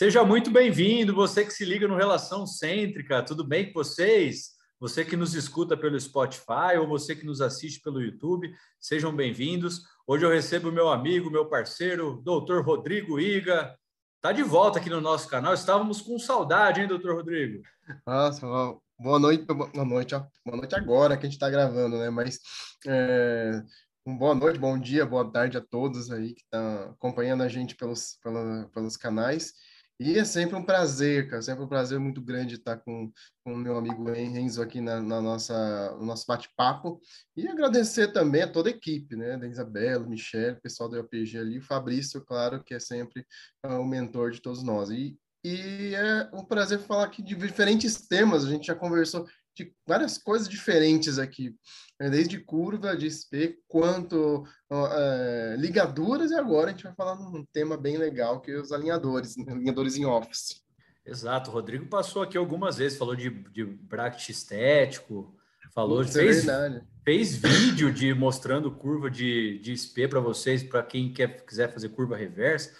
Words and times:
Seja 0.00 0.24
muito 0.24 0.50
bem-vindo, 0.50 1.14
você 1.14 1.44
que 1.44 1.52
se 1.52 1.62
liga 1.62 1.86
no 1.86 1.94
Relação 1.94 2.46
Cêntrica, 2.46 3.22
tudo 3.22 3.46
bem 3.46 3.66
com 3.66 3.74
vocês? 3.74 4.52
Você 4.80 5.04
que 5.04 5.14
nos 5.14 5.34
escuta 5.34 5.76
pelo 5.76 6.00
Spotify 6.00 6.78
ou 6.80 6.88
você 6.88 7.14
que 7.14 7.26
nos 7.26 7.42
assiste 7.42 7.82
pelo 7.82 8.00
YouTube, 8.00 8.50
sejam 8.80 9.14
bem-vindos. 9.14 9.82
Hoje 10.06 10.24
eu 10.24 10.30
recebo 10.30 10.72
meu 10.72 10.88
amigo, 10.88 11.30
meu 11.30 11.50
parceiro, 11.50 12.18
doutor 12.24 12.64
Rodrigo 12.64 13.20
Iga. 13.20 13.76
Está 14.16 14.32
de 14.32 14.42
volta 14.42 14.78
aqui 14.78 14.88
no 14.88 15.02
nosso 15.02 15.28
canal. 15.28 15.52
Estávamos 15.52 16.00
com 16.00 16.18
saudade, 16.18 16.80
hein, 16.80 16.88
doutor 16.88 17.16
Rodrigo? 17.16 17.62
Nossa, 18.06 18.46
boa 18.98 19.18
noite, 19.18 19.44
boa 19.44 19.84
noite, 19.84 20.14
boa 20.46 20.56
noite 20.56 20.74
agora 20.74 21.14
que 21.14 21.26
a 21.26 21.28
gente 21.28 21.36
está 21.36 21.50
gravando, 21.50 21.98
né? 21.98 22.08
Mas 22.08 22.40
é, 22.86 23.62
um 24.06 24.16
boa 24.16 24.34
noite, 24.34 24.58
bom 24.58 24.78
dia, 24.78 25.04
boa 25.04 25.30
tarde 25.30 25.58
a 25.58 25.60
todos 25.60 26.10
aí 26.10 26.32
que 26.32 26.40
estão 26.40 26.76
tá 26.78 26.84
acompanhando 26.92 27.42
a 27.42 27.48
gente 27.48 27.76
pelos, 27.76 28.18
pela, 28.22 28.66
pelos 28.72 28.96
canais. 28.96 29.52
E 30.00 30.16
é 30.16 30.24
sempre 30.24 30.56
um 30.56 30.64
prazer, 30.64 31.28
cara, 31.28 31.42
sempre 31.42 31.62
um 31.62 31.68
prazer 31.68 32.00
muito 32.00 32.22
grande 32.22 32.54
estar 32.54 32.78
com 32.78 33.12
o 33.44 33.54
meu 33.54 33.76
amigo 33.76 34.10
Renzo 34.10 34.62
aqui 34.62 34.80
na, 34.80 34.98
na 34.98 35.20
nossa, 35.20 35.94
no 35.98 36.06
nosso 36.06 36.24
bate-papo. 36.26 36.98
E 37.36 37.46
agradecer 37.46 38.10
também 38.10 38.40
a 38.40 38.50
toda 38.50 38.70
a 38.70 38.72
equipe, 38.72 39.14
né, 39.14 39.36
da 39.36 39.46
Isabela, 39.46 40.06
Michelle, 40.06 40.56
o 40.56 40.62
pessoal 40.62 40.88
do 40.88 40.98
RPG 40.98 41.36
ali, 41.36 41.58
o 41.58 41.62
Fabrício, 41.62 42.24
claro, 42.24 42.64
que 42.64 42.72
é 42.72 42.80
sempre 42.80 43.26
uh, 43.66 43.74
o 43.74 43.84
mentor 43.84 44.30
de 44.30 44.40
todos 44.40 44.62
nós. 44.62 44.88
E, 44.88 45.18
e 45.44 45.94
é 45.94 46.30
um 46.32 46.46
prazer 46.46 46.78
falar 46.78 47.04
aqui 47.04 47.22
de 47.22 47.34
diferentes 47.34 48.08
temas, 48.08 48.46
a 48.46 48.48
gente 48.48 48.68
já 48.68 48.74
conversou 48.74 49.26
de 49.54 49.72
várias 49.86 50.16
coisas 50.18 50.48
diferentes 50.48 51.18
aqui, 51.18 51.54
né? 51.98 52.08
desde 52.08 52.38
curva 52.38 52.96
de 52.96 53.10
SP 53.10 53.58
quanto 53.68 54.44
uh, 54.70 55.56
ligaduras, 55.58 56.30
e 56.30 56.34
agora 56.34 56.68
a 56.68 56.72
gente 56.72 56.84
vai 56.84 56.94
falar 56.94 57.16
num 57.16 57.44
tema 57.52 57.76
bem 57.76 57.96
legal, 57.96 58.40
que 58.40 58.50
é 58.50 58.60
os 58.60 58.72
alinhadores, 58.72 59.36
né? 59.36 59.52
alinhadores 59.52 59.96
em 59.96 60.06
Office. 60.06 60.62
Exato, 61.04 61.50
o 61.50 61.52
Rodrigo 61.52 61.86
passou 61.86 62.22
aqui 62.22 62.36
algumas 62.36 62.76
vezes, 62.76 62.98
falou 62.98 63.16
de, 63.16 63.30
de 63.30 63.64
bracket 63.64 64.28
estético, 64.28 65.34
falou, 65.74 66.02
Isso 66.02 66.18
é 66.18 66.22
fez, 66.22 66.48
é 66.48 66.82
fez 67.04 67.36
vídeo 67.36 67.92
de 67.92 68.12
mostrando 68.14 68.70
curva 68.70 69.10
de, 69.10 69.58
de 69.58 69.76
SP 69.76 70.06
para 70.08 70.20
vocês, 70.20 70.62
para 70.62 70.82
quem 70.82 71.12
quer, 71.12 71.44
quiser 71.44 71.72
fazer 71.72 71.88
curva 71.90 72.16
reversa. 72.16 72.74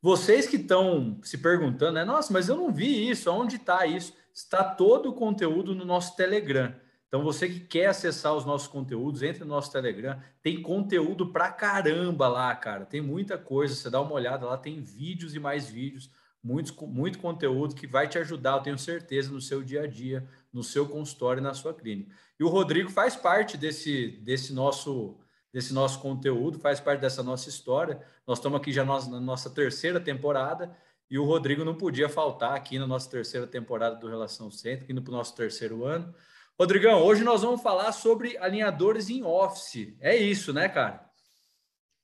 Vocês 0.00 0.46
que 0.46 0.56
estão 0.56 1.20
se 1.22 1.38
perguntando, 1.38 1.92
né? 1.92 2.04
Nossa, 2.04 2.32
mas 2.32 2.48
eu 2.48 2.56
não 2.56 2.72
vi 2.72 3.08
isso, 3.08 3.30
onde 3.30 3.56
está 3.56 3.86
isso? 3.86 4.12
Está 4.34 4.64
todo 4.64 5.10
o 5.10 5.14
conteúdo 5.14 5.74
no 5.74 5.84
nosso 5.84 6.16
Telegram. 6.16 6.74
Então, 7.06 7.22
você 7.22 7.46
que 7.46 7.60
quer 7.60 7.86
acessar 7.86 8.34
os 8.34 8.46
nossos 8.46 8.66
conteúdos, 8.66 9.22
entre 9.22 9.40
no 9.40 9.50
nosso 9.50 9.70
Telegram. 9.70 10.18
Tem 10.42 10.62
conteúdo 10.62 11.30
pra 11.30 11.52
caramba 11.52 12.26
lá, 12.26 12.54
cara. 12.56 12.86
Tem 12.86 13.02
muita 13.02 13.36
coisa. 13.36 13.74
Você 13.74 13.90
dá 13.90 14.00
uma 14.00 14.14
olhada 14.14 14.46
lá, 14.46 14.56
tem 14.56 14.80
vídeos 14.80 15.34
e 15.34 15.38
mais 15.38 15.68
vídeos, 15.68 16.10
muito, 16.42 16.86
muito 16.86 17.18
conteúdo 17.18 17.74
que 17.74 17.86
vai 17.86 18.08
te 18.08 18.18
ajudar, 18.18 18.56
eu 18.56 18.62
tenho 18.62 18.78
certeza, 18.78 19.30
no 19.30 19.40
seu 19.40 19.62
dia 19.62 19.82
a 19.82 19.86
dia, 19.86 20.26
no 20.50 20.62
seu 20.62 20.88
consultório 20.88 21.40
e 21.40 21.42
na 21.42 21.52
sua 21.52 21.74
clínica. 21.74 22.14
E 22.40 22.42
o 22.42 22.48
Rodrigo 22.48 22.90
faz 22.90 23.14
parte 23.14 23.56
desse, 23.56 24.18
desse 24.22 24.52
nosso 24.52 25.18
desse 25.52 25.74
nosso 25.74 26.00
conteúdo, 26.00 26.58
faz 26.58 26.80
parte 26.80 27.00
dessa 27.00 27.22
nossa 27.22 27.50
história. 27.50 28.00
Nós 28.26 28.38
estamos 28.38 28.58
aqui 28.58 28.72
já 28.72 28.86
na 28.86 29.20
nossa 29.20 29.50
terceira 29.50 30.00
temporada 30.00 30.74
e 31.12 31.18
o 31.18 31.24
Rodrigo 31.24 31.62
não 31.62 31.74
podia 31.74 32.08
faltar 32.08 32.54
aqui 32.54 32.78
na 32.78 32.86
nossa 32.86 33.10
terceira 33.10 33.46
temporada 33.46 33.96
do 33.96 34.08
Relação 34.08 34.50
Centro, 34.50 34.90
indo 34.90 35.02
para 35.02 35.12
o 35.12 35.16
nosso 35.18 35.36
terceiro 35.36 35.84
ano. 35.84 36.14
Rodrigão, 36.58 37.02
hoje 37.02 37.22
nós 37.22 37.42
vamos 37.42 37.60
falar 37.60 37.92
sobre 37.92 38.38
alinhadores 38.38 39.10
em 39.10 39.22
Office. 39.22 39.94
É 40.00 40.16
isso, 40.16 40.54
né, 40.54 40.70
cara? 40.70 41.04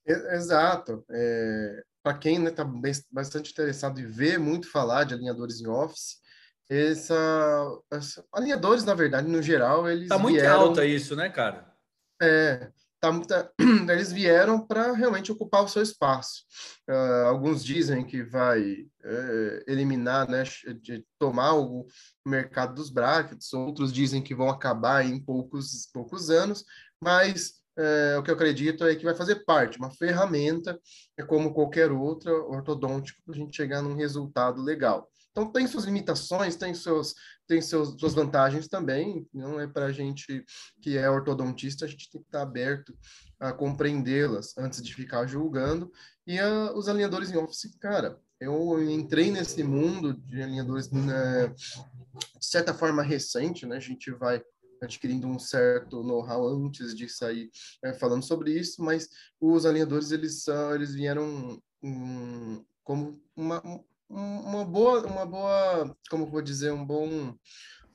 Exato. 0.05 1.03
É, 1.09 1.81
para 2.03 2.19
quem 2.19 2.45
está 2.45 2.63
né, 2.63 2.81
tá 2.91 3.01
bastante 3.11 3.51
interessado 3.51 3.99
em 3.99 4.05
ver 4.05 4.37
muito 4.37 4.69
falar 4.69 5.05
de 5.05 5.15
alinhadores 5.15 5.59
em 5.59 5.65
Office, 5.65 6.19
essa, 6.69 7.81
essa, 7.91 8.23
alinhadores, 8.31 8.83
na 8.85 8.93
verdade, 8.93 9.27
no 9.27 9.41
geral, 9.41 9.89
eles. 9.89 10.03
Está 10.03 10.19
muito 10.19 10.39
vieram, 10.39 10.61
alta 10.61 10.85
isso, 10.85 11.15
né, 11.15 11.29
cara? 11.29 11.67
É, 12.21 12.71
tá, 12.99 13.19
tá, 13.21 13.51
eles 13.91 14.11
vieram 14.11 14.63
para 14.63 14.91
realmente 14.91 15.31
ocupar 15.31 15.63
o 15.63 15.67
seu 15.67 15.81
espaço. 15.81 16.43
Uh, 16.87 17.25
alguns 17.25 17.65
dizem 17.65 18.05
que 18.05 18.21
vai 18.21 18.87
uh, 19.03 19.63
eliminar, 19.71 20.29
né, 20.29 20.43
de 20.81 21.05
tomar 21.17 21.53
o 21.55 21.85
mercado 22.25 22.73
dos 22.73 22.89
brackets, 22.89 23.53
outros 23.53 23.91
dizem 23.91 24.21
que 24.21 24.35
vão 24.35 24.49
acabar 24.49 25.05
em 25.05 25.19
poucos, 25.19 25.89
poucos 25.93 26.29
anos, 26.29 26.63
mas 27.01 27.61
uh, 27.77 28.19
o 28.19 28.23
que 28.23 28.31
eu 28.31 28.35
acredito 28.35 28.85
é 28.85 28.95
que 28.95 29.05
vai 29.05 29.15
fazer 29.15 29.43
parte, 29.45 29.77
uma 29.77 29.91
ferramenta, 29.91 30.79
é 31.17 31.23
como 31.23 31.53
qualquer 31.53 31.91
outra 31.91 32.33
ortodôntica, 32.33 33.21
para 33.25 33.35
a 33.35 33.37
gente 33.37 33.55
chegar 33.55 33.81
num 33.81 33.95
resultado 33.95 34.61
legal. 34.61 35.09
Então 35.31 35.51
tem 35.51 35.67
suas 35.67 35.85
limitações, 35.85 36.55
tem 36.55 36.73
seus 36.73 37.13
tem 37.49 37.61
seus, 37.61 37.99
suas 37.99 38.13
vantagens 38.13 38.67
também. 38.67 39.27
Não 39.33 39.59
é 39.59 39.65
para 39.65 39.85
a 39.85 39.91
gente 39.91 40.45
que 40.81 40.97
é 40.97 41.09
ortodontista, 41.09 41.83
a 41.83 41.87
gente 41.87 42.09
tem 42.11 42.21
que 42.21 42.27
estar 42.27 42.43
aberto 42.43 42.95
a 43.39 43.51
compreendê-las 43.51 44.55
antes 44.55 44.83
de 44.83 44.93
ficar 44.93 45.25
julgando. 45.25 45.91
E 46.27 46.37
a, 46.37 46.71
os 46.73 46.87
alinhadores 46.87 47.31
em 47.31 47.37
Office, 47.37 47.75
cara, 47.79 48.19
eu 48.39 48.81
entrei 48.89 49.31
nesse 49.31 49.63
mundo 49.63 50.13
de 50.13 50.41
alinhadores 50.41 50.89
né, 50.91 51.47
de 51.47 52.45
certa 52.45 52.73
forma 52.73 53.03
recente, 53.03 53.65
né? 53.65 53.77
A 53.77 53.81
gente 53.81 54.11
vai 54.11 54.41
adquirindo 54.81 55.27
um 55.27 55.37
certo 55.37 56.03
know-how 56.03 56.47
antes 56.47 56.95
de 56.95 57.09
sair 57.09 57.51
é, 57.83 57.93
falando 57.93 58.23
sobre 58.23 58.57
isso, 58.57 58.81
mas 58.81 59.09
os 59.39 59.65
alinhadores 59.65 60.11
eles 60.11 60.43
são, 60.43 60.73
eles 60.73 60.93
vieram 60.93 61.61
um, 61.83 62.63
como 62.83 63.21
uma, 63.35 63.61
uma 64.09 64.65
boa, 64.65 65.05
uma 65.05 65.25
boa, 65.25 65.97
como 66.09 66.25
vou 66.25 66.41
dizer, 66.41 66.71
um 66.71 66.85
bom, 66.85 67.35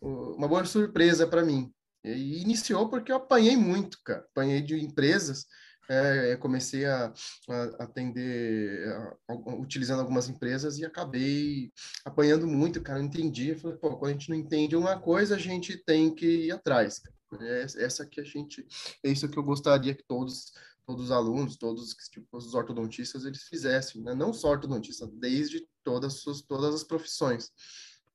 uma 0.01 0.47
boa 0.47 0.65
surpresa 0.65 1.27
para 1.27 1.45
mim. 1.45 1.73
E 2.05 2.43
iniciou 2.43 2.89
porque 2.91 3.11
eu 3.11 3.17
apanhei 3.17 3.57
muito, 3.57 3.99
cara. 4.05 4.21
Apanhei 4.31 4.61
de 4.61 4.79
empresas, 4.79 5.47
é, 5.89 6.37
comecei 6.37 6.85
a, 6.87 7.13
a 7.49 7.85
atender, 7.85 8.89
a, 8.89 9.33
a, 9.33 9.35
utilizando 9.57 10.01
algumas 10.01 10.29
empresas 10.29 10.79
e 10.79 10.85
acabei 10.85 11.73
apanhando 12.05 12.47
muito, 12.47 12.83
cara. 12.83 12.99
Não 12.99 13.07
entendi. 13.07 13.51
Eu 13.51 13.59
falei, 13.59 13.77
pô, 13.77 13.97
quando 13.97 14.11
a 14.11 14.13
gente 14.13 14.31
não 14.31 14.37
entende 14.37 14.77
uma 14.77 14.99
coisa, 14.99 15.37
a 15.37 15.39
gente 15.39 15.77
tem 15.85 16.15
que 16.15 16.47
ir 16.47 16.53
atrás. 16.53 17.03
É, 17.41 17.63
essa 17.63 18.07
que 18.07 18.21
a 18.21 18.25
gente, 18.25 18.65
é 19.03 19.11
isso 19.11 19.29
que 19.29 19.39
eu 19.39 19.43
gostaria 19.43 19.95
que 19.95 20.05
todos 20.07 20.53
todos 20.87 21.07
os 21.07 21.11
alunos, 21.11 21.57
todos 21.57 21.95
tipo, 22.11 22.27
os 22.37 22.55
ortodontistas, 22.55 23.25
eles 23.25 23.45
fizessem, 23.45 24.03
né? 24.03 24.15
não 24.15 24.33
só 24.33 24.51
ortodontista, 24.51 25.07
desde 25.07 25.67
todas, 25.83 26.27
as, 26.27 26.43
todas 26.43 26.75
as 26.75 26.85
profissões. 26.85 27.51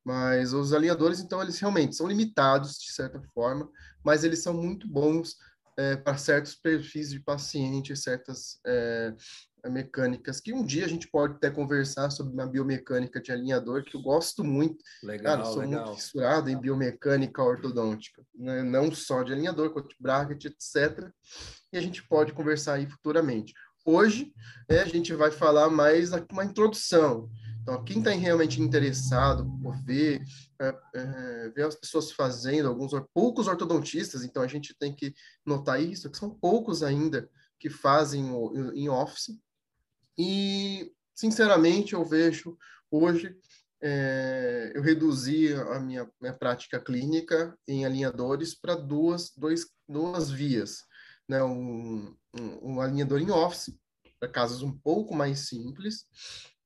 Mas 0.04 0.54
os 0.54 0.72
alinhadores, 0.72 1.20
então, 1.20 1.42
eles 1.42 1.60
realmente 1.60 1.96
são 1.96 2.08
limitados, 2.08 2.78
de 2.80 2.92
certa 2.92 3.22
forma, 3.34 3.70
mas 4.04 4.24
eles 4.24 4.42
são 4.42 4.54
muito 4.54 4.88
bons 4.88 5.36
é, 5.80 5.96
para 5.96 6.18
certos 6.18 6.56
perfis 6.56 7.10
de 7.10 7.22
paciente, 7.22 7.96
certas 7.96 8.60
é, 8.68 9.14
mecânicas, 9.70 10.42
que 10.42 10.54
um 10.54 10.66
dia 10.66 10.84
a 10.84 10.90
gente 10.90 11.08
pode 11.08 11.36
até 11.36 11.50
conversar 11.50 12.10
sobre 12.10 12.34
uma 12.34 12.46
biomecânica 12.46 13.22
de 13.22 13.32
alinhador, 13.32 13.86
que 13.86 13.96
eu 13.96 14.02
gosto 14.02 14.44
muito. 14.44 14.84
Legal, 15.02 15.38
Cara, 15.38 15.46
sou 15.46 15.62
legal. 15.62 15.86
muito 15.86 15.98
fissurado 15.98 16.50
em 16.50 16.60
biomecânica 16.60 17.42
ortodôntica, 17.42 18.22
né? 18.36 18.62
não 18.62 18.94
só 18.94 19.24
de 19.24 19.32
alinhador, 19.32 19.72
quanto 19.72 19.88
de 19.88 19.96
bracket, 19.98 20.46
etc. 20.46 21.10
E 21.72 21.78
a 21.78 21.82
gente 21.82 22.06
pode 22.06 22.34
conversar 22.34 22.74
aí 22.74 22.86
futuramente. 22.86 23.54
Hoje, 23.86 24.34
é, 24.68 24.82
a 24.82 24.86
gente 24.86 25.14
vai 25.14 25.32
falar 25.32 25.70
mais 25.70 26.12
uma 26.30 26.44
introdução. 26.44 27.30
Então, 27.70 27.84
quem 27.84 28.00
está 28.00 28.10
realmente 28.10 28.60
interessado 28.60 29.46
por 29.62 29.80
ver, 29.84 30.24
é, 30.60 30.76
é, 30.96 31.50
ver 31.50 31.66
as 31.68 31.76
pessoas 31.76 32.12
fazendo, 32.12 32.68
alguns 32.68 32.92
poucos 33.14 33.48
ortodontistas, 33.48 34.24
então 34.24 34.42
a 34.42 34.48
gente 34.48 34.76
tem 34.76 34.92
que 34.92 35.14
notar 35.46 35.80
isso, 35.80 36.10
que 36.10 36.18
são 36.18 36.32
poucos 36.32 36.82
ainda 36.82 37.30
que 37.60 37.70
fazem 37.70 38.26
em 38.74 38.90
office, 38.90 39.40
e, 40.18 40.92
sinceramente, 41.14 41.94
eu 41.94 42.04
vejo 42.04 42.58
hoje, 42.90 43.38
é, 43.80 44.72
eu 44.74 44.82
reduzi 44.82 45.54
a 45.54 45.80
minha, 45.80 46.10
minha 46.20 46.34
prática 46.34 46.80
clínica 46.80 47.56
em 47.68 47.86
alinhadores 47.86 48.56
para 48.56 48.74
duas, 48.74 49.32
duas 49.88 50.32
vias. 50.32 50.86
Né? 51.28 51.44
Um, 51.44 52.16
um, 52.34 52.74
um 52.74 52.82
alinhador 52.82 53.22
em 53.22 53.30
office, 53.30 53.78
para 54.20 54.28
casos 54.28 54.64
um 54.64 54.72
pouco 54.72 55.14
mais 55.14 55.48
simples, 55.48 56.08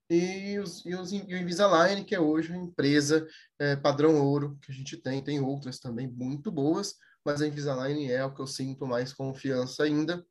e, 0.09 0.59
os, 0.59 0.85
e, 0.85 0.95
os, 0.95 1.11
e 1.11 1.21
o 1.21 1.37
Invisalign, 1.37 2.03
que 2.03 2.15
é 2.15 2.19
hoje 2.19 2.51
uma 2.51 2.63
empresa 2.63 3.25
é, 3.59 3.75
padrão 3.75 4.21
ouro 4.21 4.57
que 4.61 4.71
a 4.71 4.75
gente 4.75 4.97
tem, 4.97 5.23
tem 5.23 5.39
outras 5.39 5.79
também 5.79 6.07
muito 6.07 6.51
boas, 6.51 6.95
mas 7.25 7.41
a 7.41 7.47
Invisalign 7.47 8.11
é 8.11 8.23
o 8.25 8.33
que 8.33 8.41
eu 8.41 8.47
sinto 8.47 8.85
mais 8.85 9.13
confiança 9.13 9.83
ainda, 9.83 10.25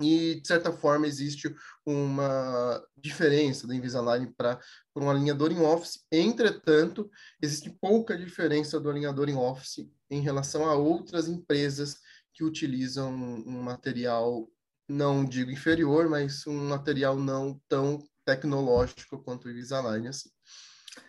e, 0.00 0.40
de 0.40 0.46
certa 0.46 0.72
forma, 0.72 1.06
existe 1.06 1.54
uma 1.84 2.82
diferença 2.96 3.66
do 3.66 3.72
Invisalign 3.72 4.32
para 4.36 4.60
um 4.94 5.08
alinhador 5.08 5.50
em 5.50 5.60
Office. 5.60 6.04
Entretanto, 6.12 7.10
existe 7.40 7.70
pouca 7.80 8.16
diferença 8.16 8.78
do 8.78 8.90
alinhador 8.90 9.28
em 9.28 9.36
Office 9.36 9.88
em 10.10 10.20
relação 10.20 10.66
a 10.66 10.74
outras 10.74 11.28
empresas 11.28 11.98
que 12.34 12.44
utilizam 12.44 13.12
um 13.12 13.62
material, 13.62 14.46
não 14.86 15.24
digo 15.24 15.50
inferior, 15.50 16.08
mas 16.08 16.46
um 16.46 16.68
material 16.68 17.16
não 17.16 17.58
tão 17.66 17.98
tecnológico 18.26 19.22
quanto 19.22 19.46
o 19.46 19.50
Invisalign. 19.50 20.08
Assim. 20.08 20.28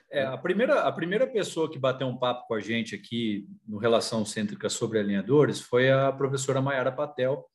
É, 0.09 0.23
a, 0.23 0.37
primeira, 0.37 0.83
a 0.83 0.91
primeira 0.91 1.27
pessoa 1.27 1.69
que 1.69 1.79
bateu 1.79 2.07
um 2.07 2.17
papo 2.17 2.47
com 2.47 2.53
a 2.53 2.61
gente 2.61 2.95
aqui 2.95 3.45
no 3.67 3.77
Relação 3.77 4.23
Cêntrica 4.23 4.69
sobre 4.69 4.99
alinhadores 4.99 5.59
foi 5.59 5.91
a 5.91 6.11
professora 6.11 6.61
Mayara 6.61 6.91
Patel. 6.91 7.45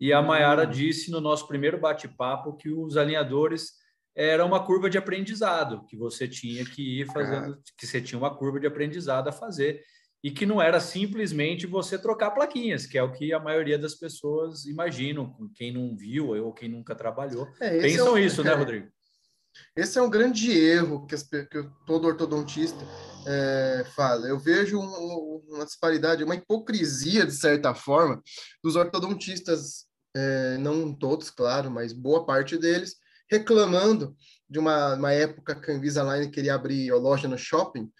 E 0.00 0.12
a 0.12 0.22
Mayara 0.22 0.64
hum. 0.68 0.70
disse 0.70 1.10
no 1.10 1.20
nosso 1.20 1.48
primeiro 1.48 1.80
bate-papo 1.80 2.56
que 2.56 2.70
os 2.70 2.96
alinhadores 2.96 3.72
era 4.14 4.44
uma 4.44 4.64
curva 4.64 4.90
de 4.90 4.98
aprendizado, 4.98 5.84
que 5.86 5.96
você 5.96 6.28
tinha 6.28 6.64
que 6.64 7.00
ir 7.00 7.06
fazendo, 7.06 7.56
que 7.76 7.86
você 7.86 8.00
tinha 8.00 8.18
uma 8.18 8.34
curva 8.34 8.60
de 8.60 8.66
aprendizado 8.66 9.28
a 9.28 9.32
fazer 9.32 9.80
e 10.22 10.30
que 10.30 10.44
não 10.44 10.60
era 10.60 10.80
simplesmente 10.80 11.66
você 11.66 11.96
trocar 11.96 12.32
plaquinhas, 12.32 12.86
que 12.86 12.98
é 12.98 13.02
o 13.02 13.12
que 13.12 13.32
a 13.32 13.38
maioria 13.38 13.78
das 13.78 13.94
pessoas 13.94 14.66
imaginam, 14.66 15.36
quem 15.54 15.72
não 15.72 15.96
viu 15.96 16.30
ou 16.44 16.52
quem 16.52 16.68
nunca 16.68 16.94
trabalhou. 16.94 17.48
É, 17.60 17.80
Pensam 17.80 18.08
é 18.08 18.10
um, 18.12 18.18
isso, 18.18 18.42
né, 18.42 18.50
é, 18.50 18.54
Rodrigo? 18.54 18.88
Esse 19.76 19.98
é 19.98 20.02
um 20.02 20.10
grande 20.10 20.50
erro 20.50 21.06
que, 21.06 21.14
as, 21.14 21.22
que 21.22 21.68
todo 21.86 22.06
ortodontista 22.06 22.78
é, 23.26 23.84
fala. 23.94 24.26
Eu 24.26 24.38
vejo 24.38 24.78
um, 24.78 25.42
uma 25.48 25.64
disparidade, 25.64 26.24
uma 26.24 26.34
hipocrisia, 26.34 27.26
de 27.26 27.32
certa 27.32 27.74
forma, 27.74 28.22
dos 28.62 28.76
ortodontistas, 28.76 29.86
é, 30.16 30.56
não 30.58 30.92
todos, 30.92 31.30
claro, 31.30 31.70
mas 31.70 31.92
boa 31.92 32.24
parte 32.24 32.56
deles, 32.56 32.96
reclamando 33.30 34.16
de 34.48 34.58
uma, 34.58 34.94
uma 34.94 35.12
época 35.12 35.54
que 35.54 35.70
a 35.70 35.74
Invisalign 35.74 36.30
queria 36.30 36.54
abrir 36.54 36.90
loja 36.92 37.28
no 37.28 37.36
shopping, 37.36 37.90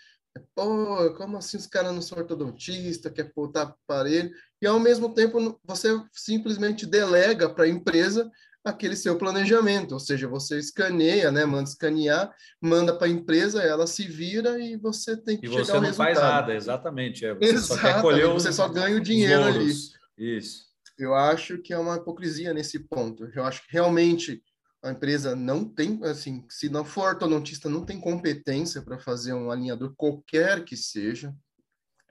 Pô, 0.55 1.14
como 1.14 1.37
assim 1.37 1.56
os 1.56 1.66
caras 1.66 1.93
não 1.93 2.02
são 2.02 2.19
ortodontistas, 2.19 3.12
quer 3.12 3.32
botar 3.34 3.62
aparelho? 3.62 4.31
E 4.60 4.66
ao 4.66 4.78
mesmo 4.78 5.12
tempo 5.12 5.58
você 5.64 5.88
simplesmente 6.12 6.87
delega 6.87 7.49
para 7.49 7.64
a 7.64 7.69
empresa 7.69 8.31
aquele 8.69 8.97
seu 8.97 9.17
planejamento, 9.17 9.93
ou 9.93 10.00
seja, 10.00 10.29
você 10.29 10.59
escaneia, 10.59 11.31
né, 11.31 11.44
manda 11.44 11.69
escanear, 11.69 12.32
manda 12.61 12.97
para 12.97 13.06
a 13.06 13.11
empresa, 13.11 13.62
ela 13.62 13.87
se 13.87 14.06
vira 14.06 14.59
e 14.59 14.76
você 14.76 15.17
tem 15.17 15.37
que 15.38 15.47
e 15.47 15.49
chegar 15.49 15.75
ao 15.75 15.81
resultado. 15.81 15.85
E 15.85 15.87
você 15.87 15.88
não 15.88 15.94
faz 15.94 16.19
nada, 16.19 16.55
exatamente. 16.55 17.25
É, 17.25 17.35
você 17.35 17.44
exatamente, 17.44 18.23
só 18.25 18.32
você 18.32 18.53
só 18.53 18.69
ganha 18.69 18.97
o 18.97 19.00
dinheiro 19.00 19.44
ali. 19.44 19.73
Isso. 20.17 20.69
Eu 20.99 21.15
acho 21.15 21.59
que 21.59 21.73
é 21.73 21.79
uma 21.79 21.97
hipocrisia 21.97 22.53
nesse 22.53 22.81
ponto. 22.81 23.31
Eu 23.35 23.44
acho 23.44 23.62
que 23.62 23.73
realmente 23.73 24.43
a 24.82 24.91
empresa 24.91 25.35
não 25.35 25.65
tem, 25.65 26.00
assim, 26.05 26.44
se 26.49 26.69
não 26.69 26.85
for 26.85 27.11
ortodontista, 27.11 27.69
não 27.69 27.85
tem 27.85 28.00
competência 28.00 28.82
para 28.82 28.99
fazer 28.99 29.32
um 29.32 29.50
alinhador 29.50 29.93
qualquer 29.97 30.65
que 30.65 30.76
seja. 30.76 31.35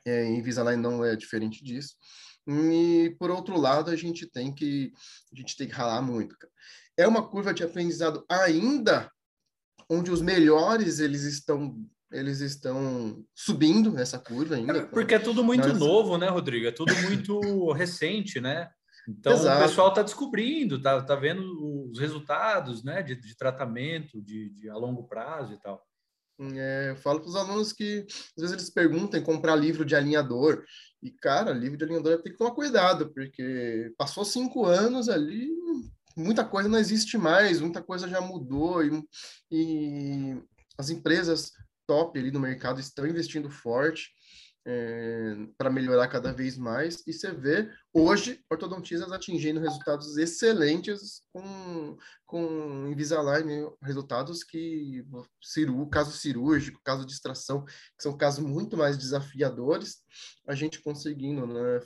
É, 0.06 0.26
Invisalign 0.26 0.82
não 0.82 1.04
é 1.04 1.16
diferente 1.16 1.64
disso. 1.64 1.96
E 2.48 3.16
por 3.20 3.30
outro 3.30 3.60
lado, 3.60 3.92
a 3.92 3.96
gente 3.96 4.26
tem 4.26 4.54
que 4.54 4.94
a 5.34 5.36
gente 5.36 5.56
tem 5.58 5.68
que 5.68 5.74
ralar 5.74 6.02
muito. 6.02 6.38
Cara. 6.38 6.54
É 6.96 7.08
uma 7.08 7.28
curva 7.28 7.54
de 7.54 7.64
aprendizado 7.64 8.26
ainda 8.30 9.12
onde 9.90 10.12
os 10.12 10.22
melhores 10.22 11.00
eles 11.00 11.24
estão 11.24 11.78
eles 12.12 12.40
estão 12.40 13.24
subindo 13.36 13.92
nessa 13.92 14.18
curva 14.18 14.56
ainda. 14.56 14.78
É, 14.78 14.86
porque 14.86 15.16
é 15.16 15.20
tudo 15.20 15.44
muito 15.44 15.68
Mas... 15.68 15.78
novo, 15.78 16.18
né, 16.18 16.30
Rodrigo? 16.30 16.66
É 16.66 16.72
tudo 16.72 16.96
muito 17.02 17.40
recente, 17.74 18.40
né? 18.40 18.70
Então, 19.08 19.34
Exato. 19.34 19.64
o 19.64 19.68
pessoal 19.68 19.90
está 19.90 20.02
descobrindo, 20.02 20.78
está 20.78 21.02
tá 21.02 21.16
vendo 21.16 21.90
os 21.90 21.98
resultados 21.98 22.84
né, 22.84 23.02
de, 23.02 23.16
de 23.16 23.38
tratamento 23.38 24.22
de, 24.22 24.50
de, 24.50 24.70
a 24.70 24.76
longo 24.76 25.04
prazo 25.04 25.54
e 25.54 25.58
tal. 25.58 25.82
É, 26.40 26.92
eu 26.92 26.96
falo 26.98 27.20
para 27.20 27.30
os 27.30 27.36
alunos 27.36 27.74
que 27.74 28.06
às 28.36 28.42
vezes 28.42 28.54
eles 28.54 28.70
perguntam 28.70 29.20
em 29.20 29.24
comprar 29.24 29.56
livro 29.56 29.84
de 29.84 29.96
alinhador. 29.96 30.64
E, 31.02 31.12
cara, 31.12 31.52
livro 31.52 31.78
de 31.78 31.84
alinhador 31.84 32.22
tem 32.22 32.32
que 32.32 32.38
tomar 32.38 32.52
cuidado, 32.52 33.12
porque 33.14 33.94
passou 33.98 34.26
cinco 34.26 34.66
anos 34.66 35.10
ali, 35.10 35.50
muita 36.16 36.44
coisa 36.44 36.68
não 36.68 36.80
existe 36.80 37.18
mais, 37.18 37.62
muita 37.62 37.82
coisa 37.82 38.08
já 38.08 38.20
mudou, 38.20 38.84
e, 38.84 39.04
e 39.52 40.42
as 40.78 40.90
empresas 40.90 41.52
top 41.86 42.20
ali 42.20 42.32
no 42.32 42.40
mercado 42.40 42.80
estão 42.80 43.08
investindo 43.08 43.50
forte 43.50 44.12
é, 44.68 45.34
para 45.58 45.70
melhorar 45.70 46.10
cada 46.10 46.34
vez 46.34 46.58
mais. 46.58 47.02
E 47.08 47.14
você 47.14 47.32
vê 47.32 47.72
hoje 47.94 48.42
ortodontistas 48.52 49.12
atingindo 49.14 49.62
resultados 49.62 50.18
excelentes 50.18 51.22
com, 51.32 51.98
com 52.26 52.86
Invisalign, 52.90 53.72
resultados 53.82 54.44
que 54.44 55.06
ciru, 55.42 55.88
caso 55.88 56.12
cirúrgico, 56.12 56.82
caso 56.84 57.06
de 57.06 57.14
extração, 57.14 57.64
que 57.64 58.04
são 58.04 58.18
casos 58.18 58.44
muito 58.44 58.76
mais 58.76 58.98
desafiadores, 58.98 60.00
a 60.46 60.54
gente 60.54 60.82
conseguindo 60.82 61.48
né, 61.48 61.80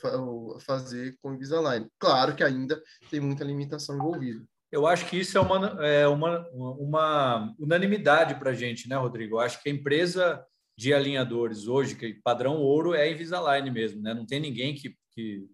fazer 0.62 1.16
com 1.22 1.36
Invisalign. 1.36 1.88
Claro 2.00 2.36
que 2.36 2.44
ainda 2.44 2.82
tem 3.12 3.20
muita 3.20 3.44
limitação 3.44 3.96
envolvida. 3.96 4.44
Eu 4.72 4.88
acho 4.88 5.06
que 5.08 5.20
isso 5.20 5.38
é 5.38 5.42
uma, 5.42 5.86
é 5.86 6.08
uma, 6.08 6.48
uma 6.54 7.54
unanimidade 7.60 8.36
para 8.36 8.52
a 8.52 8.54
gente, 8.54 8.90
né, 8.90 8.96
Rodrigo? 8.96 9.36
Eu 9.36 9.40
acho 9.42 9.62
que 9.62 9.70
a 9.70 9.72
empresa 9.72 10.44
de 10.82 10.96
alinhadores 10.96 11.68
hoje, 11.68 11.94
que 11.94 12.16
padrão 12.24 12.58
ouro 12.58 12.96
é 12.96 13.04
a 13.04 13.12
Invisalign 13.12 13.70
mesmo, 13.70 14.02
né? 14.02 14.16
Não 14.16 14.26
tem 14.26 14.40
ninguém 14.40 14.74
que, 14.74 14.98
que, 15.12 15.48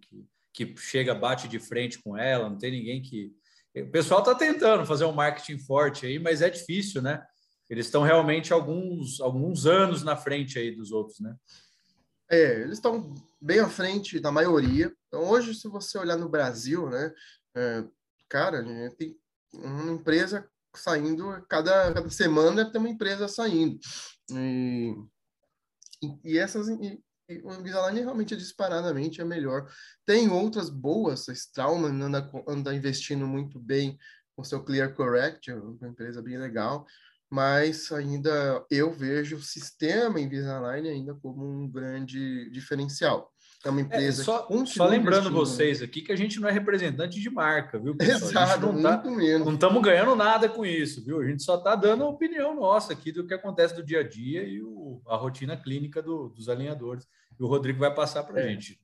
que, 0.53 0.65
que 0.65 0.77
chega, 0.77 1.13
bate 1.13 1.49
de 1.49 1.59
frente 1.59 2.01
com 2.01 2.17
ela, 2.17 2.49
não 2.49 2.57
tem 2.57 2.71
ninguém 2.71 3.01
que. 3.01 3.33
O 3.75 3.91
pessoal 3.91 4.21
está 4.21 4.33
tentando 4.33 4.85
fazer 4.85 5.03
um 5.03 5.11
marketing 5.11 5.59
forte 5.59 6.05
aí, 6.05 6.17
mas 6.17 6.41
é 6.41 6.49
difícil, 6.49 7.01
né? 7.01 7.21
Eles 7.69 7.87
estão 7.87 8.03
realmente 8.03 8.53
alguns, 8.53 9.19
alguns 9.19 9.65
anos 9.65 10.01
na 10.01 10.15
frente 10.15 10.57
aí 10.57 10.73
dos 10.73 10.93
outros, 10.93 11.19
né? 11.19 11.35
É, 12.31 12.61
eles 12.61 12.77
estão 12.77 13.13
bem 13.41 13.59
à 13.59 13.67
frente 13.67 14.21
da 14.21 14.31
maioria. 14.31 14.93
Então, 15.07 15.27
hoje, 15.29 15.53
se 15.53 15.67
você 15.67 15.97
olhar 15.97 16.15
no 16.15 16.29
Brasil, 16.29 16.89
né, 16.89 17.13
é, 17.53 17.83
cara, 18.29 18.63
tem 18.97 19.13
uma 19.53 19.91
empresa 19.91 20.49
saindo, 20.73 21.45
cada, 21.49 21.93
cada 21.93 22.09
semana 22.09 22.71
tem 22.71 22.79
uma 22.79 22.89
empresa 22.89 23.27
saindo. 23.27 23.77
E 24.31 24.95
e, 26.23 26.37
essas 26.37 26.67
e, 26.67 26.99
e 27.29 27.41
o 27.43 27.53
Invisalign 27.53 27.99
realmente 27.99 28.33
é 28.33 28.37
disparadamente 28.37 29.21
é 29.21 29.25
melhor. 29.25 29.69
Tem 30.05 30.29
outras 30.29 30.69
boas, 30.69 31.27
a 31.27 31.33
Straumann 31.33 32.01
anda, 32.01 32.31
anda 32.47 32.73
investindo 32.73 33.27
muito 33.27 33.59
bem 33.59 33.97
com 34.35 34.43
seu 34.43 34.63
Clear 34.63 34.93
Correct, 34.93 35.49
é 35.49 35.55
uma 35.55 35.87
empresa 35.87 36.21
bem 36.21 36.37
legal, 36.37 36.85
mas 37.29 37.91
ainda 37.91 38.63
eu 38.69 38.93
vejo 38.93 39.35
o 39.35 39.41
sistema 39.41 40.19
Invisalign 40.19 40.87
ainda 40.87 41.13
como 41.15 41.43
um 41.43 41.69
grande 41.69 42.49
diferencial. 42.51 43.31
É 43.65 43.69
uma 43.69 43.81
é, 43.81 43.83
empresa. 43.83 44.21
É, 44.21 44.25
só, 44.25 44.47
só 44.65 44.85
lembrando 44.85 45.31
vocês 45.31 45.81
aqui 45.81 46.01
que 46.01 46.11
a 46.11 46.15
gente 46.15 46.39
não 46.39 46.47
é 46.47 46.51
representante 46.51 47.19
de 47.19 47.29
marca, 47.29 47.79
viu? 47.79 47.95
Pessoal? 47.97 48.29
Exato, 48.29 48.71
não 48.71 48.81
tá, 48.81 49.03
Não 49.03 49.53
estamos 49.53 49.81
ganhando 49.81 50.15
nada 50.15 50.47
com 50.47 50.65
isso, 50.65 51.03
viu? 51.03 51.19
A 51.19 51.25
gente 51.25 51.43
só 51.43 51.57
está 51.57 51.75
dando 51.75 52.03
a 52.03 52.09
opinião 52.09 52.55
nossa 52.55 52.93
aqui 52.93 53.11
do 53.11 53.25
que 53.25 53.33
acontece 53.33 53.75
do 53.75 53.83
dia 53.83 54.01
a 54.01 54.07
dia 54.07 54.43
e 54.43 54.61
o, 54.61 54.69
a 55.07 55.15
rotina 55.15 55.57
clínica 55.57 56.01
do, 56.01 56.29
dos 56.29 56.49
alinhadores. 56.49 57.07
E 57.39 57.43
o 57.43 57.47
Rodrigo 57.47 57.79
vai 57.79 57.93
passar 57.93 58.23
para 58.23 58.39
a 58.39 58.43
é. 58.43 58.49
gente. 58.49 58.79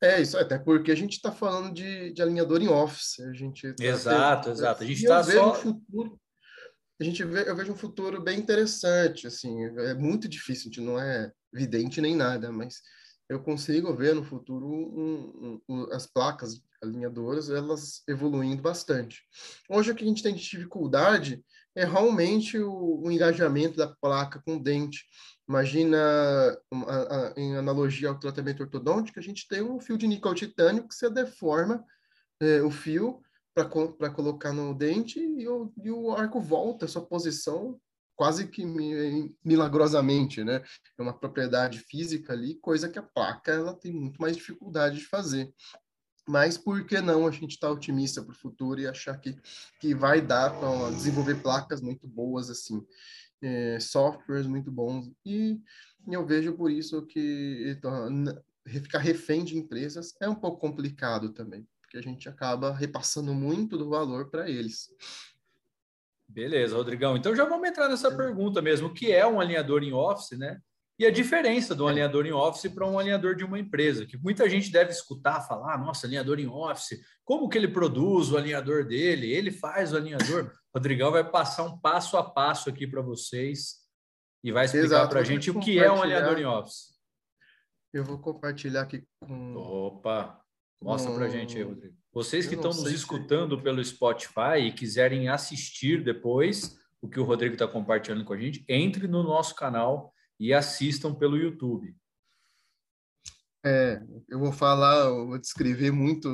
É, 0.00 0.20
isso 0.20 0.36
até 0.36 0.58
porque 0.58 0.92
a 0.92 0.94
gente 0.94 1.12
está 1.12 1.32
falando 1.32 1.72
de, 1.72 2.12
de 2.12 2.20
alinhador 2.20 2.60
em 2.60 2.68
office. 2.68 3.20
A 3.20 3.32
gente 3.32 3.72
tá 3.72 3.84
exato, 3.84 4.50
exato. 4.50 4.82
A 4.82 4.86
gente 4.86 5.02
está 5.02 5.22
só. 5.22 5.52
Um 5.52 5.54
futuro, 5.54 6.20
a 7.00 7.04
gente 7.04 7.24
vê, 7.24 7.48
eu 7.48 7.56
vejo 7.56 7.72
um 7.72 7.76
futuro 7.76 8.20
bem 8.20 8.38
interessante. 8.38 9.26
Assim, 9.26 9.64
é 9.64 9.94
muito 9.94 10.28
difícil, 10.28 10.70
a 10.70 10.74
gente 10.74 10.80
não 10.80 10.98
é 10.98 11.32
evidente 11.52 12.00
nem 12.00 12.14
nada, 12.14 12.52
mas 12.52 12.82
eu 13.28 13.40
consigo 13.42 13.94
ver 13.94 14.14
no 14.14 14.24
futuro 14.24 14.66
um, 14.66 15.60
um, 15.68 15.92
as 15.92 16.06
placas 16.06 16.60
alinhadoras 16.82 17.48
elas 17.48 18.02
evoluindo 18.06 18.62
bastante. 18.62 19.22
Hoje 19.68 19.90
o 19.90 19.94
que 19.94 20.04
a 20.04 20.06
gente 20.06 20.22
tem 20.22 20.34
de 20.34 20.42
dificuldade 20.42 21.42
é 21.74 21.84
realmente 21.84 22.58
o, 22.58 23.02
o 23.02 23.10
engajamento 23.10 23.76
da 23.76 23.88
placa 23.88 24.40
com 24.44 24.56
o 24.56 24.62
dente. 24.62 25.04
Imagina, 25.48 25.98
a, 26.86 26.96
a, 27.16 27.34
em 27.36 27.56
analogia 27.56 28.08
ao 28.08 28.18
tratamento 28.18 28.62
ortodôntico, 28.62 29.18
a 29.18 29.22
gente 29.22 29.46
tem 29.48 29.62
um 29.62 29.80
fio 29.80 29.98
de 29.98 30.06
níquel 30.06 30.34
titânio 30.34 30.86
que 30.86 30.94
você 30.94 31.10
deforma 31.10 31.84
é, 32.40 32.62
o 32.62 32.70
fio 32.70 33.20
para 33.54 34.10
colocar 34.10 34.52
no 34.52 34.74
dente 34.74 35.20
e 35.20 35.46
o, 35.46 35.72
e 35.82 35.90
o 35.90 36.10
arco 36.12 36.40
volta 36.40 36.88
sua 36.88 37.06
posição 37.06 37.78
quase 38.16 38.46
que 38.46 38.64
milagrosamente, 39.44 40.44
né? 40.44 40.62
É 40.98 41.02
uma 41.02 41.18
propriedade 41.18 41.80
física 41.80 42.32
ali, 42.32 42.54
coisa 42.56 42.88
que 42.88 42.98
a 42.98 43.02
placa 43.02 43.52
ela 43.52 43.74
tem 43.74 43.92
muito 43.92 44.20
mais 44.20 44.36
dificuldade 44.36 44.98
de 44.98 45.06
fazer. 45.06 45.52
Mas 46.26 46.56
por 46.56 46.86
que 46.86 47.00
não 47.00 47.26
a 47.26 47.30
gente 47.30 47.52
estar 47.52 47.68
tá 47.68 47.72
otimista 47.72 48.22
para 48.22 48.32
o 48.32 48.36
futuro 48.36 48.80
e 48.80 48.86
achar 48.86 49.18
que, 49.18 49.36
que 49.80 49.94
vai 49.94 50.20
dar 50.20 50.58
para 50.58 50.90
desenvolver 50.90 51.42
placas 51.42 51.80
muito 51.80 52.06
boas 52.06 52.48
assim, 52.48 52.82
é, 53.42 53.78
softwares 53.78 54.46
muito 54.46 54.70
bons 54.70 55.10
e 55.24 55.60
eu 56.08 56.24
vejo 56.24 56.54
por 56.54 56.70
isso 56.70 57.04
que 57.06 57.64
então, 57.76 58.08
ficar 58.66 58.98
refém 58.98 59.44
de 59.44 59.56
empresas 59.56 60.14
é 60.20 60.28
um 60.28 60.34
pouco 60.34 60.58
complicado 60.58 61.32
também, 61.32 61.66
porque 61.80 61.98
a 61.98 62.02
gente 62.02 62.28
acaba 62.28 62.72
repassando 62.72 63.34
muito 63.34 63.76
do 63.76 63.88
valor 63.88 64.30
para 64.30 64.48
eles. 64.48 64.88
Beleza, 66.26 66.76
Rodrigão. 66.76 67.16
Então 67.16 67.36
já 67.36 67.44
vamos 67.44 67.68
entrar 67.68 67.88
nessa 67.88 68.14
pergunta 68.14 68.60
mesmo. 68.62 68.88
O 68.88 68.94
que 68.94 69.12
é 69.12 69.26
um 69.26 69.40
alinhador 69.40 69.82
em 69.82 69.92
office, 69.92 70.38
né? 70.38 70.60
E 70.98 71.04
a 71.04 71.10
diferença 71.10 71.74
do 71.74 71.88
alinhador 71.88 72.24
em 72.24 72.32
office 72.32 72.72
para 72.72 72.86
um 72.86 72.98
alinhador 72.98 73.34
de 73.34 73.44
uma 73.44 73.58
empresa, 73.58 74.06
que 74.06 74.16
muita 74.16 74.48
gente 74.48 74.70
deve 74.70 74.92
escutar 74.92 75.40
falar, 75.40 75.76
nossa, 75.78 76.06
alinhador 76.06 76.38
em 76.38 76.46
office, 76.46 77.00
como 77.24 77.48
que 77.48 77.58
ele 77.58 77.66
produz 77.66 78.30
o 78.30 78.36
alinhador 78.36 78.84
dele? 78.84 79.32
Ele 79.32 79.50
faz 79.50 79.92
o 79.92 79.96
alinhador. 79.96 80.52
Rodrigão 80.72 81.10
vai 81.10 81.28
passar 81.28 81.64
um 81.64 81.78
passo 81.78 82.16
a 82.16 82.22
passo 82.22 82.68
aqui 82.68 82.86
para 82.86 83.02
vocês 83.02 83.84
e 84.42 84.52
vai 84.52 84.66
explicar 84.66 85.08
para 85.08 85.20
a 85.20 85.24
gente 85.24 85.50
o 85.50 85.58
que 85.58 85.78
é 85.78 85.90
um 85.90 86.00
alinhador 86.00 86.38
em 86.38 86.44
office. 86.44 86.94
Eu 87.92 88.04
vou 88.04 88.18
compartilhar 88.18 88.82
aqui 88.82 89.04
com. 89.20 89.56
Opa! 89.56 90.40
Mostra 90.80 91.14
para 91.14 91.26
a 91.26 91.28
gente 91.28 91.56
aí, 91.56 91.62
Rodrigo. 91.62 91.96
Vocês 92.12 92.46
que 92.46 92.54
estão 92.54 92.70
nos 92.70 92.92
escutando 92.92 93.56
se... 93.56 93.62
pelo 93.62 93.84
Spotify 93.84 94.58
e 94.60 94.72
quiserem 94.72 95.28
assistir 95.28 96.04
depois 96.04 96.76
o 97.00 97.08
que 97.08 97.18
o 97.18 97.24
Rodrigo 97.24 97.54
está 97.54 97.66
compartilhando 97.66 98.24
com 98.24 98.32
a 98.32 98.38
gente, 98.38 98.64
entre 98.68 99.08
no 99.08 99.22
nosso 99.22 99.54
canal 99.54 100.13
e 100.38 100.52
assistam 100.52 101.14
pelo 101.14 101.36
YouTube. 101.36 101.94
É, 103.66 104.02
eu 104.28 104.38
vou 104.38 104.52
falar, 104.52 105.06
eu 105.06 105.26
vou 105.26 105.38
descrever 105.38 105.90
muito, 105.90 106.28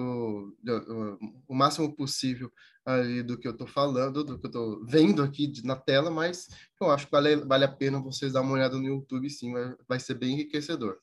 o 1.46 1.54
máximo 1.54 1.94
possível 1.94 2.50
ali 2.84 3.22
do 3.22 3.38
que 3.38 3.46
eu 3.46 3.52
estou 3.52 3.68
falando, 3.68 4.24
do 4.24 4.36
que 4.36 4.46
eu 4.46 4.48
estou 4.48 4.84
vendo 4.84 5.22
aqui 5.22 5.52
na 5.62 5.76
tela, 5.76 6.10
mas 6.10 6.48
eu 6.80 6.90
acho 6.90 7.06
que 7.06 7.12
vale, 7.12 7.36
vale 7.36 7.64
a 7.64 7.68
pena 7.68 8.02
vocês 8.02 8.32
dar 8.32 8.40
uma 8.40 8.54
olhada 8.54 8.76
no 8.76 8.84
YouTube, 8.84 9.30
sim, 9.30 9.52
vai, 9.52 9.76
vai 9.88 10.00
ser 10.00 10.14
bem 10.14 10.32
enriquecedor. 10.32 10.98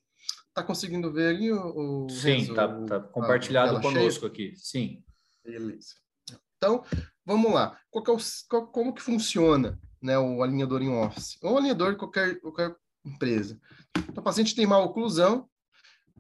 Tá 0.54 0.64
conseguindo 0.64 1.14
ver 1.14 1.36
ali 1.36 1.52
o... 1.52 2.08
sim, 2.10 2.54
tá, 2.54 2.68
tá 2.82 3.00
compartilhado 3.00 3.80
conosco 3.80 4.22
cheia? 4.22 4.32
aqui, 4.32 4.54
sim. 4.58 5.04
Beleza. 5.46 5.96
Então, 6.58 6.84
vamos 7.26 7.54
lá. 7.54 7.80
Qual 7.90 8.04
é 8.04 8.22
qual, 8.50 8.68
como 8.68 8.94
que 8.94 9.02
funciona 9.02 9.80
né, 10.02 10.18
o 10.18 10.44
alinhador 10.44 10.82
em 10.82 10.90
Office? 10.90 11.38
O 11.42 11.56
alinhador 11.56 11.96
qualquer, 11.96 12.42
qualquer 12.42 12.76
empresa. 13.08 13.60
Então, 13.98 14.22
o 14.22 14.24
paciente 14.24 14.56
tem 14.56 14.66
má 14.66 14.78
oclusão, 14.78 15.48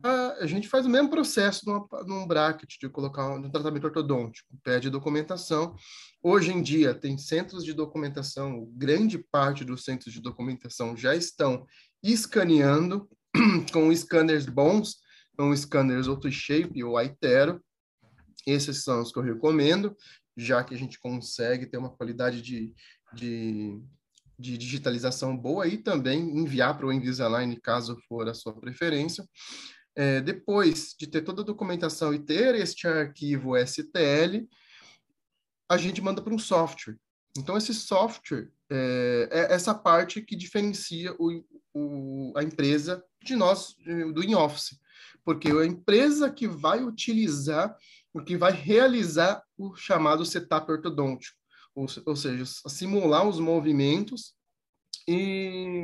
a, 0.04 0.46
gente 0.46 0.68
faz 0.68 0.86
o 0.86 0.90
mesmo 0.90 1.10
processo 1.10 1.66
numa, 1.66 1.88
num 2.06 2.28
bracket 2.28 2.76
de 2.80 2.90
colocar 2.90 3.30
um, 3.30 3.50
tratamento 3.50 3.86
ortodôntico, 3.86 4.48
pede 4.64 4.90
documentação. 4.90 5.76
Hoje 6.22 6.52
em 6.52 6.62
dia, 6.62 6.94
tem 6.94 7.18
centros 7.18 7.64
de 7.64 7.74
documentação, 7.74 8.70
grande 8.74 9.18
parte 9.18 9.66
dos 9.66 9.84
centros 9.84 10.14
de 10.14 10.22
documentação 10.22 10.96
já 10.96 11.16
estão 11.16 11.66
escaneando 12.04 13.10
com 13.74 13.94
scanners 13.96 14.46
bons, 14.46 14.98
com 15.38 15.56
scanners 15.56 16.08
AutoShape 16.08 16.84
ou 16.84 16.98
Aitero. 16.98 17.62
Esses 18.46 18.84
são 18.84 19.02
os 19.02 19.12
que 19.12 19.20
eu 19.20 19.24
recomendo, 19.24 19.96
já 20.36 20.64
que 20.64 20.76
a 20.76 20.78
gente 20.78 21.00
consegue 21.00 21.66
ter 21.66 21.78
uma 21.78 21.90
qualidade 21.90 22.42
de, 22.42 22.74
de, 23.14 23.82
de 24.38 24.58
digitalização 24.58 25.36
boa 25.36 25.68
e 25.68 25.78
também 25.78 26.38
enviar 26.38 26.78
para 26.78 26.88
o 26.88 26.94
Invisalign, 26.94 27.60
caso 27.60 27.98
for 28.08 28.28
a 28.28 28.34
sua 28.34 28.54
preferência. 28.54 29.28
É, 29.96 30.22
depois 30.22 30.94
de 30.98 31.08
ter 31.08 31.22
toda 31.24 31.42
a 31.42 31.46
documentação 31.46 32.14
e 32.14 32.20
ter 32.20 32.54
este 32.56 32.88
arquivo 32.88 33.58
STL, 33.58 34.48
a 35.70 35.78
gente 35.78 36.02
manda 36.02 36.22
para 36.22 36.34
um 36.34 36.40
software. 36.40 36.98
Então, 37.36 37.58
esse 37.58 37.74
software 37.74 38.52
é, 38.70 39.30
é 39.32 39.54
essa 39.54 39.74
parte 39.74 40.22
que 40.22 40.36
diferencia 40.36 41.16
o, 41.18 41.44
o, 41.74 42.34
a 42.36 42.44
empresa 42.44 43.04
de 43.24 43.36
nós, 43.36 43.76
do 44.14 44.24
in-office. 44.24 44.80
Porque 45.26 45.50
é 45.50 45.52
a 45.52 45.66
empresa 45.66 46.32
que 46.32 46.48
vai 46.48 46.84
utilizar, 46.84 47.76
que 48.26 48.38
vai 48.38 48.52
realizar 48.52 49.44
o 49.58 49.76
chamado 49.76 50.26
setup 50.26 50.72
ortodôntico, 50.72 51.38
ou, 52.06 52.16
seja, 52.16 52.44
simular 52.68 53.28
os 53.28 53.40
movimentos 53.40 54.34
e 55.08 55.84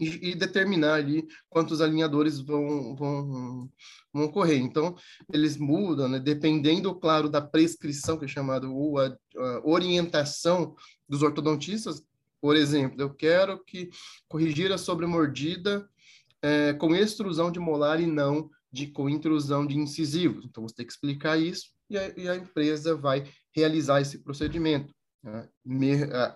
e, 0.00 0.30
e, 0.30 0.34
determinar 0.34 0.94
ali 0.94 1.26
quantos 1.50 1.80
alinhadores 1.80 2.38
vão, 2.38 2.94
vão, 2.94 3.68
vão 4.12 4.24
ocorrer. 4.26 4.60
Então, 4.60 4.94
eles 5.32 5.56
mudam, 5.56 6.08
né? 6.08 6.20
dependendo, 6.20 6.94
claro, 6.94 7.28
da 7.28 7.40
prescrição, 7.40 8.16
que 8.16 8.24
é 8.24 8.28
chamado 8.28 8.72
ou 8.72 9.00
a, 9.00 9.06
a 9.06 9.60
orientação 9.64 10.76
dos 11.08 11.22
ortodontistas. 11.22 12.00
Por 12.40 12.54
exemplo, 12.54 13.02
eu 13.02 13.12
quero 13.12 13.58
que 13.64 13.90
corrigir 14.28 14.70
a 14.70 14.78
sobremordida 14.78 15.88
é, 16.40 16.72
com 16.74 16.94
extrusão 16.94 17.50
de 17.50 17.58
molar 17.58 18.00
e 18.00 18.06
não 18.06 18.48
de, 18.78 18.86
com 18.88 19.08
intrusão 19.08 19.66
de 19.66 19.76
incisivos. 19.76 20.44
Então, 20.44 20.62
você 20.62 20.76
tem 20.76 20.86
que 20.86 20.92
explicar 20.92 21.36
isso 21.36 21.70
e 21.90 21.98
a, 21.98 22.12
e 22.16 22.28
a 22.28 22.36
empresa 22.36 22.94
vai 22.94 23.24
realizar 23.54 24.00
esse 24.00 24.22
procedimento. 24.22 24.94
Né? 25.22 25.48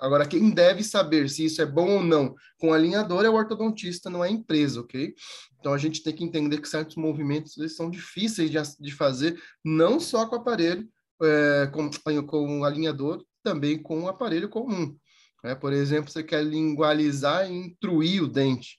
Agora, 0.00 0.26
quem 0.26 0.50
deve 0.50 0.82
saber 0.82 1.30
se 1.30 1.44
isso 1.44 1.62
é 1.62 1.66
bom 1.66 1.96
ou 1.96 2.02
não 2.02 2.34
com 2.58 2.72
alinhador 2.72 3.24
é 3.24 3.30
o 3.30 3.34
ortodontista, 3.34 4.10
não 4.10 4.24
é 4.24 4.28
a 4.28 4.32
empresa, 4.32 4.80
ok? 4.80 5.14
Então, 5.60 5.72
a 5.72 5.78
gente 5.78 6.02
tem 6.02 6.14
que 6.14 6.24
entender 6.24 6.60
que 6.60 6.68
certos 6.68 6.96
movimentos 6.96 7.56
eles 7.56 7.76
são 7.76 7.88
difíceis 7.88 8.50
de, 8.50 8.58
de 8.80 8.92
fazer, 8.92 9.40
não 9.64 10.00
só 10.00 10.26
com 10.26 10.36
o 10.36 10.38
aparelho, 10.40 10.88
é, 11.22 11.70
com, 11.72 11.88
com 12.26 12.60
o 12.60 12.64
alinhador, 12.64 13.24
também 13.42 13.80
com 13.80 14.02
o 14.02 14.08
aparelho 14.08 14.48
comum. 14.48 14.96
Né? 15.44 15.54
Por 15.54 15.72
exemplo, 15.72 16.10
você 16.10 16.22
quer 16.22 16.44
lingualizar 16.44 17.48
e 17.48 17.54
intruir 17.54 18.22
o 18.22 18.28
dente. 18.28 18.78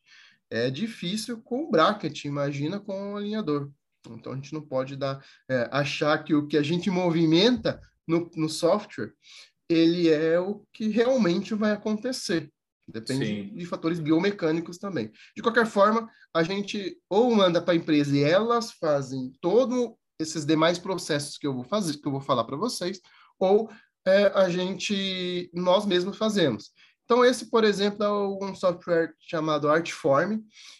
É 0.53 0.69
difícil 0.69 1.41
com 1.41 1.63
o 1.63 1.72
bracket, 1.72 2.25
imagina 2.25 2.79
com 2.79 3.13
o 3.13 3.17
alinhador. 3.17 3.72
Então, 4.07 4.33
a 4.33 4.36
gente 4.36 4.53
não 4.53 4.62
pode 4.62 4.95
dar, 4.95 5.25
é, 5.50 5.67
achar 5.72 6.24
que 6.24 6.36
o 6.36 6.45
que 6.45 6.57
a 6.57 6.62
gente 6.62 6.91
movimenta 6.91 7.81
no, 8.07 8.29
no 8.36 8.48
software 8.48 9.13
ele 9.67 10.10
é 10.10 10.39
o 10.39 10.63
que 10.72 10.89
realmente 10.89 11.55
vai 11.55 11.72
acontecer. 11.72 12.51
Depende 12.88 13.25
Sim. 13.25 13.55
de 13.55 13.65
fatores 13.65 14.00
biomecânicos 14.00 14.77
também. 14.77 15.12
De 15.36 15.41
qualquer 15.41 15.65
forma, 15.65 16.07
a 16.31 16.43
gente 16.43 16.98
ou 17.10 17.33
manda 17.33 17.60
para 17.60 17.74
a 17.74 17.77
empresa 17.77 18.15
e 18.15 18.22
elas 18.24 18.74
fazem 18.74 19.31
todos 19.41 19.95
esses 20.19 20.45
demais 20.45 20.77
processos 20.77 21.36
que 21.36 21.48
eu 21.48 21.53
vou 21.53 21.63
fazer, 21.63 21.98
que 21.98 22.07
eu 22.07 22.12
vou 22.12 22.22
falar 22.22 22.43
para 22.43 22.57
vocês, 22.57 23.00
ou 23.39 23.72
é, 24.05 24.27
a 24.36 24.50
gente 24.50 25.50
nós 25.51 25.86
mesmos 25.86 26.17
fazemos. 26.17 26.72
Então 27.13 27.24
esse, 27.24 27.46
por 27.46 27.63
exemplo, 27.63 28.03
é 28.03 28.12
um 28.12 28.55
software 28.55 29.13
chamado 29.20 29.70
Artform, 29.70 30.39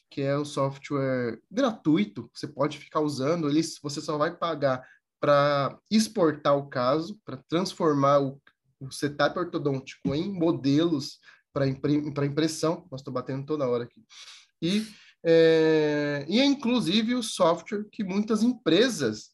que 0.10 0.20
é 0.20 0.36
um 0.36 0.44
software 0.44 1.40
gratuito, 1.52 2.28
você 2.34 2.48
pode 2.48 2.80
ficar 2.80 3.02
usando, 3.02 3.48
ele 3.48 3.62
você 3.84 4.02
só 4.02 4.18
vai 4.18 4.36
pagar 4.36 4.84
para 5.22 5.78
exportar 5.92 6.58
o 6.58 6.68
caso, 6.68 7.22
para 7.24 7.38
transformar 7.48 8.20
o, 8.20 8.42
o 8.80 8.92
setup 8.92 9.38
ortodôntico 9.38 10.16
em 10.16 10.34
modelos 10.34 11.20
para 11.54 12.26
impressão, 12.26 12.88
nós 12.90 13.02
estou 13.02 13.14
batendo 13.14 13.46
toda 13.46 13.70
hora 13.70 13.84
aqui, 13.84 14.04
e, 14.60 14.88
é, 15.24 16.26
e 16.28 16.40
é 16.40 16.46
inclusive 16.46 17.14
o 17.14 17.22
software 17.22 17.86
que 17.92 18.04
muitas 18.04 18.42
empresas 18.42 19.30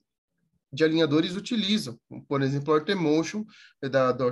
de 0.72 0.84
alinhadores 0.84 1.36
utilizam, 1.36 2.00
por 2.28 2.42
exemplo, 2.42 2.72
o 2.72 2.78
Ortemotion 2.78 3.44
é 3.82 3.90
da, 3.90 4.12
da 4.12 4.26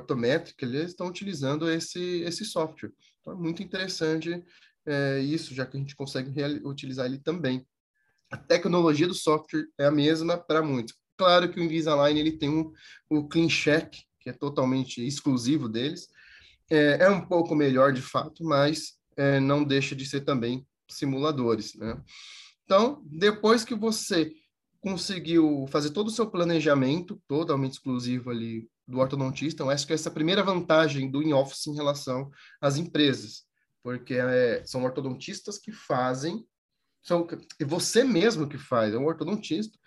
eles 0.62 0.90
estão 0.90 1.08
utilizando 1.08 1.70
esse, 1.70 2.22
esse 2.22 2.46
software. 2.46 2.92
Então, 3.22 3.34
é 3.34 3.36
muito 3.36 3.64
interessante 3.64 4.44
é, 4.86 5.20
isso, 5.20 5.54
já 5.54 5.66
que 5.66 5.76
a 5.76 5.80
gente 5.80 5.96
consegue 5.96 6.32
utilizar 6.64 7.06
ele 7.06 7.18
também. 7.18 7.66
A 8.30 8.38
tecnologia 8.38 9.08
do 9.08 9.14
software 9.14 9.68
é 9.78 9.86
a 9.86 9.92
mesma 9.92 10.38
para 10.38 10.62
muitos. 10.62 10.96
Claro 11.18 11.52
que 11.52 11.60
o 11.60 11.64
Invisalign 11.64 12.20
ele 12.20 12.38
tem 12.38 12.50
um, 12.50 12.72
o 13.10 13.28
Clean 13.28 13.50
Check, 13.50 13.92
que 14.20 14.30
é 14.30 14.34
totalmente 14.34 15.06
exclusivo 15.06 15.68
deles. 15.68 16.08
É, 16.70 17.06
é 17.06 17.10
um 17.10 17.26
pouco 17.26 17.56
melhor 17.56 17.92
de 17.92 18.02
fato, 18.02 18.44
mas 18.44 18.98
é, 19.16 19.40
não 19.40 19.64
deixa 19.64 19.96
de 19.96 20.06
ser 20.06 20.22
também 20.22 20.66
simuladores, 20.88 21.74
né? 21.76 22.00
Então, 22.64 23.02
depois 23.06 23.64
que 23.64 23.74
você 23.74 24.34
conseguiu 24.82 25.66
fazer 25.70 25.92
todo 25.92 26.08
o 26.08 26.12
seu 26.12 26.30
planejamento 26.30 27.22
totalmente 27.28 27.74
exclusivo 27.74 28.30
ali 28.30 28.70
do 28.88 29.00
ortodontista, 29.00 29.64
eu 29.64 29.70
acho 29.70 29.86
que 29.86 29.94
essa 29.94 30.10
é 30.10 30.12
a 30.12 30.14
primeira 30.14 30.44
vantagem 30.44 31.10
do 31.12 31.22
in-office 31.22 31.68
em 31.68 31.76
relação 31.76 32.30
às 32.62 32.78
empresas, 32.78 33.44
porque 33.84 34.16
é, 34.16 34.64
são 34.66 34.84
ortodontistas 34.84 35.58
que 35.58 35.72
fazem, 35.72 36.46
são, 37.04 37.28
é 37.60 37.66
você 37.66 38.04
mesmo 38.04 38.48
que 38.48 38.58
faz, 38.58 38.94
é 38.94 38.98
um 38.98 39.06
ortodontista, 39.06 39.78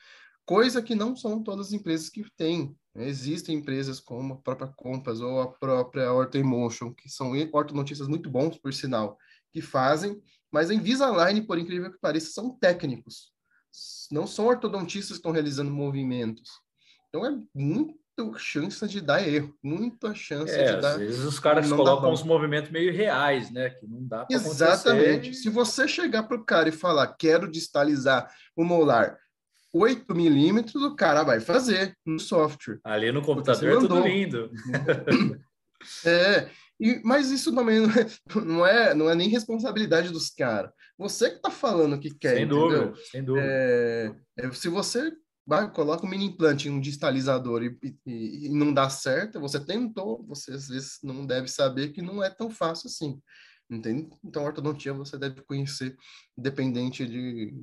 coisa 0.44 0.82
que 0.82 0.94
não 0.94 1.16
são 1.16 1.42
todas 1.42 1.68
as 1.68 1.73
empresas 1.73 2.11
que 2.11 2.25
têm 2.37 2.76
Existem 2.97 3.56
empresas 3.56 4.00
como 4.00 4.35
a 4.35 4.37
própria 4.37 4.68
Compass 4.68 5.20
ou 5.20 5.40
a 5.40 5.52
própria 5.52 6.12
Orthoemotion, 6.12 6.92
que 6.92 7.09
são 7.09 7.32
ortodontistas 7.52 8.09
muito 8.09 8.28
bons, 8.28 8.59
por 8.59 8.75
sinal, 8.75 9.16
que 9.52 9.62
fazem, 9.62 10.20
mas 10.50 10.70
a 10.70 10.75
Invisalign, 10.75 11.42
por 11.42 11.59
incrível 11.59 11.92
que 11.92 12.00
pareça, 12.00 12.32
são 12.32 12.59
técnicos. 12.59 13.32
Não 14.10 14.26
são 14.26 14.46
ortodontistas 14.46 15.12
que 15.12 15.18
estão 15.18 15.32
realizando 15.32 15.70
movimentos. 15.70 16.50
Então 17.08 17.26
é 17.26 17.36
muita 17.54 17.98
chance 18.36 18.86
de 18.86 19.00
dar 19.00 19.26
erro, 19.26 19.54
muita 19.62 20.14
chance 20.14 20.52
é, 20.52 20.74
de 20.74 20.82
dar. 20.82 20.92
Às 20.92 20.98
vezes 20.98 21.24
os 21.24 21.38
caras 21.38 21.68
colocam 21.70 22.12
uns 22.12 22.22
movimentos 22.22 22.70
meio 22.70 22.92
reais, 22.92 23.50
né? 23.50 23.70
Que 23.70 23.86
não 23.86 24.06
dá 24.06 24.24
para 24.24 24.36
Exatamente. 24.36 25.28
Acontecer. 25.28 25.34
Se 25.34 25.48
você 25.48 25.88
chegar 25.88 26.24
para 26.24 26.36
o 26.36 26.44
cara 26.44 26.68
e 26.68 26.72
falar, 26.72 27.06
quero 27.16 27.50
distalizar 27.50 28.30
o 28.56 28.64
molar 28.64 29.18
8 29.72 30.14
milímetros, 30.14 30.82
o 30.82 30.94
cara 30.94 31.22
vai 31.22 31.40
fazer 31.40 31.96
no 32.04 32.18
software. 32.18 32.80
Ali 32.84 33.12
no 33.12 33.22
computador 33.22 33.70
é 33.70 33.80
tudo 33.80 34.00
lindo. 34.00 34.50
é, 36.04 36.50
e, 36.78 37.00
mas 37.04 37.30
isso 37.30 37.54
também 37.54 37.80
não 37.80 37.90
é, 37.94 38.06
não 38.44 38.66
é, 38.66 38.94
não 38.94 39.10
é 39.10 39.14
nem 39.14 39.28
responsabilidade 39.28 40.10
dos 40.10 40.30
caras. 40.30 40.70
Você 41.00 41.30
que 41.30 41.37
está 41.37 41.50
falando 41.50 41.99
que 41.99 42.11
quer, 42.11 42.35
sem 42.35 42.45
entendeu? 42.45 42.69
dúvida, 42.69 42.95
sem 43.11 43.25
dúvida. 43.25 43.47
É, 43.47 44.14
é, 44.38 44.52
se 44.52 44.69
você 44.69 45.11
vai, 45.47 45.73
coloca 45.73 46.04
um 46.04 46.09
mini 46.11 46.26
implante 46.26 46.69
em 46.69 46.71
um 46.71 46.78
distalizador 46.78 47.62
e, 47.62 47.75
e, 48.07 48.47
e, 48.47 48.49
não 48.50 48.71
dá 48.71 48.90
certo, 48.90 49.40
você 49.40 49.59
tentou, 49.59 50.23
você 50.28 50.52
às 50.52 50.69
vezes 50.69 50.99
não 51.02 51.25
deve 51.25 51.49
saber 51.49 51.88
que 51.88 52.02
não 52.02 52.23
é 52.23 52.28
tão 52.28 52.50
fácil 52.50 52.88
assim. 52.88 53.19
Entende? 53.71 54.11
Então, 54.23 54.45
ortodontia 54.45 54.92
você 54.92 55.16
deve 55.16 55.40
conhecer, 55.42 55.97
independente 56.37 57.07
de, 57.07 57.54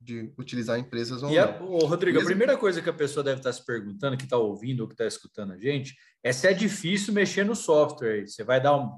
de 0.00 0.32
utilizar 0.38 0.78
empresas 0.78 1.20
ou 1.22 1.30
e 1.30 1.38
a, 1.38 1.58
não. 1.58 1.78
Rodrigo, 1.78 2.18
Mesmo... 2.18 2.28
a 2.28 2.32
primeira 2.32 2.56
coisa 2.56 2.80
que 2.80 2.90
a 2.90 2.94
pessoa 2.94 3.24
deve 3.24 3.40
estar 3.40 3.52
se 3.52 3.64
perguntando, 3.64 4.16
que 4.16 4.24
está 4.24 4.36
ouvindo 4.36 4.82
ou 4.82 4.86
que 4.86 4.94
está 4.94 5.06
escutando 5.06 5.52
a 5.52 5.58
gente, 5.58 5.96
é 6.22 6.32
se 6.32 6.46
é 6.46 6.52
difícil 6.52 7.12
mexer 7.12 7.44
no 7.44 7.56
software. 7.56 8.28
Você 8.28 8.44
vai 8.44 8.62
dar 8.62 8.76
um. 8.76 8.96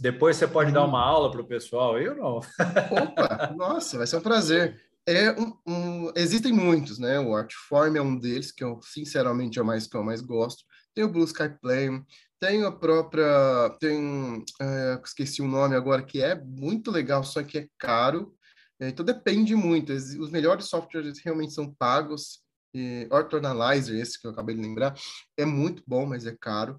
Depois 0.00 0.36
você 0.36 0.46
pode 0.46 0.70
hum. 0.70 0.74
dar 0.74 0.84
uma 0.84 1.02
aula 1.02 1.30
para 1.30 1.40
o 1.40 1.46
pessoal, 1.46 1.98
eu 1.98 2.14
não. 2.16 2.36
Opa, 2.36 3.54
nossa, 3.56 3.98
vai 3.98 4.06
ser 4.06 4.16
um 4.16 4.20
prazer. 4.20 4.80
É 5.06 5.32
um, 5.32 5.56
um, 5.66 6.12
existem 6.14 6.52
muitos, 6.52 6.98
né? 6.98 7.18
O 7.18 7.34
Artform 7.34 7.96
é 7.96 8.02
um 8.02 8.18
deles, 8.18 8.52
que 8.52 8.62
eu, 8.62 8.78
sinceramente, 8.82 9.58
é 9.58 9.62
o 9.62 9.64
mais 9.64 9.86
que 9.86 9.96
eu 9.96 10.04
mais 10.04 10.20
gosto. 10.20 10.64
Tem 10.94 11.02
o 11.02 11.08
Blue 11.08 11.24
Sky 11.24 11.48
Play, 11.62 11.88
tem 12.38 12.64
a 12.64 12.70
própria. 12.70 13.70
Tem. 13.80 14.44
É, 14.60 15.00
esqueci 15.02 15.40
o 15.40 15.48
nome 15.48 15.74
agora, 15.74 16.02
que 16.02 16.22
é 16.22 16.34
muito 16.34 16.90
legal, 16.90 17.24
só 17.24 17.42
que 17.42 17.58
é 17.58 17.68
caro. 17.78 18.34
É, 18.80 18.88
então 18.88 19.04
depende 19.04 19.54
muito. 19.54 19.92
Os 19.92 20.30
melhores 20.30 20.66
softwares 20.66 21.20
realmente 21.24 21.52
são 21.52 21.74
pagos. 21.74 22.40
E 22.74 23.08
Orthoanalyzer, 23.10 23.98
esse 23.98 24.20
que 24.20 24.26
eu 24.26 24.30
acabei 24.30 24.54
de 24.54 24.60
lembrar, 24.60 24.94
é 25.36 25.44
muito 25.44 25.82
bom, 25.86 26.04
mas 26.04 26.26
é 26.26 26.36
caro. 26.38 26.78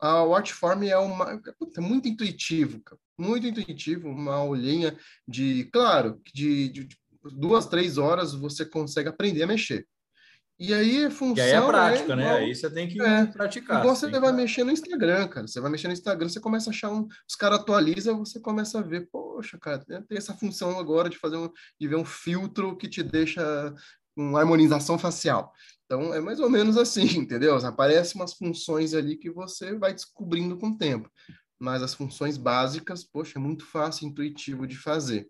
A 0.00 0.22
Watchform 0.22 0.84
é 0.84 0.96
uma 0.96 1.40
é 1.76 1.80
muito 1.80 2.08
intuitivo, 2.08 2.80
muito 3.18 3.46
intuitivo, 3.46 4.08
uma 4.08 4.34
aulinha 4.34 4.96
de, 5.28 5.64
claro, 5.72 6.20
de, 6.32 6.68
de, 6.70 6.88
duas, 7.34 7.66
três 7.66 7.98
horas 7.98 8.32
você 8.32 8.64
consegue 8.64 9.08
aprender 9.08 9.42
a 9.42 9.46
mexer. 9.46 9.86
E 10.60 10.74
aí 10.74 11.10
função. 11.10 11.36
E 11.36 11.40
aí 11.40 11.52
é 11.52 11.66
prática, 11.66 12.12
é 12.12 12.16
né? 12.16 12.30
Aí 12.32 12.54
você 12.54 12.68
tem 12.68 12.86
que 12.86 13.00
é, 13.00 13.24
praticar. 13.24 13.80
Igual 13.80 13.96
você, 13.96 14.10
vai 14.10 14.30
que... 14.30 14.36
mexer 14.36 14.62
no 14.62 14.70
Instagram, 14.70 15.26
cara. 15.26 15.46
Você 15.46 15.58
vai 15.58 15.70
mexer 15.70 15.86
no 15.86 15.94
Instagram, 15.94 16.28
você 16.28 16.38
começa 16.38 16.68
a 16.68 16.72
achar 16.72 16.90
um. 16.90 17.08
Os 17.26 17.34
caras 17.34 17.60
atualizam, 17.60 18.18
você 18.18 18.38
começa 18.38 18.78
a 18.78 18.82
ver, 18.82 19.08
poxa, 19.10 19.58
cara, 19.58 19.78
tem 19.78 20.18
essa 20.18 20.34
função 20.34 20.78
agora 20.78 21.08
de 21.08 21.16
fazer 21.16 21.38
um, 21.38 21.50
de 21.80 21.88
ver 21.88 21.96
um 21.96 22.04
filtro 22.04 22.76
que 22.76 22.90
te 22.90 23.02
deixa 23.02 23.74
com 24.20 24.36
harmonização 24.36 24.98
facial. 24.98 25.54
Então 25.86 26.12
é 26.12 26.20
mais 26.20 26.38
ou 26.40 26.50
menos 26.50 26.76
assim, 26.76 27.04
entendeu? 27.16 27.56
Aparecem 27.56 28.20
umas 28.20 28.34
funções 28.34 28.92
ali 28.92 29.16
que 29.16 29.30
você 29.30 29.74
vai 29.74 29.94
descobrindo 29.94 30.58
com 30.58 30.68
o 30.68 30.76
tempo. 30.76 31.10
Mas 31.58 31.82
as 31.82 31.94
funções 31.94 32.36
básicas, 32.36 33.02
poxa, 33.02 33.38
é 33.38 33.42
muito 33.42 33.64
fácil, 33.64 34.06
intuitivo 34.06 34.66
de 34.66 34.76
fazer. 34.76 35.28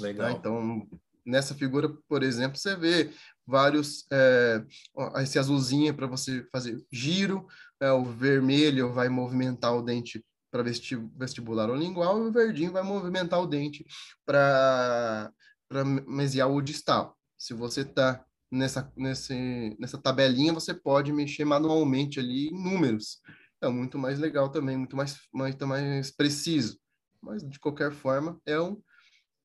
Legal. 0.00 0.32
Tá? 0.32 0.38
Então, 0.38 0.88
nessa 1.24 1.54
figura, 1.54 1.94
por 2.08 2.22
exemplo, 2.22 2.58
você 2.58 2.74
vê 2.74 3.10
vários, 3.46 4.06
é, 4.10 4.64
esse 5.22 5.38
azulzinho 5.38 5.94
para 5.94 6.06
você 6.06 6.46
fazer 6.50 6.82
giro, 6.90 7.46
é, 7.80 7.92
o 7.92 8.04
vermelho 8.04 8.92
vai 8.92 9.08
movimentar 9.08 9.74
o 9.74 9.82
dente 9.82 10.24
para 10.50 10.62
vestibular 10.62 11.70
ou 11.70 11.76
lingual, 11.76 12.22
e 12.22 12.28
o 12.28 12.32
verdinho 12.32 12.72
vai 12.72 12.82
movimentar 12.82 13.40
o 13.40 13.46
dente 13.46 13.86
para 14.26 15.32
mesial 16.06 16.52
ou 16.52 16.60
distal. 16.60 17.16
Se 17.42 17.54
você 17.54 17.80
está 17.80 18.24
nessa, 18.48 18.92
nesse, 18.96 19.76
nessa 19.76 19.98
tabelinha, 19.98 20.52
você 20.52 20.72
pode 20.72 21.12
mexer 21.12 21.44
manualmente 21.44 22.20
ali 22.20 22.50
em 22.50 22.52
números. 22.52 23.20
É 23.60 23.66
muito 23.66 23.98
mais 23.98 24.20
legal 24.20 24.48
também, 24.48 24.76
muito 24.76 24.96
mais, 24.96 25.18
muito 25.34 25.66
mais 25.66 26.12
preciso. 26.12 26.78
Mas, 27.20 27.42
de 27.42 27.58
qualquer 27.58 27.90
forma, 27.90 28.40
é 28.46 28.60
um, 28.60 28.80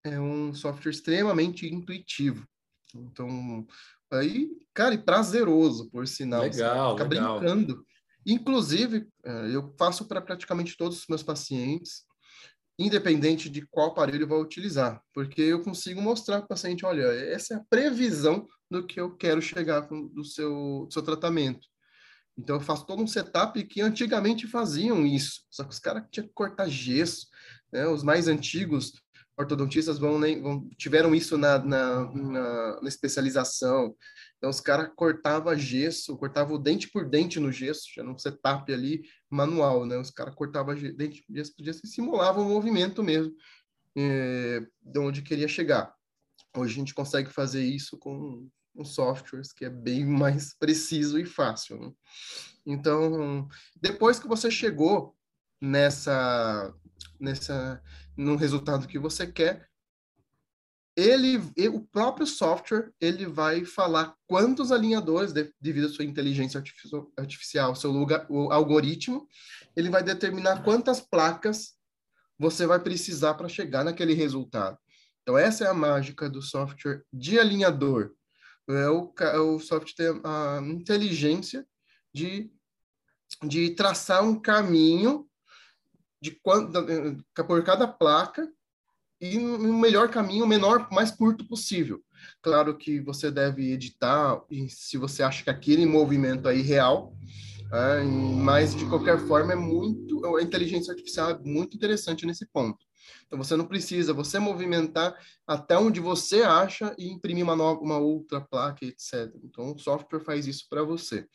é 0.04 0.20
um 0.20 0.54
software 0.54 0.92
extremamente 0.92 1.66
intuitivo. 1.66 2.48
Então, 2.94 3.66
aí, 4.13 4.48
cara, 4.75 4.94
e 4.94 5.00
prazeroso, 5.00 5.89
por 5.89 6.08
sinal. 6.08 6.44
Legal, 6.44 6.96
fica 6.96 7.10
legal. 7.10 7.39
brincando. 7.39 7.84
Inclusive, 8.28 9.08
é, 9.26 9.56
eu 9.56 9.74
faço 9.76 10.08
para 10.08 10.22
praticamente 10.22 10.78
todos 10.78 11.00
os 11.00 11.08
meus 11.08 11.24
pacientes, 11.24 12.04
independente 12.78 13.50
de 13.50 13.66
qual 13.68 13.88
aparelho 13.88 14.28
vai 14.28 14.40
utilizar, 14.40 15.02
porque 15.13 15.42
eu 15.42 15.63
consigo 15.63 16.02
mostrar 16.02 16.38
para 16.38 16.46
o 16.46 16.50
paciente, 16.50 16.86
olha, 16.86 17.04
essa 17.04 17.56
é 17.56 17.58
a 17.58 17.63
previsão 17.70 18.46
do 18.70 18.86
que 18.86 19.00
eu 19.00 19.16
quero 19.16 19.42
chegar 19.42 19.88
com, 19.88 20.08
do, 20.08 20.24
seu, 20.24 20.86
do 20.86 20.94
seu 20.94 21.02
tratamento. 21.02 21.68
Então, 22.38 22.58
eu 22.58 22.62
faço 22.62 22.86
todo 22.86 23.02
um 23.02 23.08
setup 23.08 23.63
que 23.63 23.82
antigamente 23.82 24.46
faziam 24.46 25.06
isso, 25.06 25.42
só 25.50 25.63
que 25.63 25.72
os 25.72 25.80
caras 25.80 26.04
tinham 26.12 26.28
que 26.28 26.34
cortar 26.34 26.70
gesso, 26.70 27.28
né? 27.72 27.88
os 27.88 28.04
mais 28.04 28.28
antigos 28.28 28.94
ortodontistas 29.38 30.00
vão, 30.00 30.20
vão 30.20 30.70
tiveram 30.78 31.13
isso 31.13 31.38
na, 31.38 31.60
na, 31.60 32.12
na, 32.12 32.82
na 32.82 32.88
especialização. 32.88 33.96
Então, 34.38 34.50
os 34.52 34.60
caras 34.60 34.91
cortavam 34.95 35.58
gesso, 35.58 36.15
cortavam 36.17 36.56
o 36.56 36.60
dente 36.60 36.89
por 36.89 37.10
dente 37.10 37.39
no 37.39 37.52
gesso, 37.52 37.88
já 37.93 38.04
num 38.04 38.17
setup 38.17 38.71
ali 38.71 39.02
manual, 39.30 39.86
né? 39.86 39.97
Os 39.97 40.12
caras 40.12 40.36
cortavam 40.36 40.76
dente 40.76 41.23
por 41.23 41.36
gesso 41.36 41.56
por 41.56 41.63
gesso 41.63 41.82
e 41.84 41.88
simulavam 41.88 42.45
o 42.45 42.50
movimento 42.50 43.04
mesmo, 43.04 43.34
é, 43.95 44.62
de 44.82 45.00
onde 45.00 45.23
queria 45.23 45.47
chegar. 45.47 45.93
Hoje 46.56 46.73
a 46.73 46.78
gente 46.80 46.93
consegue 46.93 47.32
fazer 47.32 47.63
isso 47.63 47.97
com, 47.97 48.47
com 48.76 48.86
softwares 48.86 49.52
que 49.52 49.65
é 49.65 49.69
bem 49.69 50.06
mais 50.06 50.54
preciso 50.54 51.19
e 51.19 51.26
fácil. 51.26 51.80
Né? 51.80 51.91
Então, 52.65 53.47
depois 53.82 54.19
que 54.19 54.28
você 54.28 54.52
chegou 54.52 55.15
nessa 55.60 56.73
nessa 57.19 57.82
no 58.15 58.36
resultado 58.36 58.88
que 58.88 59.00
você 59.00 59.26
quer, 59.26 59.66
ele, 60.98 61.38
o 61.68 61.82
próprio 61.82 62.26
software, 62.26 62.92
ele 63.00 63.28
vai 63.28 63.64
falar 63.64 64.16
quantos 64.26 64.72
alinhadores, 64.72 65.32
devido 65.62 65.86
à 65.86 65.90
sua 65.90 66.04
inteligência 66.04 66.62
artificial, 67.16 67.76
seu 67.76 67.92
lugar, 67.92 68.26
o 68.28 68.52
algoritmo, 68.52 69.28
ele 69.76 69.92
vai 69.92 70.02
determinar 70.02 70.64
quantas 70.64 71.00
placas 71.00 71.76
você 72.40 72.66
vai 72.66 72.80
precisar 72.80 73.36
para 73.36 73.48
chegar 73.48 73.84
naquele 73.84 74.16
resultado. 74.16 74.76
Então, 75.22 75.38
essa 75.38 75.66
é 75.66 75.68
a 75.68 75.74
mágica 75.74 76.28
do 76.28 76.42
software 76.42 77.04
de 77.14 77.38
alinhador. 77.38 78.16
É 78.68 78.90
o, 78.90 79.14
é 79.20 79.38
o 79.38 79.60
software 79.60 79.94
tem 79.96 80.22
a 80.24 80.60
inteligência 80.64 81.64
de, 82.12 82.52
de 83.44 83.70
traçar 83.76 84.24
um 84.24 84.40
caminho 84.40 85.30
de 86.20 86.32
quanto, 86.32 86.72
por 87.46 87.64
cada 87.64 87.88
placa 87.88 88.52
e 89.19 89.38
no 89.38 89.73
melhor 89.73 90.10
caminho, 90.10 90.45
o 90.45 90.47
menor, 90.47 90.88
mais 90.91 91.12
curto 91.12 91.47
possível. 91.47 92.03
Claro 92.41 92.77
que 92.77 92.99
você 92.99 93.32
deve 93.32 93.71
editar 93.71 94.41
e 94.49 94.69
se 94.69 94.97
você 94.97 95.23
acha 95.23 95.43
que 95.43 95.49
aquele 95.49 95.86
movimento 95.86 96.47
é 96.47 96.53
real, 96.53 97.13
é, 97.71 98.03
mas 98.03 98.75
de 98.75 98.86
qualquer 98.86 99.19
forma 99.19 99.53
é 99.53 99.56
muito 99.56 100.08
a 100.36 100.41
inteligência 100.41 100.91
artificial 100.91 101.32
é 101.32 101.39
muito 101.39 101.75
interessante 101.75 102.25
nesse 102.25 102.45
ponto. 102.45 102.86
Então 103.25 103.38
você 103.38 103.56
não 103.56 103.65
precisa 103.65 104.13
você 104.13 104.39
movimentar 104.39 105.15
até 105.45 105.77
onde 105.77 105.99
você 105.99 106.43
acha 106.43 106.95
e 106.97 107.10
imprimir 107.10 107.43
uma 107.43 107.56
nova, 107.56 107.82
uma 107.82 107.97
outra 107.97 108.41
placa, 108.41 108.86
etc. 108.86 109.34
Então 109.43 109.73
o 109.73 109.80
software 109.80 110.21
faz 110.21 110.47
isso 110.47 110.65
para 110.69 110.84
você. 110.84 111.27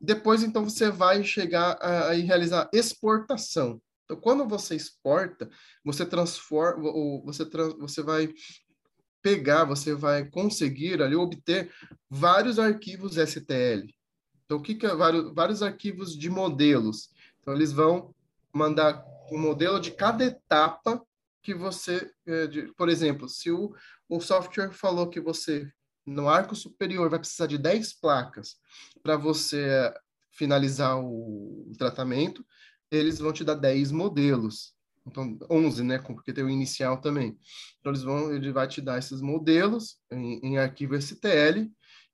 Depois 0.00 0.42
então 0.42 0.64
você 0.64 0.90
vai 0.90 1.24
chegar 1.24 1.72
a, 1.80 2.10
a 2.10 2.12
realizar 2.12 2.68
exportação. 2.72 3.80
Então, 4.06 4.16
quando 4.16 4.48
você 4.48 4.76
exporta, 4.76 5.50
você 5.84 6.06
transforma, 6.06 6.88
ou 6.88 7.24
você, 7.24 7.44
trans, 7.44 7.76
você 7.76 8.02
vai 8.02 8.32
pegar, 9.20 9.64
você 9.64 9.94
vai 9.94 10.24
conseguir 10.24 11.02
ali 11.02 11.16
obter 11.16 11.72
vários 12.08 12.60
arquivos 12.60 13.16
STL. 13.16 13.92
Então, 14.44 14.58
o 14.58 14.62
que, 14.62 14.76
que 14.76 14.86
é 14.86 14.94
vários, 14.94 15.34
vários 15.34 15.60
arquivos 15.60 16.16
de 16.16 16.30
modelos? 16.30 17.10
Então, 17.40 17.52
eles 17.52 17.72
vão 17.72 18.14
mandar 18.52 19.04
um 19.30 19.38
modelo 19.38 19.80
de 19.80 19.90
cada 19.90 20.24
etapa 20.24 21.04
que 21.42 21.52
você, 21.52 22.08
de, 22.50 22.72
por 22.76 22.88
exemplo, 22.88 23.28
se 23.28 23.50
o, 23.50 23.74
o 24.08 24.20
software 24.20 24.72
falou 24.72 25.10
que 25.10 25.20
você 25.20 25.68
no 26.06 26.28
arco 26.28 26.54
superior 26.54 27.10
vai 27.10 27.18
precisar 27.18 27.46
de 27.46 27.58
10 27.58 27.94
placas 27.94 28.56
para 29.02 29.16
você 29.16 29.92
finalizar 30.30 30.98
o, 30.98 31.70
o 31.70 31.72
tratamento, 31.76 32.46
eles 32.90 33.18
vão 33.18 33.32
te 33.32 33.44
dar 33.44 33.54
10 33.54 33.92
modelos. 33.92 34.74
Então, 35.06 35.38
11, 35.50 35.84
né? 35.84 35.98
Porque 35.98 36.32
tem 36.32 36.44
o 36.44 36.50
inicial 36.50 37.00
também. 37.00 37.38
Então, 37.78 37.92
eles 37.92 38.02
vão, 38.02 38.34
ele 38.34 38.52
vai 38.52 38.66
te 38.66 38.80
dar 38.80 38.98
esses 38.98 39.20
modelos 39.20 39.98
em, 40.10 40.40
em 40.42 40.58
arquivo 40.58 40.96
STL 41.00 41.70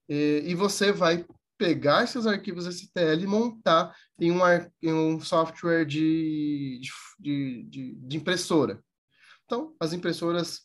e, 0.07 0.43
e, 0.45 0.55
você 0.55 0.91
vai 0.91 1.25
pegar 1.57 2.03
esses 2.03 2.27
arquivos 2.27 2.65
STL 2.65 3.21
e 3.21 3.27
montar 3.27 3.95
em 4.19 4.31
um, 4.31 4.39
em 4.81 4.93
um 4.93 5.19
software 5.19 5.85
de, 5.85 6.81
de, 7.19 7.63
de, 7.63 7.95
de 7.95 8.17
impressora. 8.17 8.83
Então, 9.45 9.75
as 9.79 9.93
impressoras 9.93 10.61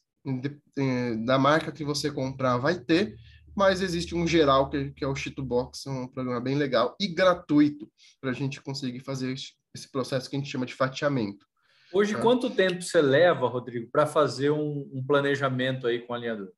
da 1.24 1.38
marca 1.38 1.72
que 1.72 1.84
você 1.84 2.10
comprar 2.10 2.58
vai 2.58 2.78
ter, 2.78 3.16
mas 3.56 3.80
existe 3.80 4.14
um 4.14 4.26
geral 4.26 4.68
que, 4.68 4.90
que 4.92 5.04
é 5.04 5.08
o 5.08 5.16
Cheatbox, 5.16 5.86
um 5.86 6.06
programa 6.06 6.40
bem 6.40 6.54
legal 6.54 6.96
e 7.00 7.08
gratuito 7.08 7.90
para 8.20 8.30
a 8.30 8.34
gente 8.34 8.60
conseguir 8.60 9.00
fazer 9.00 9.32
esse 9.78 9.90
processo 9.90 10.28
que 10.28 10.36
a 10.36 10.38
gente 10.38 10.50
chama 10.50 10.66
de 10.66 10.74
fatiamento. 10.74 11.46
Hoje, 11.92 12.14
tá? 12.14 12.20
quanto 12.20 12.50
tempo 12.50 12.82
você 12.82 13.00
leva, 13.00 13.48
Rodrigo, 13.48 13.90
para 13.90 14.06
fazer 14.06 14.50
um, 14.50 14.88
um, 14.92 15.02
planejamento 15.06 15.86
aí 15.86 16.00
com 16.00 16.12
o 16.12 16.16
alinhador? 16.16 16.52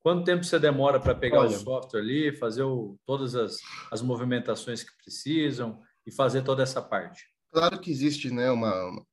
Quanto 0.00 0.24
tempo 0.24 0.44
você 0.44 0.58
demora 0.58 1.00
para 1.00 1.14
pegar 1.14 1.40
Olha, 1.40 1.48
o 1.48 1.60
software 1.60 2.00
ali, 2.00 2.36
fazer 2.36 2.62
o, 2.62 2.96
todas 3.04 3.34
as, 3.34 3.56
as 3.90 4.00
movimentações 4.00 4.84
que 4.84 4.96
precisam 5.02 5.80
e 6.06 6.12
fazer 6.12 6.42
toda 6.42 6.62
essa 6.62 6.80
parte? 6.80 7.24
Claro 7.52 7.80
que 7.80 7.90
existe 7.90 8.30
né, 8.30 8.50
uma, 8.50 9.04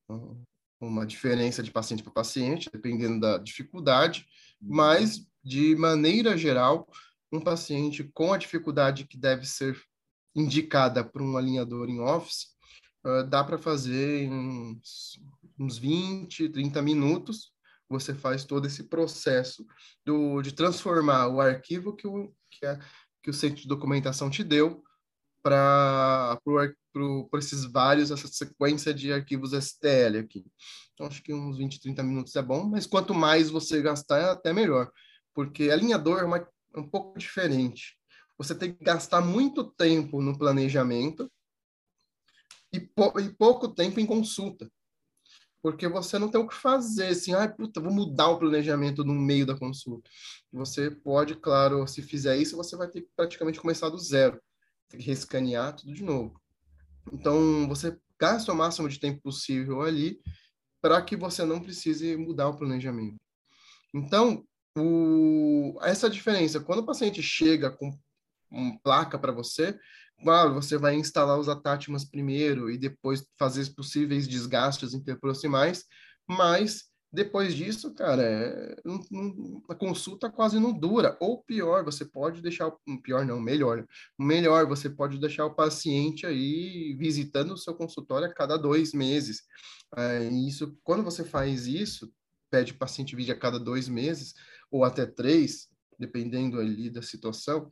uma 0.80 1.06
diferença 1.06 1.64
de 1.64 1.72
paciente 1.72 2.04
para 2.04 2.12
paciente, 2.12 2.70
dependendo 2.72 3.20
da 3.20 3.38
dificuldade, 3.38 4.28
uhum. 4.62 4.76
mas, 4.76 5.26
de 5.44 5.76
maneira 5.76 6.38
geral, 6.38 6.88
um 7.32 7.42
paciente 7.42 8.04
com 8.14 8.32
a 8.32 8.38
dificuldade 8.38 9.06
que 9.06 9.18
deve 9.18 9.46
ser 9.46 9.76
indicada 10.36 11.04
para 11.04 11.24
um 11.24 11.38
alinhador 11.38 11.90
em 11.90 12.00
Office, 12.00 12.55
uh, 13.06 13.24
dá 13.28 13.44
para 13.44 13.58
fazer 13.58 14.24
em 14.24 14.34
uns, 14.34 15.20
uns 15.60 15.78
20, 15.78 16.50
30 16.50 16.82
minutos, 16.82 17.54
você 17.88 18.14
faz 18.14 18.44
todo 18.44 18.66
esse 18.66 18.84
processo 18.84 19.66
do, 20.04 20.42
de 20.42 20.52
transformar 20.52 21.28
o 21.28 21.40
arquivo 21.40 21.96
que 21.96 22.08
o, 22.08 22.34
que, 22.50 22.66
a, 22.66 22.80
que 23.22 23.30
o 23.30 23.34
centro 23.34 23.62
de 23.62 23.68
documentação 23.68 24.30
te 24.30 24.44
deu 24.44 24.84
para 25.44 26.40
esses 27.38 27.66
vários, 27.66 28.10
essa 28.10 28.28
sequência 28.28 28.92
de 28.92 29.14
arquivos 29.14 29.54
STL 29.54 30.18
aqui. 30.20 30.44
Então, 30.94 31.06
acho 31.06 31.22
que 31.22 31.34
uns 31.34 31.58
20, 31.58 31.80
30 31.80 32.02
minutos 32.02 32.36
é 32.36 32.42
bom, 32.42 32.64
mas 32.64 32.88
quanto 32.88 33.14
mais 33.14 33.50
você 33.52 33.82
gastar, 33.82 34.18
é 34.18 34.30
até 34.32 34.52
melhor, 34.52 34.90
porque 35.34 35.70
alinhador 35.70 36.20
é, 36.20 36.24
uma, 36.24 36.48
um 36.76 36.90
pouco 36.90 37.20
diferente. 37.20 37.96
Você 38.40 38.56
tem 38.56 38.74
que 38.74 38.84
gastar 38.84 39.22
muito 39.22 39.64
tempo 39.64 40.20
no 40.22 40.38
planejamento 40.38 41.32
e, 42.78 43.22
e 43.22 43.34
pouco 43.34 43.68
tempo 43.68 44.00
em 44.00 44.06
consulta 44.06 44.70
porque 45.66 45.88
você 45.88 46.20
não 46.20 46.30
tem 46.30 46.40
o 46.40 46.48
que 46.48 46.54
fazer, 46.54 47.08
assim, 47.08 47.34
ah, 47.34 47.50
puta, 47.50 47.82
vou 47.82 47.92
mudar 47.92 48.28
o 48.28 48.38
planejamento 48.38 49.04
no 49.04 49.16
meio 49.16 49.48
da 49.48 49.58
consulta. 49.58 50.08
Você 50.54 50.92
pode, 50.92 51.34
claro, 51.34 51.88
se 51.88 52.04
fizer 52.04 52.38
isso, 52.38 52.56
você 52.56 52.76
vai 52.76 52.88
ter 52.88 53.02
que 53.02 53.10
praticamente 53.16 53.60
começar 53.60 53.90
do 53.90 53.98
zero, 53.98 54.40
tem 54.88 55.00
que 55.00 55.06
rescanear 55.08 55.76
tudo 55.76 55.92
de 55.92 56.04
novo. 56.04 56.40
Então, 57.12 57.68
você 57.68 57.98
gasta 58.20 58.54
o 58.54 58.56
máximo 58.56 58.88
de 58.88 59.00
tempo 59.00 59.20
possível 59.24 59.82
ali 59.82 60.20
para 60.80 61.02
que 61.02 61.18
você 61.18 61.44
não 61.44 61.60
precise 61.60 62.16
mudar 62.16 62.48
o 62.48 62.56
planejamento. 62.56 63.16
Então, 63.92 64.46
o, 64.78 65.80
essa 65.82 66.08
diferença, 66.08 66.60
quando 66.60 66.82
o 66.82 66.86
paciente 66.86 67.24
chega 67.24 67.72
com 67.72 67.92
uma 68.52 68.78
placa 68.84 69.18
para 69.18 69.32
você, 69.32 69.76
claro, 70.26 70.56
você 70.56 70.76
vai 70.76 70.96
instalar 70.96 71.38
os 71.40 71.48
attachments 71.48 72.04
primeiro 72.04 72.72
e 72.72 72.80
depois 72.80 73.24
fazer 73.38 73.62
os 73.62 73.70
possíveis 73.70 74.28
desgastes 74.28 74.96
interproximais, 74.96 75.86
mas 76.28 76.86
depois 77.14 77.54
disso, 77.54 77.94
cara, 77.94 78.24
é, 78.24 78.76
a 79.70 79.76
consulta 79.76 80.28
quase 80.28 80.60
não 80.60 80.74
dura. 80.74 81.16
Ou 81.22 81.44
pior, 81.44 81.86
você 81.86 82.04
pode 82.04 82.42
deixar, 82.42 82.72
pior 83.04 83.24
não, 83.24 83.40
melhor, 83.40 83.86
melhor, 84.18 84.66
você 84.66 84.90
pode 84.90 85.20
deixar 85.20 85.46
o 85.46 85.54
paciente 85.54 86.26
aí 86.26 86.96
visitando 86.98 87.54
o 87.54 87.58
seu 87.58 87.76
consultório 87.76 88.28
a 88.28 88.34
cada 88.34 88.58
dois 88.58 88.94
meses. 88.94 89.44
É, 89.96 90.28
isso, 90.28 90.76
quando 90.84 91.04
você 91.04 91.24
faz 91.24 91.68
isso, 91.68 92.12
pede 92.50 92.72
o 92.72 92.80
paciente 92.80 93.16
vir 93.16 93.32
a 93.32 93.38
cada 93.38 93.60
dois 93.60 93.88
meses, 93.88 94.34
ou 94.72 94.84
até 94.84 95.06
três, 95.06 95.68
dependendo 96.00 96.60
ali 96.60 96.90
da 96.90 97.04
situação, 97.04 97.72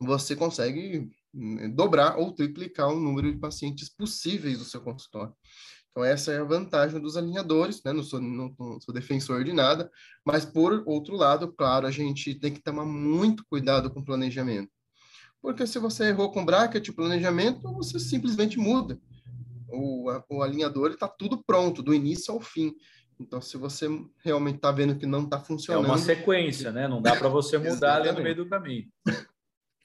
você 0.00 0.36
consegue 0.36 1.10
dobrar 1.74 2.18
ou 2.18 2.32
triplicar 2.32 2.88
o 2.88 3.00
número 3.00 3.32
de 3.32 3.38
pacientes 3.38 3.88
possíveis 3.88 4.58
do 4.58 4.64
seu 4.64 4.80
consultório. 4.80 5.34
Então, 5.90 6.04
essa 6.04 6.30
é 6.30 6.38
a 6.38 6.44
vantagem 6.44 7.00
dos 7.00 7.16
alinhadores, 7.16 7.82
né? 7.82 7.90
Não 7.90 8.02
sou, 8.02 8.20
não, 8.20 8.54
não 8.58 8.80
sou 8.80 8.94
defensor 8.94 9.42
de 9.44 9.52
nada, 9.52 9.90
mas, 10.24 10.44
por 10.44 10.82
outro 10.84 11.16
lado, 11.16 11.50
claro, 11.52 11.86
a 11.86 11.90
gente 11.90 12.34
tem 12.34 12.52
que 12.52 12.62
tomar 12.62 12.84
muito 12.84 13.42
cuidado 13.48 13.90
com 13.90 14.00
o 14.00 14.04
planejamento. 14.04 14.70
Porque 15.40 15.66
se 15.66 15.78
você 15.78 16.08
errou 16.08 16.30
com 16.30 16.44
bracket, 16.44 16.88
o 16.88 16.94
planejamento, 16.94 17.72
você 17.72 17.98
simplesmente 17.98 18.58
muda. 18.58 19.00
O, 19.68 20.10
a, 20.10 20.22
o 20.28 20.42
alinhador 20.42 20.90
está 20.90 21.08
tudo 21.08 21.42
pronto, 21.42 21.82
do 21.82 21.94
início 21.94 22.34
ao 22.34 22.40
fim. 22.40 22.74
Então, 23.18 23.40
se 23.40 23.56
você 23.56 23.88
realmente 24.22 24.56
está 24.56 24.70
vendo 24.70 24.98
que 24.98 25.06
não 25.06 25.24
está 25.24 25.40
funcionando. 25.40 25.86
É 25.86 25.88
uma 25.88 25.98
sequência, 25.98 26.70
né? 26.70 26.86
Não 26.86 27.00
dá 27.00 27.16
para 27.16 27.28
você 27.28 27.56
mudar 27.56 28.02
ali 28.02 28.12
no 28.12 28.22
meio 28.22 28.36
do 28.36 28.48
caminho. 28.48 28.86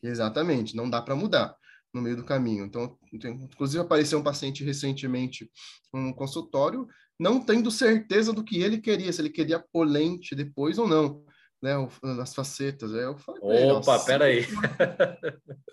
Exatamente, 0.04 0.76
não 0.76 0.90
dá 0.90 1.02
para 1.02 1.16
mudar 1.16 1.56
no 1.94 2.02
meio 2.02 2.16
do 2.16 2.24
caminho. 2.24 2.66
Então, 2.66 2.98
inclusive 3.14 3.84
apareceu 3.84 4.20
um 4.20 4.24
paciente 4.24 4.64
recentemente 4.64 5.50
um 5.94 6.14
consultório, 6.14 6.88
não 7.20 7.44
tendo 7.44 7.70
certeza 7.70 8.34
do 8.34 8.44
que 8.44 8.62
ele 8.62 8.80
queria, 8.80 9.12
se 9.12 9.22
ele 9.22 9.30
queria 9.30 9.64
polente 9.72 10.34
depois 10.34 10.78
ou 10.78 10.88
não, 10.88 11.24
né, 11.62 11.74
as 12.20 12.34
facetas. 12.34 12.92
Eu 12.94 13.18
falei, 13.18 13.72
Opa, 13.72 14.00
peraí. 14.00 14.48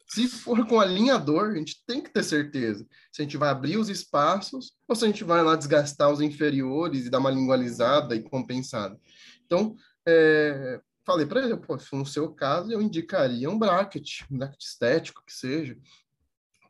Se 0.07 0.29
for 0.29 0.67
com 0.67 0.81
alinhador, 0.81 1.51
a 1.51 1.55
gente 1.55 1.83
tem 1.87 2.03
que 2.03 2.13
ter 2.13 2.23
certeza 2.23 2.87
se 3.13 3.23
a 3.23 3.25
gente 3.25 3.37
vai 3.37 3.49
abrir 3.49 3.79
os 3.79 3.89
espaços 3.89 4.73
ou 4.87 4.95
se 4.95 5.05
a 5.05 5.09
gente 5.09 5.25
vai 5.25 5.43
lá 5.43 5.57
desgastar 5.57 6.11
os 6.11 6.21
inferiores 6.21 7.07
e 7.07 7.11
dar 7.11 7.19
uma 7.19 7.31
lingualizada 7.31 8.15
e 8.15 8.23
compensada. 8.23 8.99
Então, 9.47 9.75
é, 10.07 10.81
falei 11.09 11.25
para 11.25 11.43
ele, 11.43 11.57
pô, 11.57 11.79
no 11.93 12.05
seu 12.05 12.31
caso, 12.31 12.71
eu 12.71 12.83
indicaria 12.83 13.49
um 13.49 13.59
bracket, 13.59 14.21
um 14.31 14.37
bracket 14.37 14.61
estético 14.61 15.25
que 15.25 15.33
seja, 15.33 15.75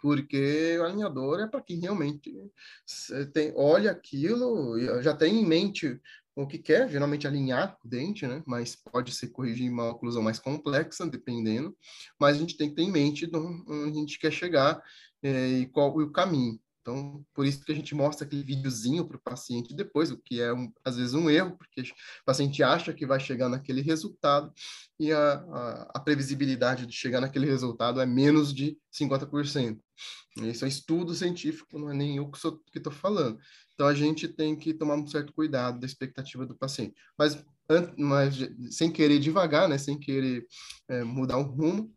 porque 0.01 0.79
o 0.79 0.85
alinhador 0.85 1.40
é 1.40 1.48
para 1.48 1.61
quem 1.61 1.81
realmente 1.81 2.33
tem, 3.35 3.53
olha 3.57 3.90
aquilo, 3.90 4.79
já 5.03 5.12
tem 5.12 5.40
em 5.40 5.44
mente 5.44 6.01
o 6.37 6.46
que 6.46 6.57
quer, 6.57 6.88
geralmente 6.88 7.27
alinhar 7.27 7.77
o 7.85 7.88
dente, 7.88 8.24
né? 8.29 8.44
Mas 8.46 8.77
pode 8.77 9.12
ser 9.12 9.31
corrigir 9.31 9.68
uma 9.68 9.90
oclusão 9.90 10.22
mais 10.22 10.38
complexa, 10.38 11.05
dependendo. 11.05 11.77
Mas 12.16 12.37
a 12.37 12.38
gente 12.38 12.57
tem 12.57 12.68
que 12.68 12.77
ter 12.77 12.83
em 12.83 12.92
mente 12.92 13.29
onde 13.35 13.90
a 13.90 14.01
gente 14.01 14.20
quer 14.20 14.31
chegar 14.31 14.81
é, 15.20 15.48
e 15.48 15.66
qual 15.66 15.90
o 15.98 16.12
caminho. 16.12 16.61
Então, 16.88 17.22
por 17.35 17.44
isso 17.44 17.62
que 17.62 17.70
a 17.70 17.74
gente 17.74 17.94
mostra 17.94 18.27
aquele 18.27 18.42
videozinho 18.42 19.07
para 19.07 19.18
o 19.18 19.20
paciente 19.20 19.74
depois, 19.74 20.11
o 20.11 20.16
que 20.16 20.40
é, 20.40 20.55
um, 20.55 20.72
às 20.83 20.96
vezes, 20.96 21.12
um 21.12 21.29
erro, 21.29 21.55
porque 21.59 21.83
o 21.83 22.24
paciente 22.24 22.62
acha 22.62 22.94
que 22.94 23.05
vai 23.05 23.20
chegar 23.20 23.51
naquele 23.51 23.83
resultado 23.83 24.51
e 24.98 25.12
a, 25.12 25.33
a, 25.35 25.90
a 25.96 26.01
previsibilidade 26.01 26.87
de 26.87 26.94
chegar 26.94 27.20
naquele 27.20 27.44
resultado 27.44 28.01
é 28.01 28.07
menos 28.07 28.55
de 28.55 28.79
50%. 28.90 29.79
Isso 30.38 30.64
é 30.64 30.68
estudo 30.68 31.14
científico, 31.14 31.79
não 31.79 31.90
é 31.90 31.94
nem 31.94 32.16
eu 32.16 32.31
que 32.31 32.38
estou 32.79 32.92
falando. 32.92 33.38
Então, 33.74 33.87
a 33.87 33.94
gente 33.94 34.27
tem 34.27 34.57
que 34.57 34.72
tomar 34.72 34.94
um 34.94 35.07
certo 35.07 35.31
cuidado 35.35 35.79
da 35.79 35.87
expectativa 35.87 36.46
do 36.46 36.57
paciente. 36.57 36.94
Mas, 37.18 37.44
mas 37.98 38.35
sem 38.70 38.90
querer 38.90 39.18
devagar, 39.18 39.68
né, 39.68 39.77
sem 39.77 39.98
querer 39.98 40.46
é, 40.88 41.05
mudar 41.05 41.37
o 41.37 41.42
rumo, 41.42 41.94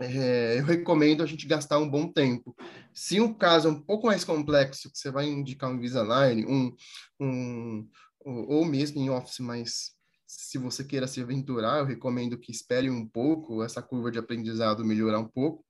é, 0.00 0.58
eu 0.58 0.64
recomendo 0.64 1.22
a 1.22 1.26
gente 1.26 1.46
gastar 1.46 1.78
um 1.78 1.88
bom 1.88 2.10
tempo. 2.12 2.54
Se 2.92 3.20
um 3.20 3.32
caso 3.32 3.68
é 3.68 3.70
um 3.70 3.80
pouco 3.80 4.06
mais 4.06 4.24
complexo, 4.24 4.90
que 4.90 4.98
você 4.98 5.10
vai 5.10 5.26
indicar 5.26 5.70
um 5.70 5.74
Invisalign, 5.74 6.44
um, 6.46 6.74
um, 7.20 7.88
ou 8.24 8.64
mesmo 8.64 9.00
em 9.00 9.08
Office, 9.08 9.40
mas 9.40 9.96
se 10.26 10.58
você 10.58 10.84
queira 10.84 11.06
se 11.06 11.20
aventurar, 11.22 11.78
eu 11.78 11.86
recomendo 11.86 12.38
que 12.38 12.50
espere 12.50 12.90
um 12.90 13.06
pouco, 13.06 13.62
essa 13.62 13.80
curva 13.80 14.10
de 14.10 14.18
aprendizado 14.18 14.84
melhorar 14.84 15.20
um 15.20 15.28
pouco. 15.28 15.64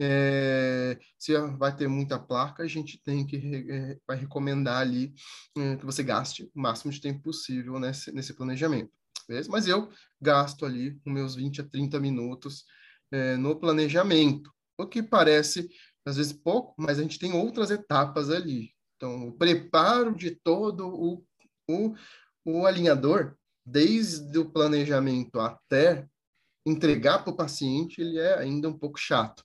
É, 0.00 0.98
se 1.18 1.36
vai 1.58 1.76
ter 1.76 1.88
muita 1.88 2.18
placa, 2.18 2.62
a 2.62 2.66
gente 2.66 3.00
tem 3.04 3.26
que 3.26 3.36
é, 3.70 3.98
vai 4.06 4.16
recomendar 4.16 4.80
ali 4.80 5.12
é, 5.56 5.76
que 5.76 5.84
você 5.84 6.02
gaste 6.02 6.50
o 6.54 6.60
máximo 6.60 6.90
de 6.90 7.00
tempo 7.00 7.22
possível 7.22 7.78
nesse, 7.78 8.10
nesse 8.12 8.34
planejamento. 8.34 8.90
Beleza? 9.28 9.50
Mas 9.50 9.68
eu 9.68 9.90
gasto 10.20 10.64
ali 10.64 10.98
os 11.04 11.12
meus 11.12 11.34
20 11.34 11.60
a 11.60 11.64
30 11.64 12.00
minutos 12.00 12.64
é, 13.12 13.36
no 13.36 13.54
planejamento, 13.54 14.50
o 14.78 14.86
que 14.86 15.02
parece 15.02 15.68
às 16.04 16.16
vezes 16.16 16.32
pouco, 16.32 16.74
mas 16.76 16.98
a 16.98 17.02
gente 17.02 17.18
tem 17.18 17.32
outras 17.32 17.70
etapas 17.70 18.30
ali. 18.30 18.72
Então, 18.96 19.28
o 19.28 19.32
preparo 19.32 20.14
de 20.14 20.32
todo 20.32 20.88
o, 20.88 21.24
o, 21.68 21.94
o 22.44 22.66
alinhador, 22.66 23.36
desde 23.64 24.36
o 24.38 24.50
planejamento 24.50 25.38
até 25.38 26.08
entregar 26.66 27.20
para 27.20 27.32
o 27.32 27.36
paciente, 27.36 28.00
ele 28.00 28.18
é 28.18 28.38
ainda 28.38 28.68
um 28.68 28.76
pouco 28.76 28.98
chato. 28.98 29.44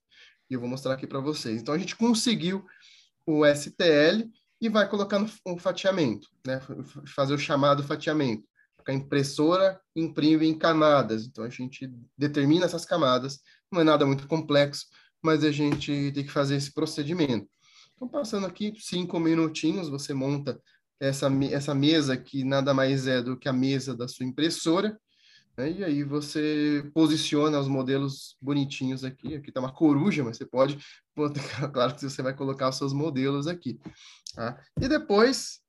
E 0.49 0.53
eu 0.53 0.59
vou 0.59 0.69
mostrar 0.69 0.93
aqui 0.93 1.05
para 1.05 1.19
vocês. 1.19 1.61
Então, 1.61 1.73
a 1.73 1.77
gente 1.77 1.95
conseguiu 1.95 2.65
o 3.25 3.45
STL 3.45 4.31
e 4.59 4.69
vai 4.69 4.89
colocar 4.89 5.19
no 5.19 5.57
fatiamento, 5.59 6.27
né? 6.45 6.59
fazer 7.05 7.33
o 7.33 7.39
chamado 7.39 7.83
fatiamento 7.83 8.47
a 8.91 8.93
impressora 8.93 9.79
imprime 9.95 10.47
em 10.47 10.57
camadas. 10.57 11.25
Então 11.25 11.43
a 11.43 11.49
gente 11.49 11.91
determina 12.17 12.65
essas 12.65 12.85
camadas. 12.85 13.39
Não 13.71 13.81
é 13.81 13.83
nada 13.83 14.05
muito 14.05 14.27
complexo, 14.27 14.85
mas 15.21 15.43
a 15.43 15.51
gente 15.51 16.11
tem 16.13 16.25
que 16.25 16.31
fazer 16.31 16.55
esse 16.55 16.73
procedimento. 16.73 17.47
Então, 17.95 18.07
passando 18.07 18.45
aqui 18.45 18.73
cinco 18.79 19.19
minutinhos, 19.19 19.89
você 19.89 20.13
monta 20.13 20.61
essa, 20.99 21.27
essa 21.51 21.73
mesa 21.73 22.15
que 22.15 22.43
nada 22.43 22.73
mais 22.73 23.07
é 23.07 23.21
do 23.21 23.37
que 23.37 23.49
a 23.49 23.53
mesa 23.53 23.95
da 23.95 24.07
sua 24.07 24.25
impressora. 24.25 24.99
Né? 25.57 25.71
E 25.71 25.83
aí 25.83 26.03
você 26.03 26.89
posiciona 26.93 27.59
os 27.59 27.67
modelos 27.67 28.37
bonitinhos 28.41 29.03
aqui. 29.03 29.35
Aqui 29.35 29.49
está 29.49 29.59
uma 29.59 29.73
coruja, 29.73 30.23
mas 30.23 30.37
você 30.37 30.45
pode, 30.45 30.77
claro 31.73 31.95
que 31.95 32.01
você 32.01 32.21
vai 32.21 32.35
colocar 32.35 32.69
os 32.69 32.77
seus 32.77 32.93
modelos 32.93 33.47
aqui. 33.47 33.79
Tá? 34.35 34.59
E 34.79 34.87
depois 34.87 35.59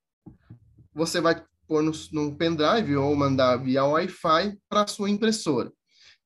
você 0.95 1.21
vai 1.21 1.43
pôr 1.67 1.83
no, 1.83 1.93
no 2.13 2.37
pendrive 2.37 2.97
ou 2.97 3.15
mandar 3.15 3.57
via 3.57 3.85
Wi-Fi 3.85 4.59
para 4.69 4.87
sua 4.87 5.11
impressora. 5.11 5.73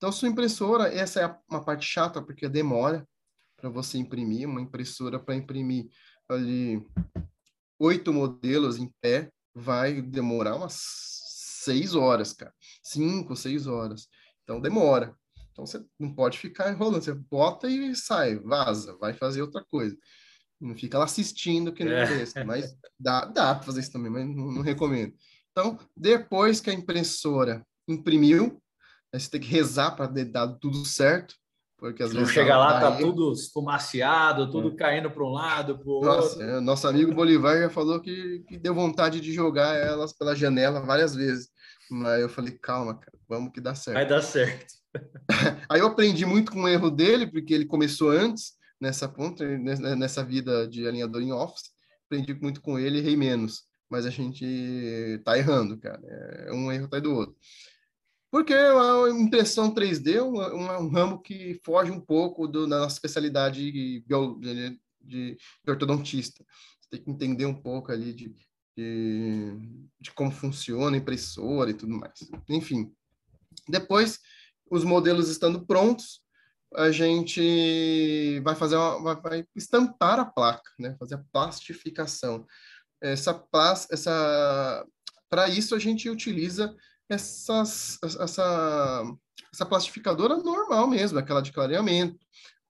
Então, 0.03 0.11
sua 0.11 0.29
impressora, 0.29 0.93
essa 0.93 1.21
é 1.21 1.39
uma 1.49 1.65
parte 1.65 1.87
chata, 1.87 2.21
porque 2.21 2.49
demora 2.49 3.07
para 3.57 3.71
você 3.71 3.99
imprimir, 3.99 4.49
uma 4.49 4.61
impressora 4.61 5.17
para 5.17 5.37
imprimir 5.37 5.89
ali 6.29 6.85
oito 7.79 8.13
modelos 8.13 8.79
em 8.79 8.93
pé, 9.01 9.31
vai 9.55 10.03
demorar 10.03 10.57
umas 10.57 10.77
seis 10.77 11.95
horas, 11.95 12.33
cara. 12.33 12.53
Cinco, 12.83 13.37
seis 13.37 13.69
horas. 13.69 14.09
Então 14.43 14.61
demora. 14.61 15.15
Então 15.53 15.65
você 15.65 15.81
não 16.01 16.13
pode 16.13 16.37
ficar 16.37 16.73
enrolando, 16.73 17.05
você 17.05 17.15
bota 17.15 17.69
e 17.69 17.95
sai, 17.95 18.41
vaza, 18.41 18.97
vai 18.99 19.13
fazer 19.13 19.41
outra 19.41 19.65
coisa. 19.65 19.97
Não 20.61 20.75
fica 20.75 20.99
lá 20.99 21.05
assistindo 21.05 21.73
que 21.73 21.85
nem 21.85 21.95
é. 21.95 22.07
Besta, 22.07 22.45
mas 22.45 22.77
dá, 22.99 23.25
dá 23.27 23.55
para 23.55 23.67
fazer 23.67 23.79
isso 23.79 23.93
também, 23.93 24.11
mas 24.11 24.27
não, 24.27 24.51
não, 24.51 24.63
recomendo. 24.63 25.15
Então, 25.53 25.79
depois 25.97 26.61
que 26.61 26.71
a 26.71 26.75
impressora 26.75 27.65
imprimiu, 27.87 28.61
você 29.13 29.31
tem 29.31 29.41
que 29.41 29.49
rezar 29.49 29.93
para 29.93 30.07
dar 30.07 30.49
tudo 30.55 30.85
certo, 30.85 31.35
porque 31.79 32.03
às 32.03 32.13
não 32.13 32.21
vezes. 32.21 32.33
chega 32.33 32.57
lá, 32.57 32.81
tá 32.81 32.97
tudo 32.97 33.33
esfumaciado, 33.33 34.51
tudo 34.51 34.69
é. 34.69 34.77
caindo 34.77 35.11
para 35.11 35.25
um 35.25 35.33
lado, 35.33 35.79
para 35.79 35.89
o 35.89 35.93
outro. 35.95 36.41
É, 36.41 36.61
nosso 36.61 36.87
amigo 36.87 37.15
Bolivar 37.15 37.59
já 37.59 37.69
falou 37.69 38.01
que, 38.01 38.45
que 38.49 38.57
deu 38.57 38.75
vontade 38.75 39.21
de 39.21 39.33
jogar 39.33 39.77
elas 39.77 40.13
pela 40.13 40.35
janela 40.35 40.81
várias 40.81 41.15
vezes. 41.15 41.51
Mas 41.91 42.23
eu 42.23 42.29
falei, 42.29 42.53
calma, 42.53 42.95
cara, 42.95 43.19
vamos 43.29 43.53
que 43.53 43.61
dá 43.61 43.75
certo. 43.75 43.97
Vai 43.97 44.07
dar 44.07 44.23
certo. 44.23 44.73
Aí 45.69 45.81
eu 45.81 45.89
aprendi 45.89 46.25
muito 46.25 46.53
com 46.53 46.63
o 46.63 46.69
erro 46.69 46.91
dele, 46.91 47.27
porque 47.27 47.53
ele 47.53 47.67
começou 47.67 48.11
antes 48.11 48.53
nessa 48.81 49.09
ponta, 49.09 49.45
nessa 49.59 50.25
vida 50.25 50.67
de 50.67 50.87
alinhador 50.87 51.21
em 51.21 51.33
office. 51.33 51.71
Aprendi 52.07 52.35
muito 52.35 52.61
com 52.63 52.79
ele, 52.79 52.99
errei 52.99 53.17
menos. 53.17 53.65
Mas 53.91 54.07
a 54.07 54.11
gente 54.11 55.21
tá 55.25 55.37
errando, 55.37 55.77
cara. 55.79 56.01
É 56.47 56.53
um 56.53 56.73
erro 56.73 56.87
atrás 56.87 57.03
do 57.03 57.15
outro. 57.15 57.37
Porque 58.33 58.55
a 58.55 59.11
impressão 59.11 59.75
3D 59.75 60.15
é 60.15 60.23
um, 60.23 60.41
um, 60.41 60.89
ramo 60.89 61.21
que 61.21 61.61
foge 61.63 61.91
um 61.91 62.01
pouco 62.01 62.49
do, 62.49 62.67
da 62.67 62.79
nossa 62.79 62.97
especialidade 62.97 63.71
de, 63.71 64.03
de, 64.03 64.79
de, 65.03 65.37
ortodontista. 65.69 66.43
Você 66.81 66.89
tem 66.89 67.03
que 67.03 67.11
entender 67.11 67.45
um 67.45 67.53
pouco 67.53 67.93
ali 67.93 68.15
de, 68.15 68.35
de, 68.75 69.53
de 70.01 70.11
como 70.13 70.31
funciona 70.31 70.97
a 70.97 70.99
impressora 70.99 71.73
e 71.73 71.75
tudo 71.75 71.93
mais. 71.93 72.21
Enfim, 72.49 72.91
depois, 73.69 74.19
os 74.71 74.83
modelos 74.83 75.29
estando 75.29 75.67
prontos, 75.67 76.23
a 76.75 76.91
gente 76.91 78.41
vai 78.41 78.57
fazer 78.57 78.77
uma, 78.77 79.15
vai 79.15 79.45
estampar 79.55 80.19
a 80.19 80.25
placa, 80.25 80.71
né? 80.79 80.97
Fazer 80.99 81.17
a 81.17 81.25
plastificação. 81.31 82.47
Essa 82.99 83.47
essa 83.91 84.87
para 85.29 85.51
isso 85.51 85.75
a 85.75 85.79
gente 85.79 86.09
utiliza 86.09 86.75
essas, 87.09 87.99
essa 88.03 89.05
essa 89.53 89.67
plastificadora 89.67 90.37
normal 90.37 90.89
mesmo, 90.89 91.19
aquela 91.19 91.43
de 91.43 91.53
clareamento, 91.53 92.19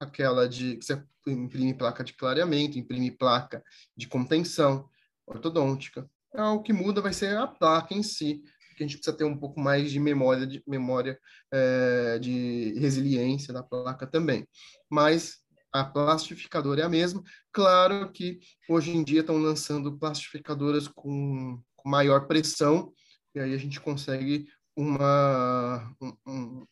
aquela 0.00 0.48
de 0.48 0.76
que 0.76 0.84
você 0.84 1.00
imprime 1.28 1.74
placa 1.74 2.02
de 2.02 2.12
clareamento, 2.12 2.76
imprime 2.76 3.10
placa 3.10 3.62
de 3.96 4.08
contenção 4.08 4.88
ortodôntica. 5.24 6.10
É, 6.34 6.42
o 6.42 6.60
que 6.60 6.72
muda 6.72 7.00
vai 7.00 7.12
ser 7.12 7.36
a 7.36 7.46
placa 7.46 7.94
em 7.94 8.02
si 8.02 8.42
que 8.76 8.82
a 8.82 8.86
gente 8.86 8.96
precisa 8.96 9.16
ter 9.16 9.24
um 9.24 9.36
pouco 9.36 9.60
mais 9.60 9.90
de 9.90 10.00
memória, 10.00 10.46
de 10.46 10.62
memória 10.66 11.18
é, 11.52 12.18
de 12.18 12.74
resiliência 12.78 13.52
da 13.52 13.62
placa 13.62 14.06
também. 14.06 14.46
Mas 14.90 15.38
a 15.72 15.84
plastificadora 15.84 16.82
é 16.82 16.84
a 16.84 16.88
mesma. 16.88 17.22
Claro 17.52 18.10
que 18.12 18.40
hoje 18.68 18.90
em 18.90 19.02
dia 19.02 19.20
estão 19.20 19.38
lançando 19.38 19.98
plastificadoras 19.98 20.88
com, 20.88 21.60
com 21.76 21.88
maior 21.88 22.26
pressão, 22.26 22.92
e 23.34 23.40
aí 23.40 23.54
a 23.54 23.58
gente 23.58 23.80
consegue 23.80 24.48
uma, 24.76 25.94
um, 26.00 26.16
um, 26.26 26.66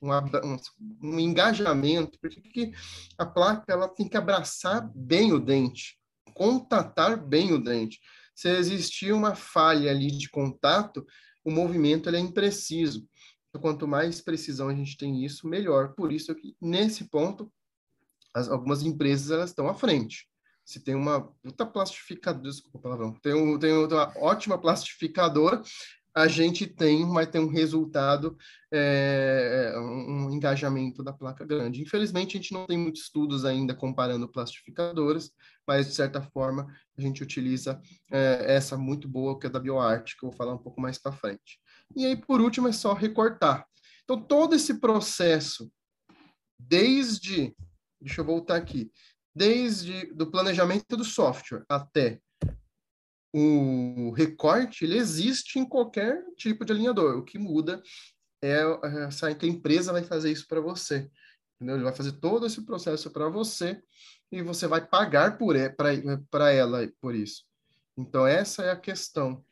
um, 1.02 1.18
engajamento, 1.18 2.18
porque 2.20 2.72
a 3.18 3.26
placa 3.26 3.72
ela 3.72 3.88
tem 3.88 4.08
que 4.08 4.16
abraçar 4.16 4.90
bem 4.94 5.32
o 5.32 5.38
dente, 5.38 5.98
contatar 6.34 7.16
bem 7.16 7.52
o 7.52 7.62
dente. 7.62 8.00
Se 8.34 8.48
existir 8.48 9.12
uma 9.12 9.34
falha 9.34 9.90
ali 9.90 10.10
de 10.10 10.30
contato, 10.30 11.06
o 11.44 11.50
movimento 11.50 12.08
ele 12.08 12.16
é 12.16 12.20
impreciso. 12.20 13.06
Então, 13.48 13.60
quanto 13.60 13.86
mais 13.86 14.20
precisão 14.20 14.68
a 14.68 14.74
gente 14.74 14.96
tem 14.96 15.24
isso, 15.24 15.46
melhor. 15.46 15.94
Por 15.94 16.12
isso 16.12 16.34
que, 16.34 16.56
nesse 16.60 17.04
ponto, 17.10 17.52
as, 18.32 18.48
algumas 18.48 18.82
empresas 18.82 19.30
elas 19.30 19.50
estão 19.50 19.68
à 19.68 19.74
frente. 19.74 20.26
Se 20.64 20.80
tem 20.80 20.94
uma 20.94 21.22
puta 21.42 21.66
plastificadora, 21.66 22.48
desculpa 22.48 22.78
o 22.78 22.80
palavrão, 22.80 23.12
tem, 23.14 23.34
um, 23.34 23.58
tem 23.58 23.72
uma 23.72 24.12
ótima 24.18 24.56
plastificadora, 24.56 25.60
a 26.14 26.26
gente 26.26 26.66
tem, 26.66 27.06
vai 27.08 27.26
ter 27.26 27.38
um 27.38 27.48
resultado, 27.48 28.36
é, 28.72 29.72
um 29.76 30.30
engajamento 30.30 31.02
da 31.02 31.12
placa 31.12 31.44
grande. 31.44 31.80
Infelizmente, 31.80 32.36
a 32.36 32.40
gente 32.40 32.52
não 32.52 32.66
tem 32.66 32.78
muitos 32.78 33.02
estudos 33.02 33.44
ainda 33.44 33.74
comparando 33.74 34.28
plastificadoras, 34.28 35.30
mas, 35.66 35.86
de 35.86 35.94
certa 35.94 36.20
forma, 36.20 36.66
a 36.98 37.00
gente 37.00 37.22
utiliza 37.22 37.80
é, 38.10 38.54
essa 38.54 38.76
muito 38.76 39.08
boa, 39.08 39.38
que 39.38 39.46
é 39.46 39.50
da 39.50 39.60
BioArt, 39.60 40.16
que 40.18 40.24
eu 40.24 40.30
vou 40.30 40.36
falar 40.36 40.54
um 40.54 40.62
pouco 40.62 40.80
mais 40.80 40.98
para 40.98 41.12
frente. 41.12 41.60
E 41.94 42.04
aí, 42.04 42.16
por 42.16 42.40
último, 42.40 42.68
é 42.68 42.72
só 42.72 42.92
recortar. 42.92 43.64
Então, 44.02 44.20
todo 44.20 44.54
esse 44.54 44.80
processo, 44.80 45.70
desde, 46.58 47.54
deixa 48.00 48.20
eu 48.20 48.24
voltar 48.24 48.56
aqui, 48.56 48.90
desde 49.34 50.12
do 50.12 50.28
planejamento 50.28 50.96
do 50.96 51.04
software 51.04 51.64
até 51.68 52.20
o 53.32 54.10
recorte 54.10 54.84
ele 54.84 54.96
existe 54.96 55.58
em 55.58 55.64
qualquer 55.64 56.24
tipo 56.36 56.64
de 56.64 56.72
alinhador. 56.72 57.18
O 57.18 57.24
que 57.24 57.38
muda 57.38 57.82
é 58.42 58.62
essa 59.06 59.34
que 59.34 59.46
a 59.46 59.48
empresa 59.48 59.92
vai 59.92 60.02
fazer 60.02 60.32
isso 60.32 60.46
para 60.48 60.60
você. 60.60 61.10
Entendeu? 61.56 61.76
Ele 61.76 61.84
vai 61.84 61.94
fazer 61.94 62.12
todo 62.12 62.46
esse 62.46 62.64
processo 62.64 63.10
para 63.10 63.28
você 63.28 63.80
e 64.32 64.42
você 64.42 64.66
vai 64.66 64.84
pagar 64.84 65.36
por 65.36 65.54
para 66.30 66.52
ela 66.52 66.90
por 67.00 67.14
isso. 67.14 67.44
Então 67.96 68.26
essa 68.26 68.62
é 68.62 68.70
a 68.70 68.76
questão. 68.76 69.44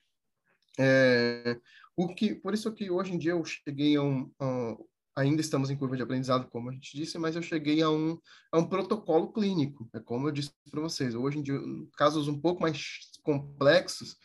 É, 0.78 1.58
o 1.96 2.08
que 2.08 2.34
por 2.34 2.54
isso 2.54 2.72
que 2.72 2.90
hoje 2.90 3.12
em 3.12 3.18
dia 3.18 3.32
eu 3.32 3.44
cheguei 3.44 3.96
a 3.96 4.02
um, 4.02 4.30
a, 4.38 4.76
ainda 5.18 5.40
estamos 5.40 5.68
em 5.68 5.76
curva 5.76 5.96
de 5.96 6.02
aprendizado, 6.02 6.48
como 6.48 6.70
a 6.70 6.72
gente 6.72 6.96
disse, 6.96 7.18
mas 7.18 7.34
eu 7.34 7.42
cheguei 7.42 7.82
a 7.82 7.90
um, 7.90 8.18
a 8.52 8.58
um 8.58 8.64
protocolo 8.64 9.32
clínico, 9.32 9.88
é 9.92 9.98
como 9.98 10.28
eu 10.28 10.32
disse 10.32 10.52
para 10.70 10.80
vocês. 10.80 11.14
Hoje 11.14 11.38
em 11.38 11.42
dia, 11.42 11.58
casos 11.96 12.28
um 12.28 12.40
pouco 12.40 12.62
mais 12.62 13.00
complexos, 13.22 14.16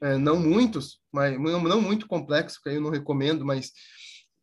é, 0.00 0.16
não 0.16 0.40
muitos, 0.40 1.00
mas 1.12 1.38
não, 1.38 1.62
não 1.62 1.80
muito 1.80 2.06
complexos, 2.06 2.58
que 2.58 2.68
eu 2.68 2.80
não 2.80 2.90
recomendo, 2.90 3.44
mas 3.44 3.72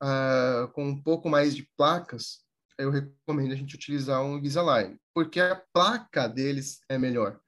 uh, 0.03 0.71
com 0.73 0.87
um 0.87 1.01
pouco 1.01 1.27
mais 1.27 1.55
de 1.55 1.67
placas, 1.75 2.43
eu 2.77 2.91
recomendo 2.91 3.53
a 3.53 3.55
gente 3.55 3.75
utilizar 3.75 4.21
um 4.21 4.37
Invisalign, 4.37 4.97
porque 5.13 5.39
a 5.39 5.55
placa 5.73 6.27
deles 6.27 6.81
é 6.87 6.97
melhor. 6.97 7.39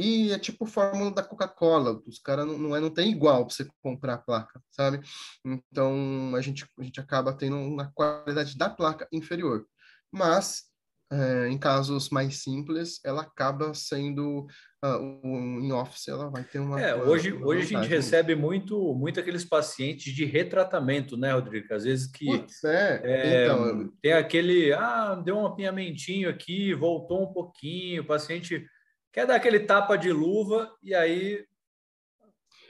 E 0.00 0.32
é 0.32 0.38
tipo 0.38 0.64
fórmula 0.64 1.10
da 1.10 1.22
Coca-Cola, 1.22 2.00
os 2.06 2.18
caras 2.18 2.46
não, 2.46 2.56
não, 2.56 2.76
é, 2.76 2.80
não 2.80 2.90
tem 2.90 3.10
igual 3.10 3.44
para 3.44 3.54
você 3.54 3.68
comprar 3.82 4.14
a 4.14 4.18
placa, 4.18 4.60
sabe? 4.70 5.00
Então 5.44 6.32
a 6.34 6.40
gente, 6.40 6.66
a 6.78 6.82
gente 6.82 6.98
acaba 6.98 7.34
tendo 7.34 7.56
uma 7.56 7.90
qualidade 7.92 8.56
da 8.56 8.70
placa 8.70 9.06
inferior. 9.12 9.66
Mas 10.10 10.70
é, 11.12 11.48
em 11.48 11.58
casos 11.58 12.08
mais 12.08 12.42
simples, 12.42 13.00
ela 13.04 13.22
acaba 13.22 13.74
sendo 13.74 14.46
uh, 14.84 15.20
um, 15.24 15.60
em 15.60 15.72
office, 15.72 16.06
ela 16.06 16.30
vai 16.30 16.44
ter 16.44 16.60
uma. 16.60 16.80
É, 16.80 16.94
hoje, 16.94 17.32
uma 17.32 17.48
hoje 17.48 17.62
a 17.62 17.80
gente 17.82 17.90
recebe 17.90 18.36
muito, 18.36 18.94
muito 18.94 19.18
aqueles 19.18 19.44
pacientes 19.44 20.14
de 20.14 20.24
retratamento, 20.24 21.16
né, 21.16 21.32
Rodrigo? 21.32 21.74
Às 21.74 21.82
vezes 21.82 22.06
que 22.06 22.26
Putz, 22.26 22.62
é. 22.62 23.00
É, 23.02 23.44
então, 23.44 23.92
tem 24.00 24.12
aquele, 24.12 24.72
ah, 24.72 25.16
deu 25.16 25.36
um 25.36 25.46
apinhamentinho 25.46 26.30
aqui, 26.30 26.72
voltou 26.74 27.24
um 27.24 27.32
pouquinho, 27.32 28.02
o 28.02 28.06
paciente 28.06 28.64
quer 29.12 29.26
dar 29.26 29.36
aquele 29.36 29.60
tapa 29.60 29.96
de 29.96 30.12
luva 30.12 30.74
e 30.82 30.94
aí 30.94 31.44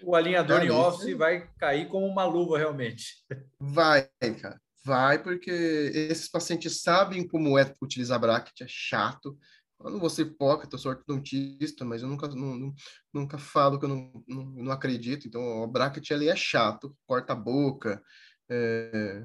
o 0.02 0.14
alinhador 0.14 0.60
é, 0.60 0.66
em 0.66 0.70
office 0.70 1.16
vai 1.16 1.48
cair 1.58 1.88
como 1.88 2.06
uma 2.06 2.24
luva 2.24 2.58
realmente. 2.58 3.24
Vai, 3.58 4.08
cara. 4.40 4.60
Vai, 4.84 5.22
porque 5.22 5.50
esses 5.50 6.28
pacientes 6.28 6.80
sabem 6.80 7.26
como 7.26 7.58
é 7.58 7.74
utilizar 7.82 8.18
bracket, 8.18 8.62
é 8.62 8.66
chato. 8.66 9.38
Eu 9.78 9.90
não 9.90 10.00
vou 10.00 10.10
ser 10.10 10.22
hipócrita, 10.22 10.74
eu 10.74 10.78
sou 10.78 10.92
ortodontista, 10.92 11.84
mas 11.84 12.02
eu 12.02 12.08
nunca, 12.08 12.28
não, 12.28 12.74
nunca 13.12 13.38
falo 13.38 13.78
que 13.78 13.84
eu 13.84 13.88
não, 13.88 14.24
não, 14.26 14.44
não 14.44 14.72
acredito. 14.72 15.26
Então, 15.26 15.62
o 15.62 15.66
bracket 15.66 16.10
ali 16.10 16.28
é 16.28 16.36
chato, 16.36 16.96
corta 17.06 17.34
a 17.34 17.36
boca, 17.36 18.02
é, 18.48 19.22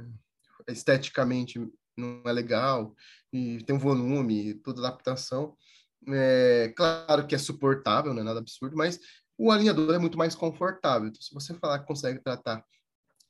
esteticamente 0.67 1.59
não 1.97 2.21
é 2.25 2.31
legal, 2.31 2.93
e 3.31 3.63
tem 3.63 3.75
um 3.75 3.79
volume, 3.79 4.55
toda 4.55 4.79
adaptação. 4.79 5.55
É, 6.07 6.73
claro 6.75 7.25
que 7.25 7.35
é 7.35 7.37
suportável, 7.37 8.13
não 8.13 8.21
é 8.21 8.25
nada 8.25 8.39
absurdo, 8.39 8.75
mas 8.75 8.99
o 9.37 9.51
alinhador 9.51 9.93
é 9.93 9.97
muito 9.97 10.17
mais 10.17 10.35
confortável. 10.35 11.07
Então, 11.07 11.21
se 11.21 11.33
você 11.33 11.53
falar 11.55 11.79
que 11.79 11.87
consegue 11.87 12.19
tratar 12.19 12.63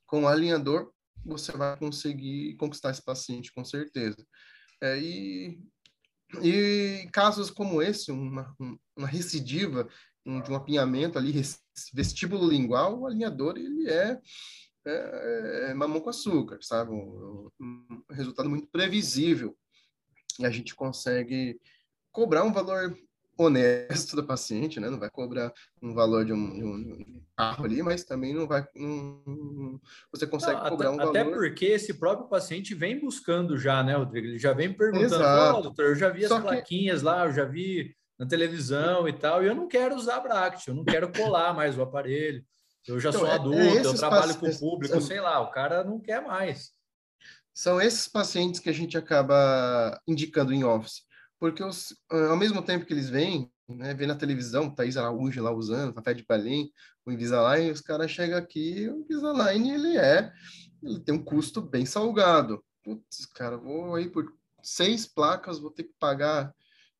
com 0.05 0.23
o 0.23 0.27
alinhador, 0.27 0.91
você 1.23 1.51
vai 1.51 1.77
conseguir 1.77 2.55
conquistar 2.55 2.91
esse 2.91 3.03
paciente, 3.03 3.51
com 3.51 3.65
certeza. 3.65 4.17
É, 4.81 4.99
e, 4.99 5.59
e 6.43 7.09
casos 7.11 7.49
como 7.49 7.81
esse, 7.81 8.11
uma, 8.11 8.55
uma 8.95 9.07
recidiva 9.07 9.87
um, 10.25 10.41
de 10.41 10.51
um 10.51 10.55
apinhamento 10.55 11.17
ali, 11.17 11.41
vestíbulo 11.93 12.47
lingual, 12.47 12.99
o 12.99 13.07
alinhador, 13.07 13.57
ele 13.57 13.89
é, 13.89 14.19
é, 14.85 15.67
é 15.69 15.73
mamão 15.73 16.01
com 16.01 16.09
açúcar, 16.09 16.59
sabe? 16.61 16.91
Um, 16.91 17.49
um 17.59 18.03
resultado 18.11 18.49
muito 18.49 18.67
previsível. 18.67 19.57
E 20.39 20.45
a 20.45 20.49
gente 20.49 20.75
consegue 20.75 21.59
cobrar 22.15 22.43
um 22.43 22.53
valor 22.53 22.97
honesto 23.37 24.15
do 24.15 24.25
paciente, 24.25 24.79
né? 24.79 24.89
Não 24.89 24.97
vai 24.97 25.09
cobrar 25.09 25.51
um 25.81 25.93
valor 25.93 26.23
de 26.23 26.31
um, 26.31 26.53
de 26.53 26.63
um 26.63 27.21
carro 27.35 27.65
ali, 27.65 27.83
mas 27.83 28.05
também 28.05 28.33
não 28.33 28.47
vai. 28.47 28.65
Um, 28.75 29.77
você 30.09 30.25
consegue 30.25 30.61
não, 30.61 30.69
cobrar 30.69 30.87
até, 30.87 30.95
um 30.95 30.97
valor. 30.97 31.09
Até 31.09 31.23
porque 31.25 31.65
esse 31.65 31.93
próprio 31.95 32.29
paciente 32.29 32.73
vem 32.73 32.99
buscando 32.99 33.57
já, 33.57 33.83
né, 33.83 33.95
Rodrigo? 33.95 34.27
Ele 34.27 34.39
já 34.39 34.53
vem 34.53 34.71
perguntando: 34.71 35.23
Ó, 35.23 35.59
oh, 35.59 35.61
doutor, 35.61 35.85
eu 35.87 35.95
já 35.95 36.09
vi 36.09 36.25
Só 36.25 36.37
as 36.37 36.43
plaquinhas 36.43 36.99
que... 36.99 37.05
lá, 37.05 37.25
eu 37.25 37.33
já 37.33 37.43
vi 37.43 37.93
na 38.17 38.25
televisão 38.25 39.09
e 39.09 39.13
tal, 39.13 39.43
e 39.43 39.47
eu 39.47 39.53
não 39.53 39.67
quero 39.67 39.93
usar 39.93 40.21
Bract, 40.21 40.69
eu 40.69 40.73
não 40.73 40.85
quero 40.85 41.11
colar 41.11 41.53
mais 41.53 41.77
o 41.77 41.81
aparelho. 41.81 42.41
Eu 42.87 42.97
já 42.99 43.09
então, 43.09 43.21
sou 43.21 43.29
é, 43.29 43.31
é 43.31 43.35
adulto, 43.35 43.59
é 43.59 43.85
eu 43.85 43.93
trabalho 43.93 44.37
com 44.37 44.47
o 44.47 44.59
público, 44.59 45.01
sei 45.01 45.19
lá, 45.19 45.41
o 45.41 45.51
cara 45.51 45.83
não 45.83 45.99
quer 45.99 46.21
mais. 46.21 46.71
São 47.53 47.81
esses 47.81 48.07
pacientes 48.07 48.59
que 48.59 48.69
a 48.69 48.73
gente 48.73 48.97
acaba 48.97 49.99
indicando 50.07 50.53
em 50.53 50.63
office 50.63 51.04
porque 51.39 51.63
os, 51.63 51.95
ah, 52.11 52.29
ao 52.29 52.37
mesmo 52.37 52.61
tempo 52.61 52.85
que 52.85 52.93
eles 52.93 53.09
vêm, 53.09 53.51
né, 53.67 53.93
vê 53.93 54.05
na 54.05 54.15
televisão, 54.15 54.69
Thaís 54.69 54.97
Araújo 54.97 55.41
lá 55.41 55.51
usando, 55.51 55.93
Café 55.93 56.13
de 56.13 56.25
Belém, 56.27 56.71
o 57.05 57.11
Invisalign, 57.11 57.71
os 57.71 57.81
caras 57.81 58.11
chegam 58.11 58.37
aqui, 58.37 58.87
o 58.89 59.01
Invisalign, 59.01 59.71
ele 59.71 59.97
é, 59.97 60.31
ele 60.83 60.99
tem 60.99 61.15
um 61.15 61.23
custo 61.23 61.61
bem 61.61 61.85
salgado. 61.85 62.63
Putz, 62.83 63.25
cara, 63.33 63.57
vou 63.57 63.95
aí 63.95 64.09
por 64.09 64.31
seis 64.61 65.05
placas, 65.05 65.59
vou 65.59 65.71
ter 65.71 65.83
que 65.83 65.93
pagar, 65.99 66.53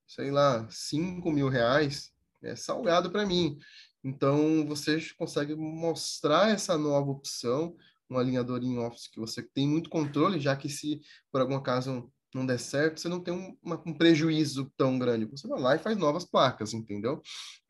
sei 0.08 0.32
lá, 0.32 0.67
cinco 0.69 1.32
mil 1.32 1.50
reais, 1.50 2.12
é 2.41 2.56
salgado 2.56 3.12
para 3.12 3.26
mim. 3.26 3.58
Então, 4.04 4.65
você 4.67 5.00
consegue 5.17 5.56
mostrar 5.56 6.50
essa 6.50 6.78
nova 6.78 7.10
opção, 7.10 7.76
um 8.10 8.17
alinhador 8.17 8.63
em 8.63 8.78
office 8.78 9.08
que 9.08 9.19
você 9.19 9.41
tem 9.41 9.67
muito 9.67 9.89
controle, 9.89 10.39
já 10.39 10.56
que 10.56 10.69
se 10.69 11.02
por 11.32 11.41
algum 11.41 11.56
acaso 11.56 12.12
não 12.36 12.45
der 12.45 12.60
certo, 12.60 13.00
você 13.00 13.08
não 13.08 13.21
tem 13.21 13.34
um, 13.34 13.58
um 13.63 13.93
prejuízo 13.93 14.69
tão 14.76 15.00
grande. 15.00 15.26
Você 15.26 15.48
vai 15.48 15.60
lá 15.60 15.76
e 15.76 15.80
faz 15.80 15.98
novas 15.98 16.26
placas, 16.26 16.74
entendeu? 16.74 17.21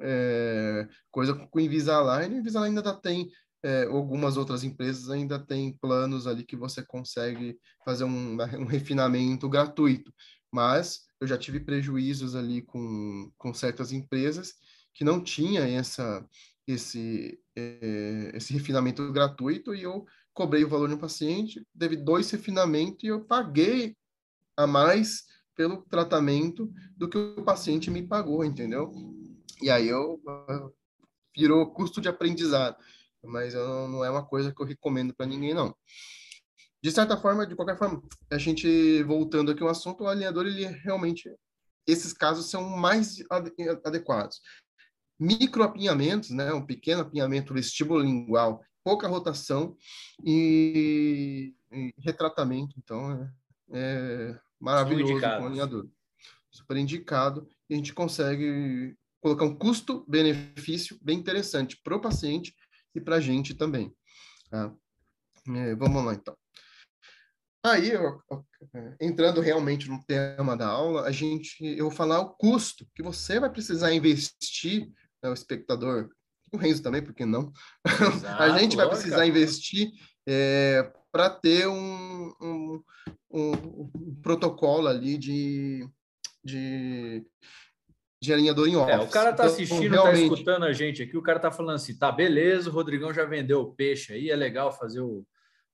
É, 0.01 0.87
coisa 1.11 1.35
com 1.35 1.47
o 1.53 1.61
Invisalign, 1.61 2.33
o 2.33 2.39
Invisalign 2.39 2.75
ainda 2.75 2.99
tem 2.99 3.29
é, 3.63 3.83
algumas 3.85 4.37
outras 4.37 4.63
empresas 4.63 5.09
ainda 5.09 5.39
têm 5.39 5.77
planos 5.77 6.25
ali 6.25 6.43
que 6.43 6.55
você 6.55 6.83
consegue 6.83 7.59
fazer 7.83 8.05
um, 8.05 8.37
um, 8.59 8.65
refinamento 8.65 9.47
gratuito. 9.47 10.11
Mas 10.51 11.01
eu 11.21 11.27
já 11.27 11.37
tive 11.37 11.59
prejuízos 11.59 12.35
ali 12.35 12.63
com, 12.63 13.31
com 13.37 13.53
certas 13.53 13.91
empresas 13.91 14.53
que 14.95 15.03
não 15.03 15.21
tinha 15.23 15.61
essa, 15.61 16.25
esse, 16.67 17.39
é, 17.55 18.31
esse 18.33 18.51
refinamento 18.51 19.11
gratuito 19.11 19.75
e 19.75 19.83
eu 19.83 20.05
cobrei 20.33 20.63
o 20.63 20.69
valor 20.69 20.89
no 20.89 20.97
paciente, 20.97 21.65
teve 21.77 21.95
dois 21.95 22.29
refinamentos 22.31 23.03
e 23.03 23.07
eu 23.07 23.23
paguei 23.25 23.95
a 24.57 24.65
mais 24.67 25.23
pelo 25.55 25.81
tratamento 25.83 26.71
do 26.95 27.09
que 27.09 27.17
o 27.17 27.43
paciente 27.43 27.89
me 27.89 28.05
pagou, 28.05 28.43
entendeu? 28.43 28.91
E 29.61 29.69
aí 29.69 29.87
eu 29.87 30.21
virou 31.35 31.71
custo 31.71 32.01
de 32.01 32.09
aprendizado, 32.09 32.77
mas 33.23 33.53
eu, 33.53 33.87
não 33.87 34.03
é 34.03 34.09
uma 34.09 34.25
coisa 34.25 34.53
que 34.53 34.61
eu 34.61 34.65
recomendo 34.65 35.13
para 35.13 35.25
ninguém 35.25 35.53
não. 35.53 35.75
De 36.83 36.91
certa 36.91 37.17
forma, 37.17 37.47
de 37.47 37.55
qualquer 37.55 37.77
forma, 37.77 38.03
a 38.31 38.37
gente 38.37 39.01
voltando 39.03 39.51
aqui 39.51 39.63
ao 39.63 39.69
assunto, 39.69 40.03
o 40.03 40.07
alinhador 40.07 40.45
ele 40.45 40.65
realmente 40.65 41.29
esses 41.87 42.13
casos 42.13 42.49
são 42.49 42.69
mais 42.69 43.17
adequados. 43.83 44.41
Microapinhamentos, 45.19 46.29
né, 46.31 46.51
um 46.53 46.65
pequeno 46.65 47.01
apinhamento 47.01 47.53
vestibulolingual, 47.53 48.61
pouca 48.83 49.07
rotação 49.07 49.75
e, 50.23 51.55
e 51.71 51.93
retratamento, 51.99 52.75
então 52.77 53.11
é, 53.11 53.31
é 53.73 54.39
maravilhoso 54.59 55.19
com 55.19 55.45
alinhador. 55.45 55.87
Super 56.51 56.77
indicado. 56.77 57.47
E 57.69 57.73
a 57.73 57.77
gente 57.77 57.93
consegue 57.93 58.95
colocar 59.21 59.45
um 59.45 59.55
custo-benefício 59.55 60.97
bem 61.01 61.17
interessante 61.17 61.79
para 61.83 61.95
o 61.95 62.01
paciente 62.01 62.55
e 62.93 63.01
para 63.01 63.15
a 63.15 63.19
gente 63.19 63.53
também. 63.53 63.93
Tá? 64.49 64.73
É, 65.47 65.75
vamos 65.75 66.03
lá, 66.03 66.13
então. 66.13 66.37
Aí, 67.65 67.89
eu, 67.89 68.21
entrando 69.01 69.41
realmente 69.41 69.89
no 69.89 69.99
tema 70.05 70.55
da 70.55 70.67
aula, 70.67 71.07
a 71.07 71.11
gente, 71.11 71.65
eu 71.65 71.89
vou 71.89 71.91
falar 71.91 72.19
o 72.19 72.35
custo 72.35 72.87
que 72.93 73.01
você 73.01 73.39
vai 73.39 73.49
precisar 73.49 73.91
investir, 73.91 74.87
né, 75.23 75.31
o 75.31 75.33
espectador, 75.33 76.09
o 76.53 76.57
Renzo 76.57 76.83
também, 76.83 77.01
por 77.01 77.15
que 77.15 77.25
não? 77.25 77.51
Exato, 78.23 78.43
a 78.43 78.59
gente 78.59 78.75
vai 78.75 78.87
precisar 78.87 79.25
investir 79.25 79.89
é, 80.27 80.93
para 81.11 81.27
ter 81.29 81.67
um, 81.67 82.33
um, 82.39 82.83
um, 83.35 83.51
um, 83.51 84.15
protocolo 84.21 84.87
ali 84.87 85.17
de, 85.17 85.87
de, 86.43 87.23
de 88.21 88.33
alinhador 88.33 88.67
em 88.67 88.75
office. 88.75 88.93
É, 88.93 88.99
o 88.99 89.07
cara 89.07 89.31
está 89.31 89.43
então, 89.43 89.55
assistindo, 89.55 89.83
está 89.83 90.03
realmente... 90.03 90.33
escutando 90.33 90.63
a 90.63 90.73
gente 90.73 91.03
aqui, 91.03 91.17
o 91.17 91.21
cara 91.21 91.37
está 91.37 91.51
falando 91.51 91.75
assim, 91.75 91.97
tá, 91.97 92.11
beleza, 92.11 92.69
o 92.69 92.73
Rodrigão 92.73 93.13
já 93.13 93.25
vendeu 93.25 93.61
o 93.61 93.73
peixe 93.73 94.13
aí, 94.13 94.29
é 94.29 94.35
legal 94.35 94.71
fazer 94.71 95.01
o, 95.01 95.25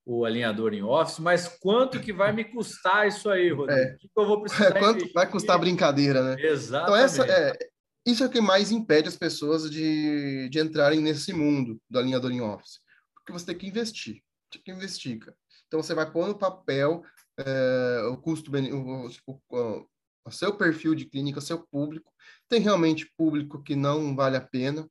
o 0.05 0.25
alinhador 0.25 0.73
em 0.73 0.83
office, 0.83 1.19
mas 1.19 1.47
quanto 1.47 1.99
que 1.99 2.11
vai 2.11 2.31
me 2.31 2.43
custar 2.43 3.07
isso 3.07 3.29
aí, 3.29 3.51
Rodrigo? 3.51 3.79
É. 3.79 3.93
O 3.93 3.97
que 3.97 4.09
eu 4.17 4.25
vou 4.25 4.41
precisar 4.41 4.71
Quanto 4.79 4.97
investir? 4.97 5.13
vai 5.13 5.29
custar 5.29 5.55
a 5.55 5.59
brincadeira, 5.59 6.23
né? 6.23 6.41
Exatamente. 6.41 6.89
Então, 6.89 7.25
essa, 7.25 7.25
é, 7.31 7.57
isso 8.05 8.23
é 8.23 8.27
o 8.27 8.31
que 8.31 8.41
mais 8.41 8.71
impede 8.71 9.07
as 9.07 9.15
pessoas 9.15 9.69
de, 9.69 10.49
de 10.49 10.59
entrarem 10.59 10.99
nesse 10.99 11.31
mundo 11.31 11.79
do 11.89 11.99
alinhador 11.99 12.31
em 12.31 12.41
office. 12.41 12.79
Porque 13.13 13.31
você 13.31 13.45
tem 13.45 13.57
que 13.57 13.67
investir 13.67 14.21
que 14.59 14.71
investiga. 14.71 15.33
Então, 15.67 15.81
você 15.81 15.93
vai 15.93 16.09
pôr 16.09 16.27
no 16.27 16.37
papel 16.37 17.03
é, 17.45 18.03
o 18.07 18.17
custo, 18.17 18.51
o, 18.51 19.07
o, 19.27 19.87
o, 20.25 20.31
seu 20.31 20.55
perfil 20.55 20.95
de 20.95 21.05
clínica, 21.05 21.41
seu 21.41 21.65
público. 21.67 22.11
Tem 22.47 22.59
realmente 22.59 23.11
público 23.17 23.61
que 23.61 23.75
não 23.75 24.15
vale 24.15 24.37
a 24.37 24.41
pena, 24.41 24.89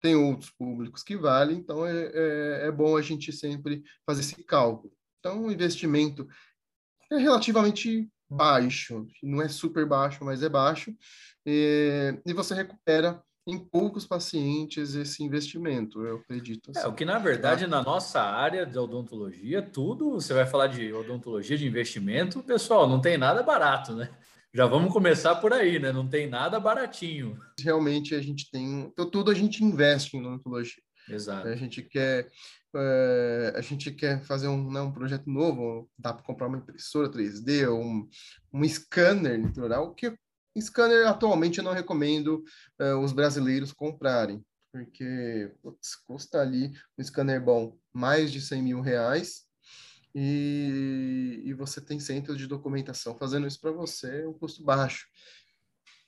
tem 0.00 0.14
outros 0.14 0.50
públicos 0.50 1.02
que 1.02 1.16
valem, 1.16 1.58
então 1.58 1.86
é, 1.86 2.10
é, 2.14 2.66
é 2.66 2.70
bom 2.70 2.96
a 2.96 3.02
gente 3.02 3.32
sempre 3.32 3.82
fazer 4.04 4.20
esse 4.20 4.42
cálculo. 4.44 4.92
Então, 5.18 5.44
o 5.44 5.52
investimento 5.52 6.28
é 7.10 7.16
relativamente 7.16 8.08
baixo, 8.28 9.06
não 9.22 9.40
é 9.40 9.48
super 9.48 9.86
baixo, 9.86 10.24
mas 10.24 10.42
é 10.42 10.48
baixo, 10.48 10.94
e, 11.44 12.20
e 12.26 12.32
você 12.32 12.54
recupera 12.54 13.22
em 13.46 13.58
poucos 13.58 14.04
pacientes 14.04 14.94
esse 14.94 15.22
investimento, 15.22 16.04
eu 16.04 16.16
acredito. 16.16 16.72
Assim. 16.72 16.84
É, 16.84 16.88
o 16.88 16.94
que, 16.94 17.04
na 17.04 17.18
verdade, 17.18 17.62
tá? 17.62 17.68
na 17.68 17.82
nossa 17.82 18.20
área 18.20 18.66
de 18.66 18.76
odontologia, 18.76 19.62
tudo, 19.62 20.10
você 20.12 20.34
vai 20.34 20.44
falar 20.44 20.66
de 20.66 20.92
odontologia 20.92 21.56
de 21.56 21.66
investimento, 21.66 22.42
pessoal, 22.42 22.88
não 22.88 23.00
tem 23.00 23.16
nada 23.16 23.42
barato, 23.44 23.94
né? 23.94 24.10
Já 24.52 24.66
vamos 24.66 24.92
começar 24.92 25.36
por 25.36 25.52
aí, 25.52 25.78
né? 25.78 25.92
Não 25.92 26.08
tem 26.08 26.28
nada 26.28 26.58
baratinho. 26.58 27.38
Realmente 27.60 28.14
a 28.14 28.20
gente 28.20 28.50
tem, 28.50 28.80
então, 28.80 29.08
tudo 29.08 29.30
a 29.30 29.34
gente 29.34 29.62
investe 29.62 30.16
em 30.16 30.20
odontologia. 30.20 30.82
Exato. 31.08 31.46
A 31.46 31.54
gente 31.54 31.82
quer, 31.82 32.28
é, 32.74 33.52
a 33.54 33.60
gente 33.60 33.92
quer 33.92 34.24
fazer 34.24 34.48
um, 34.48 34.72
né, 34.72 34.80
um 34.80 34.90
projeto 34.90 35.30
novo, 35.30 35.88
dá 35.96 36.12
para 36.12 36.24
comprar 36.24 36.48
uma 36.48 36.58
impressora 36.58 37.08
3D, 37.08 37.70
um, 37.70 38.08
um 38.52 38.64
scanner 38.64 39.38
natural, 39.38 39.94
que 39.94 40.12
Scanner, 40.60 41.06
atualmente, 41.06 41.58
eu 41.58 41.64
não 41.64 41.72
recomendo 41.72 42.44
uh, 42.80 42.98
os 42.98 43.12
brasileiros 43.12 43.72
comprarem, 43.72 44.44
porque 44.72 45.52
putz, 45.62 45.96
custa 45.96 46.40
ali 46.40 46.72
um 46.98 47.04
scanner 47.04 47.42
bom 47.42 47.76
mais 47.92 48.32
de 48.32 48.40
100 48.40 48.62
mil 48.62 48.80
reais 48.80 49.46
e, 50.14 51.42
e 51.44 51.52
você 51.52 51.78
tem 51.78 52.00
centros 52.00 52.38
de 52.38 52.46
documentação 52.46 53.18
fazendo 53.18 53.46
isso 53.46 53.60
para 53.60 53.70
você, 53.70 54.22
é 54.22 54.28
um 54.28 54.32
custo 54.32 54.64
baixo. 54.64 55.06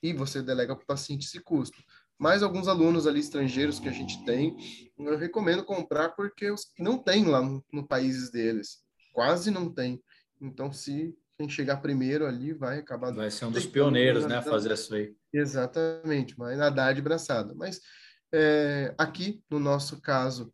E 0.01 0.13
você 0.13 0.41
delega 0.41 0.75
para 0.75 0.83
o 0.83 0.87
paciente 0.87 1.27
esse 1.27 1.39
custo. 1.39 1.77
Mas 2.17 2.41
alguns 2.41 2.67
alunos 2.67 3.05
ali 3.05 3.19
estrangeiros 3.19 3.79
que 3.79 3.87
a 3.87 3.91
gente 3.91 4.25
tem, 4.25 4.57
eu 4.97 5.17
recomendo 5.17 5.63
comprar 5.63 6.09
porque 6.09 6.53
não 6.77 6.97
tem 6.97 7.23
lá 7.23 7.41
no, 7.41 7.63
no 7.71 7.87
países 7.87 8.31
deles. 8.31 8.79
Quase 9.13 9.51
não 9.51 9.71
tem. 9.71 10.01
Então, 10.41 10.71
se 10.71 11.15
quem 11.39 11.47
chegar 11.47 11.77
primeiro 11.77 12.25
ali 12.25 12.51
vai 12.51 12.79
acabar. 12.79 13.13
Vai 13.13 13.31
ser 13.31 13.45
um 13.45 13.51
dos 13.51 13.65
pioneiros, 13.65 14.25
né, 14.25 14.37
a 14.37 14.41
fazer 14.41 14.73
isso 14.73 14.93
aí. 14.93 15.15
Exatamente, 15.33 16.35
vai 16.35 16.57
nadar 16.57 16.93
de 16.93 17.01
braçada. 17.01 17.55
Mas 17.55 17.79
é, 18.33 18.93
aqui, 18.97 19.41
no 19.49 19.57
nosso 19.57 20.01
caso, 20.01 20.53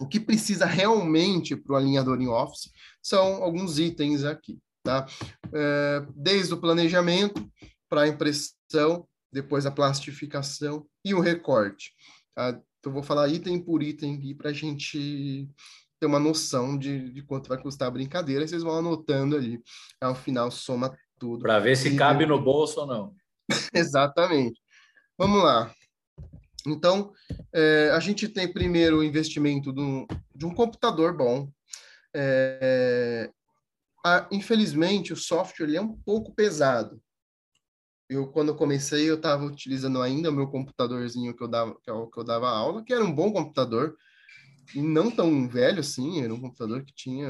o 0.00 0.08
que 0.08 0.18
precisa 0.18 0.66
realmente 0.66 1.54
para 1.54 1.74
o 1.74 1.76
alinhador 1.76 2.20
em 2.20 2.26
Office 2.26 2.72
são 3.00 3.40
alguns 3.40 3.78
itens 3.78 4.24
aqui, 4.24 4.58
tá? 4.82 5.06
É, 5.54 6.04
desde 6.16 6.54
o 6.54 6.60
planejamento 6.60 7.48
para 7.88 8.02
a 8.02 8.08
impressão, 8.08 9.06
depois 9.32 9.64
a 9.64 9.70
plastificação 9.70 10.84
e 11.04 11.14
o 11.14 11.20
recorte. 11.20 11.92
Tá? 12.34 12.60
Então, 12.80 12.92
vou 12.92 13.02
falar 13.02 13.28
item 13.28 13.62
por 13.62 13.80
item 13.80 14.16
aqui 14.16 14.34
para 14.34 14.50
a 14.50 14.52
gente 14.52 15.48
ter 16.00 16.06
uma 16.06 16.18
noção 16.18 16.78
de, 16.78 17.10
de 17.10 17.22
quanto 17.22 17.48
vai 17.48 17.58
custar 17.58 17.88
a 17.88 17.90
brincadeira, 17.90 18.48
vocês 18.48 18.62
vão 18.62 18.78
anotando 18.78 19.36
ali. 19.36 19.62
Ao 20.00 20.14
final, 20.14 20.50
soma 20.50 20.96
tudo. 21.18 21.42
Para 21.42 21.58
ver 21.58 21.76
se 21.76 21.90
e... 21.90 21.96
cabe 21.96 22.24
no 22.24 22.40
bolso 22.40 22.80
ou 22.80 22.86
não. 22.86 23.14
Exatamente. 23.74 24.58
Vamos 25.18 25.42
lá. 25.42 25.72
Então, 26.66 27.12
é, 27.52 27.90
a 27.92 28.00
gente 28.00 28.28
tem 28.28 28.50
primeiro 28.50 28.98
o 28.98 29.04
investimento 29.04 29.72
do, 29.72 30.06
de 30.34 30.46
um 30.46 30.54
computador 30.54 31.14
bom. 31.14 31.50
É, 32.14 33.30
a, 34.04 34.26
infelizmente, 34.32 35.12
o 35.12 35.16
software 35.16 35.66
ele 35.66 35.76
é 35.76 35.80
um 35.80 35.94
pouco 35.94 36.34
pesado. 36.34 37.00
eu 38.08 38.26
quando 38.26 38.54
comecei 38.54 39.08
eu 39.08 39.16
estava 39.16 39.44
utilizando 39.44 40.00
ainda 40.00 40.30
o 40.30 40.32
meu 40.32 40.48
computadorzinho 40.48 41.36
que 41.36 41.42
eu 41.42 41.48
dava 41.48 41.74
que, 41.82 41.90
eu, 41.90 42.04
é 42.04 42.10
que 42.10 42.18
eu 42.18 42.24
dava 42.24 42.48
aula, 42.48 42.82
que 42.82 42.92
era 42.92 43.04
um 43.04 43.14
bom 43.14 43.32
computador 43.32 43.94
e 43.94 44.09
não 44.74 45.10
tão 45.10 45.48
velho 45.48 45.80
assim, 45.80 46.22
era 46.22 46.32
um 46.32 46.40
computador 46.40 46.84
que 46.84 46.92
tinha 46.94 47.28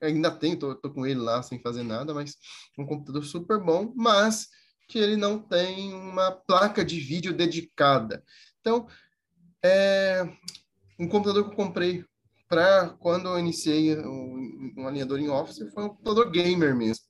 ainda 0.00 0.30
tem, 0.30 0.56
tô, 0.56 0.74
tô 0.74 0.90
com 0.90 1.06
ele 1.06 1.20
lá 1.20 1.42
sem 1.42 1.60
fazer 1.60 1.82
nada, 1.82 2.14
mas 2.14 2.36
um 2.78 2.86
computador 2.86 3.24
super 3.24 3.58
bom, 3.58 3.92
mas 3.96 4.48
que 4.88 4.98
ele 4.98 5.16
não 5.16 5.38
tem 5.38 5.92
uma 5.92 6.30
placa 6.30 6.84
de 6.84 6.98
vídeo 6.98 7.34
dedicada. 7.34 8.24
Então, 8.60 8.86
é 9.62 10.26
um 10.98 11.08
computador 11.08 11.44
que 11.44 11.50
eu 11.50 11.56
comprei 11.56 12.04
para 12.48 12.90
quando 12.98 13.28
eu 13.28 13.38
iniciei 13.38 13.96
um, 13.98 14.86
alinhador 14.86 15.18
em 15.18 15.28
Office 15.28 15.58
foi 15.74 15.84
um 15.84 15.90
computador 15.90 16.30
gamer 16.30 16.74
mesmo. 16.74 17.04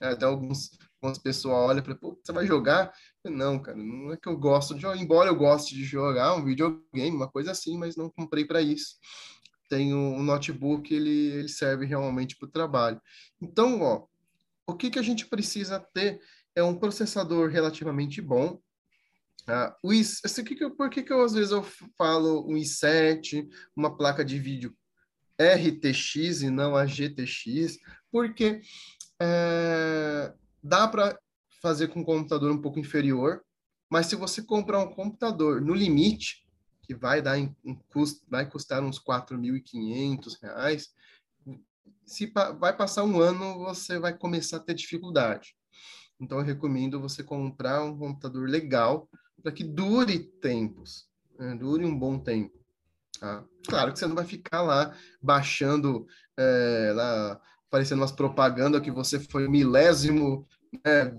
Até 0.00 0.24
alguns 0.24 0.70
algumas 1.00 1.18
pessoas 1.18 1.54
olham 1.54 1.82
para 1.82 1.94
você 1.94 2.32
vai 2.32 2.46
jogar? 2.46 2.92
Não, 3.28 3.58
cara, 3.58 3.76
não 3.76 4.12
é 4.12 4.16
que 4.16 4.28
eu 4.28 4.36
gosto 4.36 4.74
de 4.74 4.80
jogar, 4.82 4.96
embora 4.96 5.28
eu 5.28 5.36
goste 5.36 5.74
de 5.74 5.84
jogar 5.84 6.34
um 6.34 6.44
videogame, 6.44 7.16
uma 7.16 7.28
coisa 7.28 7.52
assim, 7.52 7.76
mas 7.78 7.96
não 7.96 8.10
comprei 8.10 8.44
para 8.44 8.60
isso. 8.60 8.96
Tenho 9.68 9.96
um 9.96 10.22
notebook, 10.22 10.92
ele, 10.94 11.32
ele 11.32 11.48
serve 11.48 11.84
realmente 11.84 12.36
para 12.36 12.46
o 12.46 12.50
trabalho. 12.50 13.00
Então, 13.40 13.82
ó, 13.82 14.06
o 14.66 14.74
que, 14.74 14.90
que 14.90 14.98
a 14.98 15.02
gente 15.02 15.26
precisa 15.26 15.78
ter 15.78 16.20
é 16.54 16.62
um 16.62 16.74
processador 16.74 17.50
relativamente 17.50 18.20
bom. 18.20 18.60
Uh, 19.48 19.72
o 19.82 19.92
i, 19.94 20.00
esse, 20.00 20.42
que 20.42 20.54
que, 20.54 20.68
por 20.70 20.90
que, 20.90 21.02
que 21.02 21.12
eu, 21.12 21.22
às 21.22 21.32
vezes 21.32 21.52
eu 21.52 21.64
falo 21.96 22.46
um 22.46 22.54
i7, 22.54 23.48
uma 23.74 23.96
placa 23.96 24.24
de 24.24 24.38
vídeo 24.38 24.76
RTX 25.40 26.42
e 26.42 26.50
não 26.50 26.76
a 26.76 26.84
GTX? 26.84 27.78
Porque 28.10 28.60
é, 29.20 30.32
dá 30.62 30.86
para 30.86 31.18
fazer 31.60 31.88
com 31.88 32.00
um 32.00 32.04
computador 32.04 32.50
um 32.50 32.60
pouco 32.60 32.78
inferior, 32.78 33.42
mas 33.90 34.06
se 34.06 34.16
você 34.16 34.42
comprar 34.42 34.80
um 34.80 34.92
computador 34.92 35.60
no 35.60 35.74
limite, 35.74 36.46
que 36.82 36.94
vai 36.94 37.20
dar 37.20 37.38
um 37.38 37.74
custo, 37.92 38.24
vai 38.28 38.48
custar 38.48 38.82
uns 38.82 38.98
4.500 38.98 40.38
reais, 40.42 40.92
se 42.04 42.32
vai 42.58 42.74
passar 42.74 43.04
um 43.04 43.20
ano, 43.20 43.58
você 43.58 43.98
vai 43.98 44.16
começar 44.16 44.56
a 44.56 44.60
ter 44.60 44.74
dificuldade. 44.74 45.54
Então, 46.20 46.38
eu 46.38 46.44
recomendo 46.44 47.00
você 47.00 47.22
comprar 47.22 47.84
um 47.84 47.96
computador 47.96 48.48
legal 48.48 49.08
para 49.42 49.52
que 49.52 49.62
dure 49.62 50.18
tempos, 50.18 51.06
né? 51.38 51.54
dure 51.54 51.84
um 51.84 51.96
bom 51.96 52.18
tempo. 52.18 52.58
Tá? 53.20 53.44
Claro 53.68 53.92
que 53.92 53.98
você 53.98 54.06
não 54.06 54.14
vai 54.14 54.24
ficar 54.24 54.62
lá 54.62 54.96
baixando, 55.22 56.06
é, 56.36 56.92
lá, 56.94 57.40
aparecendo 57.68 58.00
umas 58.00 58.12
propagandas 58.12 58.80
que 58.80 58.90
você 58.90 59.20
foi 59.20 59.48
milésimo 59.48 60.46
né, 60.84 61.14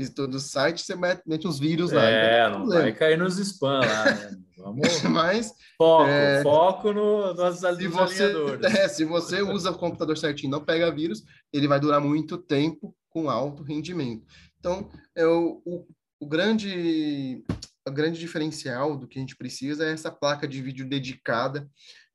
visitor 0.00 0.26
do 0.26 0.40
site, 0.40 0.82
você 0.82 0.96
mete, 0.96 1.22
mete 1.26 1.46
uns 1.46 1.58
vírus 1.58 1.92
lá. 1.92 2.04
É, 2.04 2.50
não, 2.50 2.66
vai 2.66 2.92
cair 2.92 3.18
nos 3.18 3.38
spam 3.38 3.80
lá, 3.80 4.04
né? 4.04 4.36
Vamos... 4.58 5.02
Mas, 5.04 5.54
foco, 5.78 6.10
é... 6.10 6.42
foco 6.42 6.92
no, 6.92 7.32
nos 7.32 7.58
se 7.58 7.88
você, 7.88 8.32
é, 8.66 8.88
se 8.88 9.04
você 9.04 9.42
usa 9.42 9.70
o 9.70 9.78
computador 9.78 10.18
certinho 10.18 10.50
não 10.50 10.64
pega 10.64 10.90
vírus, 10.90 11.22
ele 11.52 11.66
vai 11.66 11.80
durar 11.80 12.00
muito 12.00 12.36
tempo 12.36 12.94
com 13.08 13.30
alto 13.30 13.62
rendimento. 13.62 14.24
Então, 14.58 14.90
é 15.16 15.26
o, 15.26 15.62
o, 15.64 15.86
o 16.20 16.26
grande 16.26 17.42
o 17.86 17.92
grande 17.92 18.20
diferencial 18.20 18.96
do 18.96 19.06
que 19.06 19.18
a 19.18 19.20
gente 19.20 19.36
precisa 19.36 19.86
é 19.86 19.92
essa 19.92 20.10
placa 20.10 20.46
de 20.46 20.62
vídeo 20.62 20.88
dedicada, 20.88 21.68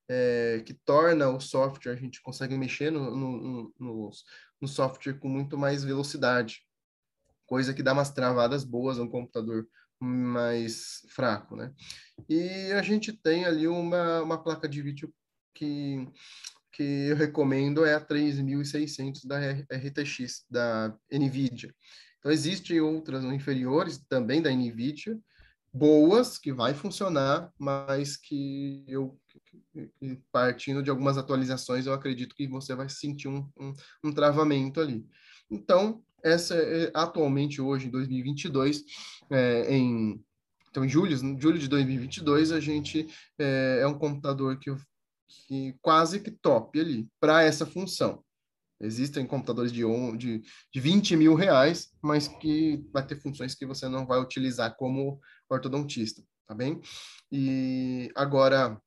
é, 0.10 0.62
que 0.66 0.74
torna 0.74 1.30
o 1.30 1.40
software, 1.40 1.94
a 1.94 1.96
gente 1.96 2.22
consegue 2.22 2.58
mexer 2.58 2.92
no, 2.92 3.16
no, 3.16 3.74
no, 3.80 4.12
no, 4.62 4.68
software 4.68 5.20
com 5.20 5.28
muito 5.28 5.58
mais 5.58 5.84
velocidade, 5.84 6.62
coisa 7.46 7.74
que 7.74 7.84
dá 7.84 7.94
umas 7.94 8.12
travadas 8.12 8.64
boas 8.64 8.98
no 8.98 9.10
computador 9.10 9.68
mais 10.00 11.06
fraco, 11.10 11.56
né? 11.56 11.74
E 12.30 12.72
a 12.74 12.82
gente 12.82 13.14
tem 13.14 13.46
ali 13.46 13.68
uma, 13.68 14.22
uma 14.22 14.42
placa 14.42 14.68
de 14.68 14.82
vídeo 14.82 15.14
que, 15.54 16.08
que 16.72 16.84
eu 16.84 17.16
recomendo, 17.16 17.86
é 17.86 17.94
a 17.94 18.00
3600 18.00 19.24
da 19.26 19.38
RTX, 19.72 20.46
da 20.50 20.96
NVIDIA. 21.12 21.74
Então, 22.20 22.32
existem 22.32 22.82
outras 22.82 23.24
inferiores 23.24 24.04
também 24.10 24.42
da 24.42 24.52
NVIDIA, 24.52 25.18
boas, 25.72 26.38
que 26.38 26.54
vai 26.54 26.74
funcionar, 26.74 27.52
mas 27.58 28.18
que 28.18 28.84
eu, 28.88 29.20
partindo 30.32 30.82
de 30.82 30.90
algumas 30.90 31.18
atualizações, 31.18 31.86
eu 31.86 31.94
acredito 31.94 32.36
que 32.36 32.48
você 32.48 32.74
vai 32.74 32.90
sentir 32.90 33.28
um, 33.28 33.48
um, 33.60 33.74
um 34.06 34.12
travamento 34.14 34.80
ali. 34.80 35.06
Então, 35.52 36.04
essa 36.26 36.56
é, 36.56 36.92
atualmente 36.94 37.62
hoje, 37.62 37.88
em 37.88 37.92
2022, 37.92 38.84
é, 39.30 39.74
em 39.74 40.24
então, 40.70 40.84
em 40.84 40.90
julho, 40.90 41.16
julho 41.40 41.58
de 41.58 41.70
2022, 41.70 42.52
a 42.52 42.60
gente 42.60 43.08
é, 43.40 43.80
é 43.82 43.88
um 43.88 43.98
computador 43.98 44.60
que, 44.60 44.76
que 45.48 45.74
quase 45.82 46.20
que 46.20 46.30
top 46.30 46.78
ali 46.78 47.08
para 47.18 47.44
essa 47.44 47.66
função. 47.66 48.22
Existem 48.82 49.26
computadores 49.26 49.72
de, 49.72 49.84
de, 50.18 50.44
de 50.74 50.80
20 50.82 51.16
mil 51.16 51.34
reais, 51.34 51.94
mas 52.02 52.28
que 52.28 52.84
vai 52.92 53.08
ter 53.08 53.22
funções 53.22 53.56
que 53.56 53.66
você 53.66 53.88
não 53.88 54.06
vai 54.06 54.20
utilizar 54.20 54.76
como 54.76 55.18
ortodontista, 55.50 56.22
tá 56.46 56.54
bem? 56.54 56.82
E 57.32 58.12
agora, 58.14 58.78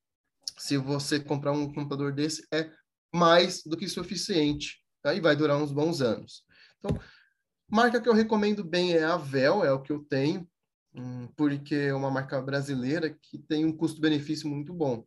se 0.59 0.77
você 0.77 1.19
comprar 1.19 1.53
um 1.53 1.73
computador 1.73 2.13
desse, 2.13 2.47
é 2.53 2.71
mais 3.15 3.63
do 3.65 3.79
que 3.79 3.89
suficiente, 3.89 4.85
tá? 5.03 5.15
e 5.15 5.23
vai 5.23 5.35
durar 5.35 5.57
uns 5.57 5.73
bons 5.73 6.03
anos. 6.03 6.45
Então, 6.79 7.01
marca 7.71 8.01
que 8.01 8.09
eu 8.09 8.15
recomendo 8.15 8.65
bem 8.65 8.93
é 8.93 9.05
a 9.05 9.17
Vel, 9.17 9.65
é 9.65 9.73
o 9.73 9.81
que 9.81 9.93
eu 9.93 10.01
tenho, 10.01 10.49
hum, 10.95 11.29
porque 11.37 11.75
é 11.75 11.95
uma 11.95 12.11
marca 12.11 12.41
brasileira 12.41 13.11
que 13.11 13.39
tem 13.39 13.65
um 13.65 13.77
custo-benefício 13.77 14.49
muito 14.49 14.73
bom. 14.73 15.05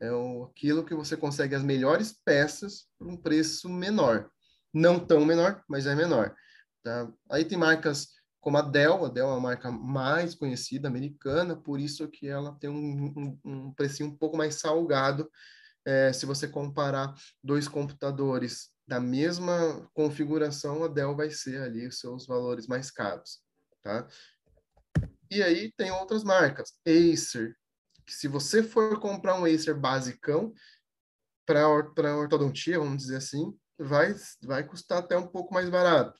É 0.00 0.08
aquilo 0.44 0.84
que 0.84 0.94
você 0.94 1.16
consegue 1.16 1.54
as 1.54 1.62
melhores 1.62 2.12
peças 2.24 2.86
por 2.98 3.08
um 3.08 3.16
preço 3.16 3.68
menor. 3.68 4.28
Não 4.72 4.98
tão 4.98 5.24
menor, 5.24 5.62
mas 5.68 5.86
é 5.86 5.94
menor. 5.94 6.34
Tá? 6.82 7.10
Aí 7.30 7.44
tem 7.44 7.56
marcas 7.56 8.08
como 8.44 8.58
a 8.58 8.62
Dell, 8.62 9.06
a 9.06 9.08
Dell 9.08 9.28
é 9.28 9.30
uma 9.30 9.40
marca 9.40 9.70
mais 9.70 10.34
conhecida, 10.34 10.86
americana, 10.86 11.56
por 11.56 11.80
isso 11.80 12.06
que 12.08 12.28
ela 12.28 12.54
tem 12.60 12.68
um, 12.68 13.14
um, 13.16 13.38
um 13.42 13.72
precinho 13.72 14.10
um 14.10 14.16
pouco 14.16 14.36
mais 14.36 14.56
salgado 14.56 15.30
é, 15.86 16.12
se 16.12 16.26
você 16.26 16.46
comparar 16.46 17.14
dois 17.42 17.66
computadores 17.66 18.73
da 18.86 19.00
mesma 19.00 19.88
configuração, 19.94 20.84
a 20.84 20.88
Dell 20.88 21.16
vai 21.16 21.30
ser 21.30 21.62
ali 21.62 21.86
os 21.86 21.98
seus 21.98 22.26
valores 22.26 22.66
mais 22.66 22.90
caros, 22.90 23.40
tá? 23.82 24.06
E 25.30 25.42
aí 25.42 25.72
tem 25.72 25.90
outras 25.90 26.22
marcas, 26.22 26.74
Acer, 26.86 27.56
que 28.06 28.12
se 28.12 28.28
você 28.28 28.62
for 28.62 29.00
comprar 29.00 29.40
um 29.40 29.44
Acer 29.44 29.74
basicão 29.74 30.52
para 31.46 31.66
ortodontia, 31.68 32.78
vamos 32.78 32.98
dizer 32.98 33.16
assim, 33.16 33.56
vai, 33.78 34.14
vai 34.42 34.64
custar 34.64 34.98
até 34.98 35.16
um 35.16 35.26
pouco 35.26 35.52
mais 35.52 35.68
barato. 35.68 36.18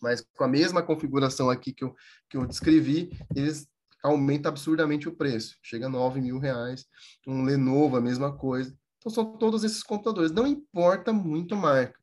Mas 0.00 0.20
com 0.20 0.44
a 0.44 0.48
mesma 0.48 0.82
configuração 0.82 1.50
aqui 1.50 1.72
que 1.72 1.84
eu, 1.84 1.94
que 2.28 2.36
eu 2.36 2.46
descrevi, 2.46 3.10
eles 3.34 3.66
aumentam 4.02 4.50
absurdamente 4.50 5.08
o 5.08 5.16
preço. 5.16 5.56
Chega 5.62 5.86
a 5.86 5.90
9 5.90 6.20
mil 6.20 6.38
reais. 6.38 6.86
Um 7.26 7.42
Lenovo, 7.42 7.96
a 7.96 8.00
mesma 8.00 8.36
coisa. 8.36 8.76
Então, 8.98 9.12
são 9.12 9.36
todos 9.36 9.64
esses 9.64 9.82
computadores. 9.82 10.32
Não 10.32 10.46
importa 10.46 11.12
muito 11.12 11.54
a 11.54 11.58
marca. 11.58 11.98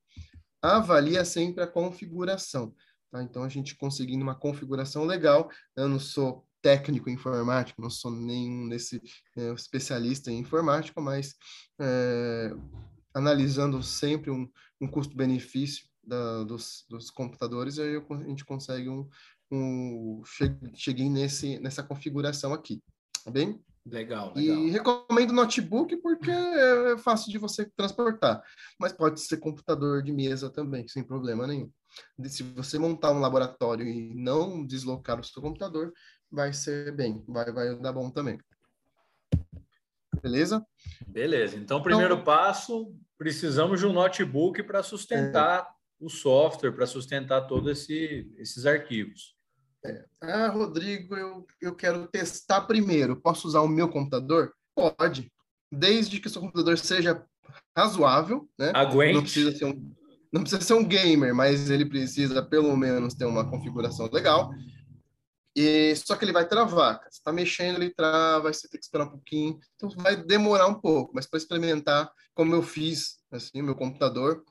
Avalia 0.61 1.23
sempre 1.23 1.63
a 1.63 1.67
configuração. 1.67 2.73
Tá? 3.11 3.21
Então, 3.23 3.43
a 3.43 3.49
gente 3.49 3.75
conseguindo 3.75 4.23
uma 4.23 4.35
configuração 4.35 5.05
legal, 5.05 5.49
eu 5.75 5.87
não 5.87 5.99
sou 5.99 6.45
técnico 6.61 7.09
em 7.09 7.13
informática, 7.13 7.79
não 7.79 7.91
sou 7.91 8.09
nenhum 8.09 8.67
desse 8.67 8.99
é, 9.37 9.53
especialista 9.53 10.31
em 10.31 10.39
informática, 10.39 10.99
mas 10.99 11.35
é, 11.79 12.51
analisando 13.13 13.83
sempre 13.83 14.31
um, 14.31 14.49
um 14.81 14.87
custo-benefício 14.87 15.85
dos, 16.47 16.85
dos, 16.89 17.09
computadores, 17.09 17.79
aí 17.79 17.95
a 17.97 18.23
gente 18.27 18.45
consegue 18.45 18.89
um, 18.89 19.07
um 19.51 20.21
cheguei 20.75 21.09
nesse 21.09 21.59
nessa 21.59 21.81
configuração 21.81 22.53
aqui, 22.53 22.81
tá 23.23 23.31
bem? 23.31 23.59
Legal, 23.85 24.33
legal. 24.35 24.57
E 24.57 24.71
recomendo 24.71 25.31
notebook 25.31 25.95
porque 25.97 26.31
é 26.31 26.97
fácil 26.97 27.31
de 27.31 27.37
você 27.37 27.69
transportar, 27.77 28.41
mas 28.79 28.91
pode 28.91 29.21
ser 29.21 29.37
computador 29.37 30.01
de 30.01 30.11
mesa 30.11 30.49
também, 30.49 30.87
sem 30.87 31.03
problema 31.03 31.45
nenhum. 31.45 31.71
Se 32.23 32.41
você 32.41 32.79
montar 32.79 33.11
um 33.11 33.19
laboratório 33.19 33.87
e 33.87 34.15
não 34.15 34.65
deslocar 34.65 35.19
o 35.19 35.23
seu 35.23 35.39
computador, 35.39 35.93
vai 36.31 36.51
ser 36.51 36.95
bem, 36.95 37.23
vai, 37.27 37.51
vai 37.51 37.75
dar 37.79 37.93
bom 37.93 38.09
também. 38.09 38.39
Beleza? 40.19 40.65
Beleza. 41.07 41.55
Então, 41.55 41.83
primeiro 41.83 42.15
então, 42.15 42.25
passo, 42.25 42.91
precisamos 43.19 43.79
de 43.79 43.85
um 43.85 43.93
notebook 43.93 44.63
para 44.63 44.81
sustentar 44.81 45.59
é. 45.59 45.65
o 45.99 46.09
software, 46.09 46.71
para 46.71 46.87
sustentar 46.87 47.41
todos 47.41 47.69
esse, 47.69 48.33
esses 48.37 48.65
arquivos. 48.65 49.34
É. 49.85 50.05
Ah, 50.21 50.47
Rodrigo, 50.47 51.15
eu, 51.15 51.45
eu 51.61 51.75
quero 51.75 52.07
testar 52.07 52.61
primeiro. 52.61 53.15
Posso 53.15 53.47
usar 53.47 53.61
o 53.61 53.67
meu 53.67 53.89
computador? 53.89 54.53
Pode. 54.75 55.31
Desde 55.71 56.19
que 56.19 56.27
o 56.27 56.29
seu 56.29 56.41
computador 56.41 56.77
seja 56.77 57.23
razoável, 57.77 58.49
né? 58.57 58.71
Aguente. 58.73 59.13
Não 59.13 59.21
precisa 59.21 59.51
ser 59.51 59.65
um, 59.65 59.95
não 60.31 60.41
precisa 60.41 60.61
ser 60.61 60.73
um 60.73 60.83
gamer, 60.83 61.33
mas 61.33 61.69
ele 61.69 61.85
precisa 61.85 62.43
pelo 62.43 62.75
menos 62.75 63.13
ter 63.13 63.25
uma 63.25 63.49
configuração 63.49 64.09
legal 64.11 64.51
E, 65.55 65.95
só 65.95 66.15
que 66.15 66.25
ele 66.25 66.33
vai 66.33 66.45
travar. 66.45 66.99
Você 67.03 67.19
está 67.19 67.31
mexendo, 67.31 67.81
ele 67.81 67.93
trava, 67.93 68.51
você 68.51 68.67
tem 68.67 68.77
que 68.79 68.85
esperar 68.85 69.05
um 69.05 69.11
pouquinho. 69.11 69.57
Então 69.75 69.89
vai 69.91 70.15
demorar 70.17 70.67
um 70.67 70.73
pouco, 70.73 71.13
mas 71.15 71.25
para 71.25 71.37
experimentar, 71.37 72.11
como 72.33 72.53
eu 72.53 72.61
fiz, 72.61 73.17
assim, 73.31 73.61
meu 73.61 73.75
computador, 73.75 74.43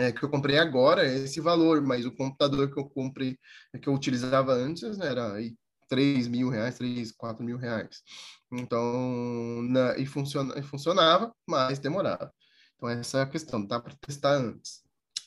é, 0.00 0.12
que 0.12 0.22
eu 0.22 0.30
comprei 0.30 0.58
agora, 0.58 1.06
é 1.06 1.14
esse 1.18 1.40
valor, 1.40 1.82
mas 1.82 2.06
o 2.06 2.12
computador 2.12 2.72
que 2.72 2.80
eu 2.80 2.88
comprei, 2.88 3.38
que 3.82 3.88
eu 3.88 3.94
utilizava 3.94 4.52
antes, 4.52 4.96
né, 4.96 5.06
era 5.08 5.34
aí, 5.34 5.54
3 5.88 6.28
mil 6.28 6.48
reais, 6.48 6.78
3, 6.78 7.12
4 7.12 7.44
mil 7.44 7.58
reais. 7.58 8.02
Então, 8.50 9.62
na, 9.62 9.96
e, 9.98 10.04
e 10.04 10.62
funcionava, 10.62 11.34
mas 11.46 11.78
demorava. 11.78 12.32
Então, 12.76 12.88
essa 12.88 13.18
é 13.18 13.22
a 13.22 13.26
questão, 13.26 13.64
dá 13.66 13.78
para 13.78 13.94
testar 14.00 14.36
antes. 14.36 14.82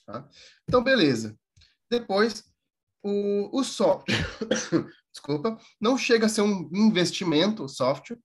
Tá? 0.05 0.27
Então, 0.67 0.83
beleza. 0.83 1.37
Depois, 1.89 2.43
o, 3.03 3.59
o 3.59 3.63
software, 3.63 4.25
desculpa, 5.13 5.57
não 5.79 5.97
chega 5.97 6.25
a 6.25 6.29
ser 6.29 6.41
um 6.41 6.69
investimento, 6.73 7.63
o 7.63 7.69
software, 7.69 8.17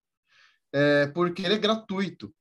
é, 0.72 1.08
porque 1.08 1.42
ele 1.42 1.54
é 1.54 1.58
gratuito. 1.58 2.34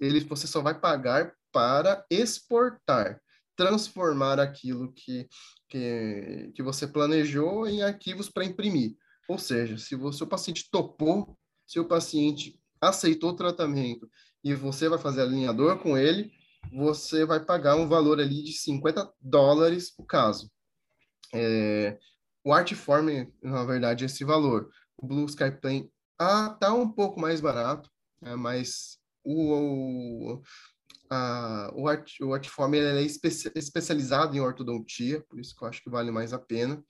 Ele, 0.00 0.20
você 0.20 0.46
só 0.46 0.62
vai 0.62 0.78
pagar 0.78 1.34
para 1.52 2.04
exportar, 2.10 3.20
transformar 3.56 4.40
aquilo 4.40 4.92
que, 4.92 5.28
que, 5.68 6.52
que 6.54 6.62
você 6.62 6.86
planejou 6.86 7.66
em 7.66 7.82
arquivos 7.82 8.28
para 8.28 8.44
imprimir. 8.44 8.96
Ou 9.28 9.38
seja, 9.38 9.78
se 9.78 9.94
o 9.94 10.12
seu 10.12 10.26
paciente 10.26 10.68
topou, 10.70 11.36
se 11.66 11.80
o 11.80 11.86
paciente 11.86 12.60
aceitou 12.80 13.30
o 13.30 13.36
tratamento 13.36 14.08
e 14.42 14.54
você 14.54 14.88
vai 14.88 14.98
fazer 14.98 15.22
alinhador 15.22 15.78
com 15.78 15.96
ele, 15.96 16.30
você 16.72 17.24
vai 17.24 17.44
pagar 17.44 17.76
um 17.76 17.88
valor 17.88 18.20
ali 18.20 18.42
de 18.42 18.52
50 18.52 19.10
dólares 19.20 19.94
o 19.98 20.04
caso. 20.04 20.50
É, 21.32 21.98
o 22.44 22.52
Artform, 22.52 23.26
na 23.42 23.64
verdade, 23.64 24.04
é 24.04 24.06
esse 24.06 24.24
valor. 24.24 24.68
O 24.96 25.06
Blue 25.06 25.26
Sky 25.26 25.50
Plane 25.50 25.90
ah, 26.18 26.50
tá 26.60 26.72
um 26.72 26.88
pouco 26.88 27.18
mais 27.18 27.40
barato, 27.40 27.90
é, 28.22 28.36
mas 28.36 28.98
o, 29.24 30.34
o, 30.34 30.42
a, 31.10 31.70
o, 31.74 31.88
Art, 31.88 32.20
o 32.20 32.34
ele 32.74 32.98
é 32.98 33.02
espe 33.02 33.28
especializado 33.54 34.36
em 34.36 34.40
ortodontia, 34.40 35.20
por 35.28 35.38
isso 35.38 35.54
que 35.54 35.62
eu 35.62 35.68
acho 35.68 35.82
que 35.82 35.90
vale 35.90 36.10
mais 36.10 36.32
a 36.32 36.38
pena. 36.38 36.82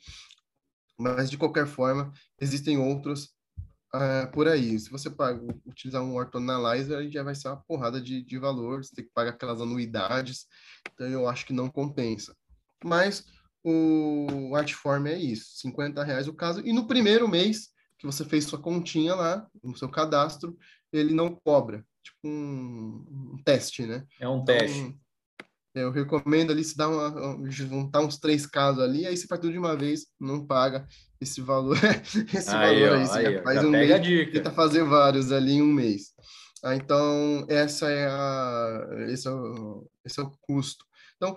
Mas, 0.98 1.30
de 1.30 1.36
qualquer 1.36 1.66
forma, 1.66 2.12
existem 2.40 2.78
outros 2.78 3.34
uh, 3.94 4.30
por 4.32 4.48
aí. 4.48 4.78
Se 4.78 4.90
você 4.90 5.10
paga, 5.10 5.40
utilizar 5.66 6.02
um 6.02 6.14
ortoanalyzer, 6.14 7.10
já 7.10 7.22
vai 7.22 7.34
ser 7.34 7.48
uma 7.48 7.62
porrada 7.62 8.00
de, 8.00 8.22
de 8.22 8.38
valor, 8.38 8.84
você 8.84 8.94
tem 8.94 9.04
que 9.04 9.12
pagar 9.12 9.30
aquelas 9.30 9.60
anuidades, 9.60 10.46
então 10.92 11.06
eu 11.06 11.28
acho 11.28 11.46
que 11.46 11.52
não 11.52 11.68
compensa. 11.68 12.36
Mas 12.84 13.24
o 13.62 14.54
Artform 14.54 15.06
é 15.06 15.18
isso, 15.18 15.56
50 15.56 16.04
reais 16.04 16.28
o 16.28 16.34
caso, 16.34 16.60
e 16.64 16.72
no 16.72 16.86
primeiro 16.86 17.26
mês 17.26 17.70
que 17.98 18.06
você 18.06 18.24
fez 18.24 18.44
sua 18.44 18.60
continha 18.60 19.14
lá, 19.14 19.48
no 19.62 19.76
seu 19.76 19.88
cadastro, 19.88 20.56
ele 20.92 21.14
não 21.14 21.34
cobra, 21.34 21.84
tipo 22.04 22.18
um, 22.24 23.32
um 23.34 23.42
teste, 23.44 23.86
né? 23.86 24.04
É 24.20 24.28
um 24.28 24.44
teste. 24.44 24.78
Então, 24.78 24.98
eu 25.74 25.90
recomendo 25.90 26.52
ali 26.52 26.62
se 26.62 26.76
dar 26.76 26.88
uma, 26.88 27.50
juntar 27.50 28.00
uns 28.00 28.18
três 28.18 28.46
casos 28.46 28.80
ali, 28.80 29.06
aí 29.06 29.16
você 29.16 29.26
faz 29.26 29.40
tudo 29.40 29.52
de 29.52 29.58
uma 29.58 29.76
vez, 29.76 30.06
não 30.20 30.46
paga 30.46 30.86
esse 31.20 31.40
valor, 31.40 31.76
esse 32.32 32.50
aí, 32.50 32.80
valor 32.80 32.96
aí, 32.96 33.02
ó, 33.02 33.06
você 33.06 33.18
aí, 33.18 33.42
faz 33.42 33.64
um 33.64 33.70
mês, 33.70 34.32
tenta 34.32 34.52
fazer 34.52 34.84
vários 34.84 35.32
ali 35.32 35.54
em 35.54 35.62
um 35.62 35.72
mês. 35.72 36.14
Ah, 36.62 36.76
então, 36.76 37.44
essa 37.48 37.90
é 37.90 38.06
a, 38.06 38.88
esse, 39.08 39.26
é 39.26 39.30
o, 39.30 39.90
esse 40.04 40.20
é 40.20 40.22
o 40.22 40.30
custo. 40.40 40.84
Então, 41.16 41.36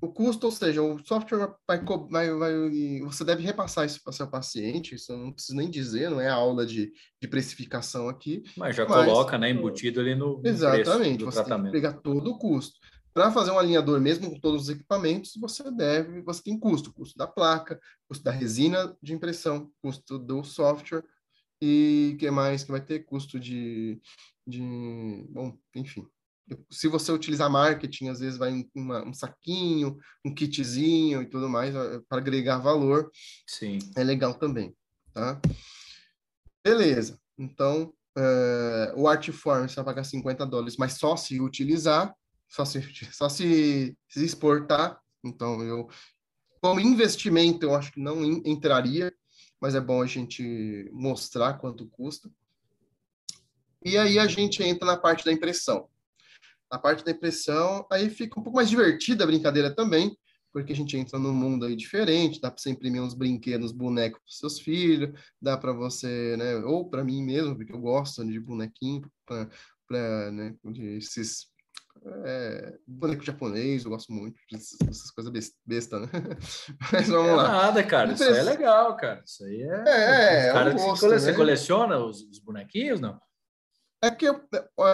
o 0.00 0.08
custo, 0.08 0.46
ou 0.46 0.52
seja, 0.52 0.82
o 0.82 0.98
software 1.04 1.54
vai, 1.66 1.78
vai, 2.10 2.30
vai, 2.30 3.00
você 3.00 3.24
deve 3.24 3.42
repassar 3.42 3.86
isso 3.86 4.02
para 4.02 4.12
seu 4.12 4.28
paciente, 4.28 4.94
isso 4.94 5.12
eu 5.12 5.18
não 5.18 5.32
preciso 5.32 5.56
nem 5.56 5.70
dizer, 5.70 6.10
não 6.10 6.20
é 6.20 6.28
aula 6.28 6.66
de, 6.66 6.92
de 7.20 7.28
precificação 7.28 8.08
aqui. 8.08 8.42
Mas 8.56 8.74
já 8.74 8.86
mas, 8.86 9.06
coloca, 9.06 9.38
né, 9.38 9.50
embutido 9.50 10.00
ali 10.00 10.14
no, 10.14 10.40
no 10.40 10.48
exatamente, 10.48 11.24
você 11.24 11.38
tratamento. 11.38 11.72
tem 11.72 11.80
que 11.80 11.88
pegar 11.88 12.00
todo 12.00 12.30
o 12.30 12.38
custo. 12.38 12.78
Para 13.12 13.32
fazer 13.32 13.50
um 13.50 13.58
alinhador 13.58 14.00
mesmo 14.00 14.30
com 14.30 14.40
todos 14.40 14.62
os 14.62 14.68
equipamentos, 14.68 15.32
você 15.36 15.68
deve, 15.70 16.22
você 16.22 16.42
tem 16.42 16.58
custo, 16.58 16.92
custo 16.92 17.18
da 17.18 17.26
placa, 17.26 17.80
custo 18.08 18.24
da 18.24 18.30
resina 18.30 18.96
de 19.02 19.12
impressão, 19.12 19.70
custo 19.82 20.18
do 20.18 20.44
software 20.44 21.04
e 21.60 22.16
que 22.18 22.30
mais 22.30 22.64
que 22.64 22.70
vai 22.70 22.80
ter 22.80 23.00
custo 23.00 23.38
de, 23.38 24.00
de 24.46 24.60
bom, 25.28 25.58
enfim, 25.74 26.06
se 26.70 26.88
você 26.88 27.12
utilizar 27.12 27.50
marketing, 27.50 28.08
às 28.08 28.20
vezes 28.20 28.38
vai 28.38 28.66
uma, 28.74 29.06
um 29.06 29.12
saquinho, 29.12 29.98
um 30.24 30.34
kitzinho 30.34 31.22
e 31.22 31.26
tudo 31.26 31.48
mais 31.48 31.74
para 32.08 32.18
agregar 32.18 32.58
valor. 32.58 33.10
Sim. 33.46 33.78
É 33.96 34.02
legal 34.02 34.34
também, 34.34 34.74
tá? 35.12 35.40
Beleza. 36.64 37.18
Então, 37.38 37.92
uh, 38.16 39.00
o 39.00 39.08
Artform 39.08 39.68
você 39.68 39.76
vai 39.76 39.84
pagar 39.84 40.04
50 40.04 40.46
dólares, 40.46 40.76
mas 40.76 40.94
só 40.94 41.16
se 41.16 41.40
utilizar, 41.40 42.14
só 42.48 42.64
se, 42.64 42.82
só 43.12 43.28
se, 43.28 43.96
se 44.08 44.24
exportar. 44.24 45.00
Então, 45.24 45.62
eu, 45.62 45.88
como 46.60 46.80
investimento, 46.80 47.64
eu 47.64 47.74
acho 47.74 47.92
que 47.92 48.00
não 48.00 48.22
entraria, 48.24 49.12
mas 49.60 49.74
é 49.74 49.80
bom 49.80 50.02
a 50.02 50.06
gente 50.06 50.88
mostrar 50.92 51.54
quanto 51.54 51.86
custa. 51.88 52.30
E 53.82 53.96
aí 53.96 54.18
a 54.18 54.26
gente 54.26 54.62
entra 54.62 54.86
na 54.86 54.96
parte 54.96 55.24
da 55.24 55.32
impressão 55.32 55.88
a 56.70 56.78
parte 56.78 57.04
da 57.04 57.10
impressão, 57.10 57.86
aí 57.90 58.08
fica 58.08 58.38
um 58.38 58.42
pouco 58.42 58.56
mais 58.56 58.70
divertida 58.70 59.24
a 59.24 59.26
brincadeira 59.26 59.74
também, 59.74 60.16
porque 60.52 60.72
a 60.72 60.76
gente 60.76 60.96
entra 60.96 61.18
num 61.18 61.32
mundo 61.32 61.64
aí 61.64 61.76
diferente, 61.76 62.40
dá 62.40 62.50
para 62.50 62.60
você 62.60 62.70
imprimir 62.70 63.02
uns 63.02 63.14
brinquedos, 63.14 63.72
bonecos 63.72 64.20
para 64.20 64.32
seus 64.32 64.60
filhos, 64.60 65.12
dá 65.40 65.56
para 65.56 65.72
você, 65.72 66.36
né, 66.36 66.56
ou 66.56 66.88
para 66.88 67.04
mim 67.04 67.22
mesmo, 67.22 67.56
porque 67.56 67.72
eu 67.72 67.80
gosto 67.80 68.24
de 68.24 68.38
bonequinho, 68.40 69.02
para, 69.26 70.30
né, 70.30 70.54
de 70.64 70.98
esses 70.98 71.50
é, 72.24 72.78
boneco 72.86 73.24
japonês, 73.24 73.84
eu 73.84 73.90
gosto 73.90 74.12
muito 74.12 74.40
dessas 74.50 75.10
coisas 75.10 75.52
besta, 75.66 76.00
né? 76.00 76.08
Mas 76.92 77.08
vamos 77.08 77.28
é 77.28 77.34
lá. 77.34 77.48
Nada, 77.48 77.84
cara, 77.84 78.12
isso 78.12 78.24
aí 78.24 78.38
é 78.38 78.42
legal, 78.42 78.96
cara. 78.96 79.22
Isso 79.24 79.44
aí 79.44 79.62
é. 79.62 79.84
É, 79.86 80.48
é, 80.48 80.52
cara, 80.52 80.72
gosto, 80.72 81.08
você, 81.08 81.30
né? 81.30 81.36
coleciona 81.36 81.98
os, 81.98 82.22
os 82.22 82.38
bonequinhos, 82.38 83.00
não? 83.00 83.20
É 84.02 84.10
que 84.10 84.26
eu, 84.26 84.40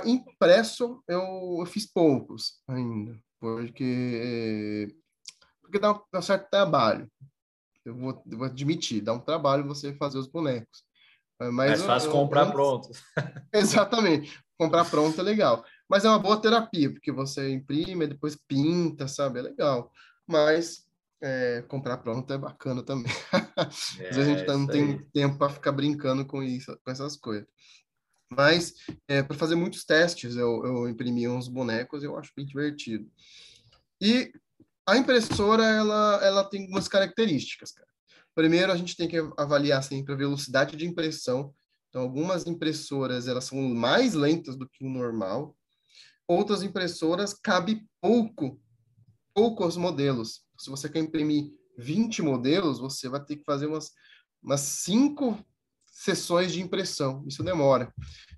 impresso 0.05 1.03
eu, 1.07 1.59
eu, 1.61 1.67
fiz 1.67 1.87
poucos 1.87 2.61
ainda, 2.69 3.17
porque, 3.39 4.97
porque 5.63 5.79
dá, 5.79 5.93
dá 6.13 6.19
um 6.19 6.23
certo 6.23 6.51
trabalho. 6.51 7.09
Eu 7.85 7.95
vou, 7.97 8.23
eu 8.29 8.39
vou, 8.39 8.47
admitir, 8.47 9.01
dá 9.01 9.13
um 9.13 9.21
trabalho 9.21 9.67
você 9.67 9.95
fazer 9.95 10.19
os 10.19 10.27
bonecos. 10.27 10.85
Mas 11.39 11.53
Mais 11.53 11.83
fácil 11.83 12.11
comprar 12.11 12.47
eu, 12.47 12.53
pronto. 12.53 12.89
Exatamente. 13.53 14.41
Comprar 14.59 14.85
pronto 14.87 15.21
é 15.21 15.23
legal. 15.23 15.65
Mas 15.89 16.05
é 16.05 16.09
uma 16.09 16.19
boa 16.19 16.41
terapia, 16.41 16.91
porque 16.91 17.13
você 17.13 17.53
imprime, 17.53 18.07
depois 18.07 18.37
pinta, 18.49 19.07
sabe? 19.07 19.39
É 19.39 19.43
legal. 19.43 19.93
Mas 20.27 20.87
é, 21.23 21.63
comprar 21.69 21.99
pronto 21.99 22.33
é 22.33 22.39
bacana 22.39 22.83
também. 22.83 23.13
É, 23.33 23.63
Às 24.11 24.17
vezes 24.17 24.19
a 24.19 24.25
gente 24.25 24.47
não 24.47 24.67
tem 24.67 24.93
aí. 24.93 25.05
tempo 25.13 25.39
para 25.39 25.53
ficar 25.53 25.73
brincando 25.73 26.27
com 26.27 26.43
isso, 26.43 26.77
com 26.85 26.91
essas 26.91 27.17
coisas. 27.17 27.47
Mas, 28.31 28.75
é, 29.07 29.23
para 29.23 29.37
fazer 29.37 29.55
muitos 29.55 29.85
testes, 29.85 30.37
eu, 30.37 30.65
eu 30.65 30.89
imprimi 30.89 31.29
uns 31.29 31.49
bonecos 31.49 32.03
eu 32.03 32.17
acho 32.19 32.33
bem 32.37 32.45
divertido. 32.45 33.09
E 34.01 34.33
a 34.87 34.97
impressora, 34.97 35.65
ela, 35.65 36.21
ela 36.23 36.45
tem 36.45 36.63
algumas 36.63 36.89
características, 36.89 37.73
cara. 37.73 37.89
Primeiro, 38.35 38.71
a 38.71 38.77
gente 38.77 38.97
tem 38.97 39.09
que 39.09 39.17
avaliar 39.37 39.83
sempre 39.83 40.13
a 40.13 40.17
velocidade 40.17 40.77
de 40.77 40.87
impressão. 40.87 41.55
Então, 41.89 42.03
algumas 42.03 42.47
impressoras, 42.47 43.27
elas 43.27 43.45
são 43.45 43.61
mais 43.63 44.15
lentas 44.15 44.57
do 44.57 44.69
que 44.69 44.85
o 44.85 44.91
normal. 44.91 45.57
Outras 46.29 46.63
impressoras, 46.63 47.33
cabe 47.33 47.87
pouco, 48.01 48.61
poucos 49.35 49.77
modelos. 49.77 50.43
Se 50.59 50.69
você 50.69 50.89
quer 50.89 51.01
imprimir 51.01 51.51
20 51.79 52.23
modelos, 52.23 52.79
você 52.79 53.09
vai 53.09 53.25
ter 53.25 53.37
que 53.37 53.45
fazer 53.45 53.67
umas, 53.67 53.91
umas 54.43 54.61
cinco 54.61 55.43
sessões 55.97 56.53
de 56.53 56.61
impressão. 56.61 57.25
Isso 57.27 57.43
demora. 57.43 57.93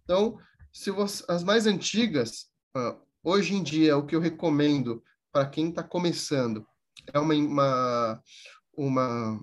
Então, 0.04 0.38
se 0.72 0.90
você, 0.90 1.24
as 1.28 1.42
mais 1.42 1.66
antigas, 1.66 2.46
uh, 2.76 2.96
hoje 3.22 3.54
em 3.54 3.62
dia, 3.62 3.96
o 3.96 4.06
que 4.06 4.14
eu 4.14 4.20
recomendo 4.20 5.02
para 5.32 5.46
quem 5.46 5.68
está 5.68 5.82
começando 5.82 6.64
é 7.12 7.18
uma, 7.18 7.34
uma, 7.34 8.22
uma, 8.76 9.40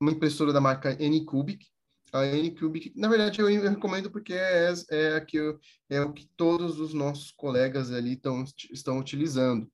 uma, 0.00 0.10
impressora 0.10 0.52
da 0.52 0.60
marca 0.60 0.90
Anycubic. 0.90 1.66
A 2.10 2.20
Anycubic, 2.20 2.92
na 2.96 3.06
verdade, 3.06 3.38
eu, 3.40 3.50
eu 3.50 3.68
recomendo 3.68 4.10
porque 4.10 4.32
é, 4.32 4.72
é, 4.90 5.16
a 5.16 5.20
que 5.20 5.36
eu, 5.36 5.58
é 5.90 6.00
o 6.00 6.12
que 6.12 6.26
todos 6.36 6.80
os 6.80 6.94
nossos 6.94 7.30
colegas 7.32 7.92
ali 7.92 8.16
tão, 8.16 8.44
estão 8.72 8.98
utilizando. 8.98 9.70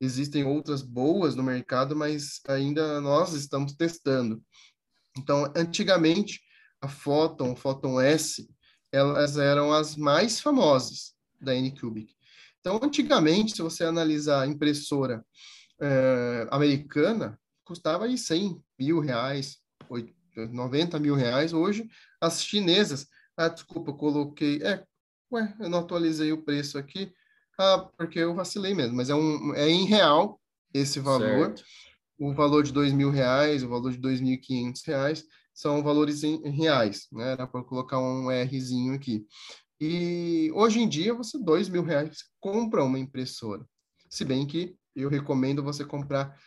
Existem 0.00 0.42
outras 0.44 0.80
boas 0.82 1.34
no 1.34 1.42
mercado, 1.42 1.94
mas 1.94 2.40
ainda 2.48 3.00
nós 3.00 3.34
estamos 3.34 3.74
testando. 3.74 4.42
Então, 5.18 5.50
antigamente, 5.56 6.40
a 6.86 6.88
Photon, 6.88 7.54
Photon 7.54 8.00
S, 8.00 8.48
elas 8.92 9.36
eram 9.36 9.72
as 9.72 9.96
mais 9.96 10.40
famosas 10.40 11.12
da 11.40 11.52
Anycubic. 11.52 12.14
Então, 12.60 12.80
antigamente, 12.82 13.54
se 13.54 13.62
você 13.62 13.84
analisar 13.84 14.42
a 14.42 14.46
impressora 14.46 15.24
é, 15.80 16.46
americana, 16.50 17.38
custava 17.64 18.04
aí 18.04 18.16
100 18.16 18.60
mil 18.78 19.00
reais, 19.00 19.58
90 20.36 20.98
mil 20.98 21.14
reais. 21.14 21.52
Hoje, 21.52 21.88
as 22.20 22.42
chinesas, 22.42 23.06
ah, 23.36 23.48
desculpa, 23.48 23.92
coloquei, 23.92 24.62
é, 24.62 24.84
ué, 25.32 25.54
eu 25.60 25.68
não 25.68 25.80
atualizei 25.80 26.32
o 26.32 26.42
preço 26.42 26.78
aqui, 26.78 27.12
ah, 27.58 27.88
porque 27.96 28.18
eu 28.18 28.34
vacilei 28.34 28.74
mesmo, 28.74 28.96
mas 28.96 29.10
é, 29.10 29.14
um, 29.14 29.54
é 29.54 29.68
em 29.68 29.84
real 29.84 30.40
esse 30.72 31.00
valor. 31.00 31.46
Certo. 31.46 31.64
O 32.18 32.32
valor 32.32 32.62
de 32.62 32.72
dois 32.72 32.92
mil 32.92 33.10
reais, 33.10 33.62
o 33.62 33.68
valor 33.68 33.92
de 33.92 33.98
dois 33.98 34.20
mil 34.20 34.32
e 34.32 34.38
quinhentos 34.38 34.82
reais 34.84 35.24
são 35.56 35.82
valores 35.82 36.22
em, 36.22 36.34
em 36.46 36.50
reais, 36.50 37.06
né? 37.10 37.32
Era 37.32 37.46
para 37.46 37.64
colocar 37.64 37.98
um 37.98 38.28
Rzinho 38.44 38.92
aqui. 38.92 39.26
E 39.80 40.50
hoje 40.54 40.80
em 40.80 40.88
dia, 40.88 41.14
você, 41.14 41.38
dois 41.38 41.66
mil 41.66 41.82
reais, 41.82 42.24
compra 42.38 42.84
uma 42.84 42.98
impressora. 42.98 43.64
Se 44.10 44.22
bem 44.22 44.46
que 44.46 44.76
eu 44.94 45.08
recomendo 45.08 45.62
você 45.62 45.82
comprar 45.82 46.38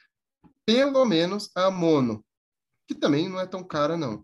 pelo 0.64 1.04
menos 1.06 1.50
a 1.56 1.72
mono, 1.72 2.24
que 2.88 2.94
também 2.94 3.28
não 3.28 3.40
é 3.40 3.48
tão 3.48 3.64
cara, 3.64 3.98
não. 3.98 4.24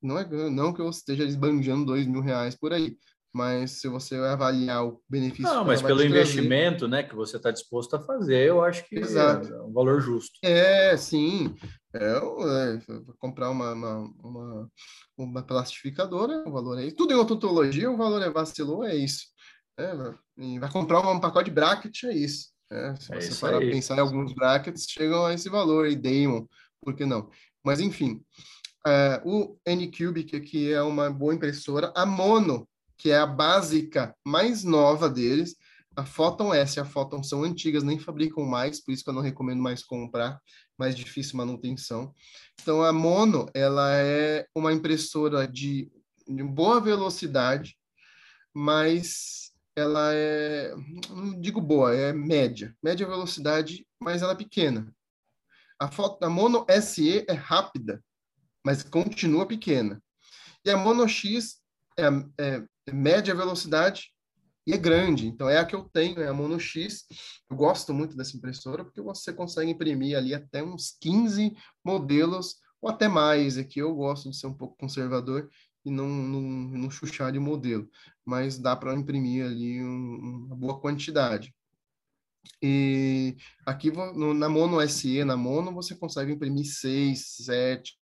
Não 0.00 0.16
é 0.16 0.24
não 0.48 0.72
que 0.72 0.80
eu 0.80 0.88
esteja 0.88 1.24
esbanjando 1.24 1.86
dois 1.86 2.06
mil 2.06 2.20
reais 2.20 2.54
por 2.54 2.72
aí, 2.72 2.96
mas 3.32 3.80
se 3.80 3.88
você 3.88 4.14
avaliar 4.14 4.84
o 4.84 5.02
benefício... 5.08 5.42
Não, 5.52 5.64
mas 5.64 5.82
pelo 5.82 6.04
investimento 6.04 6.88
trazer... 6.88 6.90
né, 6.90 7.02
que 7.02 7.16
você 7.16 7.36
está 7.36 7.50
disposto 7.50 7.96
a 7.96 8.00
fazer, 8.00 8.46
eu 8.48 8.62
acho 8.62 8.88
que 8.88 8.96
Exato. 8.96 9.52
é 9.52 9.62
um 9.62 9.72
valor 9.72 10.00
justo. 10.00 10.38
É, 10.42 10.96
sim. 10.96 11.52
É, 11.94 12.18
é 12.18 12.80
comprar 13.18 13.50
uma, 13.50 13.72
uma, 13.72 13.98
uma, 14.22 14.70
uma, 15.16 15.42
plastificadora, 15.42 16.42
o 16.46 16.52
valor 16.52 16.78
é 16.78 16.86
isso. 16.86 16.96
Tudo 16.96 17.12
em 17.12 17.16
odontologia, 17.16 17.90
o 17.90 17.96
valor 17.96 18.20
é 18.20 18.30
vacilou, 18.30 18.84
é 18.84 18.96
isso. 18.96 19.26
É, 19.78 19.94
vai 20.58 20.70
comprar 20.70 21.00
um 21.00 21.20
pacote 21.20 21.50
de 21.50 21.54
bracket, 21.54 22.04
é 22.04 22.12
isso. 22.12 22.48
É, 22.70 22.96
se 22.96 23.14
é 23.14 23.20
você 23.20 23.40
parar 23.40 23.58
para 23.58 23.70
pensar 23.70 23.96
em 23.96 24.00
alguns 24.00 24.32
brackets, 24.32 24.86
chegam 24.88 25.24
a 25.24 25.34
esse 25.34 25.48
valor, 25.48 25.86
e 25.86 25.94
Damon, 25.94 26.46
por 26.82 26.96
que 26.96 27.04
não? 27.04 27.30
Mas, 27.64 27.78
enfim, 27.78 28.20
é, 28.86 29.22
o 29.24 29.56
Anycubic 29.66 30.36
aqui 30.36 30.72
é 30.72 30.82
uma 30.82 31.10
boa 31.10 31.34
impressora. 31.34 31.92
A 31.94 32.04
Mono, 32.04 32.68
que 32.98 33.10
é 33.10 33.18
a 33.18 33.26
básica 33.26 34.14
mais 34.26 34.64
nova 34.64 35.08
deles, 35.08 35.56
a 35.96 36.04
Photon 36.04 36.52
S 36.52 36.78
e 36.78 36.80
a 36.80 36.84
Photon 36.84 37.22
são 37.22 37.44
antigas, 37.44 37.82
nem 37.82 37.98
fabricam 37.98 38.44
mais, 38.44 38.80
por 38.80 38.92
isso 38.92 39.04
que 39.04 39.10
eu 39.10 39.14
não 39.14 39.22
recomendo 39.22 39.62
mais 39.62 39.82
comprar, 39.82 40.40
mais 40.78 40.94
difícil 40.94 41.36
manutenção. 41.36 42.12
Então, 42.60 42.82
a 42.82 42.92
Mono, 42.92 43.46
ela 43.54 43.92
é 43.96 44.46
uma 44.54 44.72
impressora 44.72 45.46
de, 45.46 45.90
de 46.26 46.42
boa 46.42 46.80
velocidade, 46.80 47.76
mas 48.52 49.52
ela 49.76 50.12
é, 50.12 50.74
não 51.10 51.40
digo 51.40 51.60
boa, 51.60 51.94
é 51.94 52.12
média, 52.12 52.74
média 52.82 53.06
velocidade, 53.06 53.86
mas 54.00 54.22
ela 54.22 54.32
é 54.32 54.36
pequena. 54.36 54.92
A, 55.78 55.90
foto, 55.90 56.24
a 56.24 56.30
Mono 56.30 56.64
SE 56.80 57.24
é 57.28 57.32
rápida, 57.32 58.02
mas 58.64 58.82
continua 58.82 59.46
pequena. 59.46 60.00
E 60.64 60.70
a 60.70 60.76
Mono 60.76 61.06
X 61.08 61.60
é, 61.98 62.06
é, 62.38 62.64
é 62.86 62.92
média 62.92 63.34
velocidade 63.34 64.13
e 64.66 64.72
é 64.72 64.78
grande. 64.78 65.26
Então 65.26 65.48
é 65.48 65.58
a 65.58 65.64
que 65.64 65.74
eu 65.74 65.84
tenho, 65.84 66.20
é 66.20 66.28
a 66.28 66.34
Mono 66.34 66.58
X. 66.58 67.04
Eu 67.50 67.56
gosto 67.56 67.92
muito 67.92 68.16
dessa 68.16 68.36
impressora 68.36 68.84
porque 68.84 69.00
você 69.00 69.32
consegue 69.32 69.70
imprimir 69.70 70.16
ali 70.16 70.34
até 70.34 70.62
uns 70.62 70.96
15 71.00 71.54
modelos 71.84 72.56
ou 72.80 72.88
até 72.90 73.08
mais. 73.08 73.58
Aqui 73.58 73.80
eu 73.80 73.94
gosto 73.94 74.30
de 74.30 74.36
ser 74.36 74.46
um 74.46 74.54
pouco 74.54 74.76
conservador 74.76 75.50
e 75.84 75.90
não, 75.90 76.08
não, 76.08 76.40
não 76.40 76.90
chuchar 76.90 77.30
de 77.30 77.38
modelo, 77.38 77.88
mas 78.24 78.58
dá 78.58 78.74
para 78.74 78.94
imprimir 78.94 79.44
ali 79.44 79.82
um, 79.82 80.46
uma 80.46 80.56
boa 80.56 80.80
quantidade. 80.80 81.54
E 82.62 83.36
aqui 83.66 83.90
no, 83.90 84.32
na 84.32 84.48
Mono 84.48 84.80
SE, 84.88 85.24
na 85.24 85.36
Mono, 85.36 85.72
você 85.72 85.94
consegue 85.94 86.32
imprimir 86.32 86.64
6, 86.64 87.36
7. 87.44 87.94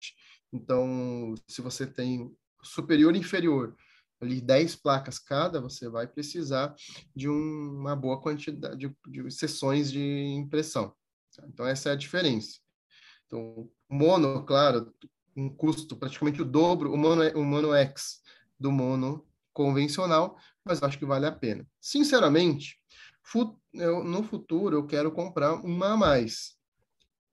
Então, 0.53 1.33
se 1.47 1.61
você 1.61 1.85
tem 1.87 2.31
superior 2.63 3.15
e 3.15 3.19
inferior, 3.19 3.75
ali 4.21 4.39
10 4.39 4.75
placas 4.75 5.17
cada, 5.17 5.59
você 5.59 5.89
vai 5.89 6.07
precisar 6.07 6.75
de 7.15 7.27
um, 7.27 7.79
uma 7.79 7.95
boa 7.95 8.21
quantidade 8.21 8.77
de, 8.77 8.95
de 9.07 9.31
sessões 9.31 9.91
de 9.91 10.01
impressão. 10.35 10.93
Então, 11.47 11.65
essa 11.65 11.89
é 11.89 11.91
a 11.93 11.95
diferença. 11.95 12.59
Então, 13.25 13.69
mono, 13.89 14.45
claro, 14.45 14.93
um 15.35 15.49
custo 15.49 15.95
praticamente 15.95 16.41
o 16.41 16.45
dobro, 16.45 16.93
o 16.93 16.97
Mono, 16.97 17.23
o 17.35 17.43
Mono 17.43 17.73
X 17.73 18.21
do 18.59 18.71
Mono 18.71 19.25
convencional, 19.53 20.37
mas 20.63 20.83
acho 20.83 20.99
que 20.99 21.05
vale 21.05 21.25
a 21.25 21.31
pena. 21.31 21.65
Sinceramente, 21.79 22.77
eu, 23.73 24.03
no 24.03 24.23
futuro 24.23 24.75
eu 24.75 24.85
quero 24.85 25.11
comprar 25.11 25.53
uma 25.55 25.93
a 25.93 25.97
mais. 25.97 26.57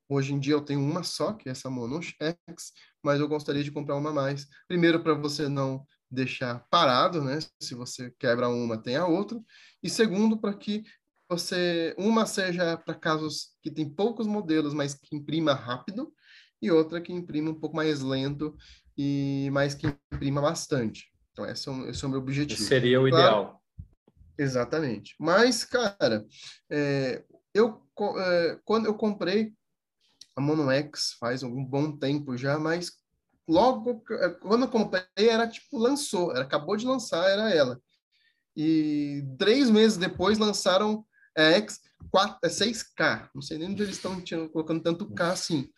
Hoje 0.07 0.33
em 0.33 0.39
dia 0.39 0.53
eu 0.53 0.61
tenho 0.61 0.81
uma 0.81 1.03
só, 1.03 1.33
que 1.33 1.49
é 1.49 1.51
essa 1.51 1.69
Mono 1.69 2.01
X, 2.01 2.73
mas 3.03 3.19
eu 3.19 3.27
gostaria 3.27 3.63
de 3.63 3.71
comprar 3.71 3.95
uma 3.95 4.09
a 4.09 4.13
mais. 4.13 4.47
Primeiro, 4.67 5.03
para 5.03 5.13
você 5.13 5.47
não 5.47 5.85
deixar 6.09 6.65
parado, 6.69 7.23
né? 7.23 7.39
Se 7.59 7.75
você 7.75 8.11
quebra 8.19 8.49
uma, 8.49 8.77
tem 8.77 8.95
a 8.95 9.05
outra. 9.05 9.39
E 9.81 9.89
segundo, 9.89 10.37
para 10.37 10.53
que 10.53 10.83
você 11.29 11.93
uma 11.97 12.25
seja 12.25 12.75
para 12.77 12.95
casos 12.95 13.55
que 13.61 13.69
tem 13.69 13.87
poucos 13.87 14.25
modelos, 14.25 14.73
mas 14.73 14.95
que 14.95 15.15
imprima 15.15 15.53
rápido, 15.53 16.11
e 16.61 16.71
outra 16.71 16.99
que 16.99 17.13
imprima 17.13 17.51
um 17.51 17.59
pouco 17.59 17.75
mais 17.75 18.01
lento 18.01 18.55
e 18.97 19.49
mais 19.51 19.75
que 19.75 19.87
imprima 20.11 20.41
bastante. 20.41 21.11
Então, 21.31 21.45
esse 21.45 21.69
é 21.69 21.71
o, 21.71 21.89
esse 21.89 22.03
é 22.03 22.07
o 22.07 22.11
meu 22.11 22.19
objetivo. 22.19 22.61
Seria 22.61 22.99
o 22.99 23.07
claro, 23.07 23.23
ideal. 23.23 23.63
Exatamente. 24.37 25.15
Mas, 25.19 25.63
cara, 25.63 26.25
é, 26.69 27.23
eu, 27.53 27.81
é, 28.17 28.59
quando 28.65 28.87
eu 28.87 28.95
comprei 28.95 29.53
a 30.35 30.41
Mono 30.41 30.71
X 30.71 31.15
faz 31.19 31.43
algum 31.43 31.63
bom 31.63 31.91
tempo 31.95 32.37
já, 32.37 32.57
mas 32.57 32.91
logo 33.49 34.03
é, 34.11 34.29
quando 34.29 34.63
eu 34.63 34.69
comprei 34.69 35.03
era 35.15 35.47
tipo 35.47 35.77
lançou, 35.77 36.31
era, 36.31 36.41
acabou 36.41 36.77
de 36.77 36.85
lançar, 36.85 37.29
era 37.29 37.53
ela. 37.53 37.79
E 38.55 39.23
três 39.37 39.69
meses 39.69 39.97
depois 39.97 40.37
lançaram 40.37 41.05
a 41.37 41.41
X 41.41 41.79
4, 42.11 42.39
6K. 42.49 43.29
Não 43.33 43.41
sei 43.41 43.57
nem 43.57 43.69
onde 43.69 43.83
eles 43.83 43.95
estão 43.95 44.21
colocando 44.51 44.81
tanto 44.81 45.13
K 45.13 45.31
assim 45.31 45.69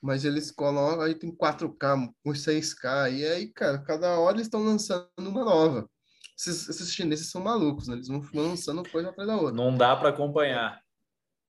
mas 0.00 0.24
eles 0.24 0.50
colocam, 0.50 1.02
aí 1.02 1.14
tem 1.14 1.30
4K, 1.30 2.10
com 2.24 2.30
6K, 2.30 3.12
e 3.12 3.24
aí, 3.24 3.46
cara, 3.48 3.78
cada 3.78 4.18
hora 4.18 4.36
eles 4.36 4.46
estão 4.46 4.64
lançando 4.64 5.08
uma 5.18 5.44
nova. 5.44 5.88
Esses, 6.38 6.68
esses, 6.70 6.90
chineses 6.90 7.30
são 7.30 7.42
malucos, 7.42 7.86
né? 7.86 7.94
Eles 7.96 8.08
vão 8.08 8.22
lançando 8.32 8.88
coisa 8.88 9.10
atrás 9.10 9.28
da 9.28 9.36
outra. 9.36 9.52
Não 9.52 9.76
dá 9.76 9.94
para 9.94 10.08
acompanhar. 10.08 10.80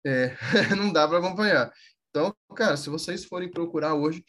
É, 0.05 0.35
não 0.75 0.91
dá 0.91 1.07
para 1.07 1.19
acompanhar. 1.19 1.71
Então, 2.09 2.35
cara, 2.53 2.75
se 2.75 2.89
vocês 2.89 3.23
forem 3.23 3.49
procurar 3.49 3.93
hoje, 3.93 4.21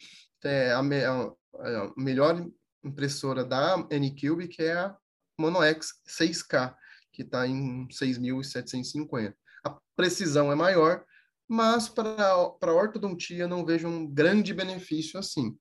é 0.47 0.73
a, 0.73 0.81
me, 0.81 1.03
a, 1.03 1.21
a 1.21 1.93
melhor 1.97 2.45
impressora 2.83 3.45
da 3.45 3.75
Anycube, 3.91 4.47
que 4.47 4.63
é 4.63 4.73
a 4.73 4.97
Mono 5.39 5.63
X 5.63 5.93
6K, 6.07 6.75
que 7.11 7.21
está 7.21 7.47
em 7.47 7.87
6.750. 7.87 9.33
A 9.63 9.77
precisão 9.95 10.51
é 10.51 10.55
maior, 10.55 11.05
mas 11.47 11.87
para 11.87 12.31
a 12.31 12.73
ortodontia 12.73 13.47
não 13.47 13.65
vejo 13.65 13.87
um 13.87 14.07
grande 14.07 14.53
benefício 14.53 15.19
assim. 15.19 15.57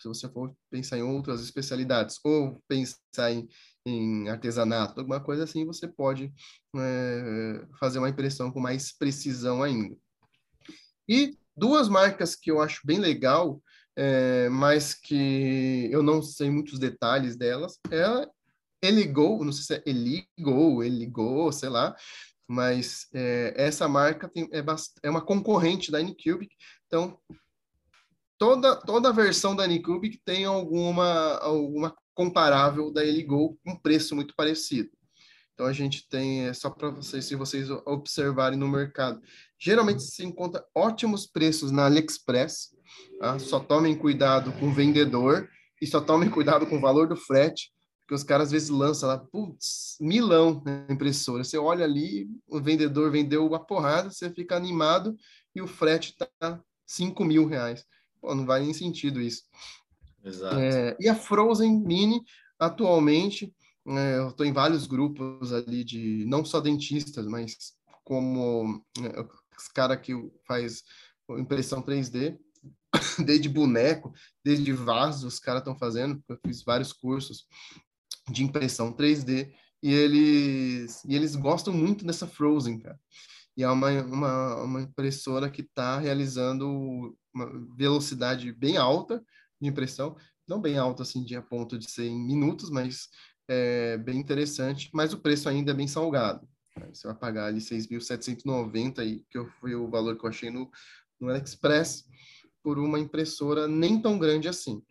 Se 0.00 0.08
você 0.08 0.28
for 0.28 0.52
pensar 0.68 0.98
em 0.98 1.02
outras 1.02 1.40
especialidades 1.42 2.18
ou 2.24 2.60
pensar 2.66 3.30
em, 3.30 3.48
em 3.86 4.28
artesanato, 4.28 4.98
alguma 4.98 5.20
coisa 5.20 5.44
assim, 5.44 5.64
você 5.64 5.86
pode 5.86 6.32
é, 6.76 7.66
fazer 7.78 8.00
uma 8.00 8.08
impressão 8.08 8.50
com 8.50 8.58
mais 8.58 8.90
precisão 8.90 9.62
ainda. 9.62 9.96
E 11.08 11.38
duas 11.56 11.88
marcas 11.88 12.34
que 12.34 12.50
eu 12.50 12.60
acho 12.60 12.80
bem 12.84 12.98
legal, 12.98 13.62
é, 13.96 14.48
mas 14.48 14.94
que 14.94 15.88
eu 15.90 16.02
não 16.02 16.22
sei 16.22 16.50
muitos 16.50 16.78
detalhes 16.78 17.36
delas, 17.36 17.78
é 17.90 18.02
a 18.02 18.28
Eligo, 18.82 19.44
não 19.44 19.52
sei 19.52 19.64
se 19.64 19.74
é 19.74 19.82
Eligo, 19.86 20.82
Eligo, 20.82 21.52
sei 21.52 21.68
lá, 21.68 21.94
mas 22.48 23.06
é, 23.14 23.54
essa 23.56 23.88
marca 23.88 24.28
tem, 24.28 24.48
é, 24.52 24.64
é, 25.02 25.10
uma 25.10 25.20
concorrente 25.20 25.90
da 25.90 25.98
Anycubic, 25.98 26.54
então 26.86 27.18
toda, 28.38 28.76
toda 28.76 29.12
versão 29.12 29.54
da 29.54 29.64
Anycubic 29.64 30.20
tem 30.24 30.44
alguma, 30.44 31.38
alguma 31.38 31.94
comparável 32.14 32.92
da 32.92 33.04
Eligo 33.04 33.58
com 33.64 33.76
preço 33.76 34.14
muito 34.14 34.34
parecido. 34.34 34.90
Então 35.54 35.66
a 35.66 35.72
gente 35.72 36.08
tem, 36.08 36.46
é 36.48 36.54
só 36.54 36.70
para 36.70 36.90
vocês, 36.90 37.24
se 37.24 37.36
vocês 37.36 37.70
observarem 37.86 38.58
no 38.58 38.68
mercado, 38.68 39.20
geralmente 39.58 40.02
se 40.02 40.24
encontra 40.24 40.64
ótimos 40.74 41.26
preços 41.26 41.70
na 41.70 41.86
AliExpress, 41.86 42.70
tá? 43.18 43.38
só 43.38 43.60
tomem 43.60 43.96
cuidado 43.96 44.52
com 44.52 44.68
o 44.68 44.72
vendedor 44.72 45.48
e 45.80 45.86
só 45.86 46.00
tomem 46.00 46.30
cuidado 46.30 46.66
com 46.66 46.76
o 46.76 46.80
valor 46.80 47.08
do 47.08 47.16
frete, 47.16 47.72
porque 48.00 48.14
os 48.14 48.22
caras 48.22 48.48
às 48.48 48.52
vezes 48.52 48.68
lançam 48.68 49.08
lá, 49.08 49.18
putz, 49.18 49.96
milão 50.00 50.62
na 50.64 50.86
impressora. 50.92 51.44
Você 51.44 51.58
olha 51.58 51.84
ali, 51.84 52.28
o 52.48 52.60
vendedor 52.60 53.10
vendeu 53.10 53.46
uma 53.46 53.64
porrada, 53.64 54.10
você 54.10 54.30
fica 54.30 54.56
animado 54.56 55.16
e 55.54 55.60
o 55.60 55.66
frete 55.66 56.16
tá 56.16 56.60
5 56.86 57.24
mil 57.24 57.46
reais. 57.46 57.84
Pô, 58.20 58.34
não 58.34 58.46
vai 58.46 58.62
nem 58.62 58.72
sentido 58.72 59.20
isso. 59.20 59.42
Exato. 60.24 60.58
É, 60.58 60.96
e 61.00 61.08
a 61.08 61.14
Frozen 61.14 61.80
Mini, 61.80 62.22
atualmente, 62.58 63.52
é, 63.86 64.18
eu 64.18 64.28
estou 64.28 64.46
em 64.46 64.52
vários 64.52 64.86
grupos 64.86 65.52
ali 65.52 65.82
de, 65.82 66.24
não 66.26 66.44
só 66.44 66.60
dentistas, 66.60 67.26
mas 67.26 67.74
como 68.04 68.84
é, 69.00 69.20
os 69.58 69.68
cara 69.68 69.96
que 69.96 70.12
faz 70.46 70.84
impressão 71.38 71.82
3D, 71.82 72.38
desde 73.24 73.48
boneco, 73.48 74.12
desde 74.44 74.72
vasos, 74.72 75.24
os 75.24 75.38
caras 75.38 75.60
estão 75.60 75.76
fazendo, 75.76 76.22
eu 76.28 76.38
fiz 76.46 76.62
vários 76.62 76.92
cursos 76.92 77.46
de 78.30 78.44
impressão 78.44 78.92
3D, 78.92 79.52
e 79.82 79.92
eles, 79.92 81.04
e 81.04 81.14
eles 81.14 81.34
gostam 81.34 81.72
muito 81.72 82.04
dessa 82.04 82.26
Frozen, 82.26 82.78
cara. 82.78 82.98
E 83.56 83.62
é 83.62 83.68
uma, 83.68 83.90
uma, 84.02 84.62
uma 84.62 84.82
impressora 84.82 85.50
que 85.50 85.62
está 85.62 85.98
realizando 85.98 87.16
uma 87.34 87.50
velocidade 87.76 88.52
bem 88.52 88.76
alta 88.76 89.22
de 89.60 89.68
impressão, 89.68 90.16
não 90.48 90.60
bem 90.60 90.78
alta 90.78 91.02
assim 91.02 91.24
de 91.24 91.36
a 91.36 91.42
ponto 91.42 91.78
de 91.78 91.90
ser 91.90 92.06
em 92.06 92.24
minutos, 92.24 92.70
mas 92.70 93.08
é 93.48 93.98
bem 93.98 94.18
interessante, 94.18 94.88
mas 94.92 95.12
o 95.12 95.18
preço 95.18 95.48
ainda 95.48 95.72
é 95.72 95.74
bem 95.74 95.88
salgado. 95.88 96.48
Você 96.92 97.06
vai 97.06 97.16
pagar 97.16 97.46
ali 97.46 97.60
6.790, 97.60 99.24
que 99.28 99.44
foi 99.60 99.74
o 99.74 99.88
valor 99.88 100.16
que 100.16 100.24
eu 100.24 100.30
achei 100.30 100.50
no, 100.50 100.70
no 101.20 101.28
AliExpress, 101.28 102.06
por 102.62 102.78
uma 102.78 102.98
impressora 102.98 103.66
nem 103.66 104.00
tão 104.00 104.18
grande 104.18 104.48
assim. 104.48 104.82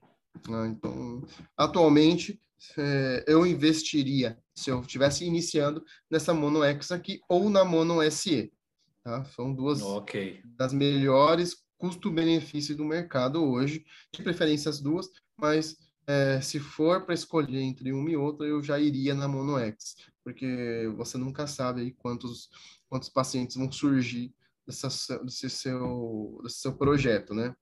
Né? 0.48 0.68
Então, 0.68 1.24
atualmente, 1.58 2.40
é, 2.78 3.24
eu 3.28 3.46
investiria, 3.46 4.38
se 4.54 4.70
eu 4.70 4.82
estivesse 4.82 5.26
iniciando, 5.26 5.84
nessa 6.10 6.34
Mono 6.34 6.64
X 6.64 6.92
aqui 6.92 7.20
ou 7.28 7.50
na 7.50 7.66
Mono 7.66 8.00
SE. 8.12 8.52
Tá? 9.04 9.24
São 9.26 9.54
duas 9.54 9.82
okay. 9.82 10.42
das 10.58 10.74
melhores 10.74 11.64
custo-benefício 11.78 12.76
do 12.76 12.86
mercado 12.86 13.44
hoje, 13.44 13.84
de 14.12 14.22
preferência 14.22 14.70
as 14.70 14.80
duas, 14.80 15.10
mas 15.36 15.76
é, 16.06 16.40
se 16.40 16.60
for 16.60 17.04
para 17.04 17.16
escolher 17.16 17.60
entre 17.60 17.92
uma 17.92 18.12
e 18.12 18.16
outra, 18.16 18.46
eu 18.46 18.62
já 18.62 18.80
iria 18.80 19.16
na 19.16 19.28
Mono 19.28 19.58
X, 19.58 19.96
porque 20.24 20.92
você 20.96 21.18
nunca 21.18 21.48
sabe 21.48 21.82
aí 21.82 21.92
quantos, 21.92 22.50
quantos 22.88 23.10
pacientes 23.10 23.56
vão 23.56 23.72
surgir 23.72 24.32
dessa, 24.72 25.20
desse, 25.24 25.50
seu, 25.50 26.40
desse 26.44 26.60
seu 26.60 26.74
projeto, 26.76 27.34
né? 27.34 27.54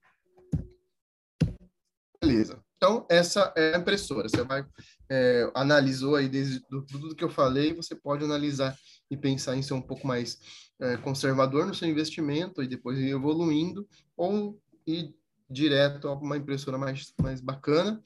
Beleza. 2.22 2.62
Então, 2.78 3.06
essa 3.10 3.54
é 3.58 3.76
a 3.76 3.80
impressora. 3.80 4.30
Você 4.30 4.42
vai, 4.44 4.66
é, 5.10 5.52
analisou 5.54 6.16
aí 6.16 6.30
desde 6.30 6.60
do, 6.70 6.86
tudo 6.86 7.16
que 7.16 7.24
eu 7.24 7.30
falei, 7.30 7.74
você 7.74 7.96
pode 7.96 8.24
analisar 8.24 8.78
e 9.12 9.18
pensar 9.18 9.56
em 9.56 9.62
ser 9.62 9.74
um 9.74 9.82
pouco 9.82 10.08
mais 10.08 10.40
é, 10.80 10.96
conservador 10.98 11.66
no 11.66 11.76
seu 11.76 11.90
investimento 11.90 12.64
e 12.64 12.68
depois 12.68 12.98
ir 12.98 13.10
evoluindo, 13.10 13.88
ou 14.16 14.62
ir 14.88 15.14
direto 15.50 16.08
a 16.08 16.14
uma 16.14 16.38
impressora 16.38 16.78
mais, 16.78 17.14
mais 17.22 17.42
bacana. 17.42 18.02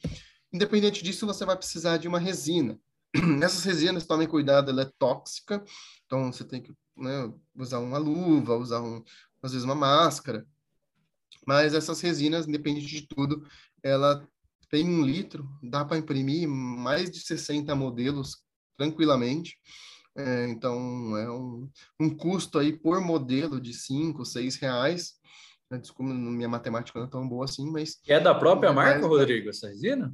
Independente 0.52 1.04
disso, 1.04 1.28
você 1.28 1.46
vai 1.46 1.58
precisar 1.58 1.98
de 1.98 2.08
uma 2.08 2.20
resina. 2.20 2.80
Essas 3.44 3.64
resinas, 3.64 4.08
tomem 4.08 4.28
cuidado, 4.28 4.72
ela 4.72 4.84
é 4.84 4.92
tóxica, 4.98 5.64
então 6.06 6.32
você 6.32 6.44
tem 6.44 6.62
que 6.62 6.74
né, 6.96 7.32
usar 7.56 7.80
uma 7.80 7.98
luva, 7.98 8.56
usar 8.56 8.82
um, 8.82 9.04
às 9.42 9.52
vezes 9.52 9.66
uma 9.66 9.76
máscara. 9.76 10.46
Mas 11.46 11.74
essas 11.74 12.00
resinas, 12.02 12.48
independente 12.48 12.88
de 12.88 13.08
tudo, 13.08 13.46
ela 13.82 14.26
tem 14.70 14.88
um 14.88 15.04
litro, 15.04 15.48
dá 15.62 15.84
para 15.86 15.98
imprimir 15.98 16.48
mais 16.48 17.12
de 17.12 17.20
60 17.20 17.76
modelos 17.76 18.44
tranquilamente. 18.78 19.58
É, 20.16 20.48
então, 20.48 21.18
é 21.18 21.30
um, 21.30 21.70
um 22.00 22.16
custo 22.16 22.60
aí 22.60 22.72
por 22.72 23.02
modelo 23.02 23.60
de 23.60 23.74
5, 23.74 24.24
6 24.26 24.56
reais. 24.58 25.14
Desculpa, 25.72 26.14
minha 26.14 26.48
matemática 26.48 27.00
não 27.00 27.08
é 27.08 27.10
tão 27.10 27.28
boa 27.28 27.46
assim, 27.46 27.70
mas... 27.72 28.00
é 28.08 28.20
da 28.20 28.36
própria 28.36 28.72
marca, 28.72 29.08
Rodrigo, 29.08 29.50
essa 29.50 29.68
resina? 29.68 30.14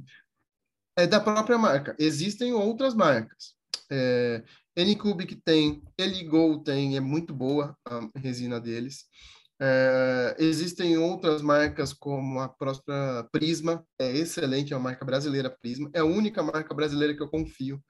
É 0.96 1.06
da 1.06 1.20
própria 1.20 1.58
marca. 1.58 1.94
Existem 1.98 2.52
outras 2.52 2.94
marcas. 2.94 3.54
É, 3.90 4.42
N-Cubic 4.76 5.36
tem, 5.44 5.82
Eligol 5.98 6.62
tem, 6.62 6.96
é 6.96 7.00
muito 7.00 7.34
boa 7.34 7.76
a 7.84 8.00
resina 8.16 8.60
deles. 8.60 9.04
É, 9.62 10.36
existem 10.38 10.96
outras 10.96 11.42
marcas 11.42 11.92
como 11.92 12.40
a 12.40 12.48
própria 12.48 13.26
Prisma, 13.30 13.84
é 13.98 14.10
excelente, 14.10 14.72
é 14.72 14.76
uma 14.76 14.84
marca 14.84 15.04
brasileira 15.04 15.50
Prisma, 15.50 15.90
é 15.92 16.00
a 16.00 16.04
única 16.04 16.42
marca 16.42 16.72
brasileira 16.72 17.14
que 17.14 17.22
eu 17.22 17.28
confio, 17.28 17.82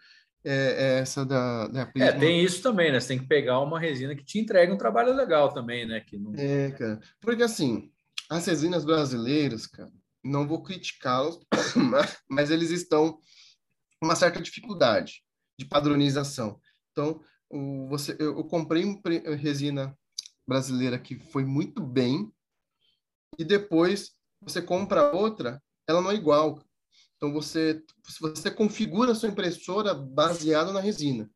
é, 0.42 0.52
é 0.52 0.98
essa 0.98 1.24
da, 1.24 1.68
da 1.68 1.86
Prisma. 1.86 2.10
É, 2.10 2.18
tem 2.18 2.42
isso 2.42 2.60
também, 2.60 2.90
né? 2.90 2.98
Você 2.98 3.08
tem 3.08 3.18
que 3.20 3.28
pegar 3.28 3.60
uma 3.60 3.78
resina 3.78 4.16
que 4.16 4.24
te 4.24 4.40
entrega 4.40 4.72
um 4.72 4.78
trabalho 4.78 5.14
legal 5.14 5.52
também, 5.52 5.86
né? 5.86 6.00
Que 6.00 6.18
não... 6.18 6.32
É, 6.34 6.72
cara, 6.72 7.00
porque 7.20 7.42
assim, 7.42 7.92
as 8.28 8.46
resinas 8.46 8.84
brasileiras, 8.84 9.66
cara, 9.66 9.92
não 10.24 10.48
vou 10.48 10.62
criticá-los, 10.62 11.38
mas 12.28 12.50
eles 12.50 12.70
estão 12.70 13.12
com 14.00 14.06
uma 14.06 14.16
certa 14.16 14.40
dificuldade 14.40 15.22
de 15.60 15.66
padronização. 15.66 16.58
Então, 16.90 17.20
o, 17.50 17.86
você, 17.86 18.16
eu, 18.18 18.38
eu 18.38 18.44
comprei 18.44 18.82
uma 18.82 19.00
resina 19.36 19.96
brasileira 20.48 20.98
que 20.98 21.18
foi 21.18 21.44
muito 21.44 21.82
bem, 21.82 22.32
e 23.38 23.44
depois 23.44 24.12
você 24.40 24.62
compra 24.62 25.12
outra, 25.12 25.62
ela 25.86 26.00
não 26.00 26.10
é 26.10 26.14
igual. 26.14 26.62
Então 27.16 27.32
você 27.32 27.82
você 28.18 28.50
configura 28.50 29.12
a 29.12 29.14
sua 29.14 29.28
impressora 29.28 29.94
baseado 29.94 30.72
na 30.72 30.80
resina. 30.80 31.30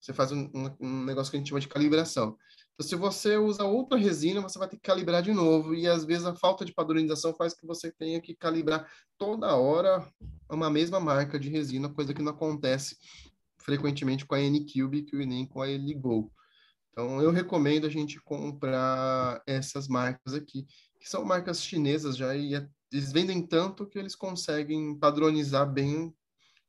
Você 0.00 0.12
faz 0.12 0.30
um, 0.30 0.48
um, 0.80 1.04
negócio 1.04 1.30
que 1.30 1.36
a 1.36 1.40
gente 1.40 1.48
chama 1.48 1.60
de 1.60 1.68
calibração. 1.68 2.38
Então, 2.74 2.86
se 2.86 2.94
você 2.94 3.36
usa 3.36 3.64
outra 3.64 3.98
resina, 3.98 4.40
você 4.40 4.56
vai 4.56 4.68
ter 4.68 4.76
que 4.76 4.82
calibrar 4.82 5.20
de 5.20 5.32
novo. 5.32 5.74
E 5.74 5.88
às 5.88 6.04
vezes 6.04 6.24
a 6.24 6.36
falta 6.36 6.64
de 6.64 6.72
padronização 6.72 7.34
faz 7.34 7.52
que 7.52 7.66
você 7.66 7.90
tenha 7.90 8.20
que 8.20 8.36
calibrar 8.36 8.88
toda 9.18 9.56
hora 9.56 10.08
uma 10.48 10.70
mesma 10.70 11.00
marca 11.00 11.38
de 11.38 11.48
resina, 11.48 11.92
coisa 11.92 12.14
que 12.14 12.22
não 12.22 12.30
acontece 12.30 12.96
frequentemente 13.68 14.24
com 14.24 14.34
a 14.34 14.40
N-Cube 14.40 15.06
e 15.12 15.26
nem 15.26 15.44
com 15.44 15.60
a 15.60 15.68
Eligo. 15.68 16.32
Então, 16.90 17.20
eu 17.20 17.30
recomendo 17.30 17.86
a 17.86 17.90
gente 17.90 18.18
comprar 18.18 19.42
essas 19.46 19.86
marcas 19.86 20.32
aqui, 20.32 20.66
que 20.98 21.06
são 21.06 21.22
marcas 21.22 21.62
chinesas 21.62 22.16
já, 22.16 22.34
e 22.34 22.54
é, 22.54 22.66
eles 22.90 23.12
vendem 23.12 23.46
tanto 23.46 23.86
que 23.86 23.98
eles 23.98 24.16
conseguem 24.16 24.98
padronizar 24.98 25.70
bem 25.70 26.14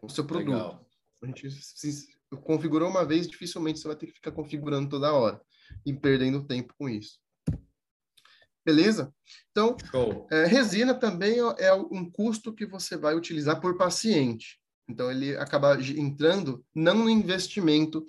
o 0.01 0.09
seu 0.09 0.25
produto. 0.25 0.51
Legal. 0.51 0.85
A 1.23 1.25
gente 1.25 1.49
se 1.49 2.09
configurou 2.43 2.89
uma 2.89 3.05
vez, 3.05 3.29
dificilmente 3.29 3.79
você 3.79 3.87
vai 3.87 3.95
ter 3.95 4.07
que 4.07 4.13
ficar 4.13 4.33
configurando 4.33 4.89
toda 4.89 5.13
hora 5.13 5.39
e 5.85 5.93
perdendo 5.93 6.45
tempo 6.45 6.73
com 6.77 6.89
isso. 6.89 7.17
Beleza? 8.65 9.13
Então, 9.51 9.77
é, 10.29 10.43
resina 10.45 10.93
também 10.93 11.37
é 11.57 11.73
um 11.73 12.11
custo 12.11 12.53
que 12.53 12.65
você 12.65 12.97
vai 12.97 13.15
utilizar 13.15 13.61
por 13.61 13.77
paciente. 13.77 14.59
Então, 14.89 15.11
ele 15.11 15.37
acaba 15.37 15.79
entrando 15.79 16.65
não 16.73 16.95
no 16.95 17.09
investimento 17.09 18.03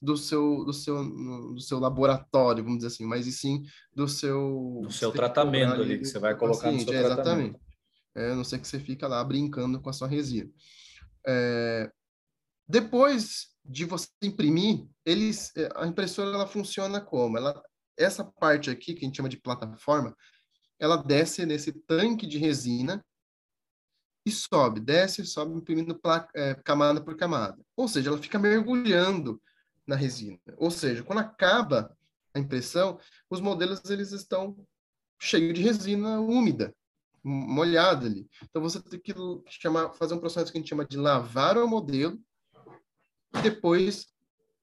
do 0.00 0.16
seu, 0.16 0.64
do 0.64 0.72
seu, 0.72 1.04
do 1.52 1.60
seu 1.60 1.78
laboratório, 1.78 2.62
vamos 2.62 2.78
dizer 2.78 2.88
assim, 2.88 3.04
mas 3.04 3.26
e 3.26 3.32
sim 3.32 3.64
do 3.94 4.08
seu... 4.08 4.80
Do 4.82 4.92
seu 4.92 5.12
tratamento 5.12 5.74
ali, 5.74 5.98
que 5.98 6.04
você 6.04 6.18
vai 6.18 6.36
colocar 6.36 6.64
paciente, 6.64 6.86
no 6.86 6.92
seu 6.92 7.00
é, 7.00 7.04
Exatamente. 7.04 7.58
É, 8.14 8.30
a 8.30 8.34
não 8.34 8.44
ser 8.44 8.58
que 8.58 8.66
você 8.66 8.78
fica 8.78 9.06
lá 9.06 9.22
brincando 9.22 9.80
com 9.80 9.90
a 9.90 9.92
sua 9.92 10.08
resina. 10.08 10.50
É, 11.26 11.90
depois 12.66 13.48
de 13.64 13.84
você 13.84 14.08
imprimir, 14.22 14.86
eles, 15.04 15.54
é, 15.56 15.68
a 15.76 15.86
impressora 15.86 16.30
ela 16.30 16.46
funciona 16.46 17.00
como? 17.00 17.36
Ela, 17.36 17.60
essa 17.98 18.24
parte 18.24 18.70
aqui, 18.70 18.94
que 18.94 19.04
a 19.04 19.06
gente 19.06 19.16
chama 19.16 19.28
de 19.28 19.40
plataforma, 19.40 20.16
ela 20.78 20.96
desce 20.96 21.44
nesse 21.44 21.72
tanque 21.72 22.26
de 22.26 22.38
resina 22.38 23.04
e 24.30 24.32
sobe, 24.32 24.80
desce 24.80 25.24
sobe, 25.26 25.54
imprimindo 25.54 25.98
placa, 25.98 26.30
é, 26.34 26.54
camada 26.54 27.00
por 27.00 27.16
camada. 27.16 27.58
Ou 27.76 27.88
seja, 27.88 28.08
ela 28.10 28.18
fica 28.18 28.38
mergulhando 28.38 29.40
na 29.86 29.96
resina. 29.96 30.38
Ou 30.56 30.70
seja, 30.70 31.02
quando 31.02 31.18
acaba 31.18 31.96
a 32.32 32.38
impressão, 32.38 32.98
os 33.28 33.40
modelos 33.40 33.88
eles 33.90 34.12
estão 34.12 34.56
cheios 35.18 35.52
de 35.54 35.62
resina 35.62 36.20
úmida, 36.20 36.74
molhada 37.22 38.06
ali. 38.06 38.28
Então 38.44 38.62
você 38.62 38.80
tem 38.80 39.00
que 39.00 39.14
chamar, 39.48 39.92
fazer 39.94 40.14
um 40.14 40.20
processo 40.20 40.50
que 40.50 40.58
a 40.58 40.60
gente 40.60 40.70
chama 40.70 40.86
de 40.86 40.96
lavar 40.96 41.58
o 41.58 41.68
modelo, 41.68 42.18
depois 43.42 44.06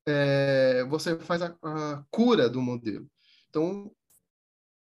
é, 0.05 0.83
você 0.85 1.17
faz 1.19 1.41
a, 1.41 1.55
a, 1.61 2.03
cura 2.09 2.49
do 2.49 2.61
modelo. 2.61 3.07
Então 3.49 3.91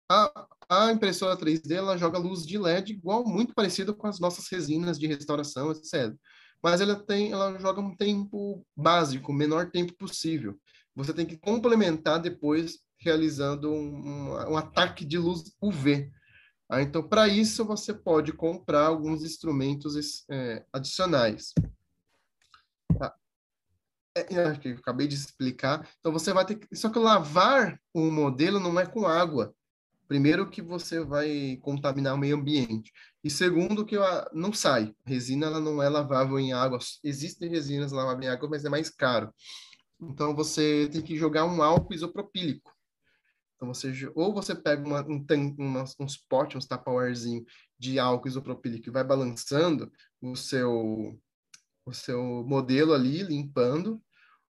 a, 0.10 0.47
a 0.70 0.92
impressora 0.92 1.38
3D 1.38 1.72
ela 1.72 1.98
joga 1.98 2.18
luz 2.18 2.46
de 2.46 2.58
LED 2.58 2.94
igual, 2.94 3.26
muito 3.26 3.54
parecido 3.54 3.96
com 3.96 4.08
as 4.08 4.20
nossas 4.20 4.48
resinas 4.50 5.00
de 5.00 5.08
restauração, 5.08 5.72
etc 5.72 6.16
mas 6.62 6.82
ela 6.82 6.96
tem, 6.96 7.32
ela 7.32 7.58
joga 7.60 7.82
um 7.82 7.96
tempo 7.96 8.66
básico, 8.76 9.32
o 9.32 9.36
menor 9.36 9.70
tempo 9.70 9.94
possível. 9.94 10.60
Você 10.96 11.14
tem 11.14 11.26
que 11.26 11.38
complementar 11.38 12.20
depois 12.20 12.80
realizando 13.00 13.72
um, 13.72 14.08
um, 14.08 14.52
um 14.52 14.58
ataque 14.58 15.06
de 15.06 15.18
luz 15.18 15.56
UV. 15.62 16.12
Ah, 16.70 16.82
então, 16.82 17.08
para 17.08 17.28
isso, 17.28 17.64
você 17.64 17.94
pode 17.94 18.34
comprar 18.34 18.88
alguns 18.88 19.24
instrumentos 19.24 20.26
é, 20.30 20.66
adicionais. 20.74 21.54
Tá. 22.98 23.16
É, 24.16 24.22
é 24.34 24.62
eu 24.66 24.78
acabei 24.78 25.08
de 25.08 25.16
explicar. 25.16 25.88
Então, 26.00 26.12
você 26.12 26.34
vai 26.34 26.44
ter 26.44 26.56
que... 26.56 26.76
Só 26.76 26.90
que 26.90 27.00
lavar 27.00 27.80
o 27.94 28.10
modelo 28.12 28.60
não 28.60 28.78
é 28.80 28.86
com 28.86 29.08
água. 29.08 29.54
Primeiro 30.08 30.50
que 30.50 30.62
você 30.62 31.04
vai 31.04 31.58
contaminar 31.62 32.16
o 32.16 32.18
meio 32.18 32.38
ambiente. 32.38 32.92
E 33.24 33.30
segundo 33.30 33.86
que 33.86 33.96
não 34.34 34.54
sai. 34.54 34.94
Resina 35.06 35.48
ela 35.48 35.60
não 35.60 35.84
é 35.84 35.90
lavável 35.90 36.40
em 36.40 36.54
água. 36.54 36.80
Existem 37.04 37.50
resinas 37.50 37.92
laváveis 37.92 38.26
em 38.26 38.32
água, 38.32 38.50
mas 38.50 38.64
é 38.64 38.70
mais 38.70 38.90
caro. 38.90 39.34
Então 40.00 40.36
você 40.36 40.88
tem 40.92 41.02
que 41.02 41.18
jogar 41.18 41.46
um 41.46 41.62
álcool 41.62 41.94
isopropílico. 41.94 42.78
Então, 43.58 43.68
você, 43.74 43.92
ou 44.14 44.34
você 44.34 44.54
pega 44.54 44.86
uma, 44.86 45.02
um, 45.02 45.26
uma, 45.58 45.84
uns 46.00 46.16
potes, 46.16 46.58
uns 46.58 46.68
tapawarezinho 46.68 47.44
de 47.78 47.98
álcool 47.98 48.28
isopropílico 48.28 48.88
e 48.88 48.92
vai 48.92 49.04
balançando 49.04 49.92
o 50.22 50.36
seu, 50.36 51.20
o 51.84 51.94
seu 51.94 52.22
modelo 52.46 52.94
ali, 52.94 53.24
limpando, 53.24 54.02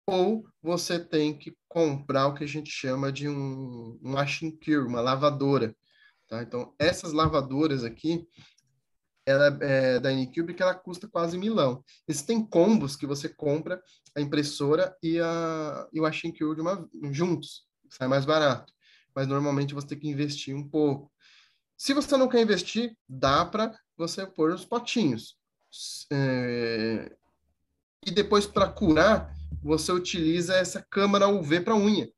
ou 0.07 0.47
você 0.63 0.97
tem 0.97 1.37
que 1.37 1.55
comprar 1.67 2.27
o 2.27 2.33
que 2.33 2.45
a 2.45 2.47
gente 2.47 2.71
chama 2.71 3.11
de 3.11 3.27
um, 3.27 3.99
um 4.01 4.13
washing 4.13 4.51
cure, 4.51 4.87
uma 4.87 5.01
lavadora. 5.01 5.75
Tá? 6.29 6.41
Então, 6.41 6.73
essas 6.79 7.11
lavadoras 7.11 7.83
aqui, 7.83 8.25
ela 9.25 9.47
é 9.61 9.99
da 9.99 10.09
Anycube, 10.09 10.53
que 10.53 10.63
ela 10.63 10.73
custa 10.73 11.09
quase 11.09 11.37
milão. 11.37 11.83
Existem 12.07 12.43
combos 12.43 12.95
que 12.95 13.05
você 13.05 13.27
compra 13.27 13.81
a 14.15 14.21
impressora 14.21 14.95
e, 15.03 15.19
a, 15.19 15.87
e 15.91 15.99
o 15.99 16.03
washing 16.03 16.31
cure 16.31 16.55
de 16.55 16.61
uma, 16.61 16.89
juntos, 17.11 17.67
sai 17.89 18.07
mais 18.07 18.23
barato. 18.23 18.73
Mas 19.13 19.27
normalmente 19.27 19.73
você 19.73 19.87
tem 19.87 19.99
que 19.99 20.07
investir 20.07 20.55
um 20.55 20.67
pouco. 20.67 21.11
Se 21.77 21.93
você 21.93 22.15
não 22.15 22.29
quer 22.29 22.41
investir, 22.41 22.95
dá 23.07 23.45
para 23.45 23.77
você 23.97 24.25
pôr 24.25 24.51
os 24.53 24.63
potinhos. 24.63 25.37
É... 26.11 27.11
E 28.05 28.11
depois, 28.11 28.45
para 28.45 28.69
curar, 28.69 29.36
você 29.61 29.91
utiliza 29.91 30.55
essa 30.55 30.85
câmara 30.89 31.27
UV 31.27 31.61
para 31.61 31.75
unha. 31.75 32.09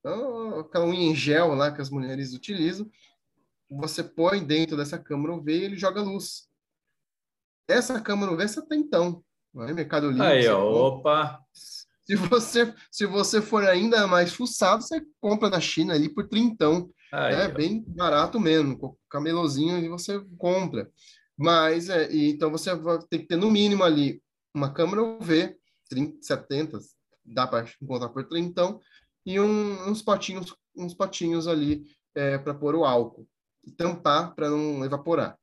Então, 0.00 0.60
aquela 0.60 0.86
unha 0.86 1.10
em 1.10 1.14
gel 1.14 1.54
lá 1.54 1.72
que 1.72 1.80
as 1.80 1.90
mulheres 1.90 2.32
utilizam, 2.32 2.88
você 3.68 4.02
põe 4.02 4.44
dentro 4.44 4.76
dessa 4.76 4.98
câmara 4.98 5.34
UV 5.34 5.52
e 5.52 5.64
ele 5.64 5.76
joga 5.76 6.00
luz. 6.00 6.48
Essa 7.68 8.00
câmara 8.00 8.32
UV 8.32 8.48
você 8.48 8.64
tem 8.66 8.80
então. 8.80 9.22
Vai, 9.52 9.72
Mercado 9.72 10.10
Livre. 10.10 10.26
Aí, 10.26 10.48
opa! 10.48 11.40
Se 12.06 12.14
você, 12.14 12.72
se 12.90 13.04
você 13.04 13.42
for 13.42 13.64
ainda 13.64 14.06
mais 14.06 14.32
fuçado, 14.32 14.82
você 14.82 15.02
compra 15.20 15.50
na 15.50 15.60
China 15.60 15.94
ali 15.94 16.08
por 16.08 16.28
trintão. 16.28 16.88
Aí, 17.12 17.34
é 17.34 17.46
ó. 17.46 17.50
bem 17.50 17.82
barato 17.88 18.38
mesmo. 18.38 18.78
Com 18.78 18.96
camelozinho 19.10 19.78
e 19.78 19.88
você 19.88 20.22
compra. 20.38 20.88
Mas, 21.36 21.88
é, 21.88 22.08
então 22.14 22.50
você 22.50 22.70
tem 23.10 23.20
que 23.20 23.26
ter 23.26 23.36
no 23.36 23.50
mínimo 23.50 23.82
ali 23.82 24.22
uma 24.54 24.72
câmera 24.72 25.02
UV, 25.02 25.56
30, 25.88 26.18
70, 26.22 26.78
dá 27.24 27.46
para 27.46 27.68
encontrar 27.80 28.08
por 28.08 28.24
trintão, 28.24 28.80
e 29.24 29.40
um, 29.40 29.88
uns 29.88 30.02
potinhos, 30.02 30.54
uns 30.76 30.94
potinhos 30.94 31.48
ali 31.48 31.84
é, 32.14 32.38
para 32.38 32.54
pôr 32.54 32.74
o 32.74 32.84
álcool 32.84 33.26
e 33.64 33.72
tampar 33.72 34.34
para 34.34 34.48
não 34.48 34.84
evaporar. 34.84 35.36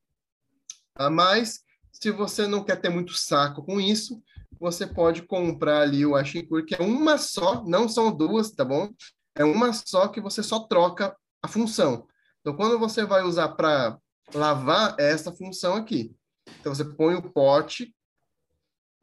Ah, 0.95 1.09
mas, 1.09 1.61
se 1.91 2.09
você 2.11 2.47
não 2.47 2.63
quer 2.63 2.79
ter 2.79 2.89
muito 2.89 3.13
saco 3.13 3.63
com 3.63 3.81
isso, 3.81 4.21
você 4.59 4.87
pode 4.87 5.23
comprar 5.23 5.81
ali 5.81 6.05
o 6.05 6.15
Ashincur, 6.15 6.65
que 6.65 6.75
é 6.75 6.81
uma 6.81 7.17
só, 7.17 7.63
não 7.65 7.89
são 7.89 8.15
duas, 8.15 8.51
tá 8.51 8.63
bom? 8.63 8.89
É 9.35 9.43
uma 9.43 9.73
só 9.73 10.07
que 10.07 10.21
você 10.21 10.41
só 10.41 10.59
troca 10.59 11.15
a 11.41 11.47
função. 11.47 12.07
Então, 12.39 12.55
quando 12.55 12.79
você 12.79 13.05
vai 13.05 13.23
usar 13.23 13.49
para 13.49 13.97
lavar, 14.33 14.95
é 14.99 15.11
essa 15.11 15.31
função 15.31 15.75
aqui. 15.75 16.15
Então, 16.59 16.73
você 16.73 16.85
põe 16.85 17.15
o 17.15 17.31
pote, 17.31 17.93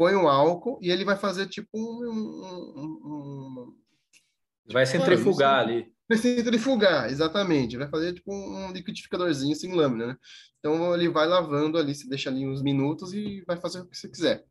põe 0.01 0.15
o 0.15 0.27
álcool 0.27 0.79
e 0.81 0.91
ele 0.91 1.05
vai 1.05 1.17
fazer 1.17 1.47
tipo 1.47 1.69
um... 1.75 2.09
um, 2.09 2.81
um, 2.81 3.13
um 3.13 4.73
vai 4.73 4.87
centrifugar 4.87 5.59
ali 5.59 5.93
centrifugar, 6.17 7.11
exatamente. 7.11 7.77
Vai 7.77 7.89
fazer 7.89 8.15
tipo 8.15 8.33
um 8.33 8.73
liquidificadorzinho 8.73 9.55
sem 9.55 9.73
lâmina, 9.73 10.09
né? 10.09 10.17
Então 10.59 10.95
ele 10.95 11.09
vai 11.09 11.27
lavando 11.27 11.79
ali, 11.79 11.95
você 11.95 12.09
deixa 12.09 12.31
ali 12.31 12.47
uns 12.47 12.63
minutos 12.63 13.13
e 13.13 13.43
vai 13.47 13.57
fazer 13.57 13.81
o 13.81 13.87
que 13.87 13.97
você 13.97 14.09
quiser. 14.09 14.45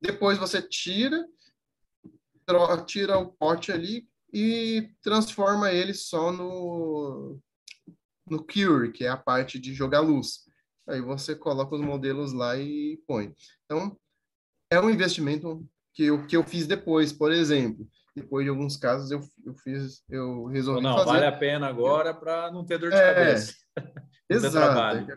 Depois 0.00 0.38
você 0.38 0.60
tira, 0.60 1.24
tira 2.86 3.18
o 3.18 3.32
pote 3.32 3.72
ali 3.72 4.06
e 4.32 4.90
transforma 5.02 5.72
ele 5.72 5.94
só 5.94 6.32
no 6.32 7.38
no 8.26 8.42
Cure, 8.42 8.90
que 8.90 9.04
é 9.04 9.08
a 9.08 9.18
parte 9.18 9.58
de 9.58 9.74
jogar 9.74 10.00
luz. 10.00 10.44
Aí 10.88 11.00
você 11.00 11.34
coloca 11.34 11.74
os 11.74 11.80
modelos 11.80 12.32
lá 12.32 12.56
e 12.56 12.98
põe. 13.06 13.34
Então, 13.64 13.98
é 14.74 14.80
um 14.80 14.90
investimento 14.90 15.64
que 15.92 16.04
eu, 16.04 16.26
que 16.26 16.36
eu 16.36 16.44
fiz 16.44 16.66
depois, 16.66 17.12
por 17.12 17.32
exemplo 17.32 17.86
depois 18.14 18.44
de 18.44 18.50
alguns 18.50 18.76
casos 18.76 19.10
eu, 19.10 19.20
eu 19.44 19.54
fiz, 19.54 20.02
eu 20.08 20.44
resolvi 20.46 20.82
não, 20.82 20.96
fazer. 20.98 21.10
vale 21.10 21.26
a 21.26 21.32
pena 21.32 21.66
agora 21.66 22.14
para 22.14 22.50
não 22.52 22.64
ter 22.64 22.78
dor 22.78 22.90
de 22.90 22.96
é, 22.96 23.14
cabeça. 23.14 23.54
Exato. 24.30 25.12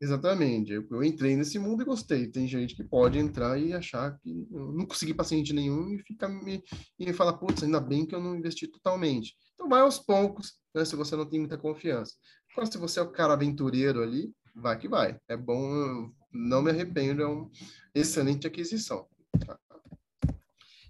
Exatamente. 0.00 0.72
Eu, 0.72 0.86
eu, 0.90 1.02
entrei 1.02 1.34
nesse 1.34 1.58
mundo 1.58 1.82
e 1.82 1.86
gostei. 1.86 2.30
Tem 2.30 2.46
gente 2.46 2.76
que 2.76 2.84
pode 2.84 3.18
entrar 3.18 3.58
e 3.58 3.72
achar 3.72 4.16
que 4.18 4.46
eu 4.50 4.72
não 4.72 4.86
consegui 4.86 5.12
paciente 5.12 5.52
nenhum 5.52 5.92
e 5.94 5.98
fica 6.00 6.28
me 6.28 6.62
e 6.98 7.12
fala, 7.12 7.36
putz, 7.36 7.62
ainda 7.62 7.80
bem 7.80 8.06
que 8.06 8.14
eu 8.14 8.20
não 8.20 8.36
investi 8.36 8.68
totalmente. 8.68 9.34
Então 9.54 9.68
vai 9.68 9.80
aos 9.80 9.98
poucos, 9.98 10.52
né, 10.72 10.84
se 10.84 10.94
você 10.94 11.16
não 11.16 11.26
tem 11.26 11.40
muita 11.40 11.58
confiança. 11.58 12.14
Agora, 12.52 12.70
se 12.70 12.78
você 12.78 13.00
é 13.00 13.02
o 13.02 13.10
cara 13.10 13.32
aventureiro 13.32 14.02
ali, 14.02 14.32
vai 14.54 14.78
que 14.78 14.88
vai. 14.88 15.18
É 15.26 15.36
bom, 15.36 16.10
não 16.32 16.62
me 16.62 16.70
arrependo, 16.70 17.22
é 17.22 17.26
uma 17.26 17.50
excelente 17.94 18.46
aquisição. 18.46 19.06
Tá? 19.44 19.58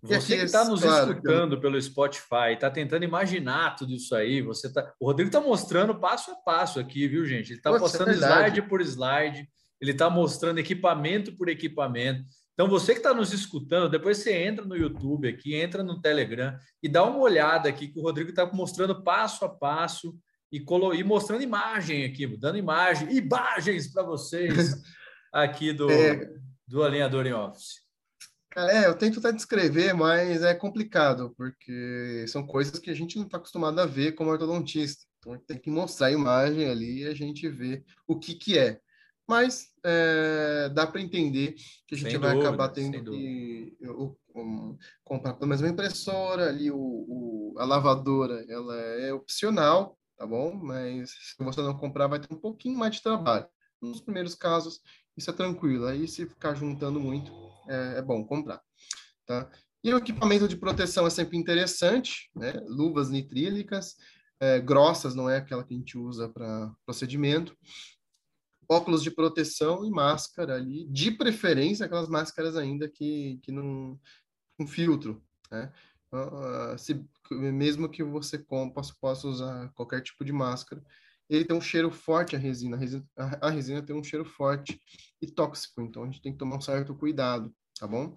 Você 0.02 0.36
que 0.36 0.44
está 0.44 0.64
nos 0.64 0.80
claro, 0.80 1.10
escutando 1.10 1.60
pelo 1.60 1.80
Spotify, 1.80 2.52
está 2.52 2.70
tentando 2.70 3.04
imaginar 3.04 3.74
tudo 3.74 3.94
isso 3.94 4.14
aí, 4.14 4.40
você 4.40 4.72
tá. 4.72 4.92
O 5.00 5.06
Rodrigo 5.06 5.28
está 5.28 5.40
mostrando 5.40 5.94
passo 5.98 6.30
a 6.30 6.36
passo 6.36 6.78
aqui, 6.78 7.08
viu, 7.08 7.26
gente? 7.26 7.50
Ele 7.50 7.58
está 7.58 7.76
postando 7.76 8.10
é 8.10 8.14
slide 8.14 8.62
por 8.62 8.80
slide, 8.80 9.48
ele 9.80 9.90
está 9.90 10.08
mostrando 10.08 10.58
equipamento 10.58 11.36
por 11.36 11.48
equipamento. 11.48 12.24
Então, 12.54 12.68
você 12.68 12.92
que 12.92 12.98
está 12.98 13.14
nos 13.14 13.32
escutando, 13.32 13.88
depois 13.88 14.18
você 14.18 14.34
entra 14.34 14.64
no 14.64 14.76
YouTube 14.76 15.28
aqui, 15.28 15.54
entra 15.54 15.82
no 15.82 16.00
Telegram 16.00 16.56
e 16.82 16.88
dá 16.88 17.04
uma 17.04 17.18
olhada 17.18 17.68
aqui 17.68 17.88
que 17.88 17.98
o 17.98 18.02
Rodrigo 18.02 18.30
está 18.30 18.46
mostrando 18.46 19.02
passo 19.02 19.44
a 19.44 19.48
passo 19.48 20.16
e, 20.50 20.58
colo... 20.60 20.94
e 20.94 21.04
mostrando 21.04 21.42
imagem 21.42 22.04
aqui, 22.04 22.26
dando 22.36 22.58
imagem, 22.58 23.16
imagens 23.16 23.92
para 23.92 24.02
vocês 24.02 24.74
aqui 25.32 25.72
do, 25.72 25.90
é. 25.90 26.28
do 26.66 26.82
Alinhador 26.82 27.26
em 27.26 27.32
Office. 27.32 27.86
É, 28.56 28.86
eu 28.86 28.94
tento 28.96 29.20
até 29.20 29.30
descrever, 29.30 29.92
mas 29.92 30.42
é 30.42 30.54
complicado, 30.54 31.32
porque 31.36 32.24
são 32.26 32.46
coisas 32.46 32.78
que 32.78 32.90
a 32.90 32.94
gente 32.94 33.16
não 33.16 33.24
está 33.24 33.36
acostumado 33.36 33.78
a 33.80 33.86
ver 33.86 34.12
como 34.12 34.30
ortodontista. 34.30 35.04
Então, 35.18 35.38
tem 35.46 35.58
que 35.58 35.70
mostrar 35.70 36.08
a 36.08 36.12
imagem 36.12 36.68
ali 36.68 37.02
e 37.02 37.06
a 37.06 37.14
gente 37.14 37.48
vê 37.48 37.84
o 38.06 38.18
que, 38.18 38.34
que 38.34 38.58
é. 38.58 38.80
Mas 39.28 39.68
é, 39.84 40.70
dá 40.70 40.86
para 40.86 41.02
entender 41.02 41.54
que 41.86 41.94
a 41.94 41.98
gente 41.98 42.12
sem 42.12 42.18
vai 42.18 42.30
dúvida, 42.32 42.48
acabar 42.48 42.68
tendo 42.70 43.12
que 43.12 43.76
um, 44.34 44.76
comprar 45.04 45.34
pelo 45.34 45.48
menos 45.48 45.60
uma 45.60 45.70
impressora, 45.70 46.48
ali 46.48 46.70
o, 46.70 46.78
o, 46.78 47.54
a 47.58 47.64
lavadora, 47.64 48.44
ela 48.48 48.74
é 48.76 49.12
opcional, 49.12 49.98
tá 50.16 50.26
bom? 50.26 50.54
Mas 50.54 51.10
se 51.10 51.44
você 51.44 51.60
não 51.60 51.76
comprar, 51.76 52.06
vai 52.06 52.18
ter 52.18 52.32
um 52.32 52.40
pouquinho 52.40 52.78
mais 52.78 52.96
de 52.96 53.02
trabalho. 53.02 53.46
Nos 53.82 54.00
primeiros 54.00 54.34
casos, 54.34 54.80
isso 55.18 55.30
é 55.30 55.32
tranquilo. 55.32 55.86
Aí, 55.86 56.06
se 56.06 56.26
ficar 56.26 56.54
juntando 56.54 57.00
muito, 57.00 57.32
é, 57.68 57.98
é 57.98 58.02
bom 58.02 58.24
comprar. 58.24 58.62
Tá? 59.26 59.50
E 59.82 59.92
o 59.92 59.98
equipamento 59.98 60.48
de 60.48 60.56
proteção 60.56 61.06
é 61.06 61.10
sempre 61.10 61.36
interessante, 61.36 62.30
né? 62.34 62.52
Luvas 62.66 63.10
nitrílicas, 63.10 63.96
é, 64.40 64.60
grossas, 64.60 65.14
não 65.14 65.28
é 65.28 65.36
aquela 65.36 65.64
que 65.64 65.74
a 65.74 65.76
gente 65.76 65.98
usa 65.98 66.28
para 66.28 66.72
procedimento. 66.86 67.56
Óculos 68.68 69.02
de 69.02 69.10
proteção 69.10 69.84
e 69.84 69.90
máscara 69.90 70.54
ali, 70.54 70.86
de 70.88 71.10
preferência 71.10 71.86
aquelas 71.86 72.08
máscaras 72.08 72.56
ainda 72.56 72.88
que, 72.88 73.38
que 73.42 73.50
não... 73.50 73.98
um 74.58 74.66
filtro, 74.66 75.22
né? 75.50 75.72
Uh, 76.10 76.78
se, 76.78 77.04
mesmo 77.30 77.88
que 77.88 78.02
você 78.02 78.38
com, 78.38 78.70
possa, 78.70 78.94
possa 78.98 79.28
usar 79.28 79.70
qualquer 79.74 80.00
tipo 80.00 80.24
de 80.24 80.32
máscara, 80.32 80.82
ele 81.28 81.44
tem 81.44 81.56
um 81.56 81.60
cheiro 81.60 81.90
forte 81.90 82.34
a 82.34 82.38
resina. 82.38 82.76
A 82.76 82.80
resina, 82.80 83.04
a 83.16 83.50
resina 83.50 83.82
tem 83.82 83.94
um 83.94 84.02
cheiro 84.02 84.24
forte 84.24 84.80
e 85.20 85.26
tóxico, 85.26 85.82
então 85.82 86.02
a 86.02 86.06
gente 86.06 86.22
tem 86.22 86.32
que 86.32 86.38
tomar 86.38 86.56
um 86.56 86.60
certo 86.60 86.94
cuidado, 86.94 87.52
tá 87.78 87.86
bom? 87.86 88.14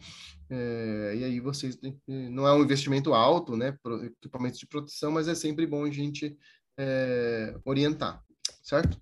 É, 0.49 1.16
e 1.18 1.24
aí 1.24 1.39
vocês 1.39 1.76
que, 1.76 1.95
não 2.07 2.47
é 2.47 2.53
um 2.53 2.64
investimento 2.64 3.14
alto, 3.14 3.55
né? 3.55 3.78
Equipamentos 4.03 4.59
de 4.59 4.68
proteção, 4.68 5.12
mas 5.12 5.28
é 5.28 5.36
sempre 5.36 5.66
bom 5.66 5.86
a 5.86 5.91
gente 5.91 6.38
é, 6.78 7.55
orientar, 7.66 8.24
certo? 8.64 8.99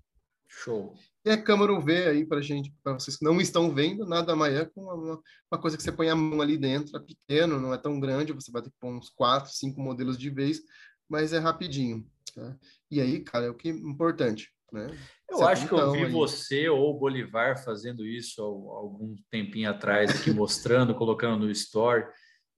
Show. 0.48 0.94
E 1.24 1.30
a 1.30 1.40
câmera 1.40 1.72
UV 1.72 2.08
aí 2.08 2.26
para 2.26 2.40
gente, 2.40 2.74
para 2.82 2.94
vocês 2.94 3.16
que 3.16 3.24
não 3.24 3.40
estão 3.40 3.72
vendo, 3.74 4.06
nada 4.06 4.34
mais 4.34 4.54
é 4.54 4.64
com 4.64 4.82
uma, 4.82 5.20
uma, 5.52 5.60
coisa 5.60 5.76
que 5.76 5.82
você 5.82 5.92
põe 5.92 6.08
a 6.08 6.16
mão 6.16 6.40
ali 6.40 6.56
dentro, 6.56 6.96
é 6.96 7.00
pequeno, 7.00 7.60
não 7.60 7.72
é 7.72 7.78
tão 7.78 8.00
grande, 8.00 8.32
você 8.32 8.50
vai 8.50 8.62
ter 8.62 8.70
que 8.70 8.76
pôr 8.80 8.90
uns 8.90 9.10
quatro, 9.10 9.52
cinco 9.52 9.80
modelos 9.80 10.18
de 10.18 10.30
vez, 10.30 10.60
mas 11.08 11.32
é 11.32 11.38
rapidinho. 11.38 12.06
Tá? 12.34 12.56
E 12.90 13.00
aí, 13.00 13.20
cara, 13.20 13.46
é 13.46 13.50
o 13.50 13.54
que 13.54 13.68
é 13.68 13.72
importante. 13.72 14.50
Né? 14.72 14.86
Eu 15.28 15.46
acho 15.46 15.66
que 15.66 15.72
eu 15.72 15.92
vi 15.92 16.04
aí. 16.04 16.12
você 16.12 16.68
ou 16.68 16.90
o 16.90 16.98
Bolivar 16.98 17.62
fazendo 17.62 18.06
isso 18.06 18.42
algum 18.42 19.16
tempinho 19.30 19.70
atrás, 19.70 20.10
aqui 20.10 20.30
mostrando, 20.32 20.94
colocando 20.94 21.44
no 21.44 21.50
story. 21.50 22.04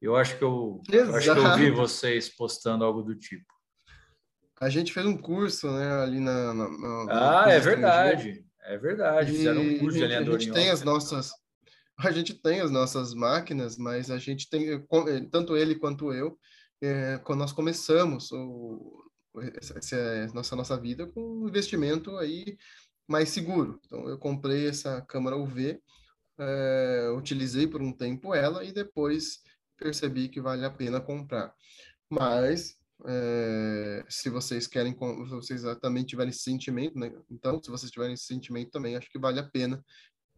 Eu 0.01 0.17
acho 0.17 0.37
que 0.37 0.43
eu, 0.43 0.83
eu, 0.91 1.15
acho 1.15 1.33
que 1.33 1.39
eu 1.39 1.57
vi 1.57 1.71
vocês 1.71 2.29
postando 2.29 2.85
algo 2.85 3.03
do 3.03 3.15
tipo. 3.15 3.47
A 4.61 4.69
gente 4.69 4.93
fez 4.93 5.07
um 5.07 5.17
curso, 5.17 5.71
né, 5.71 6.03
ali 6.03 6.21
na. 6.21 6.55
na, 6.55 6.69
na 6.69 7.45
ah, 7.45 7.51
é 7.51 7.59
verdade. 7.59 8.45
É 8.65 8.79
verdade. 8.79 9.33
Fizeram 9.33 9.61
um 9.61 9.79
curso 9.79 9.99
de 9.99 10.05
alinhador. 10.05 10.37
A 10.37 10.39
gente 10.39 10.53
tem 10.53 10.71
as 10.71 10.83
nossas. 10.83 11.31
A 11.99 12.11
gente 12.11 12.35
tem 12.35 12.61
as 12.61 12.71
nossas 12.71 13.15
máquinas, 13.15 13.77
mas 13.77 14.11
a 14.11 14.19
gente 14.19 14.49
tem, 14.49 14.85
tanto 15.31 15.57
ele 15.57 15.77
quanto 15.77 16.13
eu, 16.13 16.37
é, 16.81 17.19
quando 17.19 17.41
nós 17.41 17.53
começamos 17.53 18.33
o, 18.33 19.02
essa 19.55 19.97
é 19.97 20.27
nossa 20.33 20.55
nossa 20.55 20.79
vida 20.79 21.07
com 21.07 21.21
um 21.21 21.49
investimento 21.49 22.17
aí 22.17 22.57
mais 23.09 23.31
seguro. 23.31 23.81
Então 23.87 24.09
eu 24.09 24.19
comprei 24.19 24.69
essa 24.69 25.01
câmera 25.03 25.37
UV, 25.37 25.81
é, 26.39 27.13
utilizei 27.17 27.67
por 27.67 27.81
um 27.81 27.93
tempo 27.93 28.35
ela 28.35 28.65
e 28.65 28.73
depois 28.73 29.41
percebi 29.79 30.29
que 30.29 30.41
vale 30.41 30.65
a 30.65 30.71
pena 30.71 31.01
comprar. 31.01 31.55
Mas 32.11 32.77
é, 33.07 34.05
se 34.09 34.31
vocês 34.31 34.67
querem, 34.67 34.93
se 34.93 35.31
vocês 35.31 35.63
também 35.81 36.05
tiverem 36.05 36.31
esse 36.31 36.43
sentimento, 36.43 36.99
né? 36.99 37.13
Então, 37.31 37.61
se 37.63 37.71
vocês 37.71 37.91
tiverem 37.91 38.15
esse 38.15 38.25
sentimento 38.25 38.71
também, 38.71 38.97
acho 38.97 39.11
que 39.11 39.19
vale 39.19 39.41
a 39.41 39.49
pena 39.49 39.85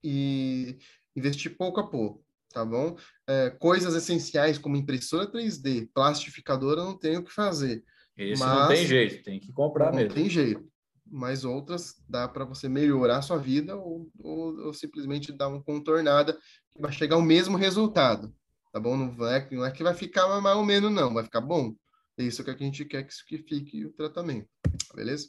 e 0.03 0.79
investir 1.17 1.57
pouco 1.57 1.81
a 1.81 1.89
pouco, 1.89 2.25
tá 2.53 2.65
bom? 2.65 2.97
É, 3.27 3.51
coisas 3.51 3.95
essenciais 3.95 4.59
como 4.59 4.77
impressora 4.77 5.31
3D, 5.31 5.91
plastificadora, 5.93 6.83
não 6.83 6.97
tenho 6.97 7.21
o 7.21 7.25
que 7.25 7.33
fazer. 7.33 7.85
Isso 8.17 8.45
mas, 8.45 8.61
não 8.61 8.69
tem 8.69 8.87
jeito, 8.87 9.25
tem 9.25 9.41
que 9.41 9.53
comprar 9.53 9.87
não 9.87 9.99
mesmo. 9.99 10.09
Não 10.09 10.15
tem 10.15 10.31
jeito. 10.31 10.65
Mas 11.07 11.45
outras 11.45 12.03
dá 12.09 12.27
para 12.27 12.45
você 12.45 12.69
melhorar 12.69 13.19
a 13.19 13.23
sua 13.23 13.39
vida 13.39 13.77
ou, 13.77 14.11
ou, 14.19 14.67
ou, 14.67 14.73
simplesmente 14.73 15.33
dar 15.33 15.49
uma 15.49 15.62
contornada 15.62 16.39
que 16.71 16.81
vai 16.81 16.91
chegar 16.93 17.17
ao 17.17 17.23
mesmo 17.23 17.57
resultado, 17.57 18.35
tá 18.73 18.81
bom? 18.81 18.97
Não, 18.97 19.12
vai, 19.12 19.47
não 19.51 19.65
é 19.65 19.71
que 19.71 19.83
vai 19.83 19.95
ficar 19.95 20.41
mais 20.41 20.57
ou 20.57 20.65
menos, 20.65 20.91
não, 20.91 21.12
vai 21.12 21.25
ficar 21.25 21.41
bom. 21.41 21.75
É 22.19 22.23
isso 22.23 22.43
que 22.43 22.51
a 22.51 22.57
gente 22.57 22.85
quer 22.85 23.05
que 23.05 23.12
fique 23.39 23.85
o 23.85 23.93
tratamento, 23.93 24.49
beleza? 24.95 25.29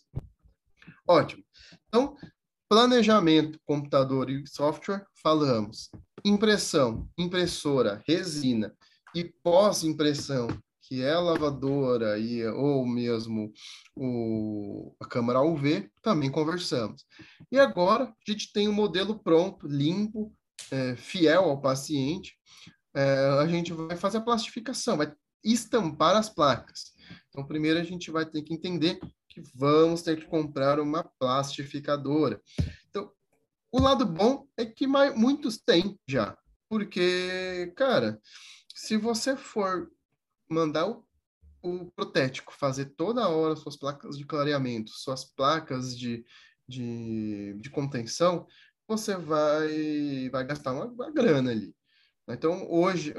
Ótimo. 1.07 1.43
Então, 1.87 2.15
planejamento, 2.69 3.59
computador 3.65 4.29
e 4.29 4.45
software, 4.47 5.05
falamos. 5.21 5.89
Impressão, 6.23 7.07
impressora, 7.17 8.01
resina 8.07 8.75
e 9.13 9.23
pós-impressão, 9.23 10.47
que 10.87 11.01
é 11.01 11.17
lavadora 11.17 12.17
e, 12.19 12.45
ou 12.47 12.85
mesmo 12.85 13.51
o, 13.95 14.95
a 14.99 15.05
câmera 15.05 15.41
UV, 15.41 15.89
também 16.01 16.31
conversamos. 16.31 17.05
E 17.51 17.57
agora 17.57 18.05
a 18.05 18.31
gente 18.31 18.53
tem 18.53 18.69
um 18.69 18.73
modelo 18.73 19.17
pronto, 19.17 19.67
limpo, 19.67 20.31
é, 20.69 20.95
fiel 20.95 21.45
ao 21.45 21.61
paciente. 21.61 22.37
É, 22.95 23.39
a 23.41 23.47
gente 23.47 23.73
vai 23.73 23.97
fazer 23.97 24.19
a 24.19 24.21
plastificação, 24.21 24.97
vai 24.97 25.11
estampar 25.43 26.15
as 26.15 26.29
placas. 26.29 26.93
Então, 27.29 27.45
primeiro 27.45 27.79
a 27.79 27.83
gente 27.83 28.11
vai 28.11 28.25
ter 28.25 28.43
que 28.43 28.53
entender 28.53 28.99
que 29.27 29.41
vamos 29.55 30.03
ter 30.03 30.17
que 30.17 30.27
comprar 30.27 30.79
uma 30.79 31.03
plastificadora. 31.19 32.39
Então, 32.89 33.11
o 33.71 33.81
lado 33.81 34.05
bom 34.05 34.47
é 34.55 34.65
que 34.65 34.85
muitos 34.87 35.57
têm 35.57 35.99
já, 36.07 36.37
porque, 36.69 37.73
cara, 37.75 38.19
se 38.73 38.97
você 38.97 39.35
for 39.35 39.89
mandar 40.49 40.87
o, 40.87 41.05
o 41.61 41.91
protético 41.91 42.53
fazer 42.53 42.85
toda 42.95 43.27
hora 43.27 43.55
suas 43.55 43.75
placas 43.75 44.17
de 44.17 44.25
clareamento, 44.25 44.91
suas 44.91 45.25
placas 45.25 45.97
de, 45.97 46.25
de, 46.67 47.53
de 47.59 47.69
contenção, 47.69 48.47
você 48.87 49.15
vai, 49.15 50.29
vai 50.31 50.45
gastar 50.45 50.73
uma, 50.73 50.85
uma 50.85 51.11
grana 51.11 51.51
ali. 51.51 51.75
Então, 52.27 52.67
hoje, 52.69 53.13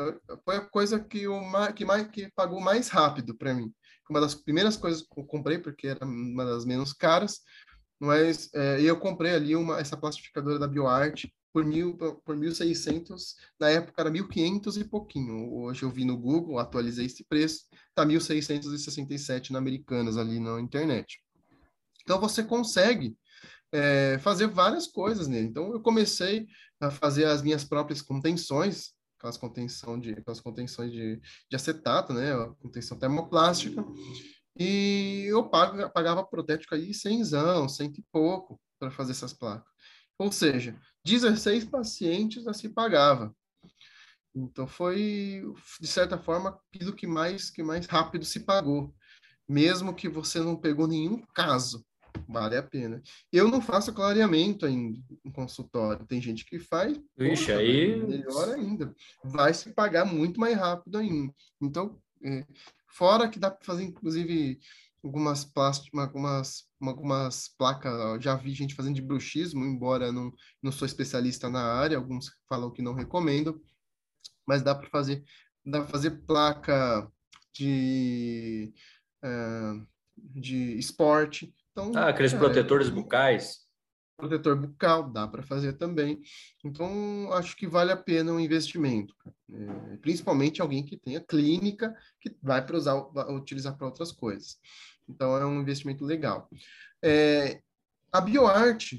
foi 0.44 0.56
a 0.56 0.60
coisa 0.60 0.98
que, 0.98 1.28
o, 1.28 1.40
que, 1.74 1.84
mais, 1.84 2.08
que 2.08 2.30
pagou 2.34 2.60
mais 2.60 2.88
rápido 2.88 3.36
para 3.36 3.54
mim. 3.54 3.72
Uma 4.10 4.20
das 4.20 4.34
primeiras 4.34 4.76
coisas 4.76 5.02
que 5.02 5.20
eu 5.20 5.24
comprei, 5.24 5.58
porque 5.58 5.88
era 5.88 6.04
uma 6.04 6.44
das 6.44 6.64
menos 6.64 6.92
caras, 6.92 7.40
mas 8.00 8.52
é, 8.52 8.80
eu 8.80 8.98
comprei 8.98 9.32
ali 9.32 9.54
uma, 9.54 9.78
essa 9.78 9.96
plastificadora 9.96 10.58
da 10.58 10.68
BioArt 10.68 11.26
por, 11.56 11.64
mil, 11.64 11.96
por 11.96 12.36
1.600, 12.36 13.34
na 13.58 13.70
época 13.70 14.02
era 14.02 14.10
1.500 14.10 14.78
e 14.78 14.84
pouquinho. 14.84 15.54
Hoje 15.54 15.84
eu 15.84 15.90
vi 15.90 16.04
no 16.04 16.14
Google, 16.14 16.58
atualizei 16.58 17.06
esse 17.06 17.24
preço, 17.24 17.64
tá 17.94 18.04
1.667 18.04 19.48
na 19.48 19.58
Americanas 19.58 20.18
ali 20.18 20.38
na 20.38 20.60
internet. 20.60 21.18
Então, 22.02 22.20
você 22.20 22.42
consegue 22.42 23.16
é, 23.72 24.18
fazer 24.18 24.48
várias 24.48 24.86
coisas 24.86 25.28
nele. 25.28 25.46
Então, 25.46 25.72
eu 25.72 25.80
comecei 25.80 26.46
a 26.78 26.90
fazer 26.90 27.24
as 27.24 27.40
minhas 27.40 27.64
próprias 27.64 28.02
contenções, 28.02 28.90
aquelas, 29.16 29.38
contenção 29.38 29.98
de, 29.98 30.10
aquelas 30.10 30.42
contenções 30.42 30.92
de, 30.92 31.18
de 31.48 31.56
acetato, 31.56 32.12
né? 32.12 32.34
A 32.34 32.48
contenção 32.60 32.98
termoplástica. 32.98 33.82
E 34.58 35.24
eu 35.26 35.48
pago, 35.48 35.88
pagava 35.88 36.22
protético 36.22 36.74
aí 36.74 36.92
cenzão, 36.92 37.66
cento 37.66 37.98
e 37.98 38.04
pouco 38.12 38.60
para 38.78 38.90
fazer 38.90 39.12
essas 39.12 39.32
placas. 39.32 39.74
Ou 40.18 40.30
seja, 40.30 40.78
16 41.06 41.66
pacientes 41.66 42.46
a 42.48 42.52
se 42.52 42.68
pagava. 42.68 43.34
Então 44.34 44.66
foi, 44.66 45.42
de 45.80 45.86
certa 45.86 46.18
forma, 46.18 46.60
aquilo 46.74 46.92
que 46.92 47.06
mais, 47.06 47.48
que 47.48 47.62
mais 47.62 47.86
rápido 47.86 48.24
se 48.24 48.40
pagou. 48.40 48.92
Mesmo 49.48 49.94
que 49.94 50.08
você 50.08 50.40
não 50.40 50.56
pegou 50.56 50.88
nenhum 50.88 51.22
caso 51.32 51.86
vale 52.28 52.56
a 52.56 52.62
pena. 52.62 53.02
Eu 53.32 53.48
não 53.48 53.60
faço 53.60 53.92
clareamento 53.92 54.66
ainda 54.66 54.98
em 55.24 55.30
consultório. 55.30 56.06
Tem 56.06 56.20
gente 56.20 56.44
que 56.44 56.58
faz. 56.58 56.98
Ixi, 57.18 57.52
aí. 57.52 57.96
Melhor 57.96 58.48
ainda. 58.54 58.94
Vai 59.22 59.52
se 59.54 59.72
pagar 59.72 60.04
muito 60.04 60.40
mais 60.40 60.56
rápido 60.56 60.98
ainda. 60.98 61.32
Então, 61.60 62.00
é, 62.24 62.44
fora 62.88 63.28
que 63.28 63.38
dá 63.38 63.50
para 63.50 63.64
fazer, 63.64 63.84
inclusive, 63.84 64.58
algumas 65.06 65.50
algumas, 65.94 66.64
algumas 66.80 67.48
placas. 67.56 68.22
Já 68.22 68.34
vi 68.34 68.52
gente 68.52 68.74
fazendo 68.74 68.94
de 68.94 69.02
bruxismo, 69.02 69.64
embora 69.64 70.12
não, 70.12 70.32
não 70.62 70.72
sou 70.72 70.86
especialista 70.86 71.48
na 71.48 71.62
área. 71.62 71.96
Alguns 71.96 72.30
falam 72.48 72.70
que 72.70 72.82
não 72.82 72.94
recomendo. 72.94 73.62
Mas 74.46 74.62
dá 74.62 74.74
para 74.74 74.88
fazer. 74.90 75.24
Dá 75.64 75.80
para 75.80 75.88
fazer 75.88 76.22
placa 76.26 77.10
de. 77.54 78.72
Uh, 79.24 79.86
de 80.18 80.78
esporte, 80.78 81.54
então, 81.76 81.92
ah, 81.94 82.08
aqueles 82.08 82.32
é, 82.32 82.38
protetores 82.38 82.88
bucais. 82.88 83.66
Protetor 84.16 84.56
bucal, 84.56 85.10
dá 85.10 85.28
para 85.28 85.42
fazer 85.42 85.74
também. 85.74 86.22
Então, 86.64 87.30
acho 87.34 87.54
que 87.54 87.66
vale 87.66 87.92
a 87.92 87.96
pena 87.96 88.32
um 88.32 88.40
investimento. 88.40 89.14
É, 89.52 89.96
principalmente 89.98 90.62
alguém 90.62 90.82
que 90.82 90.96
tenha 90.96 91.20
clínica, 91.20 91.94
que 92.18 92.34
vai 92.42 92.64
para 92.64 92.78
usar, 92.78 92.94
utilizar 93.28 93.76
para 93.76 93.86
outras 93.86 94.10
coisas. 94.10 94.56
Então, 95.08 95.36
é 95.36 95.46
um 95.46 95.60
investimento 95.60 96.04
legal. 96.04 96.48
É, 97.02 97.60
a 98.12 98.20
BioArt, 98.20 98.94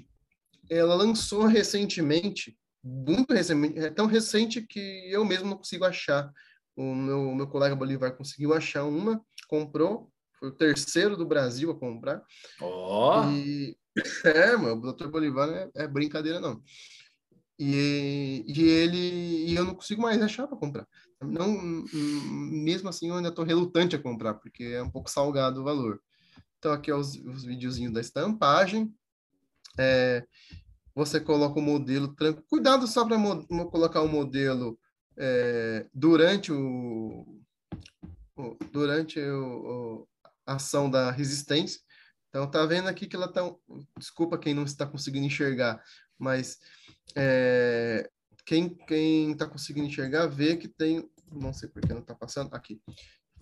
ela 0.69 0.95
lançou 0.95 1.45
recentemente, 1.45 2.57
muito 2.83 3.33
recentemente, 3.33 3.79
é 3.79 3.89
tão 3.89 4.05
recente 4.05 4.61
que 4.61 5.09
eu 5.11 5.25
mesmo 5.25 5.49
não 5.49 5.57
consigo 5.57 5.85
achar. 5.85 6.31
O 6.75 6.93
meu, 6.93 7.33
meu 7.33 7.47
colega 7.47 7.75
Bolivar 7.75 8.15
conseguiu 8.15 8.53
achar 8.53 8.83
uma, 8.83 9.21
comprou, 9.47 10.11
foi 10.39 10.49
o 10.49 10.55
terceiro 10.55 11.17
do 11.17 11.25
Brasil 11.25 11.71
a 11.71 11.79
comprar. 11.79 12.23
Ó! 12.61 13.21
Oh. 13.21 13.31
E, 13.31 13.75
é, 14.23 14.55
mano, 14.55 14.75
o 14.75 14.93
Dr. 14.93 15.07
Bolivar 15.07 15.49
é, 15.49 15.69
é, 15.75 15.87
brincadeira, 15.87 16.39
não. 16.39 16.61
E, 17.59 18.45
e 18.47 18.61
ele... 18.61 19.45
E 19.47 19.55
eu 19.55 19.65
não 19.65 19.73
consigo 19.73 20.01
mais 20.01 20.21
achar 20.21 20.47
para 20.47 20.57
comprar. 20.57 20.87
Não, 21.21 21.83
mesmo 21.91 22.89
assim, 22.89 23.09
eu 23.09 23.15
ainda 23.15 23.29
estou 23.29 23.43
relutante 23.43 23.95
a 23.95 24.01
comprar, 24.01 24.35
porque 24.35 24.63
é 24.63 24.83
um 24.83 24.89
pouco 24.89 25.09
salgado 25.09 25.61
o 25.61 25.63
valor. 25.63 26.01
Então, 26.57 26.71
aqui 26.71 26.91
é 26.91 26.95
os, 26.95 27.15
os 27.15 27.43
videozinhos 27.43 27.93
da 27.93 28.01
estampagem. 28.01 28.93
É, 29.77 30.25
você 30.93 31.19
coloca 31.19 31.59
o 31.59 31.61
modelo... 31.61 32.15
Cuidado 32.47 32.87
só 32.87 33.05
para 33.05 33.17
colocar 33.71 34.01
o 34.01 34.07
modelo 34.07 34.79
é, 35.17 35.87
durante 35.93 36.51
o... 36.51 37.41
Durante 38.71 39.19
o, 39.19 40.07
ação 40.47 40.89
da 40.89 41.11
resistência. 41.11 41.81
Então, 42.29 42.49
tá 42.49 42.65
vendo 42.65 42.87
aqui 42.87 43.05
que 43.07 43.15
ela 43.15 43.27
tá. 43.27 43.41
Desculpa 43.97 44.37
quem 44.37 44.53
não 44.53 44.63
está 44.63 44.85
conseguindo 44.85 45.25
enxergar, 45.25 45.81
mas 46.17 46.59
é, 47.15 47.56
quem 48.47 48.69
quem 48.69 49.33
está 49.33 49.45
conseguindo 49.45 49.87
enxergar 49.87 50.25
vê 50.27 50.55
que 50.55 50.69
tem. 50.69 51.07
Não 51.29 51.51
sei 51.51 51.67
por 51.67 51.81
que 51.81 51.93
não 51.93 51.99
está 51.99 52.15
passando. 52.15 52.53
Aqui. 52.55 52.81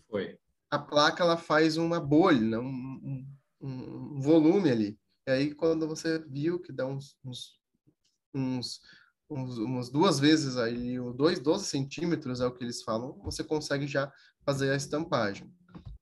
Foi. 0.09 0.37
A 0.71 0.79
placa 0.79 1.23
ela 1.23 1.37
faz 1.37 1.77
uma 1.77 1.99
bolha, 1.99 2.39
né? 2.41 2.57
um, 2.57 3.23
um, 3.61 3.69
um 3.69 4.19
volume 4.19 4.71
ali. 4.71 4.99
E 5.27 5.31
aí, 5.31 5.53
quando 5.53 5.87
você 5.87 6.19
viu 6.27 6.59
que 6.59 6.71
dá 6.71 6.87
uns, 6.87 7.15
uns, 7.23 7.59
uns, 8.33 8.81
uns 9.29 9.57
umas 9.59 9.89
duas 9.89 10.19
vezes 10.19 10.57
aí, 10.57 10.97
dois, 11.15 11.39
12 11.39 11.65
centímetros 11.65 12.41
é 12.41 12.47
o 12.47 12.51
que 12.51 12.63
eles 12.63 12.81
falam, 12.81 13.13
você 13.23 13.43
consegue 13.43 13.87
já 13.87 14.11
fazer 14.43 14.71
a 14.71 14.75
estampagem. 14.75 15.51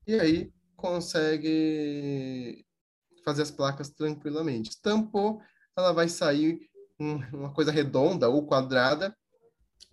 E 0.06 0.14
aí, 0.14 0.52
consegue 0.76 2.66
fazer 3.22 3.42
as 3.42 3.50
placas 3.50 3.90
tranquilamente. 3.90 4.70
Estampou, 4.70 5.40
ela 5.76 5.92
vai 5.92 6.08
sair 6.08 6.58
um, 6.98 7.16
uma 7.36 7.52
coisa 7.52 7.70
redonda 7.70 8.28
ou 8.28 8.46
quadrada 8.46 9.16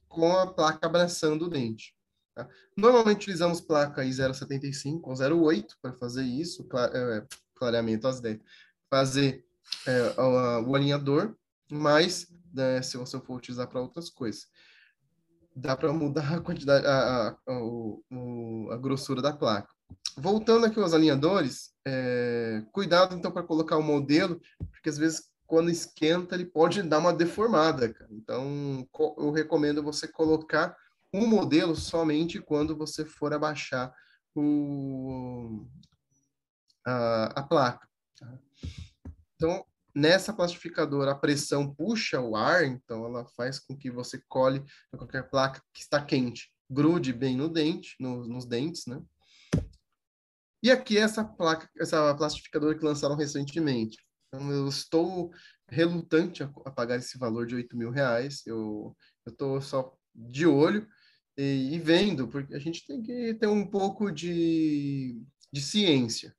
com 0.08 0.36
a 0.36 0.48
placa 0.48 0.86
abraçando 0.86 1.46
o 1.46 1.50
dente. 1.50 1.96
Tá? 2.36 2.48
Normalmente 2.76 3.18
utilizamos 3.18 3.62
placa 3.62 4.04
I075 4.04 5.02
ou 5.04 5.44
08 5.46 5.78
para 5.82 5.94
fazer 5.94 6.24
isso, 6.24 6.68
é, 6.94 7.26
clareamento 7.56 8.08
às 8.08 8.20
dentes, 8.20 8.46
fazer 8.90 9.46
é, 9.88 10.22
o 10.22 10.76
alinhador, 10.76 11.36
mas 11.72 12.28
né, 12.54 12.82
se 12.82 12.98
você 12.98 13.20
for 13.20 13.38
utilizar 13.38 13.68
para 13.68 13.82
outras 13.82 14.10
coisas, 14.10 14.48
dá 15.56 15.76
para 15.76 15.92
mudar 15.94 16.34
a 16.34 16.42
quantidade, 16.42 16.86
a, 16.86 16.92
a, 16.92 17.28
a, 17.30 18.74
a, 18.74 18.78
grossura 18.78 19.22
da 19.22 19.34
placa 19.34 19.70
voltando 20.18 20.66
aqui 20.66 20.80
aos 20.80 20.94
alinhadores, 20.94 21.72
é, 21.86 22.64
cuidado 22.72 23.16
então 23.16 23.32
para 23.32 23.44
colocar 23.44 23.78
o 23.78 23.84
modelo, 23.84 24.40
porque 24.72 24.90
às 24.90 24.98
vezes 24.98 25.31
quando 25.52 25.70
esquenta 25.70 26.34
ele 26.34 26.46
pode 26.46 26.82
dar 26.82 27.00
uma 27.00 27.12
deformada. 27.12 27.94
Cara. 27.94 28.10
Então 28.10 28.88
eu 29.18 29.32
recomendo 29.32 29.84
você 29.84 30.08
colocar 30.08 30.74
um 31.14 31.28
modelo 31.28 31.76
somente 31.76 32.40
quando 32.40 32.74
você 32.74 33.04
for 33.04 33.34
abaixar 33.34 33.94
o, 34.34 35.68
a, 36.88 37.42
a 37.42 37.44
placa. 37.44 37.86
Tá? 38.18 38.40
Então 39.36 39.66
nessa 39.94 40.32
plastificadora 40.32 41.12
a 41.12 41.16
pressão 41.16 41.76
puxa 41.76 42.22
o 42.22 42.38
ar, 42.38 42.64
então 42.64 43.04
ela 43.04 43.26
faz 43.36 43.60
com 43.60 43.76
que 43.76 43.92
você 43.92 44.24
colhe 44.30 44.64
qualquer 44.96 45.30
placa 45.30 45.62
que 45.74 45.82
está 45.82 46.02
quente, 46.02 46.50
grude 46.70 47.12
bem 47.12 47.36
no 47.36 47.50
dente, 47.50 47.98
no, 48.00 48.26
nos 48.26 48.46
dentes, 48.46 48.86
né? 48.86 49.04
E 50.64 50.72
aqui 50.72 50.98
essa 50.98 51.26
placa, 51.26 51.70
essa 51.78 52.16
plastificadora 52.16 52.78
que 52.78 52.86
lançaram 52.86 53.18
recentemente. 53.18 53.98
Então, 54.34 54.50
eu 54.52 54.68
estou 54.68 55.32
relutante 55.68 56.42
a, 56.42 56.48
pagar 56.72 56.98
esse 56.98 57.18
valor 57.18 57.46
de 57.46 57.56
8 57.56 57.76
mil 57.76 57.92
reais. 57.92 58.42
Eu 58.46 58.96
estou 59.28 59.62
só 59.62 59.94
de 60.16 60.46
olho 60.46 60.88
e, 61.38 61.74
e, 61.74 61.80
vendo, 61.80 62.28
porque 62.28 62.56
a 62.56 62.60
gente 62.60 62.86
tem 62.86 63.02
que 63.02 63.34
ter 63.36 63.48
um 63.48 63.66
pouco 63.66 64.12
de, 64.12 65.22
de 65.52 65.62
ciência. 65.62 66.34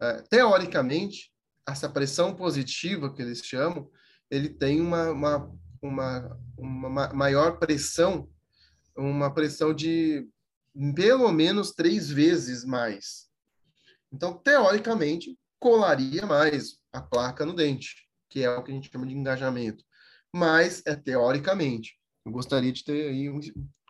Uh, 0.00 0.22
teoricamente, 0.28 1.32
essa 1.66 1.88
pressão 1.88 2.34
positiva 2.34 3.12
que 3.12 3.22
eles 3.22 3.44
chamam, 3.44 3.90
ele 4.30 4.48
tem 4.48 4.80
uma, 4.80 5.10
uma, 5.10 5.58
uma, 5.80 6.40
uma 6.56 7.12
maior 7.12 7.58
pressão, 7.58 8.28
uma 8.96 9.32
pressão 9.32 9.74
de 9.74 10.28
pelo 10.94 11.30
menos 11.30 11.72
três 11.72 12.08
vezes 12.08 12.64
mais 12.64 13.32
então, 14.12 14.34
teoricamente, 14.34 15.38
colaria 15.62 16.26
mais 16.26 16.80
a 16.92 17.00
placa 17.00 17.46
no 17.46 17.54
dente, 17.54 17.94
que 18.28 18.42
é 18.42 18.50
o 18.50 18.64
que 18.64 18.72
a 18.72 18.74
gente 18.74 18.90
chama 18.90 19.06
de 19.06 19.14
engajamento. 19.14 19.84
Mas 20.34 20.82
é 20.84 20.96
teoricamente. 20.96 21.96
Eu 22.26 22.32
gostaria 22.32 22.72
de 22.72 22.82
ter 22.82 23.10
aí 23.10 23.30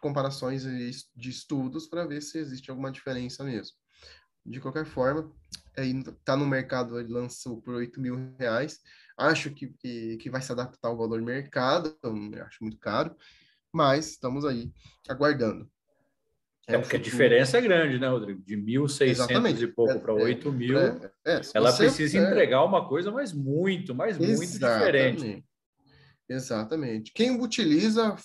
comparações 0.02 0.64
de 0.64 1.30
estudos 1.30 1.86
para 1.86 2.06
ver 2.06 2.20
se 2.20 2.36
existe 2.36 2.70
alguma 2.70 2.92
diferença 2.92 3.42
mesmo. 3.42 3.74
De 4.44 4.60
qualquer 4.60 4.84
forma, 4.84 5.32
está 5.74 6.36
no 6.36 6.46
mercado, 6.46 7.00
ele 7.00 7.10
lançou 7.10 7.62
por 7.62 7.74
8 7.74 7.98
mil 7.98 8.34
reais. 8.38 8.78
Acho 9.16 9.50
que, 9.54 9.68
que, 9.78 10.18
que 10.18 10.28
vai 10.28 10.42
se 10.42 10.52
adaptar 10.52 10.88
ao 10.88 10.98
valor 10.98 11.22
mercado, 11.22 11.96
acho 12.44 12.58
muito 12.62 12.78
caro, 12.78 13.16
mas 13.72 14.10
estamos 14.10 14.44
aí 14.44 14.70
aguardando. 15.08 15.70
É, 16.68 16.74
é 16.74 16.78
porque 16.78 16.96
a 16.96 17.00
diferença 17.00 17.58
é 17.58 17.60
grande, 17.60 17.98
né, 17.98 18.08
Rodrigo? 18.08 18.40
De 18.42 18.56
1.600 18.56 19.62
e 19.62 19.66
pouco 19.66 19.92
é, 19.92 19.98
para 19.98 20.14
8 20.14 20.48
é, 20.48 20.52
mil, 20.52 20.78
é, 20.78 21.10
é, 21.26 21.40
ela 21.54 21.72
precisa 21.72 22.18
entregar 22.18 22.64
uma 22.64 22.88
coisa, 22.88 23.10
mas 23.10 23.32
muito, 23.32 23.94
mas 23.94 24.16
muito 24.16 24.58
diferente. 24.58 25.44
Exatamente. 26.28 27.12
Quem 27.12 27.38
utiliza, 27.38 28.16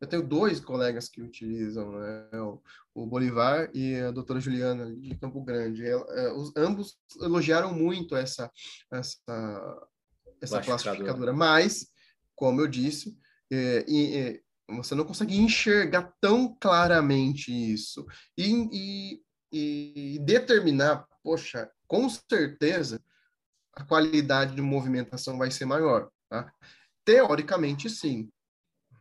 eu 0.00 0.06
tenho 0.06 0.22
dois 0.22 0.60
colegas 0.60 1.08
que 1.08 1.22
utilizam, 1.22 1.90
né, 1.92 2.28
o, 2.34 2.62
o 2.94 3.06
Bolivar 3.06 3.70
e 3.74 3.96
a 3.96 4.10
doutora 4.10 4.38
Juliana 4.38 4.94
de 4.94 5.16
Campo 5.16 5.42
Grande. 5.42 5.82
os, 6.36 6.52
ambos 6.56 6.98
elogiaram 7.20 7.72
muito 7.72 8.14
essa, 8.14 8.50
essa, 8.92 9.88
essa 10.40 10.60
plastificadora, 10.60 11.32
mas, 11.32 11.86
como 12.36 12.60
eu 12.60 12.68
disse, 12.68 13.16
e, 13.50 14.40
você 14.76 14.94
não 14.94 15.04
consegue 15.04 15.36
enxergar 15.38 16.12
tão 16.20 16.56
claramente 16.60 17.50
isso 17.52 18.06
e, 18.36 19.20
e, 19.52 20.14
e 20.14 20.18
determinar, 20.20 21.06
poxa, 21.22 21.70
com 21.86 22.08
certeza 22.08 23.02
a 23.72 23.84
qualidade 23.84 24.54
de 24.54 24.62
movimentação 24.62 25.38
vai 25.38 25.50
ser 25.50 25.64
maior. 25.64 26.10
Tá? 26.28 26.52
Teoricamente, 27.04 27.88
sim. 27.88 28.30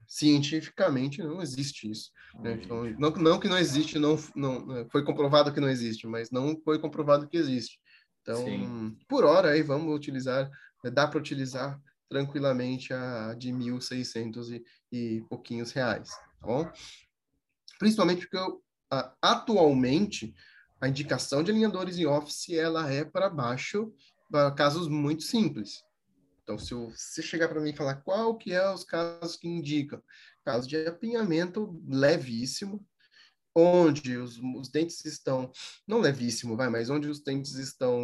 Cientificamente, 0.08 1.22
não 1.22 1.42
existe 1.42 1.90
isso. 1.90 2.12
Né? 2.40 2.60
Então, 2.64 2.84
não, 2.98 3.12
não, 3.12 3.40
que 3.40 3.48
não 3.48 3.58
existe, 3.58 4.00
não, 4.00 4.18
não 4.36 4.90
foi 4.90 5.04
comprovado 5.04 5.54
que 5.54 5.60
não 5.60 5.70
existe, 5.70 6.08
mas 6.08 6.32
não 6.32 6.60
foi 6.64 6.80
comprovado 6.80 7.28
que 7.28 7.38
existe. 7.38 7.80
Então, 8.22 8.44
sim. 8.44 8.98
por 9.08 9.24
hora, 9.24 9.52
aí 9.52 9.62
vamos 9.62 9.96
utilizar, 9.96 10.50
dá 10.92 11.08
para 11.08 11.20
utilizar 11.20 11.80
tranquilamente 12.10 12.94
a 12.94 13.36
de 13.36 13.52
1.600 13.52 14.52
e, 14.52 14.64
e 14.92 15.22
pouquinhos 15.30 15.72
reais, 15.72 16.10
tá 16.10 16.48
bom? 16.48 16.70
Principalmente 17.78 18.22
porque 18.22 18.38
eu, 18.38 18.62
atualmente 19.22 20.34
a 20.82 20.88
indicação 20.88 21.44
de 21.44 21.52
alinhadores 21.52 21.98
em 21.98 22.06
Office 22.06 22.50
ela 22.50 22.92
é 22.92 23.06
para 23.06 23.30
baixo 23.30 23.94
para 24.30 24.52
casos 24.52 24.88
muito 24.88 25.24
simples. 25.24 25.84
Então, 26.44 26.58
se 26.58 26.74
você 26.74 27.22
chegar 27.22 27.48
para 27.48 27.62
mim 27.62 27.70
e 27.70 27.76
falar 27.76 27.96
qual 27.96 28.36
que 28.36 28.54
é 28.54 28.72
os 28.72 28.84
casos 28.84 29.36
que 29.36 29.48
indicam, 29.48 30.02
caso 30.44 30.68
de 30.68 30.78
apinhamento 30.88 31.80
levíssimo, 31.88 32.84
onde 33.56 34.18
os, 34.18 34.40
os, 34.56 34.70
dentes 34.70 35.04
estão, 35.06 35.52
não 35.88 36.00
levíssimo, 36.00 36.56
vai, 36.56 36.70
mas 36.70 36.90
onde 36.90 37.08
os 37.08 37.22
dentes 37.22 37.56
estão 37.56 38.00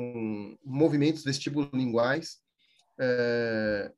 movimentos 0.63 1.23
vestibulolinguais, 1.23 2.39
é, 2.99 3.91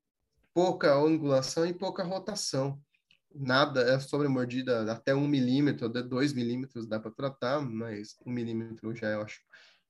pouca 0.53 0.95
angulação 0.95 1.65
e 1.65 1.73
pouca 1.73 2.03
rotação. 2.03 2.79
Nada 3.33 3.81
é 3.81 3.99
sobre 3.99 4.27
mordida 4.27 4.91
até 4.91 5.13
um 5.13 5.27
milímetro, 5.27 5.87
até 5.87 6.01
dois 6.01 6.33
milímetros 6.33 6.87
dá 6.87 6.99
para 6.99 7.11
tratar, 7.11 7.61
mas 7.61 8.15
um 8.25 8.31
milímetro 8.31 8.95
já 8.95 9.09
eu 9.09 9.21
acho, 9.21 9.41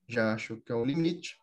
já 0.08 0.34
acho 0.34 0.58
que 0.58 0.72
é 0.72 0.76
um 0.76 0.86
limite. 0.86 1.38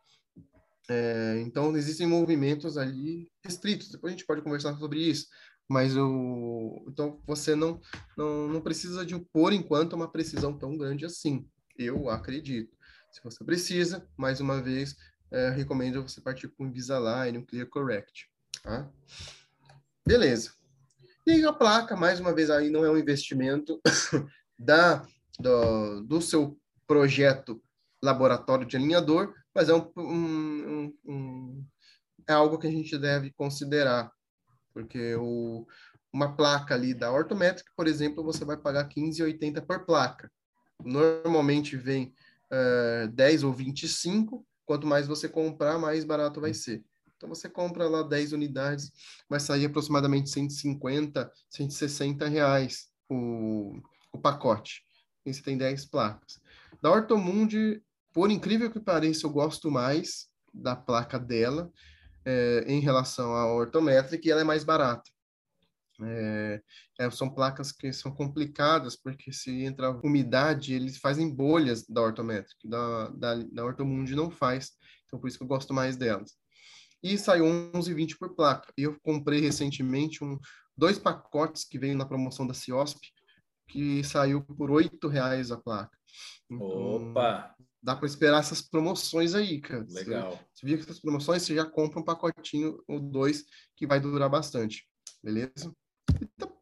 É, 0.88 1.40
então 1.40 1.74
existem 1.76 2.06
movimentos 2.06 2.76
ali 2.76 3.30
restritos. 3.42 3.90
Depois 3.90 4.12
a 4.12 4.16
gente 4.16 4.26
pode 4.26 4.42
conversar 4.42 4.76
sobre 4.76 5.00
isso. 5.00 5.26
Mas 5.66 5.96
o 5.96 6.84
então 6.88 7.22
você 7.26 7.54
não, 7.54 7.80
não 8.18 8.48
não 8.48 8.60
precisa 8.60 9.06
de 9.06 9.18
por 9.32 9.52
enquanto 9.52 9.94
uma 9.94 10.10
precisão 10.10 10.56
tão 10.58 10.76
grande 10.76 11.06
assim. 11.06 11.48
Eu 11.78 12.10
acredito. 12.10 12.76
Se 13.10 13.22
você 13.22 13.42
precisa, 13.44 14.06
mais 14.16 14.40
uma 14.40 14.60
vez, 14.60 14.94
é, 15.30 15.50
recomendo 15.50 16.02
você 16.02 16.20
partir 16.20 16.48
com 16.48 16.66
Invisalign, 16.66 17.38
um 17.38 17.44
Clear 17.44 17.66
Correct. 17.66 18.28
Tá? 18.62 18.88
Beleza. 20.06 20.52
E 21.26 21.44
a 21.44 21.52
placa, 21.52 21.96
mais 21.96 22.20
uma 22.20 22.34
vez, 22.34 22.50
aí 22.50 22.68
não 22.68 22.84
é 22.84 22.90
um 22.90 22.98
investimento 22.98 23.80
da, 24.58 25.06
do, 25.38 26.02
do 26.02 26.20
seu 26.20 26.58
projeto 26.86 27.62
laboratório 28.02 28.66
de 28.66 28.76
alinhador, 28.76 29.34
mas 29.54 29.68
é, 29.68 29.74
um, 29.74 29.90
um, 29.96 30.94
um, 31.06 31.66
é 32.28 32.32
algo 32.32 32.58
que 32.58 32.66
a 32.66 32.70
gente 32.70 32.98
deve 32.98 33.32
considerar, 33.32 34.12
porque 34.72 35.14
o, 35.14 35.66
uma 36.12 36.36
placa 36.36 36.74
ali 36.74 36.92
da 36.92 37.10
Orthometric, 37.10 37.70
por 37.74 37.86
exemplo, 37.86 38.22
você 38.22 38.44
vai 38.44 38.56
pagar 38.56 38.88
15,80 38.88 39.64
por 39.64 39.84
placa. 39.84 40.30
Normalmente 40.84 41.76
vem 41.76 42.14
uh, 42.50 43.04
eh, 43.04 43.08
10 43.08 43.44
ou 43.44 43.52
25, 43.52 44.46
Quanto 44.66 44.86
mais 44.86 45.06
você 45.06 45.28
comprar, 45.28 45.78
mais 45.78 46.04
barato 46.04 46.40
vai 46.40 46.54
ser. 46.54 46.84
Então 47.16 47.28
você 47.28 47.48
compra 47.48 47.88
lá 47.88 48.02
10 48.02 48.32
unidades, 48.32 48.92
vai 49.28 49.40
sair 49.40 49.66
aproximadamente 49.66 50.30
150, 50.30 51.30
160 51.48 52.26
reais 52.28 52.88
o, 53.08 53.78
o 54.12 54.18
pacote. 54.18 54.82
E 55.24 55.32
você 55.32 55.42
tem 55.42 55.56
10 55.56 55.86
placas. 55.86 56.40
Da 56.82 56.90
Ortomundi, 56.90 57.82
por 58.12 58.30
incrível 58.30 58.70
que 58.70 58.78
pareça, 58.78 59.26
eu 59.26 59.30
gosto 59.30 59.70
mais 59.70 60.28
da 60.52 60.76
placa 60.76 61.18
dela 61.18 61.70
é, 62.24 62.64
em 62.66 62.80
relação 62.80 63.34
à 63.34 63.52
ortométrica 63.52 64.28
e 64.28 64.30
ela 64.30 64.42
é 64.42 64.44
mais 64.44 64.64
barata. 64.64 65.10
É, 66.02 66.60
são 67.12 67.30
placas 67.30 67.70
que 67.70 67.92
são 67.92 68.12
complicadas, 68.12 68.96
porque 68.96 69.32
se 69.32 69.62
entra 69.62 69.96
umidade, 70.04 70.74
eles 70.74 70.98
fazem 70.98 71.32
bolhas 71.32 71.86
da 71.86 72.02
ortométrica, 72.02 72.68
da, 72.68 73.08
da, 73.10 73.34
da 73.36 73.64
ortomundi 73.64 74.14
não 74.14 74.30
faz, 74.30 74.72
então 75.06 75.20
por 75.20 75.28
isso 75.28 75.38
que 75.38 75.44
eu 75.44 75.48
gosto 75.48 75.72
mais 75.72 75.96
delas. 75.96 76.32
E 77.02 77.16
saiu 77.18 77.44
11,20 77.44 78.16
por 78.18 78.34
placa. 78.34 78.72
Eu 78.76 78.98
comprei 79.02 79.38
recentemente 79.38 80.24
um, 80.24 80.38
dois 80.76 80.98
pacotes 80.98 81.64
que 81.64 81.78
veio 81.78 81.96
na 81.96 82.06
promoção 82.06 82.46
da 82.46 82.54
Ciosp, 82.54 82.98
que 83.68 84.02
saiu 84.02 84.42
por 84.42 84.70
R$ 84.70 84.90
reais 85.10 85.50
a 85.50 85.56
placa. 85.56 85.96
Então, 86.50 87.10
Opa! 87.10 87.54
Dá 87.82 87.94
para 87.94 88.06
esperar 88.06 88.40
essas 88.40 88.62
promoções 88.62 89.34
aí, 89.34 89.60
cara. 89.60 89.84
Legal. 89.90 90.32
Se, 90.54 90.60
se 90.60 90.66
vir 90.66 90.78
essas 90.78 90.98
promoções, 90.98 91.42
você 91.42 91.54
já 91.54 91.66
compra 91.66 92.00
um 92.00 92.04
pacotinho 92.04 92.82
ou 92.88 92.98
dois 92.98 93.44
que 93.76 93.86
vai 93.86 94.00
durar 94.00 94.30
bastante. 94.30 94.88
Beleza? 95.22 95.70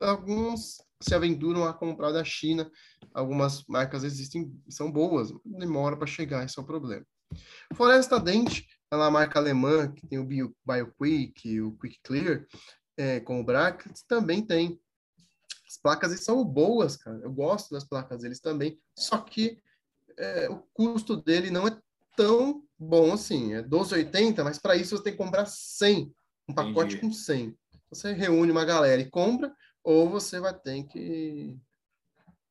Alguns 0.01 0.83
se 1.01 1.15
aventuram 1.15 1.65
a 1.65 1.73
comprar 1.73 2.13
da 2.13 2.25
China. 2.25 2.71
Algumas 3.13 3.65
marcas 3.67 4.05
existem, 4.05 4.53
são 4.69 4.91
boas, 4.91 5.33
demora 5.45 5.97
para 5.97 6.07
chegar, 6.07 6.45
esse 6.45 6.59
é 6.59 6.63
o 6.63 6.67
problema. 6.67 7.05
Floresta 7.75 8.21
Dente, 8.21 8.67
ela 8.91 9.05
é 9.05 9.07
uma 9.07 9.19
marca 9.21 9.39
alemã 9.39 9.93
que 9.93 10.07
tem 10.07 10.19
o 10.19 10.25
Bio, 10.25 10.55
BioQuick, 10.65 11.61
o 11.61 11.73
Quick 11.79 12.01
Clear, 12.03 12.47
é, 12.97 13.21
com 13.21 13.41
o 13.41 13.45
Brackets, 13.45 14.03
também 14.07 14.45
tem. 14.45 14.79
As 15.67 15.79
placas 15.79 16.19
são 16.21 16.45
boas, 16.45 16.97
cara. 16.97 17.19
Eu 17.23 17.33
gosto 17.33 17.71
das 17.71 17.85
placas 17.85 18.21
deles 18.21 18.41
também, 18.41 18.79
só 18.97 19.19
que 19.19 19.59
é, 20.19 20.49
o 20.51 20.59
custo 20.75 21.17
dele 21.17 21.51
não 21.51 21.67
é 21.67 21.79
tão 22.17 22.63
bom 22.79 23.13
assim. 23.13 23.55
É 23.55 23.63
12,80, 23.63 24.45
mas 24.45 24.59
para 24.59 24.77
isso 24.77 24.97
você 24.97 25.03
tem 25.03 25.13
que 25.13 25.19
comprar 25.19 25.47
100, 25.47 26.15
um 26.49 26.55
pacote 26.55 26.97
Entendi. 26.97 27.01
com 27.01 27.13
100. 27.13 27.57
Você 27.93 28.15
reúne 28.15 28.51
uma 28.51 28.65
galera 28.65 29.03
e 29.03 29.11
compra, 29.11 29.55
ou 29.85 30.09
você 30.09 30.41
vai 30.41 30.59
ter 30.59 30.83
que 30.85 31.59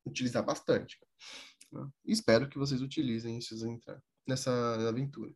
utilizar 0.06 0.44
bastante. 0.44 1.00
Espero 2.06 2.48
que 2.48 2.58
vocês 2.58 2.80
utilizem 2.80 3.38
isso 3.38 3.56
nessa 4.24 4.52
aventura. 4.88 5.32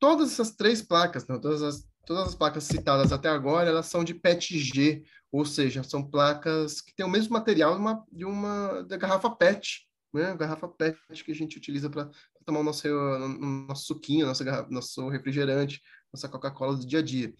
Todas 0.00 0.32
essas 0.32 0.56
três 0.56 0.82
placas, 0.82 1.22
todas, 1.24 1.62
as, 1.62 1.88
todas 2.04 2.28
as 2.28 2.34
placas 2.34 2.64
citadas 2.64 3.12
até 3.12 3.28
agora, 3.28 3.70
elas 3.70 3.86
são 3.86 4.02
de 4.02 4.12
PET-G, 4.12 5.04
ou 5.30 5.44
seja, 5.44 5.84
são 5.84 6.02
placas 6.02 6.80
que 6.80 6.92
têm 6.92 7.06
o 7.06 7.10
mesmo 7.10 7.32
material 7.32 7.74
de 7.76 7.80
uma, 7.80 8.04
de 8.10 8.24
uma 8.24 8.82
de 8.82 8.96
garrafa 8.96 9.30
PET, 9.30 9.88
né? 10.12 10.34
Garrafa 10.36 10.66
PET 10.66 10.98
que 11.24 11.30
a 11.30 11.34
gente 11.34 11.58
utiliza 11.58 11.88
para 11.88 12.10
tomar 12.44 12.60
o 12.60 12.64
nosso, 12.64 12.88
nosso 12.88 13.86
suquinho, 13.86 14.26
nosso, 14.26 14.42
nosso 14.68 15.08
refrigerante, 15.08 15.80
nossa 16.12 16.28
Coca-Cola 16.28 16.76
do 16.76 16.86
dia 16.86 16.98
a 16.98 17.02
dia. 17.02 17.32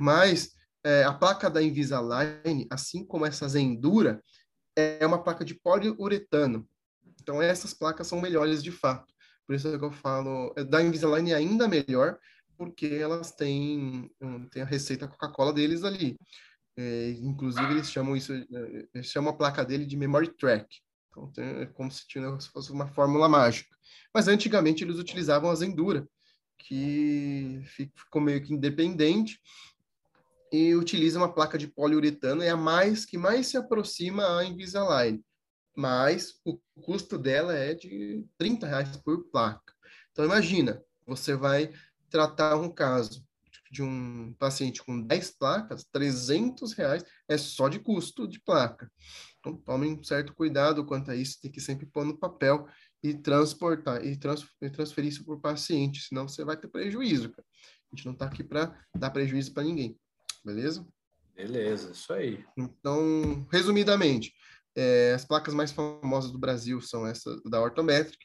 Mas 0.00 0.52
é, 0.84 1.02
a 1.04 1.12
placa 1.12 1.48
da 1.48 1.62
Invisalign, 1.62 2.66
assim 2.70 3.04
como 3.04 3.24
essa 3.24 3.48
Zendura, 3.48 4.22
é 4.76 5.06
uma 5.06 5.22
placa 5.22 5.44
de 5.44 5.54
poliuretano. 5.54 6.68
Então, 7.20 7.40
essas 7.40 7.72
placas 7.72 8.06
são 8.06 8.20
melhores 8.20 8.62
de 8.62 8.70
fato. 8.70 9.12
Por 9.46 9.56
isso 9.56 9.68
é 9.68 9.78
que 9.78 9.84
eu 9.84 9.90
falo, 9.90 10.52
é, 10.56 10.62
da 10.62 10.82
Invisalign 10.82 11.32
é 11.32 11.36
ainda 11.36 11.66
melhor, 11.66 12.18
porque 12.56 12.86
elas 12.86 13.32
têm, 13.32 14.10
têm 14.50 14.62
a 14.62 14.66
receita 14.66 15.08
Coca-Cola 15.08 15.52
deles 15.52 15.84
ali. 15.84 16.16
É, 16.76 17.10
inclusive, 17.20 17.70
eles 17.70 17.90
chamam 17.90 18.16
isso, 18.16 18.32
é, 18.32 18.86
eles 18.94 19.06
chamam 19.06 19.32
a 19.32 19.36
placa 19.36 19.64
dele 19.64 19.86
de 19.86 19.96
Memory 19.96 20.34
Track. 20.36 20.80
Então, 21.08 21.32
é 21.36 21.66
como 21.66 21.90
se, 21.90 22.02
se 22.02 22.48
fosse 22.50 22.72
uma 22.72 22.88
fórmula 22.88 23.28
mágica. 23.28 23.74
Mas 24.12 24.28
antigamente 24.28 24.84
eles 24.84 24.98
utilizavam 24.98 25.50
a 25.50 25.54
Zendura, 25.54 26.06
que 26.58 27.62
ficou 27.94 28.20
meio 28.20 28.42
que 28.42 28.52
independente 28.52 29.40
e 30.54 30.72
utiliza 30.76 31.18
uma 31.18 31.32
placa 31.32 31.58
de 31.58 31.66
poliuretano, 31.66 32.40
é 32.40 32.50
a 32.50 32.56
mais 32.56 33.04
que 33.04 33.18
mais 33.18 33.48
se 33.48 33.56
aproxima 33.56 34.38
à 34.38 34.44
Invisalign, 34.44 35.20
mas 35.76 36.34
o 36.44 36.60
custo 36.80 37.18
dela 37.18 37.52
é 37.52 37.74
de 37.74 38.24
30 38.38 38.64
reais 38.64 38.96
por 38.98 39.24
placa. 39.32 39.74
Então 40.12 40.24
imagina, 40.24 40.80
você 41.04 41.34
vai 41.34 41.72
tratar 42.08 42.56
um 42.56 42.72
caso 42.72 43.26
de 43.68 43.82
um 43.82 44.32
paciente 44.38 44.80
com 44.84 45.00
10 45.00 45.32
placas, 45.32 45.84
300 45.90 46.72
reais 46.74 47.04
é 47.28 47.36
só 47.36 47.68
de 47.68 47.80
custo 47.80 48.28
de 48.28 48.38
placa. 48.38 48.88
Então 49.40 49.56
tomem 49.56 49.92
um 49.92 50.04
certo 50.04 50.32
cuidado 50.36 50.86
quanto 50.86 51.10
a 51.10 51.16
isso, 51.16 51.40
tem 51.40 51.50
que 51.50 51.60
sempre 51.60 51.84
pôr 51.84 52.04
no 52.04 52.16
papel 52.16 52.68
e 53.02 53.12
transportar 53.12 54.06
e, 54.06 54.16
trans, 54.16 54.46
e 54.62 54.70
transferir 54.70 55.10
isso 55.10 55.24
para 55.24 55.34
o 55.34 55.40
paciente, 55.40 56.02
senão 56.02 56.28
você 56.28 56.44
vai 56.44 56.56
ter 56.56 56.68
prejuízo. 56.68 57.30
Cara. 57.30 57.44
A 57.92 57.96
gente 57.96 58.06
não 58.06 58.12
está 58.12 58.26
aqui 58.26 58.44
para 58.44 58.72
dar 58.96 59.10
prejuízo 59.10 59.52
para 59.52 59.64
ninguém 59.64 59.98
beleza? 60.44 60.86
Beleza, 61.34 61.90
isso 61.92 62.12
aí. 62.12 62.44
Então, 62.56 63.46
resumidamente, 63.50 64.32
é, 64.76 65.12
as 65.14 65.24
placas 65.24 65.54
mais 65.54 65.72
famosas 65.72 66.30
do 66.30 66.38
Brasil 66.38 66.80
são 66.80 67.06
essa 67.06 67.40
da 67.48 67.60
Ortometric, 67.60 68.18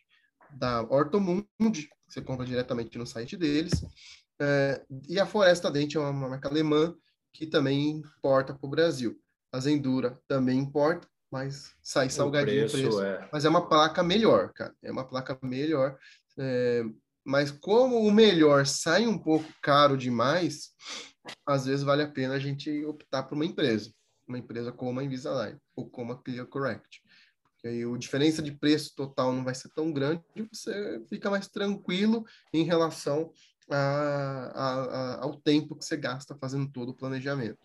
da 0.52 0.84
Ortomundi, 0.84 1.48
que 1.84 1.90
você 2.08 2.22
compra 2.22 2.46
diretamente 2.46 2.98
no 2.98 3.06
site 3.06 3.38
deles, 3.38 3.72
é, 4.42 4.84
e 5.08 5.20
a 5.20 5.26
Floresta 5.26 5.70
Dente 5.70 5.98
é 5.98 6.00
uma 6.00 6.14
marca 6.14 6.48
alemã 6.48 6.96
que 7.34 7.46
também 7.46 7.90
importa 7.90 8.54
para 8.54 8.66
o 8.66 8.70
Brasil. 8.70 9.20
A 9.52 9.60
Zendura 9.60 10.20
também 10.28 10.60
importa, 10.60 11.08
mas 11.32 11.74
sai 11.82 12.10
salgadinho 12.10 12.66
o 12.66 12.72
preço. 12.72 12.98
preço. 12.98 13.02
É. 13.04 13.30
Mas 13.32 13.46
é 13.46 13.50
uma 13.50 13.68
placa 13.68 14.02
melhor, 14.02 14.54
cara. 14.54 14.74
É 14.82 14.92
uma 14.92 15.08
placa 15.08 15.38
melhor. 15.44 15.98
É, 16.38 16.84
mas 17.24 17.52
como 17.52 18.00
o 18.00 18.12
melhor 18.12 18.66
sai 18.66 19.06
um 19.06 19.18
pouco 19.18 19.48
caro 19.62 19.98
demais, 19.98 20.70
às 21.46 21.66
vezes 21.66 21.84
vale 21.84 22.04
a 22.04 22.12
pena 22.12 22.36
a 22.36 22.40
gente 22.40 22.84
optar 22.86 23.24
por 23.24 23.36
uma 23.36 23.46
empresa, 23.46 23.94
uma 24.28 24.38
empresa 24.38 24.72
como 24.72 25.00
a 25.00 25.04
Invisalign 25.04 25.58
ou 25.76 25.90
como 25.90 26.14
a 26.14 26.22
Clear 26.22 26.46
Correct. 26.48 27.02
Porque 27.44 27.68
aí 27.68 27.84
a 27.84 27.98
diferença 27.98 28.42
de 28.42 28.54
preço 28.54 28.96
total 28.96 29.34
não 29.34 29.44
vai 29.44 29.54
ser 29.54 29.70
tão 29.70 29.92
grande, 29.92 30.24
você 30.52 31.04
fica 31.10 31.30
mais 31.30 31.48
tranquilo 31.48 32.26
em 32.54 32.64
relação 32.64 33.32
a, 33.70 33.76
a, 33.76 34.74
a, 34.74 35.24
ao 35.24 35.36
tempo 35.42 35.76
que 35.76 35.84
você 35.84 35.98
gasta 35.98 36.36
fazendo 36.36 36.72
todo 36.72 36.90
o 36.90 36.96
planejamento. 36.96 37.60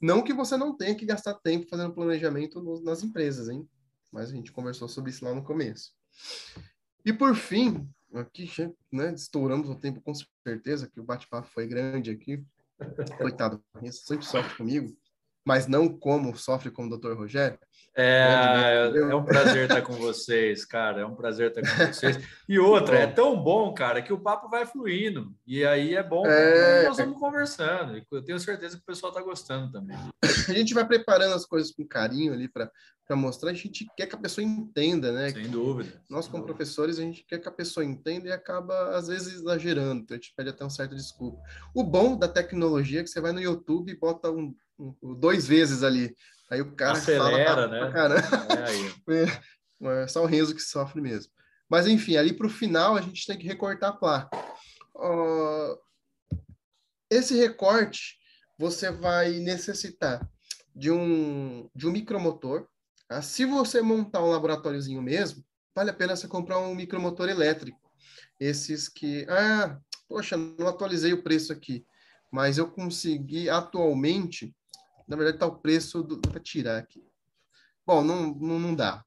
Não 0.00 0.22
que 0.22 0.32
você 0.32 0.56
não 0.56 0.76
tenha 0.76 0.94
que 0.94 1.06
gastar 1.06 1.34
tempo 1.34 1.68
fazendo 1.68 1.94
planejamento 1.94 2.60
no, 2.60 2.82
nas 2.82 3.02
empresas, 3.02 3.48
hein? 3.48 3.68
Mas 4.12 4.30
a 4.30 4.32
gente 4.32 4.52
conversou 4.52 4.88
sobre 4.88 5.10
isso 5.10 5.24
lá 5.24 5.34
no 5.34 5.42
começo. 5.42 5.92
E 7.04 7.12
por 7.12 7.34
fim, 7.34 7.88
aqui, 8.12 8.48
né, 8.92 9.12
estouramos 9.14 9.68
o 9.68 9.74
tempo 9.74 10.00
com 10.00 10.12
certeza, 10.46 10.88
que 10.88 11.00
o 11.00 11.04
bate-papo 11.04 11.48
foi 11.48 11.66
grande 11.66 12.10
aqui. 12.10 12.44
Coitado, 13.20 13.62
sempre 13.92 14.26
sofre 14.26 14.56
comigo, 14.56 14.96
mas 15.44 15.66
não 15.66 15.88
como 15.88 16.36
sofre 16.36 16.70
com 16.70 16.86
o 16.86 16.98
Dr. 16.98 17.12
Rogério. 17.12 17.58
É, 17.96 18.90
é 18.92 19.14
um 19.14 19.24
prazer 19.24 19.64
estar 19.64 19.80
com 19.82 19.92
vocês, 19.92 20.64
cara. 20.64 21.02
É 21.02 21.06
um 21.06 21.14
prazer 21.14 21.50
estar 21.50 21.60
com 21.62 21.92
vocês. 21.92 22.18
E 22.48 22.58
outra, 22.58 22.98
é 22.98 23.06
tão 23.06 23.40
bom, 23.40 23.72
cara, 23.72 24.02
que 24.02 24.12
o 24.12 24.18
papo 24.18 24.48
vai 24.48 24.66
fluindo. 24.66 25.32
E 25.46 25.64
aí 25.64 25.94
é 25.94 26.02
bom, 26.02 26.26
é... 26.26 26.88
nós 26.88 26.96
vamos 26.96 27.20
conversando. 27.20 28.02
Eu 28.10 28.22
tenho 28.24 28.38
certeza 28.40 28.76
que 28.76 28.82
o 28.82 28.86
pessoal 28.86 29.12
está 29.12 29.22
gostando 29.22 29.70
também. 29.70 29.96
A 30.22 30.52
gente 30.52 30.74
vai 30.74 30.84
preparando 30.84 31.34
as 31.34 31.46
coisas 31.46 31.70
com 31.70 31.86
carinho 31.86 32.32
ali 32.32 32.48
para 32.48 32.70
mostrar. 33.10 33.50
A 33.50 33.54
gente 33.54 33.86
quer 33.96 34.08
que 34.08 34.16
a 34.16 34.20
pessoa 34.20 34.44
entenda, 34.44 35.12
né? 35.12 35.30
Sem 35.30 35.48
dúvida. 35.48 36.02
Nós, 36.10 36.26
como 36.26 36.44
professores, 36.44 36.98
a 36.98 37.02
gente 37.02 37.24
quer 37.24 37.38
que 37.38 37.48
a 37.48 37.52
pessoa 37.52 37.84
entenda 37.84 38.28
e 38.28 38.32
acaba, 38.32 38.96
às 38.96 39.06
vezes, 39.06 39.34
exagerando. 39.34 40.02
Então, 40.02 40.16
a 40.16 40.20
gente 40.20 40.34
pede 40.36 40.50
até 40.50 40.64
um 40.64 40.70
certo 40.70 40.96
desculpa. 40.96 41.40
O 41.72 41.84
bom 41.84 42.16
da 42.16 42.26
tecnologia 42.26 43.00
é 43.00 43.02
que 43.04 43.08
você 43.10 43.20
vai 43.20 43.30
no 43.30 43.40
YouTube 43.40 43.92
e 43.92 43.98
bota 43.98 44.30
um 44.30 44.52
dois 45.02 45.46
vezes 45.46 45.82
ali 45.82 46.14
Aí 46.50 46.60
o 46.60 46.72
cara 46.72 46.92
acelera, 46.92 47.54
fala, 47.54 47.68
né? 47.68 47.92
Cara. 47.92 48.14
É, 49.86 50.02
é, 50.02 50.08
só 50.08 50.22
o 50.22 50.26
Renzo 50.26 50.54
que 50.54 50.62
sofre 50.62 51.00
mesmo. 51.00 51.30
Mas 51.68 51.86
enfim, 51.86 52.16
ali 52.16 52.32
para 52.32 52.46
o 52.46 52.50
final 52.50 52.96
a 52.96 53.00
gente 53.00 53.26
tem 53.26 53.36
que 53.36 53.46
recortar 53.46 53.90
a 53.90 53.92
placa. 53.92 54.36
Uh, 54.94 55.78
esse 57.10 57.36
recorte 57.36 58.16
você 58.58 58.90
vai 58.90 59.32
necessitar 59.40 60.26
de 60.74 60.90
um, 60.90 61.68
de 61.74 61.86
um 61.86 61.92
micromotor. 61.92 62.66
Tá? 63.08 63.20
Se 63.20 63.44
você 63.44 63.82
montar 63.82 64.22
um 64.22 64.30
laboratóriozinho 64.30 65.02
mesmo, 65.02 65.44
vale 65.74 65.90
a 65.90 65.94
pena 65.94 66.16
você 66.16 66.28
comprar 66.28 66.58
um 66.60 66.74
micromotor 66.74 67.28
elétrico. 67.28 67.80
Esses 68.40 68.88
que, 68.88 69.26
ah, 69.28 69.78
poxa, 70.08 70.36
não 70.36 70.68
atualizei 70.68 71.12
o 71.12 71.22
preço 71.22 71.52
aqui, 71.52 71.84
mas 72.32 72.56
eu 72.58 72.70
consegui 72.70 73.50
atualmente 73.50 74.54
na 75.06 75.16
verdade, 75.16 75.38
tá 75.38 75.46
o 75.46 75.58
preço 75.58 76.02
do. 76.02 76.20
Vou 76.30 76.40
tirar 76.40 76.78
aqui. 76.78 77.04
Bom, 77.86 78.02
não, 78.02 78.34
não, 78.34 78.58
não 78.58 78.74
dá. 78.74 79.04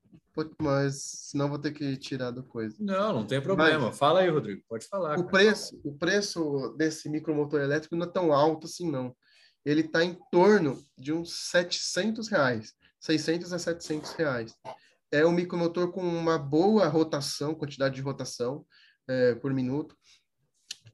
Mas 0.62 1.02
senão 1.32 1.50
vou 1.50 1.58
ter 1.58 1.72
que 1.72 1.98
tirar 1.98 2.30
da 2.30 2.44
coisa. 2.44 2.76
Não, 2.80 3.12
não 3.12 3.26
tem 3.26 3.42
problema. 3.42 3.88
Mas, 3.88 3.98
Fala 3.98 4.20
aí, 4.20 4.30
Rodrigo. 4.30 4.62
Pode 4.70 4.86
falar. 4.86 5.18
O 5.18 5.26
preço, 5.26 5.80
o 5.84 5.98
preço 5.98 6.76
desse 6.78 7.10
micromotor 7.10 7.60
elétrico 7.60 7.96
não 7.96 8.06
é 8.06 8.10
tão 8.10 8.32
alto 8.32 8.68
assim, 8.68 8.90
não. 8.90 9.16
Ele 9.66 9.82
está 9.82 10.04
em 10.04 10.16
torno 10.32 10.80
de 10.96 11.12
uns 11.12 11.50
700 11.50 12.28
reais. 12.28 12.76
600 13.00 13.52
a 13.52 13.60
700 13.60 14.12
reais. 14.14 14.56
É 15.12 15.26
um 15.26 15.32
micromotor 15.32 15.92
com 15.92 16.02
uma 16.02 16.38
boa 16.38 16.88
rotação, 16.88 17.56
quantidade 17.56 17.96
de 17.96 18.02
rotação 18.02 18.64
é, 19.08 19.34
por 19.36 19.52
minuto. 19.54 19.98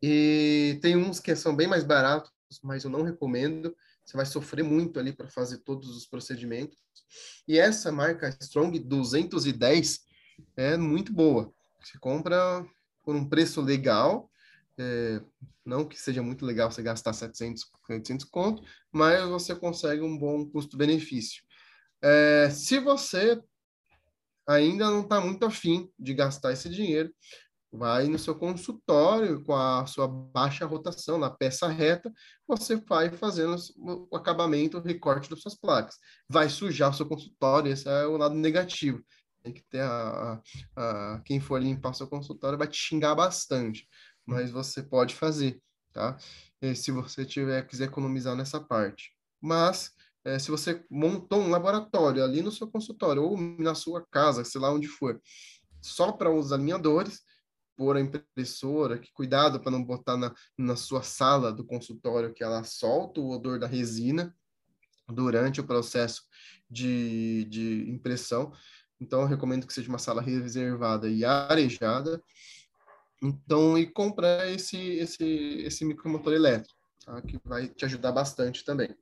E 0.01 0.79
tem 0.81 0.95
uns 0.95 1.19
que 1.19 1.35
são 1.35 1.55
bem 1.55 1.67
mais 1.67 1.83
baratos, 1.83 2.31
mas 2.63 2.83
eu 2.83 2.89
não 2.89 3.03
recomendo 3.03 3.75
você 4.05 4.17
vai 4.17 4.25
sofrer 4.25 4.63
muito 4.63 4.99
ali 4.99 5.13
para 5.13 5.29
fazer 5.29 5.59
todos 5.59 5.95
os 5.95 6.05
procedimentos. 6.05 6.77
E 7.47 7.57
essa 7.57 7.91
marca 7.91 8.35
Strong 8.41 8.79
210 8.79 10.01
é 10.57 10.77
muito 10.77 11.13
boa. 11.13 11.53
Você 11.81 11.97
compra 11.99 12.65
por 13.03 13.15
um 13.15 13.27
preço 13.27 13.61
legal, 13.61 14.29
é, 14.77 15.21
não 15.65 15.85
que 15.85 15.99
seja 15.99 16.21
muito 16.21 16.45
legal 16.45 16.71
você 16.71 16.81
gastar 16.81 17.13
700, 17.13 17.69
800 17.89 18.25
conto, 18.25 18.63
mas 18.91 19.23
você 19.27 19.55
consegue 19.55 20.01
um 20.01 20.17
bom 20.17 20.45
custo-benefício. 20.49 21.43
É, 22.01 22.49
se 22.49 22.79
você 22.79 23.41
ainda 24.47 24.89
não 24.89 25.01
está 25.01 25.21
muito 25.21 25.45
afim 25.45 25.89
de 25.97 26.13
gastar 26.13 26.51
esse 26.51 26.69
dinheiro, 26.69 27.13
vai 27.73 28.07
no 28.07 28.19
seu 28.19 28.35
consultório 28.35 29.43
com 29.43 29.55
a 29.55 29.83
sua 29.87 30.07
baixa 30.07 30.63
rotação 30.63 31.17
na 31.17 31.31
peça 31.31 31.67
reta, 31.67 32.13
você 32.47 32.75
vai 32.75 33.09
fazendo 33.09 33.55
o 33.75 34.15
acabamento, 34.15 34.77
o 34.77 34.81
recorte 34.81 35.27
das 35.27 35.41
suas 35.41 35.55
placas. 35.55 35.97
Vai 36.29 36.49
sujar 36.49 36.91
o 36.91 36.93
seu 36.93 37.07
consultório, 37.07 37.71
esse 37.71 37.89
é 37.89 38.05
o 38.05 38.15
lado 38.15 38.35
negativo. 38.35 39.03
Tem 39.41 39.51
que 39.51 39.63
ter 39.63 39.81
a, 39.81 40.39
a, 40.75 41.15
a 41.15 41.21
quem 41.21 41.39
for 41.39 41.59
limpar 41.59 41.93
seu 41.93 42.07
consultório 42.07 42.59
vai 42.59 42.67
te 42.67 42.77
xingar 42.77 43.15
bastante, 43.15 43.87
mas 44.23 44.51
você 44.51 44.83
pode 44.83 45.15
fazer, 45.15 45.59
tá? 45.91 46.15
E 46.61 46.75
se 46.75 46.91
você 46.91 47.25
tiver 47.25 47.65
quiser 47.65 47.85
economizar 47.85 48.35
nessa 48.35 48.59
parte. 48.59 49.11
Mas 49.41 49.91
é, 50.23 50.37
se 50.37 50.51
você 50.51 50.85
montou 50.91 51.41
um 51.41 51.49
laboratório 51.49 52.23
ali 52.23 52.43
no 52.43 52.51
seu 52.51 52.67
consultório 52.67 53.23
ou 53.23 53.35
na 53.35 53.73
sua 53.73 54.05
casa, 54.11 54.45
sei 54.45 54.61
lá 54.61 54.71
onde 54.71 54.87
for, 54.87 55.19
só 55.81 56.11
para 56.11 56.31
os 56.31 56.53
alinhadores, 56.53 57.21
por 57.75 57.97
a 57.97 58.01
impressora, 58.01 58.97
que 58.97 59.11
cuidado 59.13 59.59
para 59.59 59.71
não 59.71 59.83
botar 59.83 60.17
na, 60.17 60.33
na 60.57 60.75
sua 60.75 61.03
sala 61.03 61.51
do 61.51 61.63
consultório 61.63 62.33
que 62.33 62.43
ela 62.43 62.63
solta 62.63 63.19
o 63.19 63.31
odor 63.31 63.59
da 63.59 63.67
resina 63.67 64.35
durante 65.07 65.59
o 65.59 65.63
processo 65.63 66.23
de, 66.69 67.45
de 67.45 67.89
impressão. 67.89 68.51
Então, 68.99 69.21
eu 69.21 69.27
recomendo 69.27 69.67
que 69.67 69.73
seja 69.73 69.89
uma 69.89 69.99
sala 69.99 70.21
reservada 70.21 71.09
e 71.09 71.25
arejada. 71.25 72.21
Então, 73.21 73.77
e 73.77 73.85
comprar 73.85 74.49
esse, 74.49 74.77
esse, 74.77 75.25
esse 75.65 75.85
micromotor 75.85 76.33
elétrico, 76.33 76.75
tá? 77.05 77.21
que 77.21 77.39
vai 77.43 77.67
te 77.67 77.85
ajudar 77.85 78.11
bastante 78.11 78.63
também. 78.63 78.95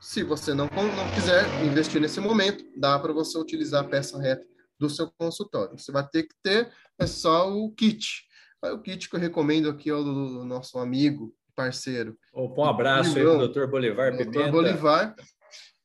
Se 0.00 0.24
você 0.24 0.52
não, 0.52 0.66
não 0.66 1.14
quiser 1.14 1.44
investir 1.64 2.00
nesse 2.00 2.20
momento, 2.20 2.64
dá 2.76 2.98
para 2.98 3.12
você 3.12 3.38
utilizar 3.38 3.84
a 3.84 3.88
peça 3.88 4.20
reta 4.20 4.51
do 4.82 4.90
seu 4.90 5.10
consultório. 5.16 5.78
Você 5.78 5.92
vai 5.92 6.06
ter 6.06 6.24
que 6.24 6.34
ter 6.42 6.72
é 6.98 7.06
só 7.06 7.50
o 7.52 7.70
kit. 7.72 8.24
O 8.62 8.78
kit 8.78 9.08
que 9.08 9.14
eu 9.14 9.20
recomendo 9.20 9.68
aqui 9.70 9.88
é 9.88 9.94
o 9.94 10.02
do 10.02 10.44
nosso 10.44 10.78
amigo, 10.78 11.32
parceiro. 11.54 12.18
Opa, 12.32 12.62
um 12.62 12.64
abraço 12.64 13.16
aí 13.16 13.24
para 13.24 13.32
o 13.32 13.48
Dr. 13.48 13.66
Bolivar 13.66 14.16
Pimenta. 14.16 14.42
Dr. 14.42 14.50
Bolivar. 14.50 15.14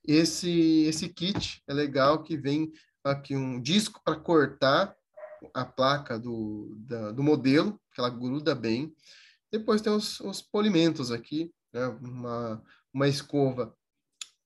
Esse, 0.05 0.85
esse 0.85 1.09
kit 1.09 1.61
é 1.67 1.73
legal 1.73 2.23
que 2.23 2.37
vem 2.37 2.71
aqui 3.03 3.35
um 3.35 3.61
disco 3.61 4.01
para 4.03 4.15
cortar 4.15 4.95
a 5.53 5.65
placa 5.65 6.17
do, 6.17 6.75
da, 6.79 7.11
do 7.11 7.21
modelo, 7.21 7.79
que 7.93 8.01
ela 8.01 8.09
gruda 8.09 8.55
bem. 8.55 8.93
Depois 9.51 9.81
tem 9.81 9.93
os, 9.93 10.19
os 10.21 10.41
polimentos 10.41 11.11
aqui, 11.11 11.51
né? 11.73 11.87
uma, 12.01 12.63
uma 12.93 13.07
escova 13.07 13.75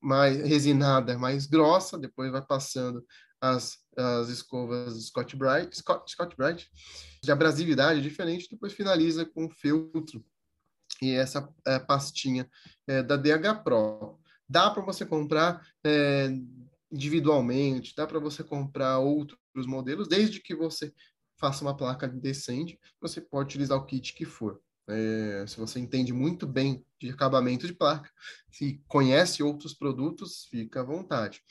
mais 0.01 0.37
resinada, 0.37 1.17
mais 1.17 1.45
grossa, 1.45 1.97
depois 1.97 2.31
vai 2.31 2.41
passando 2.41 3.05
as, 3.41 3.79
as 3.97 4.29
escovas 4.29 5.03
Scott 5.07 5.35
Bright, 5.35 5.75
Scott, 5.75 6.09
Scott 6.09 6.35
Bright, 6.37 6.69
de 7.23 7.31
abrasividade 7.31 8.01
diferente, 8.01 8.47
depois 8.49 8.73
finaliza 8.73 9.25
com 9.25 9.49
filtro 9.49 10.23
e 11.01 11.11
essa 11.11 11.51
é, 11.65 11.79
pastinha 11.79 12.49
é, 12.87 13.01
da 13.01 13.17
DH 13.17 13.63
Pro. 13.63 14.19
Dá 14.47 14.69
para 14.69 14.83
você 14.83 15.05
comprar 15.05 15.65
é, 15.83 16.29
individualmente, 16.91 17.95
dá 17.95 18.05
para 18.05 18.19
você 18.19 18.43
comprar 18.43 18.99
outros 18.99 19.65
modelos, 19.65 20.07
desde 20.07 20.39
que 20.39 20.53
você 20.53 20.93
faça 21.39 21.63
uma 21.63 21.75
placa 21.75 22.07
decente, 22.07 22.79
você 23.01 23.19
pode 23.19 23.47
utilizar 23.47 23.77
o 23.77 23.85
kit 23.85 24.13
que 24.13 24.25
for. 24.25 24.61
É, 24.87 25.45
se 25.47 25.57
você 25.57 25.79
entende 25.79 26.11
muito 26.11 26.45
bem 26.45 26.85
de 26.99 27.09
acabamento 27.09 27.65
de 27.65 27.73
placa, 27.73 28.11
se 28.51 28.83
conhece 28.87 29.41
outros 29.41 29.73
produtos, 29.73 30.45
fica 30.51 30.81
à 30.81 30.83
vontade. 30.83 31.41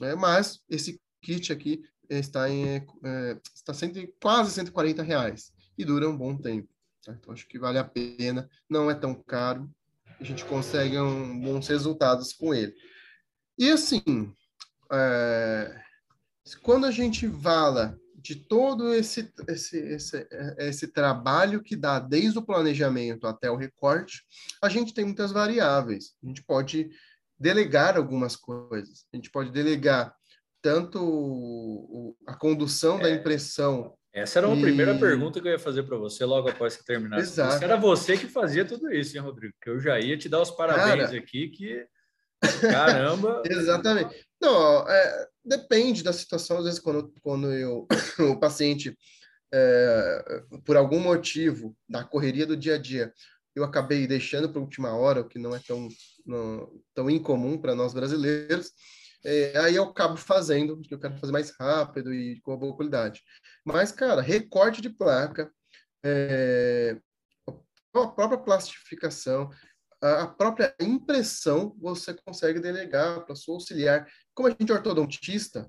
É, 0.00 0.16
mas 0.16 0.60
esse 0.68 1.00
kit 1.26 1.52
aqui 1.52 1.84
está 2.08 2.48
em 2.48 2.76
é, 3.02 3.36
está 3.52 3.74
cento, 3.74 4.00
quase 4.22 4.52
140 4.52 5.02
reais 5.02 5.52
e 5.76 5.84
dura 5.84 6.08
um 6.08 6.16
bom 6.16 6.36
tempo. 6.36 6.68
Tá? 7.04 7.12
Então 7.12 7.34
acho 7.34 7.48
que 7.48 7.58
vale 7.58 7.78
a 7.78 7.84
pena, 7.84 8.48
não 8.70 8.88
é 8.88 8.94
tão 8.94 9.12
caro, 9.12 9.68
a 10.20 10.22
gente 10.22 10.44
consegue 10.44 10.96
um, 10.98 11.40
bons 11.40 11.66
resultados 11.66 12.32
com 12.32 12.54
ele. 12.54 12.72
E 13.58 13.70
assim, 13.70 14.32
é, 14.92 15.82
quando 16.62 16.86
a 16.86 16.92
gente 16.92 17.28
fala 17.28 17.98
de 18.14 18.36
todo 18.36 18.94
esse, 18.94 19.32
esse, 19.48 19.78
esse, 19.78 20.28
esse 20.58 20.88
trabalho 20.88 21.62
que 21.62 21.76
dá 21.76 21.98
desde 21.98 22.38
o 22.38 22.42
planejamento 22.42 23.26
até 23.26 23.50
o 23.50 23.56
recorte, 23.56 24.24
a 24.62 24.68
gente 24.68 24.94
tem 24.94 25.04
muitas 25.04 25.32
variáveis. 25.32 26.14
A 26.22 26.26
gente 26.26 26.42
pode 26.42 26.90
delegar 27.38 27.96
algumas 27.96 28.36
coisas. 28.36 29.06
A 29.12 29.16
gente 29.16 29.30
pode 29.30 29.50
delegar 29.50 30.14
tanto 30.66 30.98
o, 31.00 32.16
a 32.26 32.34
condução 32.34 32.98
é, 32.98 33.02
da 33.04 33.10
impressão. 33.10 33.94
Essa 34.12 34.40
era 34.40 34.48
uma 34.48 34.56
e... 34.56 34.62
primeira 34.62 34.98
pergunta 34.98 35.40
que 35.40 35.46
eu 35.46 35.52
ia 35.52 35.60
fazer 35.60 35.84
para 35.84 35.96
você 35.96 36.24
logo 36.24 36.48
após 36.48 36.72
você 36.72 36.82
terminar. 36.82 37.20
Exato. 37.20 37.62
Era 37.62 37.76
você 37.76 38.16
que 38.16 38.26
fazia 38.26 38.64
tudo 38.64 38.92
isso, 38.92 39.16
hein, 39.16 39.22
Rodrigo? 39.22 39.54
Que 39.62 39.70
eu 39.70 39.78
já 39.78 40.00
ia 40.00 40.18
te 40.18 40.28
dar 40.28 40.42
os 40.42 40.50
parabéns 40.50 41.06
Cara... 41.06 41.18
aqui, 41.18 41.50
que 41.50 41.86
caramba. 42.62 43.42
Exatamente. 43.46 44.26
Não, 44.40 44.88
é, 44.88 45.28
depende 45.44 46.02
da 46.02 46.12
situação. 46.12 46.58
Às 46.58 46.64
vezes, 46.64 46.80
quando, 46.80 47.14
quando 47.22 47.52
eu, 47.52 47.86
o 48.18 48.40
paciente, 48.40 48.92
é, 49.54 50.42
por 50.64 50.76
algum 50.76 50.98
motivo, 50.98 51.76
da 51.88 52.02
correria 52.02 52.44
do 52.44 52.56
dia 52.56 52.74
a 52.74 52.78
dia, 52.78 53.12
eu 53.54 53.62
acabei 53.62 54.04
deixando 54.04 54.48
para 54.48 54.60
última 54.60 54.96
hora, 54.96 55.20
o 55.20 55.28
que 55.28 55.38
não 55.38 55.54
é 55.54 55.60
tão, 55.64 55.86
não, 56.26 56.68
tão 56.92 57.08
incomum 57.08 57.56
para 57.56 57.76
nós 57.76 57.94
brasileiros. 57.94 58.72
É, 59.28 59.58
aí 59.58 59.74
eu 59.74 59.82
acabo 59.82 60.16
fazendo, 60.16 60.76
porque 60.76 60.94
eu 60.94 61.00
quero 61.00 61.18
fazer 61.18 61.32
mais 61.32 61.50
rápido 61.58 62.14
e 62.14 62.40
com 62.42 62.56
boa 62.56 62.76
qualidade. 62.76 63.24
Mas, 63.64 63.90
cara, 63.90 64.22
recorte 64.22 64.80
de 64.80 64.88
placa, 64.88 65.52
é, 66.04 66.96
a 67.92 68.06
própria 68.06 68.38
plastificação, 68.38 69.50
a 70.00 70.28
própria 70.28 70.72
impressão 70.80 71.74
você 71.76 72.14
consegue 72.14 72.60
delegar 72.60 73.26
para 73.26 73.34
sua 73.34 73.54
auxiliar. 73.54 74.06
Como 74.32 74.46
a 74.46 74.52
gente 74.52 74.70
é 74.70 74.74
ortodontista, 74.74 75.68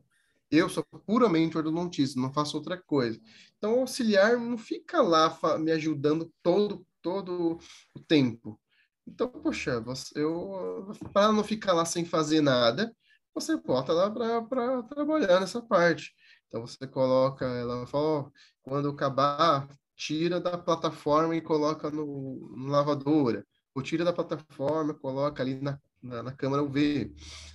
eu 0.52 0.70
sou 0.70 0.86
puramente 1.08 1.58
ortodontista, 1.58 2.20
não 2.20 2.32
faço 2.32 2.58
outra 2.58 2.78
coisa. 2.78 3.20
Então, 3.58 3.74
o 3.74 3.80
auxiliar 3.80 4.38
não 4.38 4.60
fica 4.60 5.02
lá 5.02 5.36
me 5.58 5.72
ajudando 5.72 6.32
todo, 6.44 6.86
todo 7.02 7.58
o 7.96 8.00
tempo. 8.02 8.60
Então, 9.08 9.28
poxa, 9.28 9.84
eu 10.14 10.92
para 11.12 11.32
não 11.32 11.44
ficar 11.44 11.74
lá 11.74 11.86
sem 11.86 12.06
fazer 12.06 12.42
nada, 12.42 12.96
você 13.40 13.56
bota 13.58 13.94
lá 13.94 14.10
para 14.10 14.84
trabalhar 14.84 15.40
nessa 15.40 15.62
parte. 15.62 16.14
Então 16.48 16.66
você 16.66 16.88
coloca, 16.88 17.46
ela 17.46 17.86
fala, 17.88 18.32
quando 18.62 18.90
acabar, 18.90 19.68
tira 19.96 20.40
da 20.40 20.58
plataforma 20.58 21.36
e 21.36 21.42
coloca 21.42 21.90
no, 21.90 22.54
no 22.56 22.68
lavadora. 22.68 23.46
Ou 23.76 23.82
tira 23.82 24.04
da 24.04 24.14
plataforma, 24.14 24.94
coloca 24.94 25.44
ali 25.44 25.60
na, 25.62 25.80
na, 26.02 26.24
na 26.24 26.32
câmera 26.32 26.64
UV. 26.64 27.14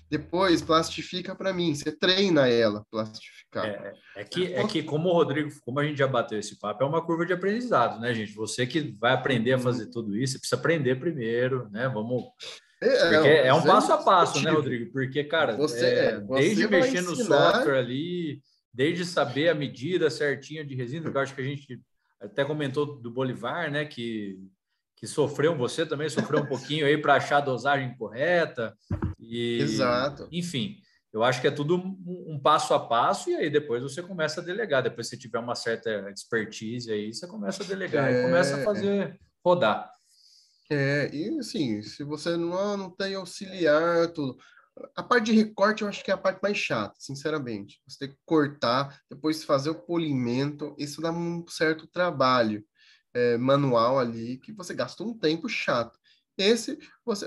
Depois 0.08 0.60
plastifica 0.60 1.34
para 1.34 1.52
mim, 1.52 1.74
você 1.74 1.90
treina 1.90 2.46
ela, 2.46 2.84
plastificar. 2.90 3.64
É, 3.64 3.94
é, 4.16 4.24
que, 4.24 4.52
é 4.52 4.66
que, 4.66 4.82
como 4.82 5.08
o 5.08 5.12
Rodrigo, 5.12 5.50
como 5.62 5.80
a 5.80 5.84
gente 5.84 5.98
já 5.98 6.06
bateu 6.06 6.38
esse 6.38 6.58
papo, 6.58 6.84
é 6.84 6.86
uma 6.86 7.04
curva 7.04 7.24
de 7.24 7.32
aprendizado, 7.32 7.98
né, 7.98 8.12
gente? 8.14 8.34
Você 8.34 8.66
que 8.66 8.94
vai 9.00 9.14
aprender 9.14 9.54
a 9.54 9.58
fazer 9.58 9.86
tudo 9.86 10.16
isso, 10.16 10.34
você 10.34 10.38
precisa 10.38 10.60
aprender 10.60 11.00
primeiro, 11.00 11.68
né? 11.70 11.88
Vamos 11.88 12.24
é, 12.88 13.14
é, 13.14 13.46
é 13.46 13.54
um 13.54 13.62
passo 13.62 13.92
a 13.92 13.98
passo, 13.98 14.42
né, 14.42 14.50
Rodrigo? 14.50 14.92
Porque, 14.92 15.24
cara, 15.24 15.56
você, 15.56 15.84
é, 15.84 16.04
é 16.06 16.20
desde 16.20 16.68
mexer 16.68 17.02
no 17.02 17.14
software 17.14 17.78
ali, 17.78 18.42
desde 18.72 19.04
saber 19.04 19.48
a 19.48 19.54
medida 19.54 20.10
certinha 20.10 20.64
de 20.64 20.74
resina, 20.74 21.10
que 21.10 21.16
eu 21.16 21.20
acho 21.20 21.34
que 21.34 21.40
a 21.40 21.44
gente 21.44 21.80
até 22.20 22.44
comentou 22.44 23.00
do 23.00 23.10
Bolivar, 23.10 23.70
né, 23.70 23.84
que, 23.84 24.38
que 24.96 25.06
sofreu, 25.06 25.56
você 25.56 25.84
também 25.84 26.08
sofreu 26.08 26.40
um 26.40 26.46
pouquinho 26.46 26.86
aí 26.86 26.96
para 26.96 27.14
achar 27.14 27.38
a 27.38 27.42
dosagem 27.42 27.96
correta. 27.96 28.74
E, 29.18 29.58
Exato. 29.60 30.28
Enfim, 30.30 30.76
eu 31.12 31.22
acho 31.22 31.40
que 31.40 31.46
é 31.46 31.50
tudo 31.50 31.76
um, 31.76 32.24
um, 32.34 32.40
passo 32.40 32.72
a 32.72 32.80
passo 32.80 33.28
e 33.28 33.34
aí 33.34 33.50
depois 33.50 33.82
você 33.82 34.02
começa 34.02 34.40
a 34.40 34.44
delegar. 34.44 34.82
Depois 34.82 35.08
você 35.08 35.16
tiver 35.16 35.38
uma 35.38 35.54
certa 35.54 36.10
expertise 36.10 36.90
aí, 36.90 37.12
você 37.12 37.26
começa 37.26 37.62
a 37.62 37.66
delegar 37.66 38.10
é... 38.10 38.20
e 38.20 38.22
começa 38.22 38.56
a 38.56 38.64
fazer 38.64 39.20
rodar. 39.44 39.90
É, 40.72 41.14
e 41.14 41.38
assim, 41.38 41.82
se 41.82 42.02
você 42.02 42.34
não, 42.34 42.56
ah, 42.58 42.76
não 42.78 42.90
tem 42.90 43.14
auxiliar, 43.14 44.10
tudo. 44.12 44.38
A 44.96 45.02
parte 45.02 45.26
de 45.26 45.32
recorte 45.32 45.82
eu 45.82 45.88
acho 45.88 46.02
que 46.02 46.10
é 46.10 46.14
a 46.14 46.18
parte 46.18 46.40
mais 46.42 46.56
chata, 46.56 46.94
sinceramente. 46.98 47.82
Você 47.86 47.98
tem 47.98 48.08
que 48.08 48.18
cortar, 48.24 48.98
depois 49.10 49.44
fazer 49.44 49.68
o 49.68 49.74
polimento, 49.74 50.74
isso 50.78 51.02
dá 51.02 51.12
um 51.12 51.46
certo 51.46 51.86
trabalho 51.86 52.64
é, 53.12 53.36
manual 53.36 53.98
ali, 53.98 54.38
que 54.38 54.50
você 54.50 54.72
gasta 54.72 55.04
um 55.04 55.12
tempo 55.12 55.46
chato. 55.46 55.98
Esse 56.38 56.78
você, 57.04 57.26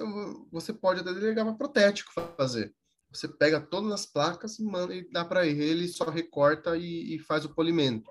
você 0.52 0.74
pode 0.74 1.02
até 1.02 1.14
delegar 1.14 1.46
para 1.46 1.54
protético 1.54 2.12
fazer. 2.36 2.74
Você 3.16 3.28
pega 3.28 3.60
todas 3.60 3.92
as 3.92 4.06
placas 4.06 4.60
manda, 4.60 4.94
e 4.94 5.10
dá 5.10 5.24
para 5.24 5.46
ele, 5.46 5.64
ele 5.64 5.88
só 5.88 6.10
recorta 6.10 6.78
e, 6.78 7.16
e 7.16 7.20
faz 7.20 7.46
o 7.46 7.54
polimento. 7.54 8.10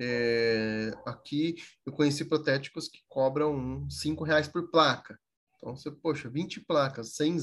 É, 0.00 0.92
aqui 1.04 1.56
eu 1.84 1.92
conheci 1.92 2.24
protéticos 2.24 2.88
que 2.88 3.00
cobram 3.08 3.88
cinco 3.90 4.24
reais 4.24 4.46
por 4.46 4.70
placa. 4.70 5.18
Então, 5.56 5.76
você, 5.76 5.90
poxa, 5.90 6.28
20 6.28 6.60
placas, 6.60 7.14
100 7.16 7.38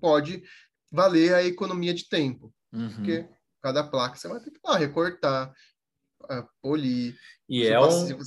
pode 0.00 0.42
valer 0.90 1.34
a 1.34 1.44
economia 1.44 1.94
de 1.94 2.08
tempo. 2.08 2.52
Uhum. 2.72 2.90
Porque 2.94 3.28
cada 3.62 3.84
placa 3.84 4.16
você 4.16 4.28
vai 4.28 4.40
ter 4.40 4.50
que 4.50 4.60
lá, 4.64 4.76
recortar, 4.76 5.54
ah, 6.28 6.48
polir. 6.60 7.16
E 7.48 7.66
é, 7.66 7.78
um, 7.80 8.18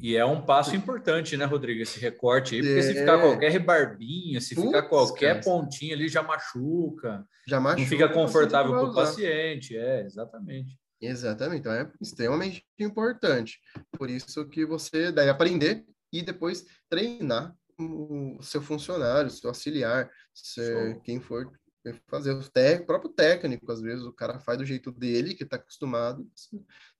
e 0.00 0.16
é 0.16 0.24
um 0.24 0.40
passo 0.40 0.74
importante, 0.74 1.36
né, 1.36 1.44
Rodrigo? 1.44 1.82
Esse 1.82 2.00
recorte 2.00 2.54
aí, 2.54 2.62
porque 2.62 2.78
é... 2.78 2.82
se 2.82 2.94
ficar 2.94 3.18
qualquer 3.18 3.50
rebarbinha, 3.50 4.40
se 4.40 4.54
Puts, 4.54 4.66
ficar 4.68 4.82
qualquer 4.82 5.34
cara. 5.34 5.44
pontinha 5.44 5.94
ali, 5.94 6.08
já 6.08 6.22
machuca. 6.22 7.26
Já 7.46 7.60
machuca. 7.60 7.82
Não 7.82 7.88
fica 7.88 8.08
confortável 8.08 8.72
para 8.72 8.84
o 8.84 8.94
paciente. 8.94 9.76
É, 9.76 10.04
exatamente. 10.04 10.78
Exatamente, 11.02 11.60
então 11.60 11.72
é 11.72 11.90
extremamente 12.00 12.64
importante. 12.78 13.58
Por 13.96 14.10
isso 14.10 14.46
que 14.48 14.66
você 14.66 15.10
deve 15.10 15.30
aprender 15.30 15.84
e 16.12 16.22
depois 16.22 16.66
treinar 16.90 17.54
o 17.78 18.38
seu 18.42 18.60
funcionário, 18.60 19.30
seu 19.30 19.48
auxiliar, 19.48 20.10
se, 20.34 21.00
quem 21.02 21.18
for 21.18 21.50
fazer 22.08 22.32
o, 22.32 22.86
próprio 22.86 23.10
técnico, 23.10 23.70
às 23.72 23.80
vezes 23.80 24.04
o 24.04 24.12
cara 24.12 24.38
faz 24.38 24.58
do 24.58 24.66
jeito 24.66 24.92
dele, 24.92 25.34
que 25.34 25.44
está 25.44 25.56
acostumado, 25.56 26.26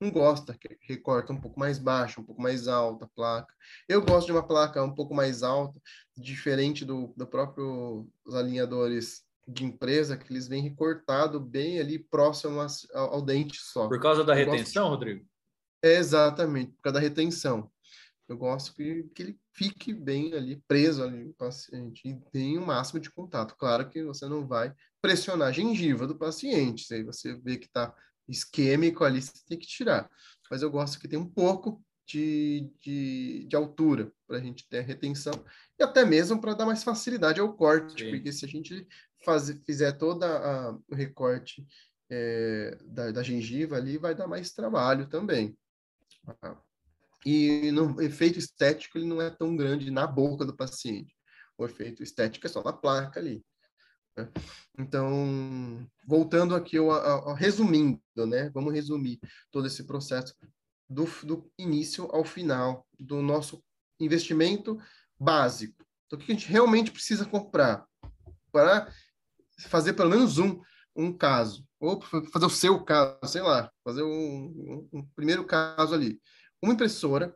não 0.00 0.10
gosta, 0.10 0.56
recorta 0.82 1.32
um 1.32 1.40
pouco 1.40 1.58
mais 1.58 1.78
baixo, 1.78 2.20
um 2.20 2.24
pouco 2.24 2.40
mais 2.40 2.66
alta 2.66 3.04
a 3.04 3.08
placa. 3.08 3.54
Eu 3.88 4.02
gosto 4.02 4.26
de 4.26 4.32
uma 4.32 4.46
placa 4.46 4.82
um 4.82 4.94
pouco 4.94 5.14
mais 5.14 5.42
alta, 5.42 5.80
diferente 6.16 6.84
do, 6.84 7.12
do 7.16 7.26
próprio 7.26 8.08
os 8.24 8.34
alinhadores 8.34 9.22
de 9.46 9.64
empresa, 9.64 10.16
que 10.16 10.32
eles 10.32 10.48
vêm 10.48 10.62
recortado 10.62 11.40
bem 11.40 11.78
ali 11.78 11.98
próximo 11.98 12.60
ao, 12.94 13.14
ao 13.14 13.22
dente 13.22 13.58
só. 13.58 13.88
Por 13.88 14.00
causa 14.00 14.24
da 14.24 14.32
Eu 14.32 14.50
retenção. 14.50 14.88
Rodrigo? 14.88 15.24
É, 15.82 15.96
exatamente, 15.96 16.72
por 16.72 16.82
causa 16.82 17.00
da 17.00 17.00
retenção. 17.00 17.70
Eu 18.30 18.38
gosto 18.38 18.72
que, 18.74 19.02
que 19.12 19.22
ele 19.24 19.40
fique 19.52 19.92
bem 19.92 20.32
ali, 20.34 20.62
preso 20.68 21.02
ali 21.02 21.24
no 21.24 21.34
paciente 21.34 22.08
e 22.08 22.14
tenha 22.30 22.60
o 22.60 22.66
máximo 22.66 23.00
de 23.00 23.10
contato. 23.10 23.56
Claro 23.56 23.90
que 23.90 24.04
você 24.04 24.24
não 24.26 24.46
vai 24.46 24.72
pressionar 25.02 25.48
a 25.48 25.52
gengiva 25.52 26.06
do 26.06 26.16
paciente. 26.16 26.84
Se 26.84 27.02
você 27.02 27.34
vê 27.34 27.58
que 27.58 27.66
está 27.66 27.92
isquêmico 28.28 29.02
ali, 29.02 29.20
você 29.20 29.32
tem 29.48 29.58
que 29.58 29.66
tirar. 29.66 30.08
Mas 30.48 30.62
eu 30.62 30.70
gosto 30.70 31.00
que 31.00 31.08
tenha 31.08 31.20
um 31.20 31.28
pouco 31.28 31.82
de, 32.06 32.72
de, 32.80 33.46
de 33.48 33.56
altura 33.56 34.12
para 34.28 34.38
a 34.38 34.40
gente 34.40 34.68
ter 34.68 34.78
a 34.78 34.82
retenção 34.82 35.44
e 35.76 35.82
até 35.82 36.04
mesmo 36.04 36.40
para 36.40 36.54
dar 36.54 36.66
mais 36.66 36.84
facilidade 36.84 37.40
ao 37.40 37.52
corte, 37.52 38.04
Sim. 38.04 38.10
porque 38.10 38.32
se 38.32 38.44
a 38.44 38.48
gente 38.48 38.86
faz, 39.24 39.50
fizer 39.66 39.90
todo 39.92 40.24
o 40.88 40.94
recorte 40.94 41.66
é, 42.08 42.78
da, 42.84 43.10
da 43.10 43.22
gengiva 43.24 43.74
ali, 43.74 43.98
vai 43.98 44.14
dar 44.14 44.28
mais 44.28 44.52
trabalho 44.52 45.08
também. 45.08 45.58
E 47.24 47.70
no 47.70 48.00
efeito 48.00 48.38
estético, 48.38 48.96
ele 48.96 49.06
não 49.06 49.20
é 49.20 49.30
tão 49.30 49.54
grande 49.54 49.90
na 49.90 50.06
boca 50.06 50.44
do 50.44 50.56
paciente. 50.56 51.14
O 51.58 51.64
efeito 51.64 52.02
estético 52.02 52.46
é 52.46 52.50
só 52.50 52.62
na 52.62 52.72
placa 52.72 53.20
ali. 53.20 53.44
Né? 54.16 54.28
Então, 54.78 55.86
voltando 56.06 56.54
aqui, 56.54 56.78
ao, 56.78 57.34
resumindo, 57.34 58.00
né? 58.26 58.48
Vamos 58.50 58.72
resumir 58.72 59.20
todo 59.50 59.66
esse 59.66 59.84
processo 59.84 60.34
do, 60.88 61.04
do 61.24 61.50
início 61.58 62.08
ao 62.10 62.24
final 62.24 62.86
do 62.98 63.20
nosso 63.20 63.62
investimento 63.98 64.78
básico. 65.18 65.84
Então, 66.06 66.18
o 66.18 66.22
que 66.22 66.32
a 66.32 66.34
gente 66.34 66.48
realmente 66.48 66.90
precisa 66.90 67.26
comprar 67.26 67.86
para 68.50 68.90
fazer 69.68 69.92
pelo 69.92 70.10
menos 70.10 70.38
um, 70.38 70.60
um 70.96 71.12
caso, 71.12 71.64
ou 71.78 72.00
fazer 72.00 72.46
o 72.46 72.50
seu 72.50 72.82
caso, 72.82 73.18
sei 73.26 73.42
lá, 73.42 73.70
fazer 73.84 74.02
um, 74.02 74.08
um, 74.10 74.88
um 74.92 75.06
primeiro 75.14 75.44
caso 75.44 75.94
ali 75.94 76.18
uma 76.62 76.74
impressora, 76.74 77.34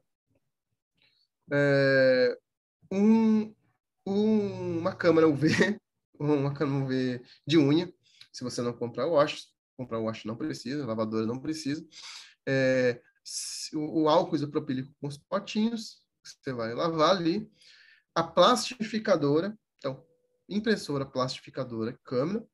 é, 1.53 2.39
um, 2.91 3.55
um, 4.07 4.79
uma 4.79 4.95
câmera 4.95 5.29
UV, 5.29 5.49
uma 6.19 6.53
câmera 6.53 6.85
UV 6.85 7.23
de 7.47 7.59
unha, 7.59 7.93
se 8.33 8.45
você 8.45 8.61
não 8.63 8.73
comprar 8.73 9.07
wash, 9.07 9.49
comprar 9.77 9.99
wash 9.99 10.25
não 10.25 10.37
precisa, 10.37 10.87
lavadora 10.87 11.27
não 11.27 11.41
precisa, 11.41 11.87
é, 12.47 13.01
o, 13.73 14.03
o 14.03 14.09
álcool 14.09 14.37
isopropílico 14.37 14.95
com 15.01 15.09
os 15.09 15.17
potinhos, 15.17 16.03
você 16.23 16.53
vai 16.53 16.75
lavar 16.75 17.17
ali, 17.17 17.51
a 18.15 18.23
plastificadora, 18.23 19.59
então, 19.79 20.05
impressora 20.49 21.05
plastificadora, 21.05 21.99
câmera, 22.05 22.47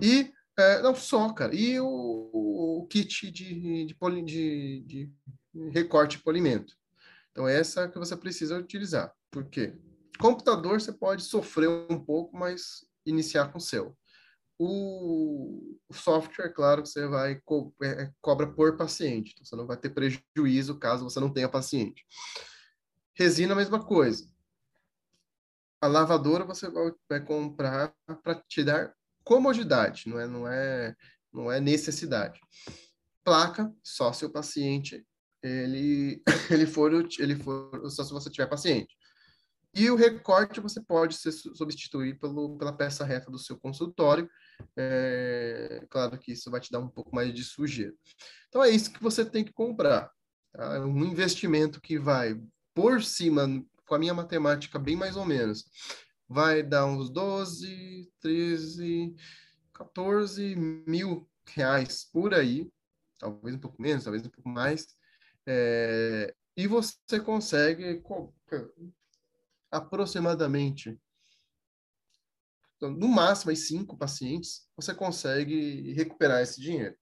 e 0.00 0.32
é, 0.58 0.82
não 0.82 0.94
só, 0.94 1.32
cara, 1.32 1.54
e 1.54 1.78
o, 1.80 2.80
o 2.82 2.86
kit 2.88 3.30
de, 3.30 3.86
de, 3.86 3.94
de, 4.24 4.80
de 4.80 5.12
recorte 5.72 6.18
polimento. 6.18 6.74
Então, 7.32 7.46
essa 7.46 7.88
que 7.88 7.98
você 7.98 8.16
precisa 8.16 8.58
utilizar. 8.58 9.12
Por 9.30 9.44
quê? 9.48 9.76
Computador 10.18 10.80
você 10.80 10.92
pode 10.92 11.22
sofrer 11.22 11.68
um 11.68 12.04
pouco, 12.04 12.36
mas 12.36 12.84
iniciar 13.06 13.52
com 13.52 13.58
o 13.58 13.60
seu. 13.60 13.96
O, 14.58 15.78
software, 15.92 16.52
claro, 16.52 16.84
você 16.84 17.06
vai 17.06 17.40
co 17.44 17.72
é, 17.80 18.02
é, 18.02 18.12
cobra 18.20 18.46
por 18.46 18.76
paciente, 18.76 19.32
então 19.32 19.44
você 19.44 19.54
não 19.54 19.66
vai 19.66 19.76
ter 19.76 19.90
prejuízo 19.90 20.78
caso 20.78 21.04
você 21.04 21.20
não 21.20 21.32
tenha 21.32 21.48
paciente. 21.48 22.04
Resina, 23.14 23.52
a 23.52 23.56
mesma 23.56 23.84
coisa. 23.84 24.28
A 25.80 25.86
lavadora 25.86 26.44
você 26.44 26.68
vai, 26.68 26.92
vai 27.08 27.24
comprar 27.24 27.94
para 28.22 28.34
te 28.34 28.64
dar 28.64 28.92
comodidade, 29.22 30.08
não 30.08 30.18
é, 30.18 30.26
não 30.26 30.48
é, 30.48 30.96
não 31.32 31.52
é 31.52 31.60
necessidade. 31.60 32.40
Placa, 33.22 33.72
só 33.84 34.12
se 34.12 34.24
o 34.24 34.30
paciente 34.30 35.06
ele, 35.42 36.22
ele 36.50 36.66
for, 36.66 36.92
ele 37.18 37.36
for 37.36 37.90
só 37.90 38.04
se 38.04 38.12
você 38.12 38.30
tiver 38.30 38.46
paciente. 38.46 38.96
E 39.74 39.90
o 39.90 39.96
recorte 39.96 40.60
você 40.60 40.80
pode 40.80 41.14
ser 41.14 41.30
substituir 41.30 42.18
pelo, 42.18 42.56
pela 42.56 42.72
peça 42.72 43.04
reta 43.04 43.30
do 43.30 43.38
seu 43.38 43.56
consultório. 43.58 44.28
É, 44.76 45.86
claro 45.90 46.18
que 46.18 46.32
isso 46.32 46.50
vai 46.50 46.60
te 46.60 46.70
dar 46.72 46.80
um 46.80 46.88
pouco 46.88 47.14
mais 47.14 47.32
de 47.32 47.44
sujeira. 47.44 47.94
Então 48.48 48.64
é 48.64 48.70
isso 48.70 48.92
que 48.92 49.02
você 49.02 49.24
tem 49.24 49.44
que 49.44 49.52
comprar. 49.52 50.10
Tá? 50.52 50.76
É 50.76 50.80
um 50.80 51.04
investimento 51.04 51.80
que 51.80 51.98
vai 51.98 52.40
por 52.74 53.02
cima, 53.02 53.46
com 53.86 53.94
a 53.94 53.98
minha 53.98 54.14
matemática 54.14 54.78
bem 54.78 54.96
mais 54.96 55.16
ou 55.16 55.24
menos, 55.24 55.64
vai 56.28 56.62
dar 56.62 56.86
uns 56.86 57.10
12, 57.10 58.10
13, 58.20 59.14
14 59.72 60.56
mil 60.56 61.28
reais 61.46 62.04
por 62.12 62.34
aí, 62.34 62.70
talvez 63.18 63.56
um 63.56 63.58
pouco 63.58 63.80
menos, 63.80 64.04
talvez 64.04 64.24
um 64.24 64.30
pouco 64.30 64.48
mais, 64.48 64.86
é, 65.50 66.34
e 66.54 66.66
você 66.66 67.18
consegue 67.24 68.02
aproximadamente, 69.70 71.00
no 72.82 73.08
máximo, 73.08 73.56
cinco 73.56 73.96
pacientes, 73.96 74.68
você 74.76 74.94
consegue 74.94 75.94
recuperar 75.94 76.42
esse 76.42 76.60
dinheiro. 76.60 76.94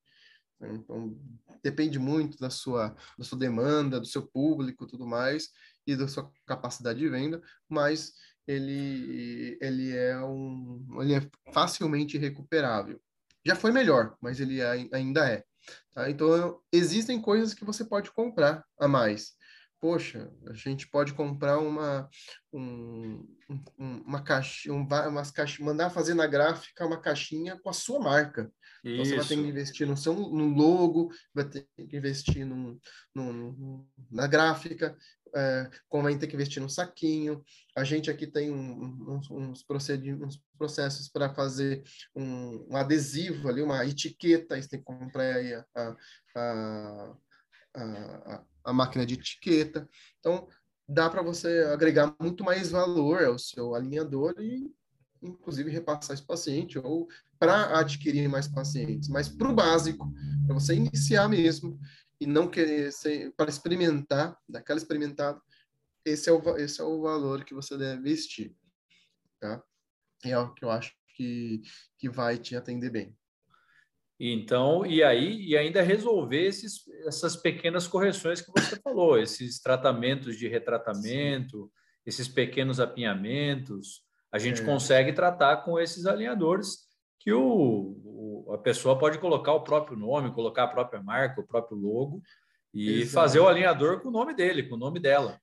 Então, 0.61 1.19
depende 1.61 1.99
muito 1.99 2.39
da 2.39 2.49
sua, 2.49 2.97
da 3.19 3.25
sua 3.25 3.37
demanda, 3.37 3.99
do 3.99 4.07
seu 4.07 4.25
público, 4.25 4.87
tudo 4.87 5.05
mais, 5.05 5.51
e 5.85 5.97
da 5.97 6.07
sua 6.07 6.31
capacidade 6.47 7.01
de 7.01 7.09
venda, 7.09 7.43
mas 7.69 8.13
ele, 8.47 9.59
ele, 9.61 9.97
é, 9.97 10.19
um, 10.23 11.03
ele 11.03 11.15
é 11.15 11.31
facilmente 11.53 12.17
recuperável. 12.17 13.03
Já 13.45 13.57
foi 13.57 13.73
melhor, 13.73 14.17
mas 14.21 14.39
ele 14.39 14.63
ainda 14.63 15.29
é. 15.29 15.45
Tá? 15.95 16.11
Então, 16.11 16.61
existem 16.73 17.21
coisas 17.21 17.55
que 17.55 17.65
você 17.65 17.85
pode 17.85 18.11
comprar 18.13 18.65
a 18.79 18.89
mais. 18.89 19.36
Poxa, 19.81 20.33
a 20.47 20.55
gente 20.55 20.89
pode 20.89 21.13
comprar 21.13 21.59
uma, 21.59 22.09
um, 22.53 23.27
um, 23.79 24.03
uma 24.07 24.23
caixa, 24.23 24.73
um, 24.73 24.87
umas 25.09 25.31
caixa, 25.31 25.63
mandar 25.63 25.91
fazer 25.91 26.15
na 26.15 26.27
gráfica 26.27 26.87
uma 26.87 27.01
caixinha 27.01 27.59
com 27.63 27.69
a 27.69 27.75
sua 27.75 28.01
marca. 28.01 28.51
Então, 28.83 29.05
você 29.05 29.17
vai 29.17 29.27
ter 29.27 29.37
que 29.37 29.49
investir 29.49 29.87
no 29.87 29.97
seu 29.97 30.15
no 30.15 30.47
logo, 30.55 31.11
vai 31.35 31.45
ter 31.45 31.67
que 31.77 31.97
investir 31.97 32.47
no, 32.47 32.81
na 34.11 34.27
gráfica, 34.27 34.97
é, 35.35 35.71
como 35.89 36.05
vai 36.05 36.17
ter 36.17 36.27
que 36.27 36.35
investir 36.35 36.63
no 36.63 36.71
saquinho. 36.71 37.43
A 37.77 37.85
gente 37.85 38.11
aqui 38.11 38.27
tem 38.27 38.51
um, 38.51 39.15
uns, 39.15 39.31
uns, 39.31 39.63
processos 40.57 41.09
para 41.09 41.35
fazer 41.35 41.83
um, 42.15 42.67
um, 42.71 42.77
adesivo 42.77 43.49
ali, 43.49 43.61
uma 43.61 43.85
etiqueta, 43.85 44.61
você 44.61 44.69
tem 44.69 44.79
que 44.79 44.85
comprar 44.87 45.37
aí 45.37 45.53
a, 45.53 45.65
a, 45.75 45.97
a, 46.37 47.17
a 48.65 48.73
máquina 48.73 49.07
de 49.07 49.15
etiqueta. 49.15 49.89
Então, 50.19 50.49
dá 50.89 51.09
para 51.11 51.23
você 51.23 51.69
agregar 51.73 52.15
muito 52.21 52.45
mais 52.45 52.71
valor 52.71 53.25
ao 53.25 53.39
seu 53.39 53.75
alinhador 53.75 54.35
e, 54.39 54.73
inclusive, 55.23 55.71
repassar 55.71 56.15
esse 56.15 56.27
paciente 56.27 56.79
ou 56.79 57.09
para 57.39 57.79
adquirir 57.79 58.29
mais 58.29 58.49
pacientes. 58.49 59.09
Mas 59.09 59.29
para 59.29 59.51
o 59.51 59.55
básico, 59.55 60.13
para 60.47 60.55
você 60.55 60.75
iniciar 60.75 61.29
mesmo, 61.29 61.79
e 62.21 62.27
não 62.27 62.49
querer 62.49 62.91
para 63.37 63.51
experimentar, 63.51 64.37
daquela 64.49 64.79
experimentada, 64.79 65.41
esse 66.05 66.29
é 66.29 66.33
o 66.33 66.57
esse 66.57 66.81
é 66.81 66.85
o 66.85 67.03
valor 67.03 67.45
que 67.45 67.55
você 67.55 67.77
deve 67.77 68.01
investir, 68.01 68.55
tá? 69.41 69.63
É 70.25 70.39
o 70.39 70.55
que 70.55 70.65
eu 70.65 70.71
acho 70.71 70.95
que 71.15 71.63
que 71.99 72.09
vai 72.09 72.39
te 72.39 72.57
atender 72.57 72.91
bem. 72.91 73.17
Então, 74.19 74.87
e 74.87 75.03
aí, 75.03 75.43
e 75.43 75.57
ainda 75.57 75.83
resolver 75.83 76.47
esses, 76.47 76.81
essas 77.07 77.37
pequenas 77.37 77.87
correções 77.87 78.41
que 78.41 78.51
você 78.51 78.77
falou, 78.77 79.19
esses 79.19 79.61
tratamentos 79.61 80.39
de 80.39 80.49
retratamento, 80.49 81.71
esses 82.05 82.27
pequenos 82.27 82.81
apinhamentos, 82.81 84.03
a 84.33 84.39
gente 84.39 84.63
é. 84.63 84.65
consegue 84.65 85.13
tratar 85.13 85.59
com 85.59 85.79
esses 85.79 86.07
alinhadores 86.07 86.87
que 87.19 87.33
o, 87.33 88.01
o, 88.05 88.53
a 88.55 88.59
pessoa 88.59 88.99
pode 88.99 89.19
colocar 89.19 89.53
o 89.53 89.65
próprio 89.65 89.99
nome, 89.99 90.33
colocar 90.33 90.65
a 90.65 90.69
própria 90.69 91.03
marca, 91.03 91.41
o 91.41 91.47
próprio 91.47 91.77
logo 91.77 92.23
e 92.73 93.01
Exato. 93.01 93.15
fazer 93.15 93.41
o 93.41 93.49
alinhador 93.49 94.01
com 94.01 94.09
o 94.09 94.13
nome 94.13 94.35
dele, 94.35 94.63
com 94.63 94.77
o 94.77 94.79
nome 94.79 95.01
dela. 95.01 95.41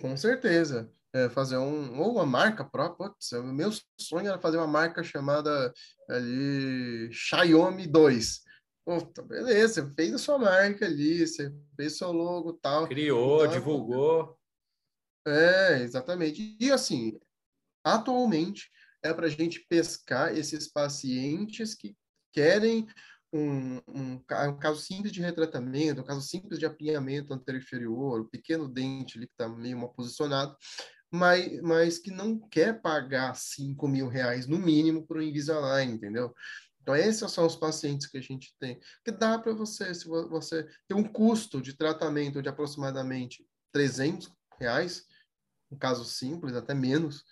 Com 0.00 0.16
certeza. 0.16 0.90
É, 1.14 1.28
fazer 1.28 1.58
um 1.58 2.00
ou 2.00 2.12
uma 2.12 2.24
marca 2.24 2.64
própria. 2.64 3.10
Putz, 3.10 3.32
o 3.32 3.42
meu 3.44 3.70
sonho 4.00 4.28
era 4.28 4.40
fazer 4.40 4.56
uma 4.56 4.66
marca 4.66 5.02
chamada 5.02 5.72
ali 6.08 7.10
Xiaomi 7.12 7.86
2. 7.86 8.42
Puta, 8.84 9.22
beleza, 9.22 9.82
você 9.82 9.94
fez 9.94 10.14
a 10.14 10.18
sua 10.18 10.38
marca 10.38 10.86
ali, 10.86 11.24
você 11.24 11.54
fez 11.76 11.96
seu 11.96 12.10
logo 12.10 12.54
tal. 12.54 12.88
Criou, 12.88 13.44
então, 13.44 13.52
divulgou. 13.52 14.38
É, 15.26 15.80
exatamente. 15.82 16.56
E 16.58 16.72
assim, 16.72 17.18
atualmente 17.84 18.70
é 19.02 19.12
para 19.12 19.26
a 19.26 19.30
gente 19.30 19.60
pescar 19.68 20.36
esses 20.36 20.66
pacientes 20.66 21.74
que 21.74 21.96
querem 22.32 22.88
um, 23.32 23.76
um, 23.88 24.22
um, 24.28 24.58
caso 24.58 24.80
simples 24.80 25.12
de 25.12 25.20
retratamento, 25.20 26.00
um 26.00 26.04
caso 26.04 26.20
simples 26.20 26.58
de 26.58 26.66
apinhamento 26.66 27.32
anterior 27.32 27.62
inferior, 27.62 28.20
o 28.20 28.28
pequeno 28.28 28.68
dente 28.68 29.16
ali 29.16 29.26
que 29.26 29.32
está 29.32 29.48
meio 29.48 29.78
mal 29.78 29.92
posicionado, 29.92 30.56
mas, 31.12 31.60
mas 31.60 31.98
que 31.98 32.10
não 32.10 32.38
quer 32.38 32.80
pagar 32.80 33.36
5 33.36 33.86
mil 33.86 34.08
reais 34.08 34.46
no 34.46 34.58
mínimo 34.58 35.06
para 35.06 35.18
o 35.18 35.22
Invisalign, 35.22 35.92
entendeu? 35.92 36.34
Então, 36.80 36.96
esses 36.96 37.30
são 37.30 37.46
os 37.46 37.54
pacientes 37.54 38.06
que 38.06 38.18
a 38.18 38.20
gente 38.20 38.54
tem. 38.58 38.80
Que 39.04 39.12
dá 39.12 39.38
para 39.38 39.52
você, 39.52 39.94
se 39.94 40.06
você 40.06 40.66
tem 40.88 40.96
um 40.96 41.04
custo 41.04 41.60
de 41.60 41.74
tratamento 41.74 42.42
de 42.42 42.48
aproximadamente 42.48 43.46
300 43.72 44.32
reais, 44.58 45.04
um 45.70 45.76
caso 45.76 46.04
simples, 46.04 46.56
até 46.56 46.74
menos, 46.74 47.24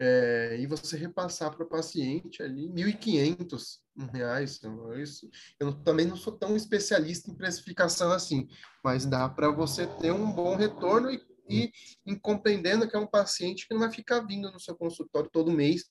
é, 0.00 0.56
e 0.58 0.66
você 0.66 0.96
repassar 0.96 1.54
para 1.54 1.64
o 1.64 1.68
paciente 1.68 2.42
ali 2.42 2.68
1.500 2.68 3.78
reais. 4.12 4.56
Então, 4.58 4.92
isso, 4.98 5.28
eu 5.60 5.72
também 5.72 6.06
não 6.06 6.16
sou 6.16 6.32
tão 6.32 6.56
especialista 6.56 7.30
em 7.30 7.34
precificação 7.34 8.10
assim, 8.10 8.48
mas 8.82 9.04
dá 9.04 9.28
para 9.28 9.50
você 9.50 9.86
ter 9.86 10.12
um 10.12 10.30
bom 10.30 10.56
retorno 10.56 11.10
e, 11.10 11.20
e 11.48 12.16
compreendendo 12.20 12.88
que 12.88 12.96
é 12.96 12.98
um 12.98 13.06
paciente 13.06 13.66
que 13.66 13.74
não 13.74 13.80
vai 13.80 13.90
ficar 13.90 14.20
vindo 14.20 14.50
no 14.50 14.60
seu 14.60 14.76
consultório 14.76 15.30
todo 15.30 15.52
mês, 15.52 15.84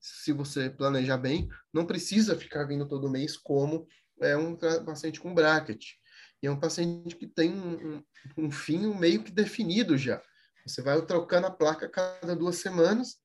se 0.00 0.32
você 0.32 0.68
planejar 0.68 1.18
bem, 1.18 1.48
não 1.72 1.86
precisa 1.86 2.36
ficar 2.36 2.64
vindo 2.64 2.86
todo 2.88 3.10
mês 3.10 3.36
como 3.36 3.86
é 4.20 4.36
um 4.36 4.56
paciente 4.84 5.20
com 5.20 5.34
bracket. 5.34 5.82
E 6.42 6.46
é 6.46 6.50
um 6.50 6.60
paciente 6.60 7.16
que 7.16 7.26
tem 7.26 7.52
um, 7.52 8.02
um, 8.36 8.50
fim 8.50 8.94
meio 8.94 9.22
que 9.22 9.32
definido 9.32 9.96
já. 9.96 10.22
Você 10.66 10.82
vai 10.82 11.00
trocando 11.04 11.46
a 11.46 11.50
placa 11.50 11.88
cada 11.88 12.36
duas 12.36 12.56
semanas 12.56 13.18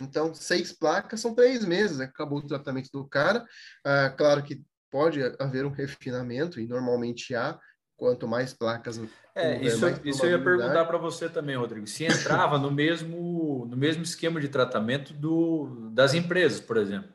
então, 0.00 0.34
seis 0.34 0.72
placas 0.72 1.20
são 1.20 1.34
três 1.34 1.64
meses, 1.64 2.00
acabou 2.00 2.38
o 2.38 2.46
tratamento 2.46 2.90
do 2.92 3.06
cara. 3.06 3.44
Ah, 3.84 4.10
claro 4.10 4.42
que 4.42 4.62
pode 4.90 5.20
haver 5.38 5.64
um 5.64 5.70
refinamento, 5.70 6.58
e 6.58 6.66
normalmente 6.66 7.34
há, 7.34 7.58
quanto 8.00 8.26
mais 8.26 8.54
placas. 8.54 8.98
É, 9.34 9.62
isso, 9.62 9.86
isso 10.02 10.24
eu 10.24 10.30
ia 10.30 10.42
perguntar 10.42 10.86
para 10.86 10.96
você 10.96 11.28
também, 11.28 11.54
Rodrigo. 11.54 11.86
Se 11.86 12.04
entrava 12.06 12.58
no 12.58 12.70
mesmo, 12.70 13.66
no 13.70 13.76
mesmo 13.76 14.02
esquema 14.02 14.40
de 14.40 14.48
tratamento 14.48 15.12
do, 15.12 15.90
das 15.92 16.14
empresas, 16.14 16.60
por 16.60 16.78
exemplo. 16.78 17.10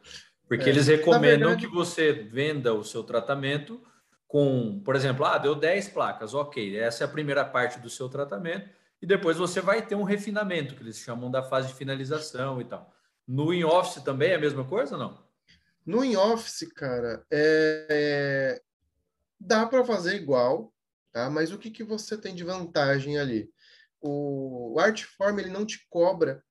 Porque 0.47 0.65
é, 0.65 0.69
eles 0.69 0.87
recomendam 0.87 1.49
verdade... 1.49 1.67
que 1.67 1.73
você 1.73 2.13
venda 2.13 2.71
o 2.71 2.83
seu 2.83 3.03
tratamento 3.03 3.81
com, 4.27 4.79
por 4.85 4.95
exemplo, 4.95 5.25
ah, 5.25 5.39
deu 5.39 5.55
10 5.55 5.89
placas, 5.89 6.33
ok, 6.33 6.77
essa 6.77 7.03
é 7.03 7.05
a 7.05 7.09
primeira 7.09 7.43
parte 7.43 7.79
do 7.79 7.89
seu 7.89 8.07
tratamento 8.07 8.69
e 9.01 9.05
depois 9.05 9.37
você 9.37 9.59
vai 9.61 9.81
ter 9.81 9.95
um 9.95 10.03
refinamento, 10.03 10.75
que 10.75 10.83
eles 10.83 10.99
chamam 10.99 11.31
da 11.31 11.41
fase 11.41 11.69
de 11.69 11.73
finalização 11.73 12.61
e 12.61 12.65
tal. 12.65 12.93
No 13.27 13.53
in-office 13.53 14.03
também 14.03 14.31
é 14.31 14.35
a 14.35 14.39
mesma 14.39 14.63
coisa 14.63 14.95
ou 14.95 14.99
não? 14.99 15.25
No 15.85 16.03
in-office, 16.03 16.71
cara, 16.75 17.25
é... 17.31 18.61
dá 19.39 19.65
para 19.65 19.83
fazer 19.83 20.15
igual, 20.15 20.73
tá? 21.15 21.29
mas 21.29 21.53
o 21.53 21.57
que, 21.57 21.71
que 21.71 21.83
você 21.83 22.17
tem 22.17 22.35
de 22.35 22.43
vantagem 22.43 23.17
ali? 23.17 23.49
O, 24.01 24.77
Artform 24.77 25.39
ele 25.39 25.49
não 25.49 25.65
te 25.65 25.87
cobra 25.89 26.43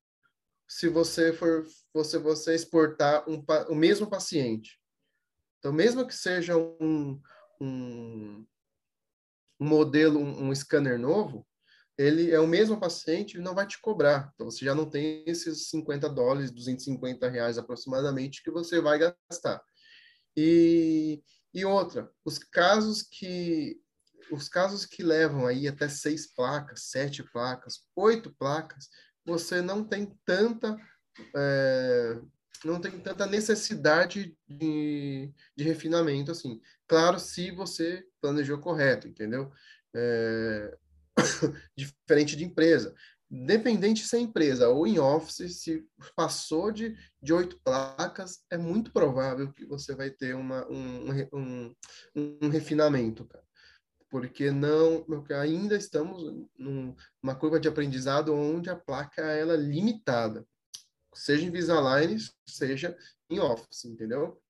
se 0.67 0.89
você 0.89 1.31
for 1.31 1.63
você, 1.93 2.17
você 2.17 2.55
exportar 2.55 3.23
um, 3.29 3.45
o 3.69 3.75
mesmo 3.75 4.09
paciente. 4.09 4.81
Então, 5.59 5.71
mesmo 5.71 6.07
que 6.07 6.15
seja 6.15 6.57
um, 6.57 7.21
um, 7.61 8.45
um 9.59 9.67
modelo, 9.67 10.19
um, 10.19 10.49
um 10.49 10.55
scanner 10.55 10.97
novo, 10.97 11.47
ele 11.95 12.31
é 12.31 12.39
o 12.39 12.47
mesmo 12.47 12.79
paciente, 12.79 13.37
ele 13.37 13.43
não 13.43 13.53
vai 13.53 13.67
te 13.67 13.79
cobrar. 13.79 14.31
Então, 14.33 14.49
você 14.49 14.65
já 14.65 14.73
não 14.73 14.89
tem 14.89 15.23
esses 15.27 15.69
50 15.69 16.09
dólares, 16.09 16.51
250 16.51 17.29
reais 17.29 17.59
aproximadamente 17.59 18.41
que 18.41 18.49
você 18.49 18.81
vai 18.81 18.97
gastar. 18.97 19.63
E, 20.35 21.23
e 21.53 21.63
outra, 21.63 22.11
os 22.25 22.39
casos 22.39 23.03
que 23.03 23.79
os 24.31 24.49
casos 24.49 24.85
que 24.85 25.03
levam 25.03 25.45
aí 25.45 25.67
até 25.67 25.87
seis 25.87 26.27
placas, 26.27 26.83
sete 26.89 27.23
placas, 27.23 27.81
oito 27.95 28.33
placas, 28.37 28.89
você 29.25 29.61
não 29.61 29.83
tem 29.83 30.17
tanta 30.25 30.77
é, 31.35 32.19
não 32.63 32.79
tem 32.79 32.99
tanta 32.99 33.25
necessidade 33.25 34.35
de, 34.47 35.31
de 35.55 35.63
refinamento 35.63 36.31
assim. 36.31 36.61
Claro, 36.87 37.19
se 37.19 37.51
você 37.51 38.03
planejou 38.21 38.59
correto, 38.59 39.07
entendeu? 39.07 39.51
É, 39.95 40.77
diferente 41.75 42.35
de 42.35 42.43
empresa. 42.43 42.93
Dependente 43.29 44.05
se 44.05 44.15
é 44.15 44.19
empresa 44.19 44.69
ou 44.69 44.85
em 44.85 44.99
office, 44.99 45.61
se 45.61 45.83
passou 46.15 46.71
de, 46.71 46.95
de 47.21 47.33
oito 47.33 47.59
placas, 47.63 48.43
é 48.51 48.57
muito 48.57 48.91
provável 48.91 49.51
que 49.51 49.65
você 49.65 49.95
vai 49.95 50.09
ter 50.11 50.35
uma, 50.35 50.65
um, 50.69 51.09
um, 51.33 51.75
um 52.15 52.49
refinamento, 52.49 53.25
cara. 53.25 53.44
Porque 54.15 54.49
não, 54.49 55.03
porque 55.03 55.33
ainda 55.33 55.75
estamos 55.75 56.47
numa 56.57 57.35
curva 57.35 57.59
de 57.59 57.67
aprendizado 57.67 58.33
onde 58.33 58.69
a 58.69 58.75
placa 58.77 59.21
ela 59.21 59.55
é 59.55 59.57
limitada, 59.57 60.47
seja 61.13 61.43
em 61.43 61.47
Invisalign, 61.47 62.17
seja 62.47 62.97
em 63.29 63.41
Office, 63.41 63.83
entendeu? 63.83 64.41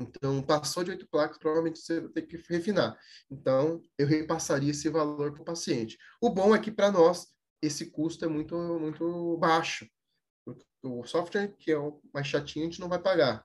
Então, 0.00 0.42
passou 0.42 0.82
de 0.82 0.92
oito 0.92 1.06
placas, 1.06 1.36
provavelmente 1.36 1.80
você 1.80 2.00
vai 2.00 2.12
ter 2.12 2.22
que 2.22 2.38
refinar. 2.48 2.98
Então, 3.30 3.82
eu 3.98 4.06
repassaria 4.06 4.70
esse 4.70 4.88
valor 4.88 5.32
para 5.34 5.42
o 5.42 5.44
paciente. 5.44 5.98
O 6.18 6.30
bom 6.30 6.54
é 6.54 6.58
que, 6.58 6.72
para 6.72 6.90
nós, 6.90 7.26
esse 7.60 7.90
custo 7.90 8.24
é 8.24 8.28
muito, 8.28 8.56
muito 8.56 9.36
baixo. 9.36 9.86
O 10.82 11.04
software, 11.04 11.54
que 11.58 11.70
é 11.70 11.78
o 11.78 12.00
mais 12.10 12.26
chatinho, 12.26 12.64
a 12.66 12.70
gente 12.70 12.80
não 12.80 12.88
vai 12.88 13.02
pagar. 13.02 13.44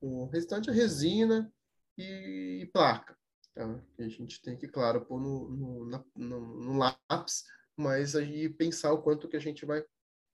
O 0.00 0.26
restante 0.26 0.70
é 0.70 0.72
resina 0.72 1.52
e 1.98 2.70
placa. 2.72 3.20
Tá? 3.54 3.80
A 3.98 4.08
gente 4.08 4.40
tem 4.42 4.56
que, 4.56 4.68
claro, 4.68 5.04
pôr 5.04 5.20
no, 5.20 5.48
no, 5.50 6.04
no, 6.16 6.40
no 6.60 6.78
lápis, 6.78 7.44
mas 7.76 8.16
aí 8.16 8.48
pensar 8.48 8.92
o 8.92 9.02
quanto 9.02 9.28
que 9.28 9.36
a 9.36 9.40
gente 9.40 9.64
vai 9.64 9.84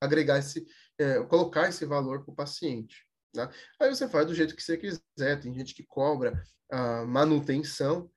agregar 0.01 0.39
esse, 0.39 0.67
é, 0.99 1.23
colocar 1.25 1.69
esse 1.69 1.85
valor 1.85 2.25
para 2.25 2.33
o 2.33 2.37
paciente. 2.37 3.07
Tá? 3.33 3.51
Aí 3.81 3.89
você 3.89 4.09
faz 4.09 4.27
do 4.27 4.35
jeito 4.35 4.55
que 4.55 4.63
você 4.63 4.77
quiser. 4.77 5.41
Tem 5.41 5.53
gente 5.55 5.75
que 5.75 5.83
cobra 5.83 6.43
a 6.71 7.05
manutenção, 7.05 8.11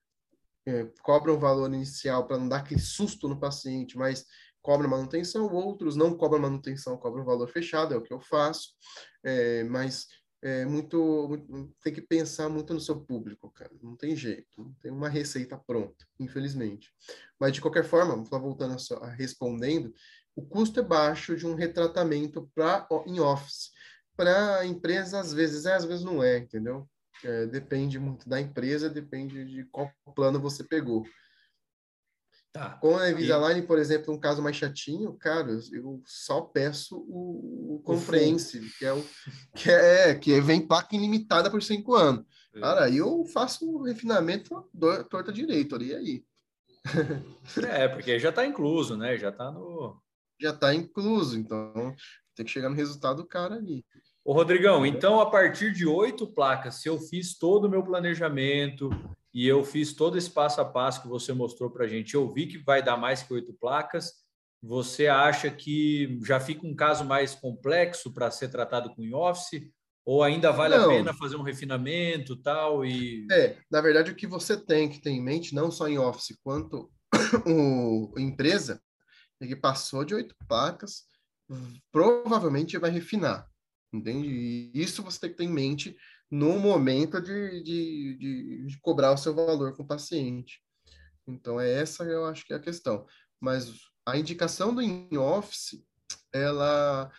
é, 0.65 0.86
cobra 1.02 1.34
um 1.34 1.40
valor 1.40 1.73
inicial 1.73 2.28
para 2.28 2.38
não 2.38 2.48
dar 2.48 2.57
aquele 2.57 2.80
susto 2.80 3.28
no 3.28 3.40
paciente, 3.40 3.98
mas 3.98 4.26
cobra 4.61 4.88
manutenção. 4.88 5.52
Outros 5.52 5.95
não 5.95 6.15
cobram 6.15 6.41
manutenção, 6.41 6.98
cobram 6.98 7.26
valor 7.26 7.48
fechado, 7.48 7.94
é 7.94 7.98
o 7.98 8.02
que 8.02 8.14
eu 8.14 8.19
faço. 8.19 8.73
É, 9.23 9.64
mas 9.64 10.07
é 10.41 10.65
muito, 10.65 11.27
muito, 11.27 11.76
tem 11.84 11.93
que 11.93 12.01
pensar 12.01 12.49
muito 12.49 12.73
no 12.73 12.80
seu 12.80 12.99
público, 12.99 13.51
cara. 13.51 13.72
Não 13.81 13.95
tem 13.95 14.15
jeito, 14.15 14.49
não 14.57 14.73
tem 14.81 14.91
uma 14.91 15.09
receita 15.09 15.57
pronta, 15.57 16.05
infelizmente. 16.19 16.91
Mas 17.39 17.53
de 17.53 17.61
qualquer 17.61 17.84
forma, 17.84 18.23
voltando 18.23 18.76
a, 18.76 19.05
a 19.05 19.09
respondendo, 19.11 19.93
o 20.35 20.41
custo 20.41 20.80
é 20.80 20.84
baixo 20.84 21.35
de 21.35 21.45
um 21.45 21.55
retratamento 21.55 22.49
para 22.55 22.88
em 23.05 23.19
office 23.19 23.72
para 24.15 24.59
a 24.59 24.65
empresa, 24.65 25.19
às 25.19 25.34
vezes 25.34 25.65
é, 25.65 25.73
às 25.73 25.85
vezes 25.85 26.03
não 26.03 26.23
é, 26.23 26.38
entendeu? 26.38 26.88
É, 27.23 27.45
depende 27.47 27.99
muito 27.99 28.27
da 28.27 28.39
empresa, 28.39 28.89
depende 28.89 29.45
de 29.45 29.63
qual 29.65 29.91
plano 30.15 30.39
você 30.39 30.63
pegou. 30.63 31.03
Tá. 32.53 32.72
Com 32.82 32.98
a 32.98 33.10
Invisalign, 33.10 33.61
e... 33.61 33.65
por 33.65 33.80
exemplo, 33.80 34.14
um 34.14 34.19
caso 34.19 34.41
mais 34.41 34.57
chatinho, 34.57 35.14
cara, 35.14 35.57
eu 35.72 36.02
só 36.06 36.41
peço 36.41 36.98
o, 36.98 37.76
o 37.76 37.80
Comprehensive, 37.80 38.69
que 38.78 38.86
é 38.86 38.91
o 38.91 39.06
que 39.56 39.72
é 39.72 40.15
que 40.15 40.41
vem 40.41 40.68
placa 40.68 40.95
ilimitada 40.95 41.49
por 41.49 41.64
cinco 41.64 41.95
anos. 41.95 42.26
É. 42.53 42.60
Cara, 42.60 42.86
aí 42.86 42.98
eu 42.98 43.23
faço 43.26 43.65
o 43.65 43.84
refinamento 43.84 44.69
do, 44.73 45.03
torta 45.06 45.32
direito 45.32 45.76
ali 45.76 45.95
aí. 45.95 46.26
É, 47.69 47.88
porque 47.88 48.19
já 48.19 48.30
está 48.30 48.45
incluso, 48.45 48.98
né? 48.98 49.18
Já 49.18 49.30
está 49.30 49.52
no 49.52 50.02
já 50.40 50.49
está 50.49 50.73
incluso, 50.73 51.38
então 51.38 51.94
tem 52.36 52.44
que 52.44 52.52
chegar 52.52 52.69
no 52.69 52.76
resultado 52.76 53.18
do 53.18 53.28
cara 53.28 53.56
ali. 53.56 53.86
Ô, 54.26 54.34
Rodrigão, 54.34 54.86
então 54.86 55.22
a 55.22 55.30
partir 55.30 55.72
de 55.72 55.86
oito 55.86 56.26
placas, 56.28 56.82
se 56.82 56.90
eu 56.90 56.99
fiz 56.99 57.38
todo 57.38 57.65
o 57.65 57.69
meu 57.69 57.84
planejamento 57.84 58.90
e 59.33 59.47
eu 59.47 59.63
fiz 59.63 59.93
todo 59.93 60.17
esse 60.17 60.29
passo 60.29 60.59
a 60.59 60.65
passo 60.65 61.01
que 61.01 61.07
você 61.07 61.33
mostrou 61.33 61.69
para 61.69 61.85
a 61.85 61.87
gente, 61.87 62.13
eu 62.13 62.31
vi 62.31 62.47
que 62.47 62.57
vai 62.57 62.83
dar 62.83 62.97
mais 62.97 63.23
que 63.23 63.33
oito 63.33 63.53
placas, 63.53 64.13
você 64.61 65.07
acha 65.07 65.49
que 65.49 66.19
já 66.23 66.39
fica 66.39 66.67
um 66.67 66.75
caso 66.75 67.03
mais 67.03 67.33
complexo 67.33 68.13
para 68.13 68.29
ser 68.29 68.49
tratado 68.49 68.93
com 68.93 69.03
in-office? 69.03 69.67
Ou 70.05 70.23
ainda 70.23 70.51
vale 70.51 70.75
não. 70.75 70.85
a 70.85 70.87
pena 70.87 71.13
fazer 71.13 71.35
um 71.35 71.43
refinamento 71.43 72.35
tal 72.35 72.85
e... 72.85 73.27
É, 73.31 73.57
na 73.69 73.81
verdade 73.81 74.11
o 74.11 74.15
que 74.15 74.27
você 74.27 74.57
tem 74.57 74.89
que 74.89 74.99
ter 74.99 75.11
em 75.11 75.21
mente, 75.21 75.53
não 75.53 75.71
só 75.71 75.87
em 75.87 75.97
office, 75.97 76.37
quanto 76.43 76.91
o 77.45 78.13
empresa, 78.17 78.81
é 79.39 79.47
que 79.47 79.55
passou 79.55 80.03
de 80.03 80.13
oito 80.13 80.35
placas, 80.47 81.03
provavelmente 81.91 82.77
vai 82.77 82.91
refinar. 82.91 83.47
Entende? 83.93 84.27
E 84.27 84.71
isso 84.73 85.03
você 85.03 85.19
tem 85.19 85.29
que 85.31 85.37
ter 85.37 85.43
em 85.43 85.51
mente 85.51 85.95
no 86.31 86.57
momento 86.57 87.21
de, 87.21 87.61
de, 87.61 88.17
de, 88.17 88.65
de 88.65 88.79
cobrar 88.79 89.11
o 89.11 89.17
seu 89.17 89.35
valor 89.35 89.75
com 89.75 89.83
o 89.83 89.87
paciente. 89.87 90.63
Então, 91.27 91.59
é 91.59 91.69
essa 91.69 92.05
eu 92.05 92.25
acho 92.25 92.45
que 92.45 92.53
é 92.53 92.55
a 92.55 92.61
questão. 92.61 93.05
Mas 93.39 93.71
a 94.05 94.17
indicação 94.17 94.73
do 94.73 94.81
in-office, 94.81 95.83
ela 96.33 97.11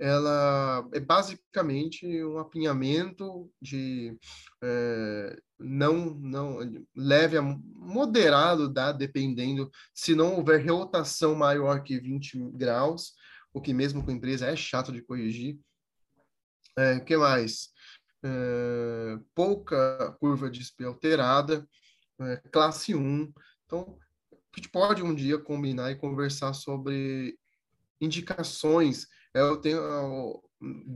ela 0.00 0.88
é 0.92 1.00
basicamente 1.00 2.06
um 2.24 2.38
apinhamento 2.38 3.50
de 3.60 4.16
é, 4.62 5.36
não 5.58 6.14
não 6.14 6.58
leve 6.94 7.36
a 7.36 7.42
moderado, 7.42 8.68
dá, 8.68 8.92
dependendo, 8.92 9.68
se 9.92 10.14
não 10.14 10.36
houver 10.36 10.64
rotação 10.64 11.34
maior 11.34 11.82
que 11.82 11.98
20 11.98 12.38
graus, 12.52 13.14
o 13.52 13.60
que 13.60 13.74
mesmo 13.74 14.04
com 14.04 14.12
empresa 14.12 14.46
é 14.46 14.54
chato 14.54 14.92
de 14.92 15.02
corrigir. 15.02 15.58
É, 16.76 17.00
que 17.00 17.16
mais? 17.16 17.70
É, 18.24 19.18
pouca 19.34 20.16
curva 20.18 20.50
de 20.50 20.64
SP 20.64 20.84
alterada, 20.84 21.66
é, 22.20 22.36
classe 22.50 22.94
1. 22.94 23.32
Então, 23.64 23.98
a 24.32 24.56
gente 24.56 24.68
pode 24.70 25.02
um 25.02 25.14
dia 25.14 25.38
combinar 25.38 25.90
e 25.90 25.96
conversar 25.96 26.52
sobre 26.52 27.38
indicações 28.00 29.06
eu 29.34 29.56
tenho, 29.58 30.42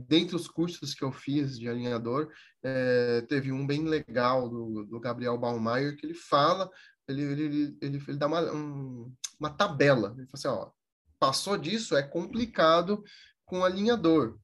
dentre 0.07 0.35
os 0.35 0.47
cursos 0.47 0.93
que 0.93 1.03
eu 1.03 1.11
fiz 1.11 1.57
de 1.57 1.69
alinhador, 1.69 2.31
é, 2.61 3.21
teve 3.21 3.51
um 3.51 3.65
bem 3.65 3.83
legal 3.83 4.49
do, 4.49 4.85
do 4.85 4.99
Gabriel 4.99 5.37
Baumeier, 5.37 5.95
que 5.95 6.05
ele 6.05 6.13
fala, 6.13 6.69
ele, 7.07 7.21
ele, 7.21 7.77
ele, 7.81 8.03
ele 8.07 8.17
dá 8.17 8.27
uma, 8.27 8.41
um, 8.51 9.13
uma 9.39 9.49
tabela. 9.49 10.13
Ele 10.17 10.27
fala 10.27 10.33
assim, 10.33 10.47
ó, 10.47 10.71
passou 11.19 11.57
disso, 11.57 11.95
é 11.95 12.03
complicado 12.03 13.03
com 13.45 13.63
alinhador. 13.63 14.39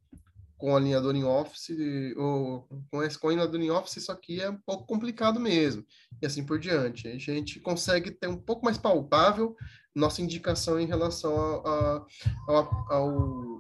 Com 0.60 0.76
alinhador 0.76 1.16
em 1.16 1.24
Office, 1.24 1.70
ou 2.16 2.68
com, 2.92 3.02
esse, 3.02 3.18
com 3.18 3.32
em 3.32 3.72
Office, 3.72 3.98
isso 3.98 4.12
aqui 4.12 4.40
é 4.40 4.50
um 4.50 4.58
pouco 4.58 4.86
complicado 4.86 5.40
mesmo. 5.40 5.84
E 6.22 6.26
assim 6.26 6.46
por 6.46 6.60
diante. 6.60 7.08
A 7.08 7.18
gente 7.18 7.60
consegue 7.60 8.12
ter 8.12 8.28
um 8.28 8.38
pouco 8.38 8.64
mais 8.64 8.78
palpável 8.78 9.56
nossa 9.96 10.22
indicação 10.22 10.80
em 10.80 10.86
relação 10.86 11.36
ao, 11.36 12.08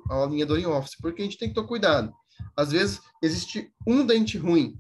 ao, 0.10 0.24
alinhador 0.24 0.60
em 0.60 0.66
office, 0.66 0.96
porque 1.00 1.22
a 1.22 1.26
gente 1.26 1.38
tem 1.38 1.50
que 1.50 1.56
ter 1.56 1.68
cuidado. 1.68 2.14
Às 2.56 2.72
vezes 2.72 3.02
existe 3.22 3.72
um 3.86 4.06
dente 4.06 4.38
ruim 4.38 4.80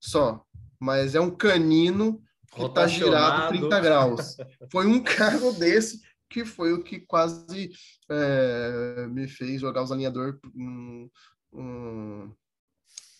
só, 0.00 0.44
mas 0.78 1.14
é 1.14 1.20
um 1.20 1.30
canino 1.30 2.22
que 2.54 2.64
está 2.64 2.86
girado 2.86 3.48
30 3.48 3.80
graus. 3.80 4.36
Foi 4.70 4.86
um 4.86 5.02
caso 5.02 5.52
desse 5.58 6.00
que 6.28 6.44
foi 6.44 6.72
o 6.72 6.82
que 6.82 7.00
quase 7.00 7.70
é, 8.10 9.06
me 9.08 9.28
fez 9.28 9.60
jogar 9.60 9.82
os 9.82 9.92
alinhadores 9.92 10.38
um, 10.54 11.08
um, 11.52 12.34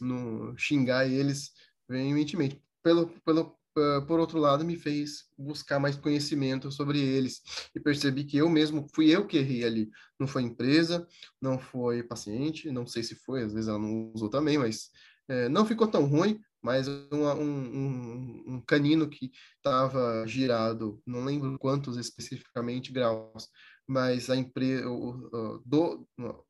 no 0.01 0.57
xingar 0.57 1.09
eles 1.09 1.51
veementemente. 1.89 2.63
Pelo, 2.83 3.09
pelo, 3.25 3.59
por 4.07 4.21
outro 4.21 4.39
lado, 4.39 4.65
me 4.65 4.77
fez 4.77 5.25
buscar 5.37 5.79
mais 5.79 5.97
conhecimento 5.97 6.71
sobre 6.71 7.01
eles 7.01 7.41
e 7.75 7.81
percebi 7.81 8.25
que 8.25 8.37
eu 8.37 8.49
mesmo 8.49 8.87
fui 8.95 9.11
eu 9.11 9.27
que 9.27 9.39
errei 9.39 9.65
ali. 9.65 9.91
Não 10.19 10.27
foi 10.27 10.43
empresa, 10.43 11.07
não 11.41 11.59
foi 11.59 12.03
paciente, 12.03 12.71
não 12.71 12.87
sei 12.87 13.03
se 13.03 13.15
foi, 13.15 13.43
às 13.43 13.53
vezes 13.53 13.69
ela 13.69 13.79
não 13.79 14.13
usou 14.15 14.29
também, 14.29 14.59
mas 14.59 14.91
é, 15.29 15.49
não 15.49 15.67
ficou 15.67 15.87
tão 15.87 16.07
ruim. 16.07 16.41
Mas 16.61 16.89
um, 16.89 18.55
um, 18.57 18.61
canino 18.67 19.09
que 19.09 19.31
estava 19.57 20.27
girado, 20.27 21.01
não 21.07 21.25
lembro 21.25 21.59
quantos 21.59 21.97
especificamente 21.97 22.93
graus, 22.93 23.49
mas 23.87 24.29
a 24.29 24.37
empresa, 24.37 24.85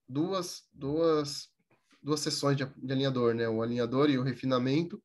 duas, 0.09 0.63
duas, 0.73 1.49
duas 2.03 2.21
sessões 2.21 2.57
de, 2.57 2.65
de 2.65 2.93
alinhador, 2.93 3.35
né? 3.35 3.49
O 3.49 3.63
alinhador 3.63 4.09
e 4.11 4.19
o 4.19 4.23
refinamento 4.23 5.03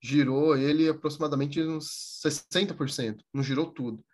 girou 0.00 0.56
ele 0.56 0.88
aproximadamente 0.88 1.60
uns 1.60 2.20
60%, 2.24 3.18
não 3.34 3.42
girou 3.42 3.72
tudo. 3.72 4.04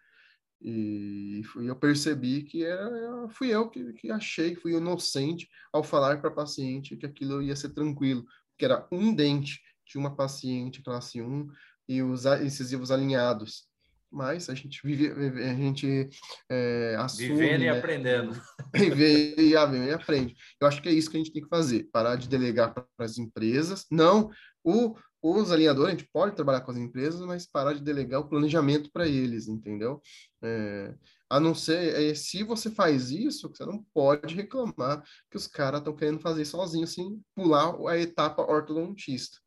E 0.61 1.43
eu 1.57 1.77
percebi 1.77 2.43
que 2.43 2.65
era, 2.65 3.29
fui 3.29 3.49
eu 3.49 3.69
que, 3.69 3.93
que 3.93 4.11
achei, 4.11 4.57
fui 4.57 4.73
inocente 4.73 5.47
ao 5.71 5.85
falar 5.85 6.21
para 6.21 6.31
a 6.31 6.35
paciente 6.35 6.97
que 6.97 7.05
aquilo 7.05 7.43
ia 7.43 7.55
ser 7.55 7.75
tranquilo, 7.75 8.25
que 8.57 8.65
era 8.65 8.89
um 8.91 9.15
dente 9.15 9.61
de 9.87 9.99
uma 9.99 10.15
paciente 10.15 10.83
classe 10.83 11.21
1 11.21 11.49
e 11.89 12.03
os 12.03 12.25
incisivos 12.25 12.91
alinhados. 12.91 13.67
Mas 14.11 14.49
a 14.49 14.55
gente 14.55 14.81
vive, 14.85 15.09
a 15.09 15.55
gente 15.55 16.09
é, 16.49 16.97
assume... 16.99 17.29
Vivendo 17.29 17.61
né? 17.61 17.67
e 17.67 17.69
aprendendo. 17.69 18.43
Vive 18.73 19.35
e, 19.37 19.49
e 19.51 19.57
aprende. 19.57 20.37
Eu 20.61 20.69
acho 20.69 20.81
que 20.81 20.89
é 20.89 20.93
isso 20.93 21.11
que 21.11 21.17
a 21.17 21.21
gente 21.21 21.33
tem 21.33 21.43
que 21.43 21.49
fazer, 21.49 21.89
parar 21.93 22.15
de 22.15 22.29
delegar 22.29 22.73
para 22.73 22.87
as 23.01 23.19
empresas. 23.19 23.87
Não, 23.91 24.31
o 24.63 24.95
os 25.25 25.51
alinhadores, 25.51 25.89
a 25.89 25.97
gente 25.97 26.11
pode 26.13 26.37
trabalhar 26.37 26.61
com 26.61 26.71
as 26.71 26.77
empresas, 26.77 27.21
mas 27.23 27.47
parar 27.47 27.73
de 27.73 27.81
delegar 27.81 28.21
o 28.21 28.29
planejamento 28.29 28.91
para 28.93 29.09
eles, 29.09 29.49
entendeu? 29.49 30.03
É, 30.43 30.95
a 31.31 31.41
não 31.41 31.55
ser, 31.55 31.95
é, 32.01 32.15
se 32.15 32.43
você 32.43 32.71
faz 32.71 33.11
isso, 33.11 33.49
você 33.49 33.65
não 33.65 33.83
pode 33.95 34.35
reclamar 34.35 35.03
que 35.31 35.37
os 35.37 35.47
caras 35.47 35.81
estão 35.81 35.97
querendo 35.97 36.21
fazer 36.21 36.45
sozinho, 36.45 36.87
sem 36.87 37.21
pular 37.35 37.75
a 37.89 37.99
etapa 37.99 38.43
ortodontista. 38.43 39.39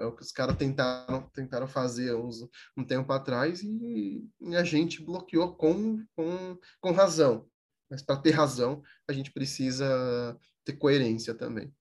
É 0.00 0.04
o 0.04 0.14
que 0.14 0.22
os 0.22 0.32
caras 0.32 0.56
tentaram, 0.56 1.28
tentaram 1.34 1.66
fazer 1.66 2.14
uns, 2.14 2.36
um 2.76 2.84
tempo 2.84 3.12
atrás 3.12 3.62
e, 3.62 4.28
e 4.40 4.56
a 4.56 4.64
gente 4.64 5.02
bloqueou 5.02 5.54
com, 5.54 6.04
com, 6.14 6.58
com 6.80 6.92
razão. 6.92 7.46
Mas 7.90 8.02
para 8.02 8.16
ter 8.16 8.30
razão, 8.30 8.82
a 9.08 9.12
gente 9.12 9.32
precisa 9.32 10.38
ter 10.64 10.74
coerência 10.74 11.34
também. 11.34 11.72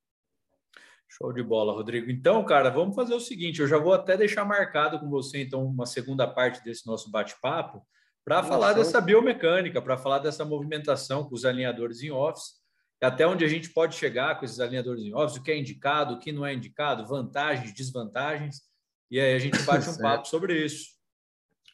Show 1.08 1.34
de 1.34 1.44
bola, 1.44 1.74
Rodrigo. 1.74 2.10
Então, 2.10 2.44
cara, 2.46 2.70
vamos 2.70 2.96
fazer 2.96 3.14
o 3.14 3.20
seguinte: 3.20 3.60
eu 3.60 3.68
já 3.68 3.78
vou 3.78 3.94
até 3.94 4.16
deixar 4.16 4.46
marcado 4.46 5.00
com 5.00 5.10
você, 5.10 5.44
então, 5.44 5.66
uma 5.66 5.86
segunda 5.86 6.26
parte 6.26 6.64
desse 6.64 6.88
nosso 6.88 7.12
bate-papo, 7.12 7.86
para 8.24 8.44
falar 8.44 8.74
dessa 8.74 9.02
biomecânica, 9.02 9.82
para 9.82 9.98
falar 9.98 10.20
dessa 10.20 10.46
movimentação 10.46 11.28
com 11.28 11.36
os 11.36 11.44
alinhadores 11.44 12.02
em 12.02 12.12
office, 12.12 12.61
até 13.02 13.26
onde 13.26 13.44
a 13.44 13.48
gente 13.48 13.70
pode 13.70 13.96
chegar 13.96 14.38
com 14.38 14.46
esses 14.46 14.60
alinhadores 14.60 15.04
em 15.04 15.14
office, 15.14 15.38
o 15.38 15.44
que 15.44 15.52
é 15.52 15.58
indicado, 15.58 16.14
o 16.14 16.20
que 16.20 16.32
não 16.32 16.46
é 16.46 16.54
indicado, 16.54 17.08
vantagens, 17.08 17.74
desvantagens, 17.74 18.62
e 19.10 19.20
aí 19.20 19.34
a 19.34 19.40
gente 19.40 19.60
bate 19.64 19.90
um 19.90 19.98
papo 19.98 20.28
sobre 20.28 20.66
isso. 20.66 20.92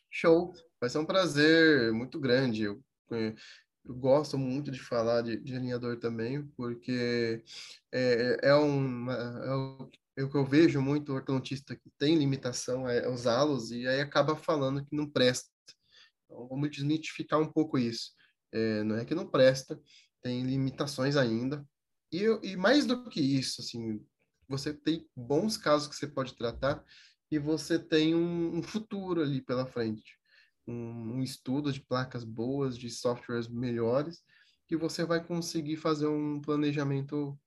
Show, 0.10 0.54
vai 0.80 0.90
ser 0.90 1.00
um 1.00 1.06
prazer 1.06 1.92
muito 1.92 2.20
grande. 2.20 2.64
Eu 2.64 2.82
eu 3.88 3.96
gosto 3.96 4.38
muito 4.38 4.70
de 4.70 4.80
falar 4.80 5.22
de, 5.22 5.38
de 5.38 5.56
alinhador 5.56 5.98
também, 5.98 6.46
porque 6.58 7.42
é, 7.92 8.38
é, 8.44 8.54
uma, 8.54 9.14
é, 9.14 9.56
o, 9.56 9.92
é 10.18 10.24
o 10.24 10.30
que 10.30 10.36
eu 10.36 10.46
vejo 10.46 10.82
muito 10.82 11.14
ortodontista 11.14 11.76
que 11.76 11.90
tem 11.98 12.18
limitação 12.18 12.88
é 12.88 13.08
usá-los 13.08 13.72
e 13.72 13.88
aí 13.88 14.02
acaba 14.02 14.36
falando 14.36 14.86
que 14.86 14.96
não 14.96 15.10
presta. 15.10 15.50
Então, 16.26 16.48
vamos 16.50 16.70
desmitificar 16.70 17.40
um 17.40 17.50
pouco 17.50 17.78
isso. 17.78 18.12
É, 18.52 18.84
não 18.84 18.98
é 18.98 19.06
que 19.06 19.16
não 19.16 19.26
presta, 19.26 19.80
tem 20.28 20.44
limitações 20.44 21.16
ainda. 21.16 21.66
E, 22.12 22.24
e 22.44 22.56
mais 22.58 22.86
do 22.86 23.10
que 23.10 23.22
isso, 23.22 23.62
assim, 23.62 24.06
você 24.48 24.74
tem 24.74 25.08
bons 25.16 25.58
casos 25.58 25.88
que 25.88 25.96
você 25.96 26.08
pode 26.08 26.36
tratar 26.36 26.84
e 27.32 27.40
você 27.40 27.80
tem 27.80 28.14
um, 28.14 28.58
um 28.58 28.64
futuro 28.64 29.22
ali 29.22 29.42
pela 29.42 29.66
frente 29.66 30.18
um, 30.68 31.16
um 31.16 31.24
estudo 31.24 31.72
de 31.72 31.80
placas 31.80 32.24
boas, 32.24 32.78
de 32.78 32.90
softwares 32.90 33.48
melhores, 33.48 34.24
que 34.68 34.76
você 34.76 35.06
vai 35.06 35.24
conseguir 35.24 35.78
fazer 35.78 36.08
um 36.08 36.42
planejamento, 36.42 37.40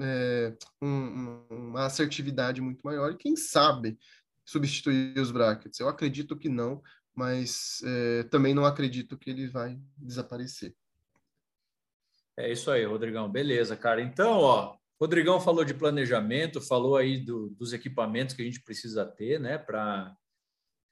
é, 0.00 0.56
um, 0.80 1.44
uma 1.50 1.86
assertividade 1.86 2.60
muito 2.60 2.82
maior 2.82 3.10
e, 3.10 3.16
quem 3.16 3.34
sabe, 3.34 3.98
substituir 4.44 5.18
os 5.18 5.32
brackets. 5.32 5.80
Eu 5.80 5.88
acredito 5.88 6.36
que 6.36 6.48
não, 6.48 6.80
mas 7.14 7.82
é, 7.84 8.22
também 8.24 8.54
não 8.54 8.64
acredito 8.64 9.18
que 9.18 9.30
ele 9.30 9.48
vai 9.48 9.78
desaparecer. 9.96 10.74
É 12.36 12.50
isso 12.50 12.70
aí, 12.70 12.84
Rodrigão. 12.84 13.30
Beleza, 13.30 13.76
cara. 13.76 14.00
Então, 14.00 14.38
ó, 14.40 14.76
Rodrigão 15.00 15.40
falou 15.40 15.64
de 15.64 15.74
planejamento, 15.74 16.60
falou 16.60 16.96
aí 16.96 17.18
do, 17.18 17.50
dos 17.50 17.72
equipamentos 17.72 18.34
que 18.34 18.42
a 18.42 18.44
gente 18.44 18.62
precisa 18.62 19.04
ter, 19.04 19.40
né, 19.40 19.58
para 19.58 20.14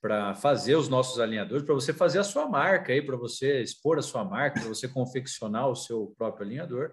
para 0.01 0.35
fazer 0.35 0.77
os 0.77 0.89
nossos 0.89 1.21
alinhadores, 1.21 1.63
para 1.63 1.75
você 1.75 1.93
fazer 1.93 2.21
a 2.21 2.25
sua 2.25 2.49
marca 2.49 2.91
aí, 2.91 3.03
para 3.03 3.17
você 3.17 3.61
expor 3.61 3.99
a 3.99 4.03
sua 4.03 4.25
marca, 4.25 4.59
para 4.59 4.69
você 4.69 4.89
confeccionar 4.89 5.69
o 5.69 5.77
seu 5.77 6.15
próprio 6.17 6.47
alinhador. 6.47 6.91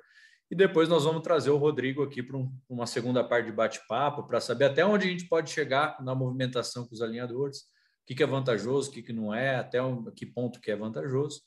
E 0.51 0.55
depois 0.55 0.89
nós 0.89 1.05
vamos 1.05 1.23
trazer 1.23 1.49
o 1.49 1.57
Rodrigo 1.57 2.03
aqui 2.03 2.21
para 2.21 2.37
um, 2.37 2.53
uma 2.67 2.85
segunda 2.85 3.23
parte 3.23 3.45
de 3.45 3.53
bate-papo, 3.53 4.27
para 4.27 4.41
saber 4.41 4.65
até 4.65 4.85
onde 4.85 5.07
a 5.07 5.09
gente 5.09 5.25
pode 5.25 5.49
chegar 5.51 6.01
na 6.03 6.13
movimentação 6.13 6.85
com 6.85 6.93
os 6.93 7.01
alinhadores, 7.01 7.59
o 7.59 8.07
que, 8.07 8.15
que 8.15 8.23
é 8.23 8.27
vantajoso, 8.27 8.89
o 8.89 8.93
que, 8.93 9.01
que 9.01 9.13
não 9.13 9.33
é, 9.33 9.55
até 9.55 9.81
um, 9.81 10.03
que 10.11 10.25
ponto 10.25 10.59
que 10.59 10.69
é 10.69 10.75
vantajoso. 10.75 11.41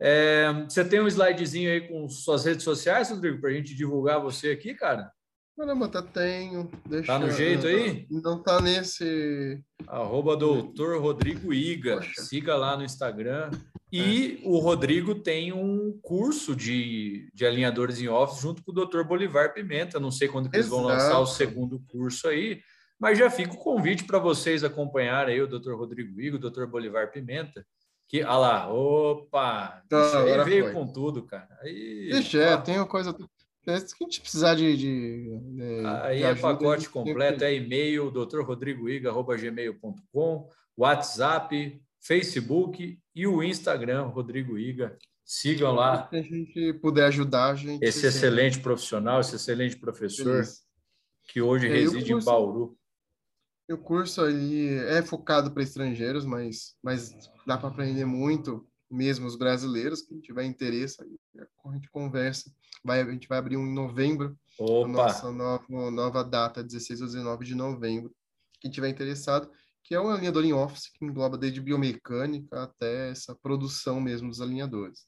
É, 0.00 0.50
você 0.64 0.82
tem 0.84 1.00
um 1.00 1.06
slidezinho 1.06 1.70
aí 1.70 1.86
com 1.86 2.08
suas 2.08 2.44
redes 2.44 2.64
sociais, 2.64 3.10
Rodrigo, 3.10 3.40
para 3.40 3.50
a 3.50 3.52
gente 3.52 3.74
divulgar 3.74 4.20
você 4.20 4.50
aqui, 4.50 4.74
cara? 4.74 5.12
Caramba, 5.60 5.88
tá 5.88 6.00
tenho. 6.00 6.70
Deixa, 6.88 7.06
tá 7.06 7.18
no 7.18 7.30
jeito 7.30 7.66
aí? 7.66 8.06
Não 8.10 8.42
tá 8.42 8.62
nesse. 8.62 9.62
Arroba 9.86 10.34
doutor 10.34 10.98
Rodrigo 11.02 11.52
Iga. 11.52 11.96
Poxa. 11.96 12.22
Siga 12.22 12.56
lá 12.56 12.78
no 12.78 12.82
Instagram. 12.82 13.50
E 13.92 14.40
é. 14.42 14.48
o 14.48 14.58
Rodrigo 14.58 15.16
tem 15.16 15.52
um 15.52 15.98
curso 16.00 16.56
de, 16.56 17.30
de 17.34 17.44
alinhadores 17.44 18.00
em 18.00 18.08
office 18.08 18.40
junto 18.40 18.62
com 18.64 18.70
o 18.70 18.74
doutor 18.74 19.04
Bolivar 19.04 19.52
Pimenta. 19.52 20.00
Não 20.00 20.10
sei 20.10 20.28
quando 20.28 20.48
eles 20.50 20.66
vão 20.66 20.82
lançar 20.82 21.18
o 21.18 21.26
segundo 21.26 21.78
curso 21.88 22.26
aí, 22.26 22.62
mas 22.98 23.18
já 23.18 23.28
fica 23.28 23.52
o 23.52 23.58
convite 23.58 24.04
para 24.04 24.18
vocês 24.18 24.64
acompanharem 24.64 25.34
aí 25.34 25.42
o 25.42 25.46
doutor 25.46 25.76
Rodrigo 25.76 26.18
Iga, 26.18 26.36
o 26.36 26.40
doutor 26.40 26.68
Bolivar 26.68 27.12
Pimenta. 27.12 27.66
Que, 28.10 28.20
ah 28.22 28.36
lá, 28.36 28.68
opa! 28.68 29.82
Tá, 29.88 30.24
aí 30.24 30.44
veio 30.44 30.64
foi. 30.64 30.72
com 30.72 30.92
tudo, 30.92 31.22
cara. 31.22 31.48
Aí, 31.60 32.10
Ixi, 32.12 32.40
é, 32.40 32.56
tem 32.56 32.76
uma 32.76 32.88
coisa 32.88 33.16
Se 33.62 33.70
a 33.70 33.78
gente 33.78 34.20
precisar 34.20 34.56
de. 34.56 34.76
de, 34.76 35.38
de 35.38 35.86
Aí 36.02 36.18
de 36.18 36.24
é 36.24 36.30
ajuda, 36.30 36.42
pacote 36.42 36.88
completo, 36.88 37.44
é 37.44 37.54
e-mail, 37.54 38.10
drrodrigoiga.gmail.com, 38.10 40.48
WhatsApp, 40.76 41.80
Facebook 42.00 42.98
e 43.14 43.26
o 43.28 43.44
Instagram, 43.44 44.06
Rodrigo 44.06 44.58
Iga. 44.58 44.98
Sigam 45.24 45.72
lá. 45.72 46.08
Se 46.08 46.16
a 46.16 46.22
gente 46.22 46.72
puder 46.80 47.04
ajudar, 47.04 47.50
a 47.50 47.54
gente. 47.54 47.80
Esse 47.80 48.08
excelente 48.08 48.58
profissional, 48.58 49.20
esse 49.20 49.36
excelente 49.36 49.76
professor, 49.76 50.42
Feliz. 50.42 50.64
que 51.28 51.40
hoje 51.40 51.68
reside 51.68 52.12
em 52.12 52.18
Bauru. 52.18 52.76
O 53.70 53.78
curso 53.78 54.22
ali 54.22 54.68
é 54.68 55.00
focado 55.00 55.52
para 55.52 55.62
estrangeiros, 55.62 56.24
mas, 56.24 56.74
mas 56.82 57.14
dá 57.46 57.56
para 57.56 57.68
aprender 57.68 58.04
muito, 58.04 58.66
mesmo 58.90 59.26
os 59.26 59.36
brasileiros, 59.36 60.02
quem 60.02 60.20
tiver 60.20 60.44
interesse, 60.44 60.96
a 61.64 61.72
gente 61.72 61.88
conversa. 61.90 62.50
Vai, 62.84 63.00
a 63.00 63.10
gente 63.10 63.28
vai 63.28 63.38
abrir 63.38 63.56
um 63.56 63.66
em 63.66 63.74
novembro. 63.74 64.36
Opa! 64.58 64.84
A 64.84 64.88
nossa 64.88 65.30
nova, 65.30 65.90
nova 65.90 66.24
data, 66.24 66.64
16 66.64 67.00
ou 67.00 67.06
19 67.06 67.44
de 67.44 67.54
novembro. 67.54 68.12
Quem 68.60 68.70
tiver 68.70 68.88
interessado, 68.88 69.48
que 69.84 69.94
é 69.94 70.00
um 70.00 70.10
alinhador 70.10 70.44
em 70.44 70.52
office 70.52 70.90
que 70.92 71.04
engloba 71.04 71.38
desde 71.38 71.60
biomecânica 71.60 72.64
até 72.64 73.10
essa 73.10 73.36
produção 73.36 74.00
mesmo 74.00 74.28
dos 74.28 74.40
alinhadores. 74.40 75.06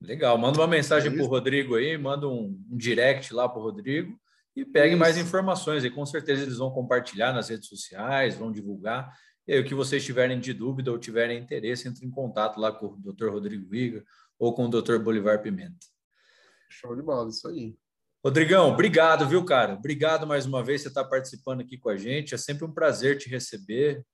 Legal, 0.00 0.36
manda 0.36 0.58
uma 0.58 0.66
mensagem 0.66 1.12
é 1.12 1.14
para 1.14 1.24
o 1.24 1.28
Rodrigo 1.28 1.76
aí, 1.76 1.96
manda 1.96 2.26
um, 2.28 2.58
um 2.68 2.76
direct 2.76 3.32
lá 3.32 3.48
para 3.48 3.60
o 3.60 3.62
Rodrigo 3.62 4.18
e 4.54 4.64
pegue 4.64 4.94
mais 4.94 5.16
informações 5.16 5.82
aí. 5.84 5.90
Com 5.90 6.04
certeza 6.04 6.42
eles 6.42 6.58
vão 6.58 6.70
compartilhar 6.70 7.32
nas 7.32 7.48
redes 7.48 7.68
sociais, 7.68 8.36
vão 8.36 8.52
divulgar. 8.52 9.12
E 9.46 9.54
aí, 9.54 9.60
o 9.60 9.64
que 9.64 9.74
vocês 9.74 10.04
tiverem 10.04 10.38
de 10.38 10.52
dúvida 10.52 10.92
ou 10.92 10.98
tiverem 10.98 11.38
interesse, 11.38 11.88
entre 11.88 12.06
em 12.06 12.10
contato 12.10 12.60
lá 12.60 12.70
com 12.70 12.86
o 12.86 12.96
Dr. 12.96 13.28
Rodrigo 13.28 13.74
Iga 13.74 14.04
ou 14.38 14.54
com 14.54 14.66
o 14.66 14.68
Dr. 14.68 14.98
Bolivar 14.98 15.42
Pimenta. 15.42 15.86
Show 16.68 16.94
de 16.94 17.02
bola, 17.02 17.28
isso 17.28 17.48
aí. 17.48 17.76
Rodrigão, 18.24 18.70
obrigado, 18.70 19.26
viu, 19.26 19.44
cara? 19.44 19.74
Obrigado 19.74 20.26
mais 20.26 20.46
uma 20.46 20.62
vez 20.62 20.82
por 20.82 20.84
você 20.84 20.88
estar 20.88 21.04
participando 21.04 21.60
aqui 21.60 21.76
com 21.76 21.88
a 21.88 21.96
gente. 21.96 22.34
É 22.34 22.38
sempre 22.38 22.64
um 22.64 22.72
prazer 22.72 23.18
te 23.18 23.28
receber. 23.28 24.04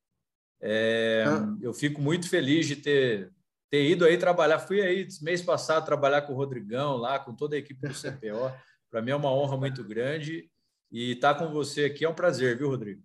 É, 0.60 1.24
ah. 1.27 1.55
Eu 1.60 1.74
fico 1.74 2.01
muito 2.01 2.28
feliz 2.28 2.66
de 2.66 2.77
ter, 2.77 3.31
ter 3.70 3.86
ido 3.86 4.06
aí 4.06 4.16
trabalhar. 4.16 4.59
Fui 4.60 4.81
aí 4.81 5.06
mês 5.20 5.43
passado 5.43 5.85
trabalhar 5.85 6.23
com 6.23 6.32
o 6.32 6.36
Rodrigão 6.36 6.97
lá, 6.97 7.19
com 7.19 7.35
toda 7.35 7.55
a 7.55 7.59
equipe 7.59 7.86
do 7.86 7.94
CPO. 7.94 8.51
Para 8.90 9.02
mim 9.02 9.10
é 9.10 9.16
uma 9.16 9.32
honra 9.32 9.56
muito 9.56 9.85
grande 9.85 10.51
e 10.90 11.12
estar 11.12 11.35
com 11.35 11.52
você 11.52 11.85
aqui 11.85 12.05
é 12.05 12.09
um 12.09 12.15
prazer, 12.15 12.56
viu, 12.56 12.69
Rodrigo? 12.69 13.02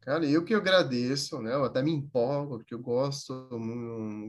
Cara, 0.00 0.24
eu 0.24 0.44
que 0.44 0.54
agradeço, 0.54 1.40
né? 1.42 1.54
Eu 1.54 1.64
até 1.64 1.82
me 1.82 1.92
empolgo, 1.92 2.58
porque 2.58 2.72
eu 2.72 2.78
gosto, 2.78 3.48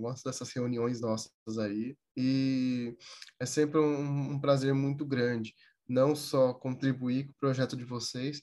gosto 0.02 0.26
dessas 0.26 0.52
reuniões 0.52 1.00
nossas 1.00 1.32
aí. 1.58 1.96
E 2.16 2.96
é 3.40 3.46
sempre 3.46 3.80
um, 3.80 4.32
um 4.34 4.40
prazer 4.40 4.74
muito 4.74 5.06
grande, 5.06 5.56
não 5.88 6.16
só 6.16 6.54
contribuir 6.54 7.26
com 7.26 7.32
o 7.32 7.36
projeto 7.40 7.78
de 7.78 7.86
vocês, 7.86 8.42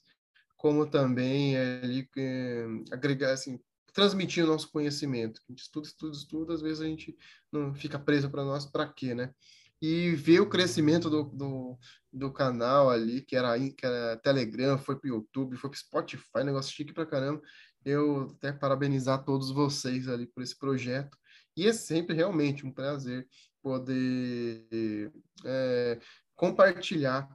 como 0.56 0.86
também 0.86 1.56
é, 1.56 1.82
é, 2.16 2.66
agregar, 2.90 3.32
assim, 3.32 3.60
transmitir 3.92 4.44
o 4.44 4.48
nosso 4.48 4.70
conhecimento. 4.70 5.40
A 5.48 5.52
gente 5.52 5.62
estuda, 5.62 5.86
estuda, 5.86 6.16
estuda, 6.16 6.54
às 6.54 6.62
vezes 6.62 6.80
a 6.80 6.86
gente 6.86 7.16
não 7.52 7.74
fica 7.74 7.98
preso 7.98 8.30
para 8.30 8.44
nós, 8.44 8.64
para 8.64 8.90
quê, 8.90 9.14
né? 9.14 9.34
E 9.80 10.10
ver 10.10 10.40
o 10.40 10.48
crescimento 10.48 11.08
do, 11.08 11.24
do, 11.24 11.78
do, 12.12 12.32
canal 12.32 12.90
ali, 12.90 13.22
que 13.22 13.36
era, 13.36 13.56
que 13.58 13.86
era 13.86 14.16
Telegram, 14.16 14.76
foi 14.76 14.98
para 14.98 15.08
o 15.08 15.14
YouTube, 15.14 15.56
foi 15.56 15.70
para 15.70 15.78
Spotify, 15.78 16.44
negócio 16.44 16.74
chique 16.74 16.92
pra 16.92 17.06
caramba. 17.06 17.40
Eu 17.84 18.34
até 18.36 18.52
parabenizar 18.52 19.24
todos 19.24 19.50
vocês 19.50 20.08
ali 20.08 20.26
por 20.26 20.42
esse 20.42 20.58
projeto. 20.58 21.16
E 21.56 21.66
é 21.66 21.72
sempre 21.72 22.14
realmente 22.14 22.66
um 22.66 22.72
prazer 22.72 23.26
poder 23.62 25.12
é, 25.44 25.98
compartilhar 26.38 27.28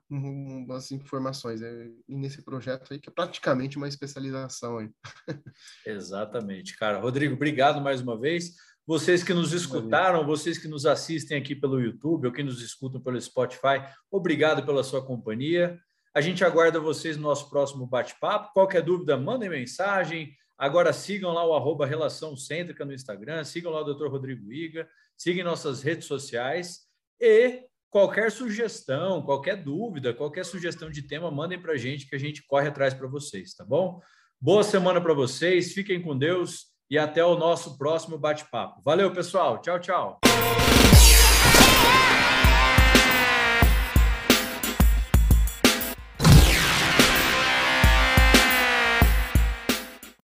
as 0.72 0.92
informações 0.92 1.60
né? 1.60 1.92
nesse 2.08 2.42
projeto 2.42 2.94
aí, 2.94 3.00
que 3.00 3.10
é 3.10 3.14
praticamente 3.14 3.76
uma 3.76 3.88
especialização 3.88 4.78
aí. 4.78 4.90
Exatamente, 5.86 6.78
cara. 6.78 7.00
Rodrigo, 7.00 7.36
obrigado 7.36 7.82
mais 7.82 8.02
uma 8.02 8.18
vez. 8.18 8.54
Vocês 8.86 9.24
que 9.24 9.34
nos 9.34 9.54
escutaram, 9.54 10.26
vocês 10.26 10.58
que 10.58 10.68
nos 10.68 10.86
assistem 10.86 11.38
aqui 11.38 11.56
pelo 11.56 11.80
YouTube 11.80 12.28
ou 12.28 12.34
que 12.34 12.44
nos 12.44 12.62
escutam 12.62 13.00
pelo 13.00 13.20
Spotify, 13.20 13.82
obrigado 14.12 14.66
pela 14.66 14.84
sua 14.84 15.06
companhia. 15.06 15.80
A 16.14 16.20
gente 16.20 16.44
aguarda 16.44 16.82
vocês 16.82 17.16
no 17.16 17.24
nosso 17.24 17.50
próximo 17.50 17.88
bate-papo. 17.88 18.52
Qualquer 18.52 18.82
dúvida, 18.82 19.16
mandem 19.16 19.50
mensagem. 19.50 20.36
Agora 20.58 20.92
sigam 20.92 21.32
lá 21.32 21.46
o 21.48 21.54
arroba 21.54 21.86
Relação 21.86 22.36
Cêntrica 22.36 22.84
no 22.84 22.94
Instagram, 22.94 23.46
sigam 23.46 23.72
lá 23.72 23.82
o 23.82 23.94
Dr. 23.94 24.08
Rodrigo 24.08 24.52
Iga, 24.52 24.86
sigam 25.18 25.46
nossas 25.46 25.82
redes 25.82 26.06
sociais 26.06 26.82
e 27.22 27.64
qualquer 27.90 28.32
sugestão, 28.34 29.22
qualquer 29.22 29.64
dúvida, 29.64 30.14
qualquer 30.14 30.44
sugestão 30.44 30.90
de 30.90 31.04
tema, 31.04 31.32
mandem 31.32 31.60
para 31.60 31.74
a 31.74 31.78
gente 31.78 32.06
que 32.06 32.16
a 32.16 32.20
gente 32.20 32.46
corre 32.46 32.68
atrás 32.68 32.94
para 32.94 33.08
vocês, 33.08 33.54
tá 33.54 33.64
bom? 33.64 34.02
Boa 34.42 34.64
semana 34.64 35.00
para 35.00 35.14
vocês, 35.14 35.74
fiquem 35.74 36.02
com 36.02 36.18
Deus 36.18 36.73
e 36.90 36.98
até 36.98 37.24
o 37.24 37.36
nosso 37.36 37.78
próximo 37.78 38.18
bate-papo. 38.18 38.82
Valeu, 38.84 39.12
pessoal. 39.12 39.60
Tchau, 39.60 39.80
tchau. 39.80 40.20